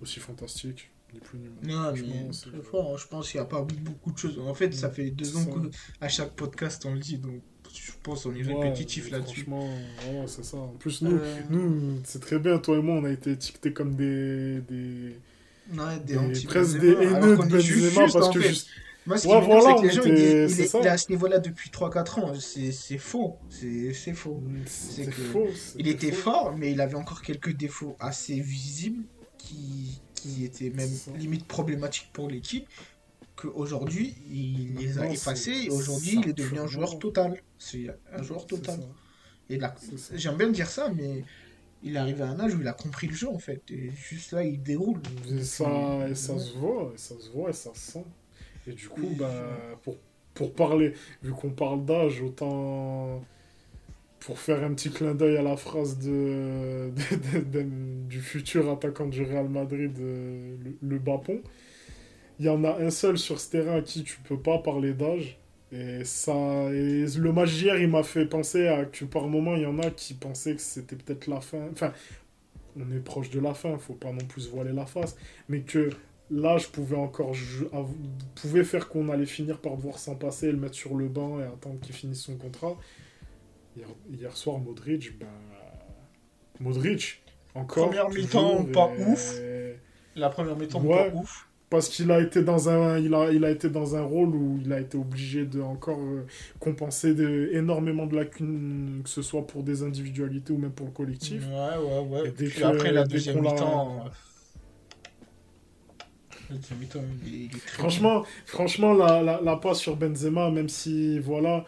aussi 0.00 0.20
fantastique. 0.20 0.88
Plus. 1.24 1.38
Non, 1.62 1.92
mais 1.92 2.30
très 2.30 2.62
fort. 2.62 2.92
Hein. 2.92 2.96
Je 2.98 3.06
pense 3.06 3.30
qu'il 3.30 3.40
n'y 3.40 3.46
a 3.46 3.48
pas 3.48 3.62
beaucoup 3.62 4.12
de 4.12 4.18
choses. 4.18 4.38
En 4.38 4.54
fait, 4.54 4.72
ça 4.74 4.90
fait 4.90 5.10
deux 5.10 5.36
ans 5.36 5.46
qu'à 6.00 6.08
chaque 6.08 6.32
podcast, 6.32 6.84
on 6.86 6.94
le 6.94 7.00
dit. 7.00 7.18
Donc, 7.18 7.40
je 7.72 7.92
pense 8.02 8.24
qu'on 8.24 8.34
est 8.34 8.42
répétitif 8.42 9.10
là-dessus. 9.10 9.42
Franchement, 9.42 9.68
c'est 10.26 10.44
ça. 10.44 10.56
En 10.58 10.68
plus, 10.68 11.02
nous, 11.02 11.16
euh. 11.16 11.40
nous 11.50 12.00
c'est 12.04 12.20
très 12.20 12.38
bien. 12.38 12.58
Toi 12.58 12.78
et 12.78 12.82
moi, 12.82 12.96
on 12.96 13.04
a 13.04 13.10
été 13.10 13.32
étiquetés 13.32 13.72
comme 13.72 13.94
des. 13.94 14.60
des... 14.62 15.16
Ouais, 15.72 15.98
des, 16.04 16.16
des 16.16 16.46
presque 16.46 16.78
des 16.78 16.92
haineux 16.92 17.36
de 17.36 17.42
Benzema 17.42 18.06
parce 18.12 18.30
que 18.30 18.40
juste, 18.40 18.68
moi, 19.06 19.18
ce 19.18 19.26
qui 19.26 19.32
ouais, 19.32 19.40
voilà, 19.40 19.76
c'est 19.76 19.82
que 19.82 19.86
les 19.86 19.92
gens, 19.92 20.02
il, 20.04 20.86
est, 20.86 20.88
à 20.88 20.98
ce 20.98 21.10
niveau-là 21.10 21.38
depuis 21.38 21.70
3-4 21.70 22.20
ans. 22.20 22.32
C'est 22.34 22.98
faux. 22.98 23.36
C'est 23.50 24.12
faux. 24.12 24.42
C'est 24.66 25.10
faux. 25.10 25.48
Il 25.78 25.88
était 25.88 26.12
fort, 26.12 26.54
mais 26.56 26.72
il 26.72 26.80
avait 26.80 26.96
encore 26.96 27.22
quelques 27.22 27.56
défauts 27.56 27.96
assez 28.00 28.40
visibles 28.40 29.04
qui, 29.38 30.00
qui 30.26 30.44
étaient 30.44 30.70
même 30.70 30.90
limite 31.16 31.46
problématiques 31.46 32.10
pour 32.12 32.28
l'équipe. 32.28 32.66
Qu'aujourd'hui, 33.36 34.14
il 34.30 34.76
les 34.76 34.98
a 34.98 35.10
effacés 35.10 35.64
et 35.64 35.70
aujourd'hui, 35.70 36.20
il 36.22 36.30
est 36.30 36.32
devenu 36.32 36.60
un 36.60 36.66
joueur 36.66 36.98
total. 36.98 37.40
C'est 37.58 37.86
un 38.12 38.22
joueur 38.22 38.46
total. 38.46 38.80
Et 39.50 39.58
là, 39.58 39.74
j'aime 40.14 40.36
bien 40.36 40.48
dire 40.48 40.68
ça, 40.68 40.90
mais 40.90 41.22
il 41.82 41.96
est 41.96 41.98
arrivé 41.98 42.22
à 42.22 42.28
un 42.28 42.40
âge 42.40 42.54
où 42.54 42.60
il 42.60 42.68
a 42.68 42.72
compris 42.72 43.06
le 43.06 43.14
jeu 43.14 43.28
en 43.28 43.38
fait. 43.38 43.62
Et 43.70 43.90
juste 43.90 44.32
là, 44.32 44.42
il 44.42 44.62
déroule. 44.62 45.00
Et 45.30 45.44
ça, 45.44 46.08
et 46.08 46.14
ça 46.14 46.38
se 46.38 46.56
voit, 46.56 46.92
et 46.94 46.98
ça 46.98 47.14
se 47.18 47.30
voit, 47.30 47.50
et 47.50 47.52
ça 47.52 47.74
se 47.74 47.92
sent. 47.92 48.04
Et 48.66 48.72
du 48.72 48.88
coup, 48.88 49.14
bah, 49.18 49.78
pour, 49.82 49.96
pour 50.34 50.54
parler, 50.54 50.94
vu 51.22 51.32
qu'on 51.32 51.50
parle 51.50 51.84
d'âge, 51.84 52.22
autant 52.22 53.22
pour 54.26 54.40
faire 54.40 54.64
un 54.64 54.74
petit 54.74 54.90
clin 54.90 55.14
d'œil 55.14 55.36
à 55.36 55.42
la 55.42 55.56
phrase 55.56 56.00
de, 56.00 56.90
du 58.08 58.20
futur 58.20 58.68
attaquant 58.72 59.06
du 59.06 59.22
Real 59.22 59.48
Madrid, 59.48 59.96
euh, 60.00 60.56
le, 60.82 60.98
Bapon, 60.98 61.40
il 62.40 62.46
y 62.46 62.48
en 62.48 62.64
a 62.64 62.76
un 62.82 62.90
seul 62.90 63.18
sur 63.18 63.38
ce 63.38 63.52
terrain 63.52 63.76
à 63.76 63.82
qui 63.82 64.02
tu 64.02 64.18
peux 64.18 64.36
pas 64.36 64.58
parler 64.58 64.94
d'âge. 64.94 65.38
Et, 65.70 66.02
ça, 66.02 66.32
le 66.32 67.30
match 67.32 67.52
d'hier, 67.52 67.78
il 67.78 67.86
m'a 67.86 68.02
fait 68.02 68.26
penser 68.26 68.66
à 68.66 68.84
que 68.84 69.04
par 69.04 69.28
moment, 69.28 69.54
il 69.54 69.62
y 69.62 69.66
en 69.66 69.78
a 69.78 69.90
qui 69.90 70.14
pensaient 70.14 70.56
que 70.56 70.60
c'était 70.60 70.96
peut-être 70.96 71.28
la 71.28 71.40
fin. 71.40 71.68
Enfin, 71.70 71.92
on 72.76 72.90
est 72.92 72.98
proche 72.98 73.30
de 73.30 73.38
la 73.38 73.54
fin, 73.54 73.78
faut 73.78 73.94
pas 73.94 74.10
non 74.10 74.26
plus 74.26 74.48
voiler 74.48 74.72
la 74.72 74.86
face. 74.86 75.16
Mais 75.48 75.60
que 75.60 75.90
là, 76.32 76.58
je 76.58 76.66
pouvais 76.66 76.96
encore 76.96 77.32
pouvais 78.34 78.64
faire 78.64 78.88
qu'on 78.88 79.08
allait 79.08 79.24
finir 79.24 79.60
par 79.60 79.76
devoir 79.76 80.00
s'en 80.00 80.16
passer 80.16 80.50
le 80.50 80.58
mettre 80.58 80.74
sur 80.74 80.96
le 80.96 81.06
banc 81.06 81.38
et 81.38 81.44
attendre 81.44 81.78
qu'il 81.78 81.94
finisse 81.94 82.22
son 82.22 82.36
contrat. 82.36 82.76
Hier, 84.10 84.36
soir, 84.36 84.58
Modric, 84.58 85.18
ben. 85.18 85.26
Modric, 86.60 87.22
encore. 87.54 87.88
Première 87.88 88.08
mi-temps, 88.08 88.64
pas 88.64 88.90
ouf. 89.06 89.34
La 90.14 90.30
première 90.30 90.56
mi-temps, 90.56 90.80
pas 90.80 91.08
ouf. 91.14 91.48
Parce 91.68 91.88
qu'il 91.88 92.12
a 92.12 92.20
été 92.20 92.44
dans 92.44 92.68
un 92.68 92.96
il 92.98 93.12
a, 93.12 93.32
il 93.32 93.44
a 93.44 93.50
été 93.50 93.68
dans 93.68 93.96
un 93.96 94.02
rôle 94.02 94.28
où 94.36 94.60
il 94.64 94.72
a 94.72 94.78
été 94.78 94.96
obligé 94.96 95.44
de 95.44 95.60
encore 95.60 95.98
euh, 95.98 96.24
compenser 96.60 97.12
de, 97.12 97.50
énormément 97.52 98.06
de 98.06 98.14
lacunes 98.14 99.00
que 99.02 99.10
ce 99.10 99.20
soit 99.20 99.44
pour 99.44 99.64
des 99.64 99.82
individualités 99.82 100.52
ou 100.52 100.58
même 100.58 100.70
pour 100.70 100.86
le 100.86 100.92
collectif. 100.92 101.44
Ouais 101.48 101.76
ouais 101.76 102.20
ouais. 102.20 102.28
Et 102.28 102.30
dès 102.30 102.62
après 102.62 102.92
la 102.92 103.04
deuxième 103.04 103.40
mi-temps 103.40 104.04
franchement, 107.66 108.24
franchement 108.44 108.94
la, 108.94 109.22
la, 109.22 109.40
la, 109.42 109.56
passe 109.56 109.78
sur 109.78 109.96
Benzema, 109.96 110.50
même 110.50 110.68
si, 110.68 111.18
voilà... 111.18 111.64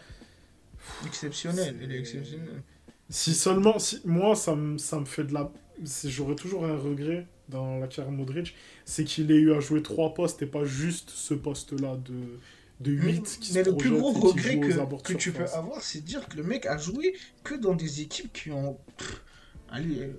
Exceptionnel, 1.05 1.77
il 1.81 1.91
est 1.91 1.99
exceptionnel. 1.99 2.63
Si 3.09 3.33
seulement, 3.33 3.79
si, 3.79 4.01
moi, 4.05 4.35
ça 4.35 4.55
me, 4.55 4.77
ça 4.77 4.99
me 4.99 5.05
fait 5.05 5.23
de 5.23 5.33
la... 5.33 5.51
J'aurais 6.05 6.35
toujours 6.35 6.65
un 6.65 6.77
regret 6.77 7.25
dans 7.47 7.79
la 7.79 7.87
carrière 7.87 8.11
Modric, 8.11 8.55
c'est 8.85 9.03
qu'il 9.03 9.31
ait 9.31 9.35
eu 9.35 9.53
à 9.53 9.59
jouer 9.59 9.81
trois 9.81 10.13
postes 10.13 10.41
et 10.41 10.45
pas 10.45 10.65
juste 10.65 11.09
ce 11.09 11.33
poste-là 11.33 11.97
de, 11.97 12.37
de 12.79 12.91
8 12.91 13.39
qui 13.41 13.53
Mais 13.53 13.63
le 13.63 13.75
plus 13.75 13.89
gros 13.89 14.11
regret 14.11 14.59
que, 14.59 15.01
que 15.01 15.13
tu 15.13 15.31
peux 15.31 15.45
avoir, 15.53 15.81
c'est 15.81 16.01
de 16.01 16.05
dire 16.05 16.27
que 16.27 16.37
le 16.37 16.43
mec 16.43 16.65
a 16.67 16.77
joué 16.77 17.15
que 17.43 17.55
dans 17.55 17.73
des 17.73 18.01
équipes 18.01 18.31
qui 18.31 18.51
ont... 18.51 18.77
allez, 19.71 20.11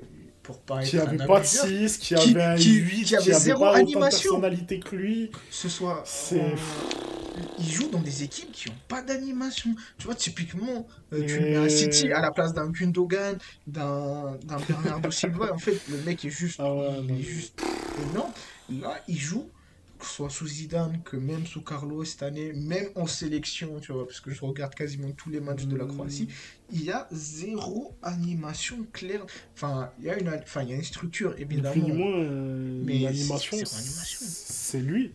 qui 0.84 0.98
avait 0.98 1.26
pas 1.26 1.40
de 1.40 1.44
6, 1.46 1.98
qui, 1.98 2.14
avait 2.14 2.42
un 2.42 2.56
8, 2.56 3.04
qui, 3.04 3.16
avait, 3.16 3.32
zéro 3.32 3.64
pas 3.64 3.76
animation. 3.76 4.36
de 4.36 4.40
personnalité 4.40 4.80
que 4.80 4.96
lui. 4.96 5.30
Ce 5.50 5.68
soit. 5.68 6.02
C'est. 6.04 6.54
Il 7.58 7.70
joue 7.70 7.88
dans 7.88 8.00
des 8.00 8.22
équipes 8.22 8.52
qui 8.52 8.68
n'ont 8.68 8.74
pas 8.88 9.02
d'animation. 9.02 9.74
Tu 9.98 10.04
vois, 10.06 10.14
typiquement, 10.14 10.86
euh, 11.12 11.24
tu 11.26 11.40
mets 11.40 11.56
un 11.56 11.68
City 11.68 12.12
à 12.12 12.20
la 12.20 12.30
place 12.30 12.52
d'un 12.52 12.70
Gundogan, 12.70 13.38
d'un 13.66 14.36
Bernardo 14.68 15.10
Silva. 15.10 15.52
En 15.52 15.58
fait, 15.58 15.80
le 15.88 15.98
mec 15.98 16.24
est 16.24 16.30
juste. 16.30 16.60
Ah 16.60 16.74
il 17.02 17.20
est 17.20 17.22
juste. 17.22 17.62
Non, 18.14 18.26
là, 18.80 19.00
il 19.08 19.18
joue 19.18 19.48
soit 20.04 20.30
sous 20.30 20.46
Zidane, 20.46 21.02
que 21.02 21.16
même 21.16 21.46
sous 21.46 21.62
Carlos 21.62 22.04
cette 22.04 22.22
année, 22.22 22.52
même 22.52 22.88
en 22.94 23.06
sélection, 23.06 23.80
tu 23.80 23.92
vois, 23.92 24.06
parce 24.06 24.20
que 24.20 24.30
je 24.30 24.44
regarde 24.44 24.74
quasiment 24.74 25.10
tous 25.12 25.30
les 25.30 25.40
matchs 25.40 25.64
de 25.64 25.76
la 25.76 25.84
Croatie, 25.84 26.28
il 26.70 26.84
y 26.84 26.90
a 26.90 27.08
zéro 27.10 27.96
animation 28.02 28.86
claire. 28.92 29.24
Enfin, 29.54 29.90
il 29.98 30.06
y 30.06 30.10
a 30.10 30.18
une, 30.18 30.28
enfin, 30.28 30.62
il 30.62 30.70
y 30.70 30.72
a 30.72 30.76
une 30.76 30.84
structure, 30.84 31.34
évidemment. 31.38 31.86
Euh, 31.88 32.82
mais 32.84 32.98
l'animation, 33.00 33.56
c'est 33.64 34.80
lui. 34.80 35.14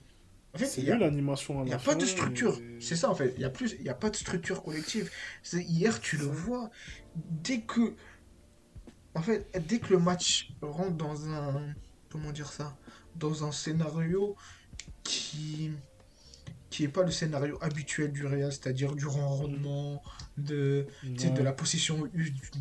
En 0.54 0.58
fait, 0.58 0.66
c'est 0.66 0.82
lui 0.82 0.98
l'animation. 0.98 1.64
Il 1.64 1.68
n'y 1.68 1.74
a 1.74 1.78
pas 1.78 1.96
de 1.96 2.06
structure. 2.06 2.60
C'est 2.80 2.96
ça, 2.96 3.10
en 3.10 3.16
fait. 3.16 3.34
Il 3.36 3.40
n'y 3.40 3.46
a, 3.46 3.50
plus... 3.50 3.76
a 3.88 3.94
pas 3.94 4.10
de 4.10 4.16
structure 4.16 4.64
collective. 4.64 5.10
Hier, 5.54 6.00
tu 6.00 6.18
le 6.18 6.26
vois, 6.26 6.70
dès 7.16 7.62
que. 7.62 7.94
En 9.14 9.22
fait, 9.22 9.48
dès 9.68 9.80
que 9.80 9.94
le 9.94 10.00
match 10.00 10.52
rentre 10.62 10.96
dans 10.96 11.28
un. 11.30 11.74
Comment 12.10 12.32
dire 12.32 12.52
ça 12.52 12.78
Dans 13.16 13.46
un 13.46 13.52
scénario 13.52 14.36
qui 15.06 15.72
qui 16.70 16.84
est 16.84 16.90
pas 16.90 17.04
le 17.04 17.12
scénario 17.12 17.58
habituel 17.62 18.12
du 18.12 18.26
Real, 18.26 18.52
c'est-à-dire 18.52 18.96
du 18.96 19.06
rendement, 19.06 20.04
de, 20.38 20.86
de 21.04 21.42
la 21.42 21.54
position 21.54 22.10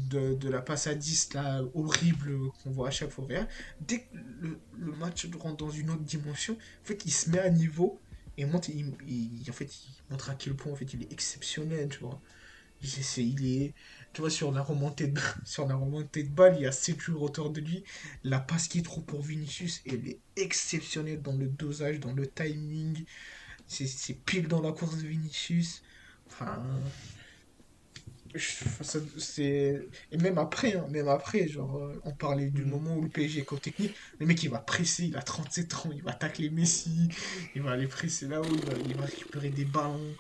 de, 0.09 0.35
de 0.35 0.49
la 0.49 0.61
passe 0.61 0.87
à 0.87 0.95
10 0.95 1.35
là, 1.35 1.63
horrible 1.75 2.39
qu'on 2.63 2.71
voit 2.71 2.89
à 2.89 2.91
chaque 2.93 3.11
fois 3.11 3.25
au 3.25 3.27
Real. 3.27 3.49
Dès 3.81 4.03
que 4.03 4.17
le, 4.41 4.61
le, 4.79 4.93
match 4.93 5.27
rentre 5.37 5.57
dans 5.57 5.71
une 5.71 5.91
autre 5.91 6.05
dimension, 6.05 6.55
en 6.55 6.87
fait, 6.87 7.05
il 7.05 7.11
se 7.11 7.29
met 7.29 7.41
à 7.41 7.51
niveau 7.51 8.01
et 8.37 8.45
monte, 8.45 8.69
il, 8.69 8.95
en 9.49 9.53
fait, 9.53 9.65
il 9.85 10.13
montre 10.13 10.31
à 10.31 10.37
quel 10.37 10.55
point 10.55 10.73
en 10.73 10.77
fait, 10.77 10.93
il 10.95 11.03
est 11.03 11.13
exceptionnel, 11.13 11.89
tu 11.89 11.99
vois. 11.99 12.21
il 12.83 13.47
est, 13.47 13.75
tu 14.15 14.21
vois, 14.21 14.31
sur 14.31 14.53
la 14.53 14.63
remontée 14.63 15.09
de, 15.09 15.21
sur 15.45 15.67
la 15.67 15.75
remontée 15.75 16.23
de 16.23 16.31
balle, 16.31 16.55
il 16.57 16.63
y 16.63 16.67
a 16.67 16.73
7 16.73 16.99
joueurs 17.01 17.23
autour 17.23 17.51
de 17.51 17.61
lui. 17.61 17.85
La 18.23 18.41
passe 18.41 18.69
qui 18.69 18.79
est 18.79 18.83
trop 18.83 19.01
pour 19.01 19.21
Vinicius, 19.23 19.83
elle 19.87 20.09
est 20.09 20.21
exceptionnelle 20.37 21.21
dans 21.21 21.37
le 21.37 21.49
dosage, 21.49 22.01
dans 22.01 22.13
le 22.13 22.27
timing. 22.27 23.05
C'est 23.67 24.25
pile 24.25 24.49
dans 24.49 24.63
la 24.63 24.73
course 24.73 24.99
de 24.99 25.07
Vinicius. 25.07 25.83
Enfin. 26.29 26.63
C'est... 28.37 29.89
Et 30.11 30.17
même 30.19 30.39
après, 30.39 30.75
hein, 30.75 30.87
même 30.91 31.07
après, 31.09 31.47
genre, 31.47 31.77
euh, 31.77 32.01
on 32.05 32.13
parlait 32.13 32.51
du 32.51 32.65
mm. 32.65 32.69
moment 32.69 32.97
où 32.97 33.03
le 33.03 33.09
PSG 33.09 33.41
est 33.41 33.61
technique, 33.61 33.95
le 34.19 34.27
mec 34.27 34.43
il 34.43 34.51
va 34.51 34.59
presser, 34.59 35.05
il 35.05 35.17
a 35.17 35.23
37 35.23 35.75
ans, 35.75 35.91
il 35.95 36.03
va 36.03 36.11
attaquer 36.11 36.51
Messi, 36.51 37.09
il 37.55 37.63
va 37.63 37.71
aller 37.73 37.87
presser 37.87 38.27
là-haut, 38.27 38.45
il 38.89 38.97
va 38.97 39.05
récupérer 39.05 39.51
des 39.51 39.65
ballons. 39.65 40.17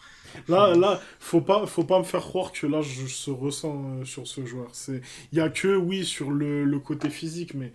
Là, 0.49 0.74
là, 0.74 1.01
faut 1.18 1.41
pas, 1.41 1.66
faut 1.66 1.85
pas 1.85 1.99
me 1.99 2.05
faire 2.05 2.22
croire 2.22 2.53
que 2.53 2.66
là, 2.66 2.82
je 2.82 3.07
se 3.07 3.30
ressens 3.30 4.01
euh, 4.01 4.05
sur 4.05 4.26
ce 4.26 4.45
joueur. 4.45 4.68
C'est, 4.72 5.01
il 5.32 5.39
y 5.39 5.41
a 5.41 5.49
que, 5.49 5.76
oui, 5.76 6.05
sur 6.05 6.30
le, 6.30 6.64
le 6.64 6.78
côté 6.78 7.11
physique, 7.11 7.55
mais 7.55 7.72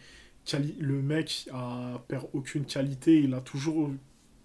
le 0.80 1.02
mec 1.02 1.48
a, 1.54 2.02
perd 2.08 2.28
aucune 2.34 2.66
qualité. 2.66 3.20
Il 3.20 3.34
a 3.34 3.42
toujours 3.42 3.92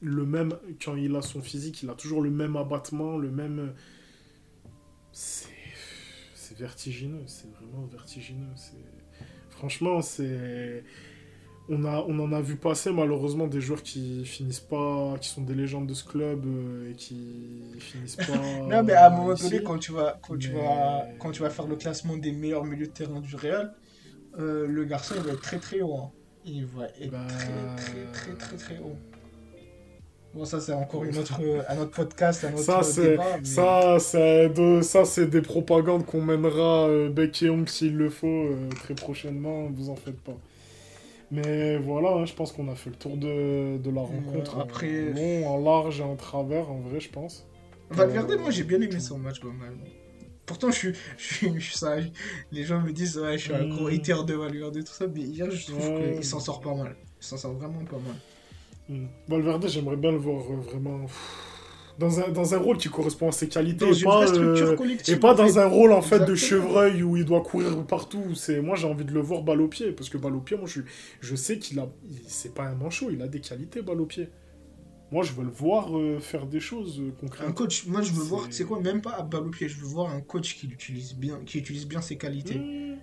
le 0.00 0.26
même, 0.26 0.54
quand 0.82 0.96
il 0.96 1.14
a 1.16 1.22
son 1.22 1.42
physique, 1.42 1.82
il 1.82 1.90
a 1.90 1.94
toujours 1.94 2.20
le 2.20 2.30
même 2.30 2.56
abattement, 2.56 3.16
le 3.16 3.30
même. 3.30 3.72
C'est, 5.12 5.48
vertigineux, 6.58 7.24
c'est 7.26 7.50
vraiment 7.52 7.84
vertigineux. 7.86 8.52
C'est, 8.54 8.76
franchement, 9.50 10.02
c'est 10.02 10.84
on, 11.68 11.84
a, 11.84 12.04
on 12.06 12.18
en 12.18 12.32
a 12.32 12.40
vu 12.40 12.56
passer 12.56 12.92
malheureusement 12.92 13.46
des 13.46 13.60
joueurs 13.60 13.82
qui 13.82 14.24
finissent 14.24 14.60
pas, 14.60 15.16
qui 15.20 15.28
sont 15.28 15.42
des 15.42 15.54
légendes 15.54 15.86
de 15.86 15.94
ce 15.94 16.04
club 16.04 16.44
euh, 16.46 16.90
et 16.90 16.94
qui 16.94 17.16
finissent 17.78 18.16
pas. 18.16 18.36
non, 18.68 18.82
mais 18.82 18.92
à 18.92 19.06
un 19.06 19.16
moment 19.16 19.34
donné, 19.34 19.62
quand 19.62 19.78
tu, 19.78 19.92
vas, 19.92 20.18
quand, 20.22 20.36
tu 20.36 20.50
vas, 20.50 21.06
quand 21.18 21.30
tu 21.30 21.42
vas 21.42 21.50
faire 21.50 21.66
le 21.66 21.76
classement 21.76 22.16
des 22.16 22.32
meilleurs 22.32 22.64
milieux 22.64 22.86
de 22.86 22.92
terrain 22.92 23.20
du 23.20 23.34
Real, 23.36 23.74
euh, 24.38 24.66
le 24.66 24.84
garçon 24.84 25.14
il 25.16 25.22
va 25.22 25.32
être 25.32 25.42
très 25.42 25.58
très 25.58 25.80
haut. 25.80 25.96
Hein. 25.96 26.10
Il 26.44 26.66
va 26.66 26.86
être 27.00 27.10
bah, 27.10 27.26
très 27.28 27.82
très 27.82 28.12
très 28.12 28.32
très 28.34 28.56
très 28.56 28.78
haut. 28.78 28.96
Bon, 30.34 30.44
ça, 30.44 30.60
c'est 30.60 30.72
encore 30.72 31.04
une 31.04 31.16
autre, 31.16 31.40
un 31.68 31.78
autre 31.78 31.92
podcast, 31.92 32.44
un 32.44 32.52
autre 32.54 32.64
ça. 32.64 32.80
Mais... 33.00 33.44
Ça, 33.44 33.98
c'est 34.00 34.48
de... 34.48 34.80
ça, 34.82 35.04
c'est 35.04 35.26
des 35.26 35.42
propagandes 35.42 36.04
qu'on 36.04 36.20
mènera 36.20 36.88
euh, 36.88 37.08
bec 37.08 37.40
et 37.44 37.50
ongle 37.50 37.68
s'il 37.68 37.96
le 37.96 38.10
faut 38.10 38.26
euh, 38.26 38.68
très 38.82 38.94
prochainement, 38.94 39.68
vous 39.72 39.90
en 39.90 39.94
faites 39.94 40.20
pas. 40.20 40.36
Mais 41.30 41.78
voilà, 41.78 42.10
hein, 42.12 42.24
je 42.26 42.34
pense 42.34 42.52
qu'on 42.52 42.68
a 42.68 42.74
fait 42.74 42.90
le 42.90 42.96
tour 42.96 43.16
de, 43.16 43.78
de 43.78 43.90
la 43.90 44.00
rencontre. 44.02 44.58
après... 44.58 45.10
Bon, 45.12 45.46
en 45.48 45.58
large 45.58 46.00
et 46.00 46.04
en 46.04 46.16
travers, 46.16 46.70
en 46.70 46.80
vrai, 46.80 47.00
je 47.00 47.10
pense. 47.10 47.46
Valverde, 47.90 48.36
moi 48.40 48.50
j'ai 48.50 48.64
bien 48.64 48.80
aimé 48.80 48.98
son 49.00 49.18
match 49.18 49.40
quand 49.40 49.52
même. 49.52 49.78
Pourtant, 50.46 50.70
je 50.70 50.76
suis, 50.76 50.92
je 51.18 51.34
suis, 51.34 51.52
je 51.54 51.60
suis 51.60 51.76
sage. 51.78 52.10
Les 52.52 52.64
gens 52.64 52.80
me 52.80 52.92
disent, 52.92 53.18
ouais, 53.18 53.38
je 53.38 53.44
suis 53.44 53.54
un 53.54 53.66
gros 53.68 53.88
Mm. 53.90 53.94
hater 53.94 54.24
de 54.26 54.34
Valverde 54.34 54.76
et 54.76 54.84
tout 54.84 54.92
ça, 54.92 55.06
mais 55.06 55.20
hier, 55.22 55.50
je 55.50 55.66
trouve 55.66 55.88
Ouais. 55.88 56.14
qu'il 56.16 56.24
s'en 56.24 56.40
sort 56.40 56.60
pas 56.60 56.74
mal. 56.74 56.96
Il 57.20 57.24
s'en 57.26 57.36
sort 57.36 57.54
vraiment 57.54 57.84
pas 57.84 57.96
mal. 57.98 58.16
Hmm. 58.88 59.06
Valverde, 59.28 59.66
j'aimerais 59.68 59.96
bien 59.96 60.12
le 60.12 60.18
voir 60.18 60.42
euh, 60.50 60.56
vraiment 60.56 61.00
pff, 61.06 61.53
dans 61.98 62.20
un, 62.20 62.28
dans 62.28 62.54
un 62.54 62.58
rôle 62.58 62.76
qui 62.76 62.88
correspond 62.88 63.28
à 63.28 63.32
ses 63.32 63.48
qualités 63.48 63.84
Dans 63.86 63.92
et 63.92 63.98
une 63.98 64.04
pas, 64.04 64.32
euh, 64.32 64.76
collective. 64.76 65.14
et 65.14 65.18
pas 65.18 65.34
dans 65.34 65.58
un 65.58 65.66
rôle 65.66 65.92
en 65.92 66.02
fait 66.02 66.24
de 66.24 66.34
chevreuil 66.34 67.02
où 67.02 67.16
il 67.16 67.24
doit 67.24 67.42
courir 67.42 67.84
partout. 67.86 68.34
C'est 68.34 68.60
moi 68.60 68.76
j'ai 68.76 68.86
envie 68.86 69.04
de 69.04 69.12
le 69.12 69.20
voir 69.20 69.42
balle 69.42 69.60
au 69.60 69.68
pied 69.68 69.92
parce 69.92 70.08
que 70.10 70.18
balle 70.18 70.34
au 70.36 70.40
pied, 70.40 70.56
moi 70.56 70.66
je, 70.66 70.80
je 71.20 71.36
sais 71.36 71.58
qu'il 71.58 71.78
a, 71.78 71.88
c'est 72.26 72.54
pas 72.54 72.64
un 72.64 72.74
manchot, 72.74 73.10
il 73.10 73.22
a 73.22 73.28
des 73.28 73.40
qualités 73.40 73.82
balle 73.82 74.00
au 74.00 74.06
pied. 74.06 74.28
Moi 75.12 75.22
je 75.22 75.32
veux 75.32 75.44
le 75.44 75.50
voir 75.50 75.96
euh, 75.96 76.18
faire 76.18 76.46
des 76.46 76.60
choses 76.60 76.98
euh, 77.00 77.12
concrètes. 77.20 77.46
Un 77.48 77.52
coach, 77.52 77.86
moi 77.86 78.02
je 78.02 78.12
veux 78.12 78.22
voir, 78.24 78.46
C'est- 78.50 78.64
quoi, 78.64 78.80
même 78.80 79.00
pas 79.00 79.12
à 79.12 79.22
balle 79.22 79.46
au 79.46 79.50
pied, 79.50 79.68
je 79.68 79.76
veux 79.78 79.86
voir 79.86 80.10
un 80.10 80.20
coach 80.20 80.56
qui 80.56 80.66
utilise 80.66 81.14
bien, 81.14 81.38
qui 81.46 81.58
utilise 81.58 81.86
bien 81.86 82.00
ses 82.00 82.16
qualités. 82.16 82.56
Hmm. 82.58 82.96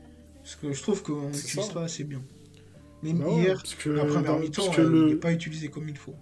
Parce 0.44 0.56
que 0.56 0.74
je 0.74 0.82
trouve 0.82 1.04
qu'on 1.04 1.32
ça. 1.32 1.62
pas 1.74 1.84
assez 1.84 2.04
bien. 2.04 2.22
Mais 3.04 3.14
Bah 3.14 3.26
hier, 3.30 3.64
que, 3.80 3.90
la 3.90 4.06
première 4.06 4.40
mi-temps, 4.40 4.64
euh, 4.78 5.04
il 5.08 5.14
n'est 5.14 5.20
pas 5.20 5.32
utilisé 5.32 5.70
comme 5.70 5.88
il 5.88 5.98
faut. 5.98 6.16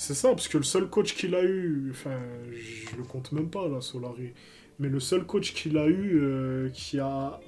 C'est 0.00 0.14
ça, 0.14 0.28
parce 0.28 0.46
que 0.46 0.58
le 0.58 0.62
seul 0.64 0.88
coach 0.88 1.14
qu'il 1.16 1.34
a 1.34 1.42
eu, 1.42 1.88
enfin, 1.90 2.20
je 2.52 2.96
le 2.96 3.02
compte 3.02 3.32
même 3.32 3.50
pas 3.50 3.66
là, 3.68 3.80
Solari, 3.80 4.32
mais 4.78 4.88
le 4.88 5.00
seul 5.00 5.26
coach 5.26 5.52
qu'il 5.54 5.76
a 5.76 5.88
eu, 5.88 6.20
euh, 6.22 6.68
qui 6.70 7.00
a 7.00 7.40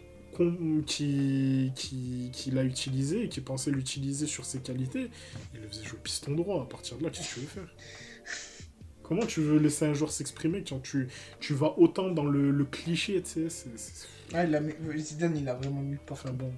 qui, 0.87 1.71
qui, 1.77 2.31
qui 2.33 2.51
l'a 2.51 2.65
utilisé 2.65 3.25
et 3.25 3.29
qui 3.29 3.41
pensait 3.43 3.71
l'utiliser 3.71 4.27
sur 4.27 4.47
ses 4.47 4.61
qualités, 4.61 5.11
il 5.55 5.61
le 5.61 5.69
faisait 5.69 5.85
jouer 5.85 5.99
piston 6.03 6.33
droit. 6.35 6.63
À 6.63 6.67
partir 6.67 6.97
de 6.97 7.05
là, 7.05 7.11
qu'est-ce 7.11 7.29
que 7.29 7.35
tu 7.35 7.41
veux 7.41 7.47
faire? 7.47 7.69
Comment 9.03 9.27
tu 9.27 9.41
veux 9.41 9.59
laisser 9.59 9.87
un 9.87 9.95
joueur 9.95 10.11
s'exprimer 10.11 10.63
quand 10.67 10.81
tu, 10.81 11.09
tu 11.41 11.55
vas 11.55 11.75
autant 11.79 12.11
dans 12.11 12.25
le, 12.25 12.51
le 12.51 12.65
cliché, 12.65 13.21
tu 13.23 13.29
sais 13.29 13.49
c'est- 13.51 13.77
c'est- 13.77 14.07
Ah, 14.33 14.45
il 14.45 14.55
a 14.55 14.63
Zidane, 14.99 15.37
il 15.37 15.49
a 15.49 15.55
vraiment 15.55 15.83
mis 15.83 15.97
partout. 15.97 16.13
Enfin 16.29 16.33
bon. 16.33 16.53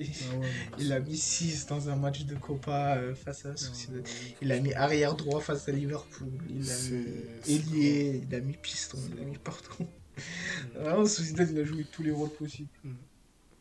Ah 0.00 0.36
ouais, 0.38 0.46
Il 0.78 0.92
a 0.92 1.00
mis 1.00 1.16
6 1.16 1.66
dans 1.66 1.88
un 1.88 1.96
match 1.96 2.24
de 2.24 2.34
Copa 2.36 2.96
euh, 2.96 3.14
face 3.14 3.46
à 3.46 3.56
Sociedad. 3.56 3.98
non, 3.98 4.04
Il 4.42 4.52
a 4.52 4.60
mis 4.60 4.72
arrière 4.74 5.14
droit 5.16 5.40
face 5.40 5.68
à 5.68 5.72
Liverpool. 5.72 6.28
Il 6.48 6.70
a 6.70 6.74
mis 6.76 7.54
ailier, 7.54 8.22
il 8.28 8.34
a 8.34 8.40
mis 8.40 8.56
piston, 8.56 8.98
il 9.14 9.20
a 9.22 9.24
mis 9.24 9.38
partout. 9.38 9.86
Vraiment, 10.74 11.06
Sociedad, 11.06 11.48
il 11.50 11.58
a 11.60 11.64
joué 11.64 11.84
tous 11.90 12.02
les 12.02 12.10
rôles 12.10 12.30
possibles. 12.30 12.68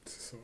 C'est 0.06 0.22
ça. 0.32 0.38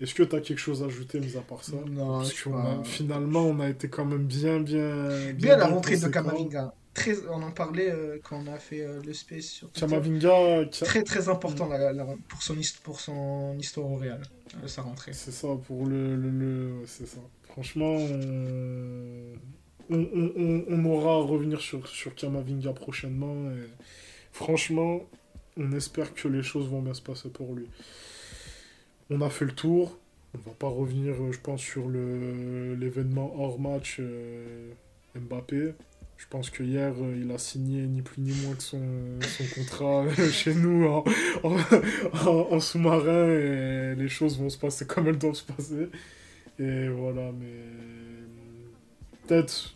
Est-ce 0.00 0.14
que 0.14 0.22
tu 0.24 0.34
as 0.36 0.40
quelque 0.40 0.58
chose 0.58 0.82
à 0.82 0.86
ajouter, 0.86 1.20
mis 1.20 1.36
à 1.36 1.40
part 1.40 1.64
ça? 1.64 1.76
Non, 1.86 2.18
Parce 2.18 2.46
a- 2.46 2.82
finalement, 2.84 3.44
on 3.46 3.60
a 3.60 3.68
été 3.68 3.88
quand 3.88 4.04
même 4.04 4.26
bien, 4.26 4.60
bien. 4.60 5.32
Bien 5.32 5.56
la 5.56 5.66
rentrée 5.68 5.96
de. 5.96 6.08
Kamavinga. 6.08 6.74
Très, 6.94 7.26
on 7.26 7.42
en 7.42 7.50
parlait 7.50 7.90
euh, 7.90 8.18
quand 8.22 8.38
on 8.46 8.52
a 8.52 8.58
fait 8.58 8.80
euh, 8.82 9.02
le 9.04 9.12
space 9.12 9.46
sur 9.46 9.68
Twitter. 9.70 9.86
Kamavinga, 9.88 10.64
qui 10.66 10.84
a- 10.84 10.86
Très 10.86 11.02
très 11.02 11.28
important 11.28 11.68
la- 11.68 11.92
la- 11.92 12.06
pour, 12.28 12.40
son, 12.42 12.54
hist- 12.56 12.80
pour 12.84 13.00
son 13.00 13.56
histoire 13.58 13.90
au 13.90 13.96
Real, 13.96 14.22
euh, 14.62 14.68
sa 14.68 14.82
rentrée. 14.82 15.12
c'est 15.12 15.32
ça, 15.32 15.48
pour 15.66 15.86
le. 15.86 16.14
le, 16.16 16.30
le- 16.30 16.72
ouais, 16.78 16.84
c'est 16.86 17.06
ça. 17.06 17.18
Franchement, 17.42 17.94
on... 17.96 19.32
On, 19.90 19.98
on- 19.98 20.32
on- 20.36 20.64
on 20.68 20.84
aura 20.86 21.12
à 21.16 21.22
revenir 21.22 21.60
sur, 21.60 21.86
sur 21.88 22.14
Kamavinga 22.14 22.72
prochainement. 22.72 23.50
Et 23.50 23.68
franchement, 24.32 25.00
on 25.58 25.72
espère 25.72 26.14
que 26.14 26.26
les 26.28 26.42
choses 26.42 26.68
vont 26.68 26.80
bien 26.80 26.94
se 26.94 27.02
passer 27.02 27.28
pour 27.28 27.54
lui. 27.54 27.66
On 29.10 29.20
a 29.20 29.28
fait 29.30 29.44
le 29.44 29.52
tour. 29.52 29.98
On 30.34 30.38
va 30.48 30.54
pas 30.56 30.68
revenir, 30.68 31.14
je 31.30 31.38
pense, 31.38 31.60
sur 31.60 31.88
l'événement 31.88 33.34
hors 33.38 33.60
match 33.60 34.00
Mbappé. 35.14 35.74
Je 36.16 36.26
pense 36.30 36.48
que 36.50 36.62
hier, 36.62 36.92
euh, 37.00 37.20
il 37.22 37.30
a 37.30 37.38
signé 37.38 37.86
ni 37.86 38.00
plus 38.02 38.22
ni 38.22 38.32
moins 38.42 38.54
que 38.54 38.62
son, 38.62 38.80
son 39.20 39.44
contrat 39.60 40.04
euh, 40.04 40.30
chez 40.30 40.54
nous 40.54 40.86
en, 40.86 41.04
en- 41.42 42.60
sous-marin 42.60 43.28
et 43.28 43.94
les 43.96 44.08
choses 44.08 44.38
vont 44.38 44.48
se 44.48 44.58
passer 44.58 44.86
comme 44.86 45.06
elles 45.08 45.18
doivent 45.18 45.34
se 45.34 45.44
passer. 45.44 45.88
Et 46.58 46.88
voilà, 46.88 47.30
mais 47.32 47.62
peut-être 49.26 49.74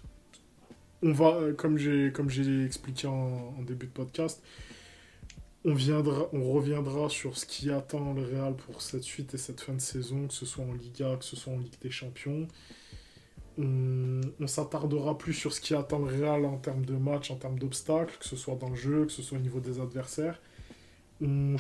on 1.02 1.12
va, 1.12 1.34
euh, 1.36 1.52
comme 1.54 1.78
j'ai 1.78 2.10
comme 2.12 2.30
j'ai 2.30 2.64
expliqué 2.64 3.06
en, 3.06 3.54
en 3.58 3.62
début 3.62 3.86
de 3.86 3.92
podcast, 3.92 4.42
on 5.64 5.74
viendra, 5.74 6.28
on 6.32 6.52
reviendra 6.52 7.08
sur 7.08 7.36
ce 7.36 7.46
qui 7.46 7.70
attend 7.70 8.14
le 8.14 8.22
Real 8.22 8.54
pour 8.54 8.80
cette 8.80 9.02
suite 9.02 9.34
et 9.34 9.38
cette 9.38 9.60
fin 9.60 9.74
de 9.74 9.80
saison, 9.80 10.28
que 10.28 10.34
ce 10.34 10.46
soit 10.46 10.64
en 10.64 10.72
Liga, 10.72 11.16
que 11.18 11.24
ce 11.24 11.36
soit 11.36 11.52
en 11.52 11.58
Ligue 11.58 11.78
des 11.82 11.90
Champions. 11.90 12.46
On, 13.58 14.20
on 14.40 14.46
s'attardera 14.46 15.18
plus 15.18 15.32
sur 15.34 15.52
ce 15.52 15.60
qui 15.60 15.74
attend 15.74 15.98
le 15.98 16.06
Real 16.06 16.44
en 16.44 16.56
termes 16.58 16.84
de 16.84 16.94
match, 16.94 17.30
en 17.30 17.36
termes 17.36 17.58
d'obstacles, 17.58 18.16
que 18.18 18.24
ce 18.24 18.36
soit 18.36 18.54
dans 18.54 18.68
le 18.70 18.76
jeu, 18.76 19.04
que 19.06 19.12
ce 19.12 19.22
soit 19.22 19.36
au 19.38 19.40
niveau 19.40 19.58
des 19.60 19.80
adversaires. 19.80 20.40
On, 21.20 21.56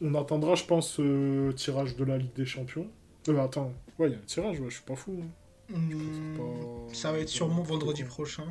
on 0.00 0.14
attendra, 0.14 0.54
je 0.54 0.64
pense, 0.64 0.98
le 0.98 1.52
tirage 1.56 1.96
de 1.96 2.04
la 2.04 2.18
Ligue 2.18 2.32
des 2.34 2.46
Champions. 2.46 2.86
Euh, 3.28 3.38
attends, 3.44 3.72
ouais, 3.98 4.08
il 4.08 4.12
y 4.12 4.14
a 4.14 4.18
un 4.18 4.22
tirage, 4.22 4.60
ouais, 4.60 4.68
je 4.70 4.74
suis 4.74 4.84
pas 4.84 4.94
fou. 4.96 5.16
hein. 5.20 5.74
Hmm, 5.74 6.36
pas- 6.36 6.94
ça 6.94 7.10
va 7.12 7.18
être 7.18 7.28
sûrement 7.28 7.62
vendredi 7.62 8.04
prochain. 8.04 8.44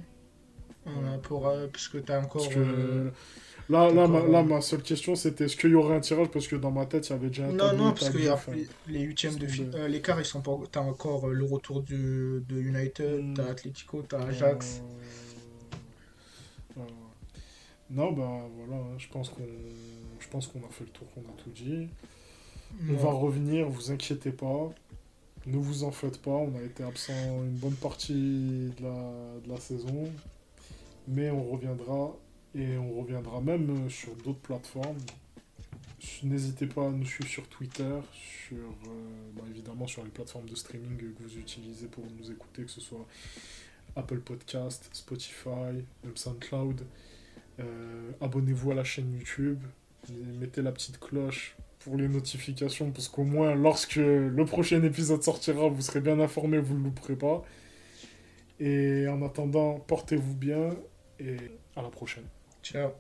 On 0.85 1.05
a 1.13 1.17
pour, 1.19 1.47
euh, 1.47 1.67
parce 1.67 1.87
que 1.87 1.99
t'as 1.99 2.19
encore. 2.21 2.41
Parce 2.43 2.55
que 2.55 2.59
euh, 2.59 3.09
là, 3.71 3.91
là, 3.91 4.07
ma, 4.07 4.19
là, 4.27 4.39
euh, 4.39 4.43
ma 4.43 4.61
seule 4.61 4.81
question, 4.83 5.15
c'était 5.15 5.45
est-ce 5.45 5.55
qu'il 5.57 5.71
y 5.71 5.75
aurait 5.75 5.95
un 5.95 5.99
tirage? 5.99 6.27
Parce 6.29 6.47
que 6.47 6.55
dans 6.55 6.71
ma 6.71 6.85
tête, 6.85 7.07
il 7.07 7.11
y 7.11 7.15
avait 7.15 7.27
déjà 7.29 7.45
un 7.47 7.51
Non, 7.53 7.73
non, 7.75 7.91
parce 7.91 8.09
que 8.09 8.17
y 8.17 8.27
a 8.27 8.33
enfin. 8.33 8.51
les- 8.87 8.99
huitièmes 9.01 9.35
de 9.37 9.47
finale. 9.47 9.71
tombé. 9.71 9.87
les 9.89 10.01
quarts, 10.01 10.19
ils 10.19 10.25
sont 10.25 10.41
pas. 10.41 10.57
T'as 10.71 10.81
encore 10.81 11.27
euh, 11.29 11.33
le 11.33 11.43
retour 11.45 11.81
du, 11.81 12.43
de 12.47 12.59
United, 12.61 13.23
Hmm. 13.23 13.33
t'as 13.33 13.45
Atletico, 13.51 14.03
t'as 14.07 14.21
Ajax. 14.25 14.81
Euh, 16.77 16.81
euh, 16.81 16.83
Non, 17.89 18.11
bah 18.13 18.47
voilà, 18.57 18.81
hein, 18.81 18.95
je 18.97 19.07
pense 19.09 19.29
qu'on 19.29 19.43
je 20.19 20.27
pense 20.29 20.47
qu'on 20.47 20.59
a 20.59 20.69
fait 20.69 20.85
le 20.85 20.91
tour, 20.91 21.07
qu'on 21.13 21.21
a 21.21 21.33
tout 21.43 21.49
dit. 21.49 21.87
On 22.87 22.91
Ouais. 22.93 22.97
va 22.99 23.11
revenir, 23.11 23.67
vous 23.67 23.91
inquiétez 23.91 24.31
pas. 24.31 24.69
Ne 25.47 25.57
vous 25.57 25.83
en 25.83 25.91
faites 25.91 26.21
pas, 26.21 26.31
on 26.31 26.55
a 26.57 26.61
été 26.61 26.83
absent 26.83 27.11
une 27.43 27.57
bonne 27.57 27.73
partie 27.73 28.13
de 28.13 28.83
la, 28.83 29.39
de 29.43 29.49
la 29.49 29.57
saison. 29.59 30.09
Mais 31.07 31.31
on 31.31 31.43
reviendra 31.51 32.15
et 32.55 32.77
on 32.77 32.99
reviendra 33.01 33.41
même 33.41 33.69
euh, 33.69 33.89
sur 33.89 34.15
d'autres 34.15 34.39
plateformes. 34.39 34.97
N'hésitez 36.23 36.65
pas 36.65 36.87
à 36.87 36.89
nous 36.89 37.05
suivre 37.05 37.29
sur 37.29 37.47
Twitter, 37.47 37.95
sur 38.13 38.57
euh, 38.57 39.31
bah, 39.35 39.43
évidemment 39.49 39.87
sur 39.87 40.03
les 40.03 40.09
plateformes 40.09 40.49
de 40.49 40.55
streaming 40.55 40.97
que 40.97 41.23
vous 41.23 41.37
utilisez 41.37 41.87
pour 41.87 42.03
nous 42.17 42.31
écouter, 42.31 42.63
que 42.63 42.71
ce 42.71 42.81
soit 42.81 43.05
Apple 43.95 44.19
Podcast, 44.19 44.89
Spotify, 44.93 45.83
même 46.03 46.15
SoundCloud. 46.17 46.85
Euh, 47.59 48.11
Abonnez-vous 48.19 48.71
à 48.71 48.75
la 48.75 48.83
chaîne 48.83 49.13
YouTube, 49.13 49.59
et 50.09 50.37
mettez 50.39 50.61
la 50.61 50.71
petite 50.71 50.99
cloche 50.99 51.55
pour 51.79 51.97
les 51.97 52.07
notifications, 52.07 52.91
parce 52.91 53.07
qu'au 53.07 53.23
moins 53.23 53.53
lorsque 53.53 53.95
le 53.95 54.43
prochain 54.45 54.83
épisode 54.83 55.23
sortira, 55.23 55.67
vous 55.69 55.81
serez 55.81 56.01
bien 56.01 56.19
informé, 56.19 56.57
vous 56.57 56.73
ne 56.73 56.79
le 56.79 56.85
louperez 56.85 57.15
pas. 57.15 57.43
Et 58.59 59.07
en 59.07 59.21
attendant, 59.23 59.79
portez-vous 59.79 60.35
bien 60.35 60.69
et 61.19 61.37
à 61.75 61.81
la 61.81 61.89
prochaine. 61.89 62.25
Ciao. 62.61 62.95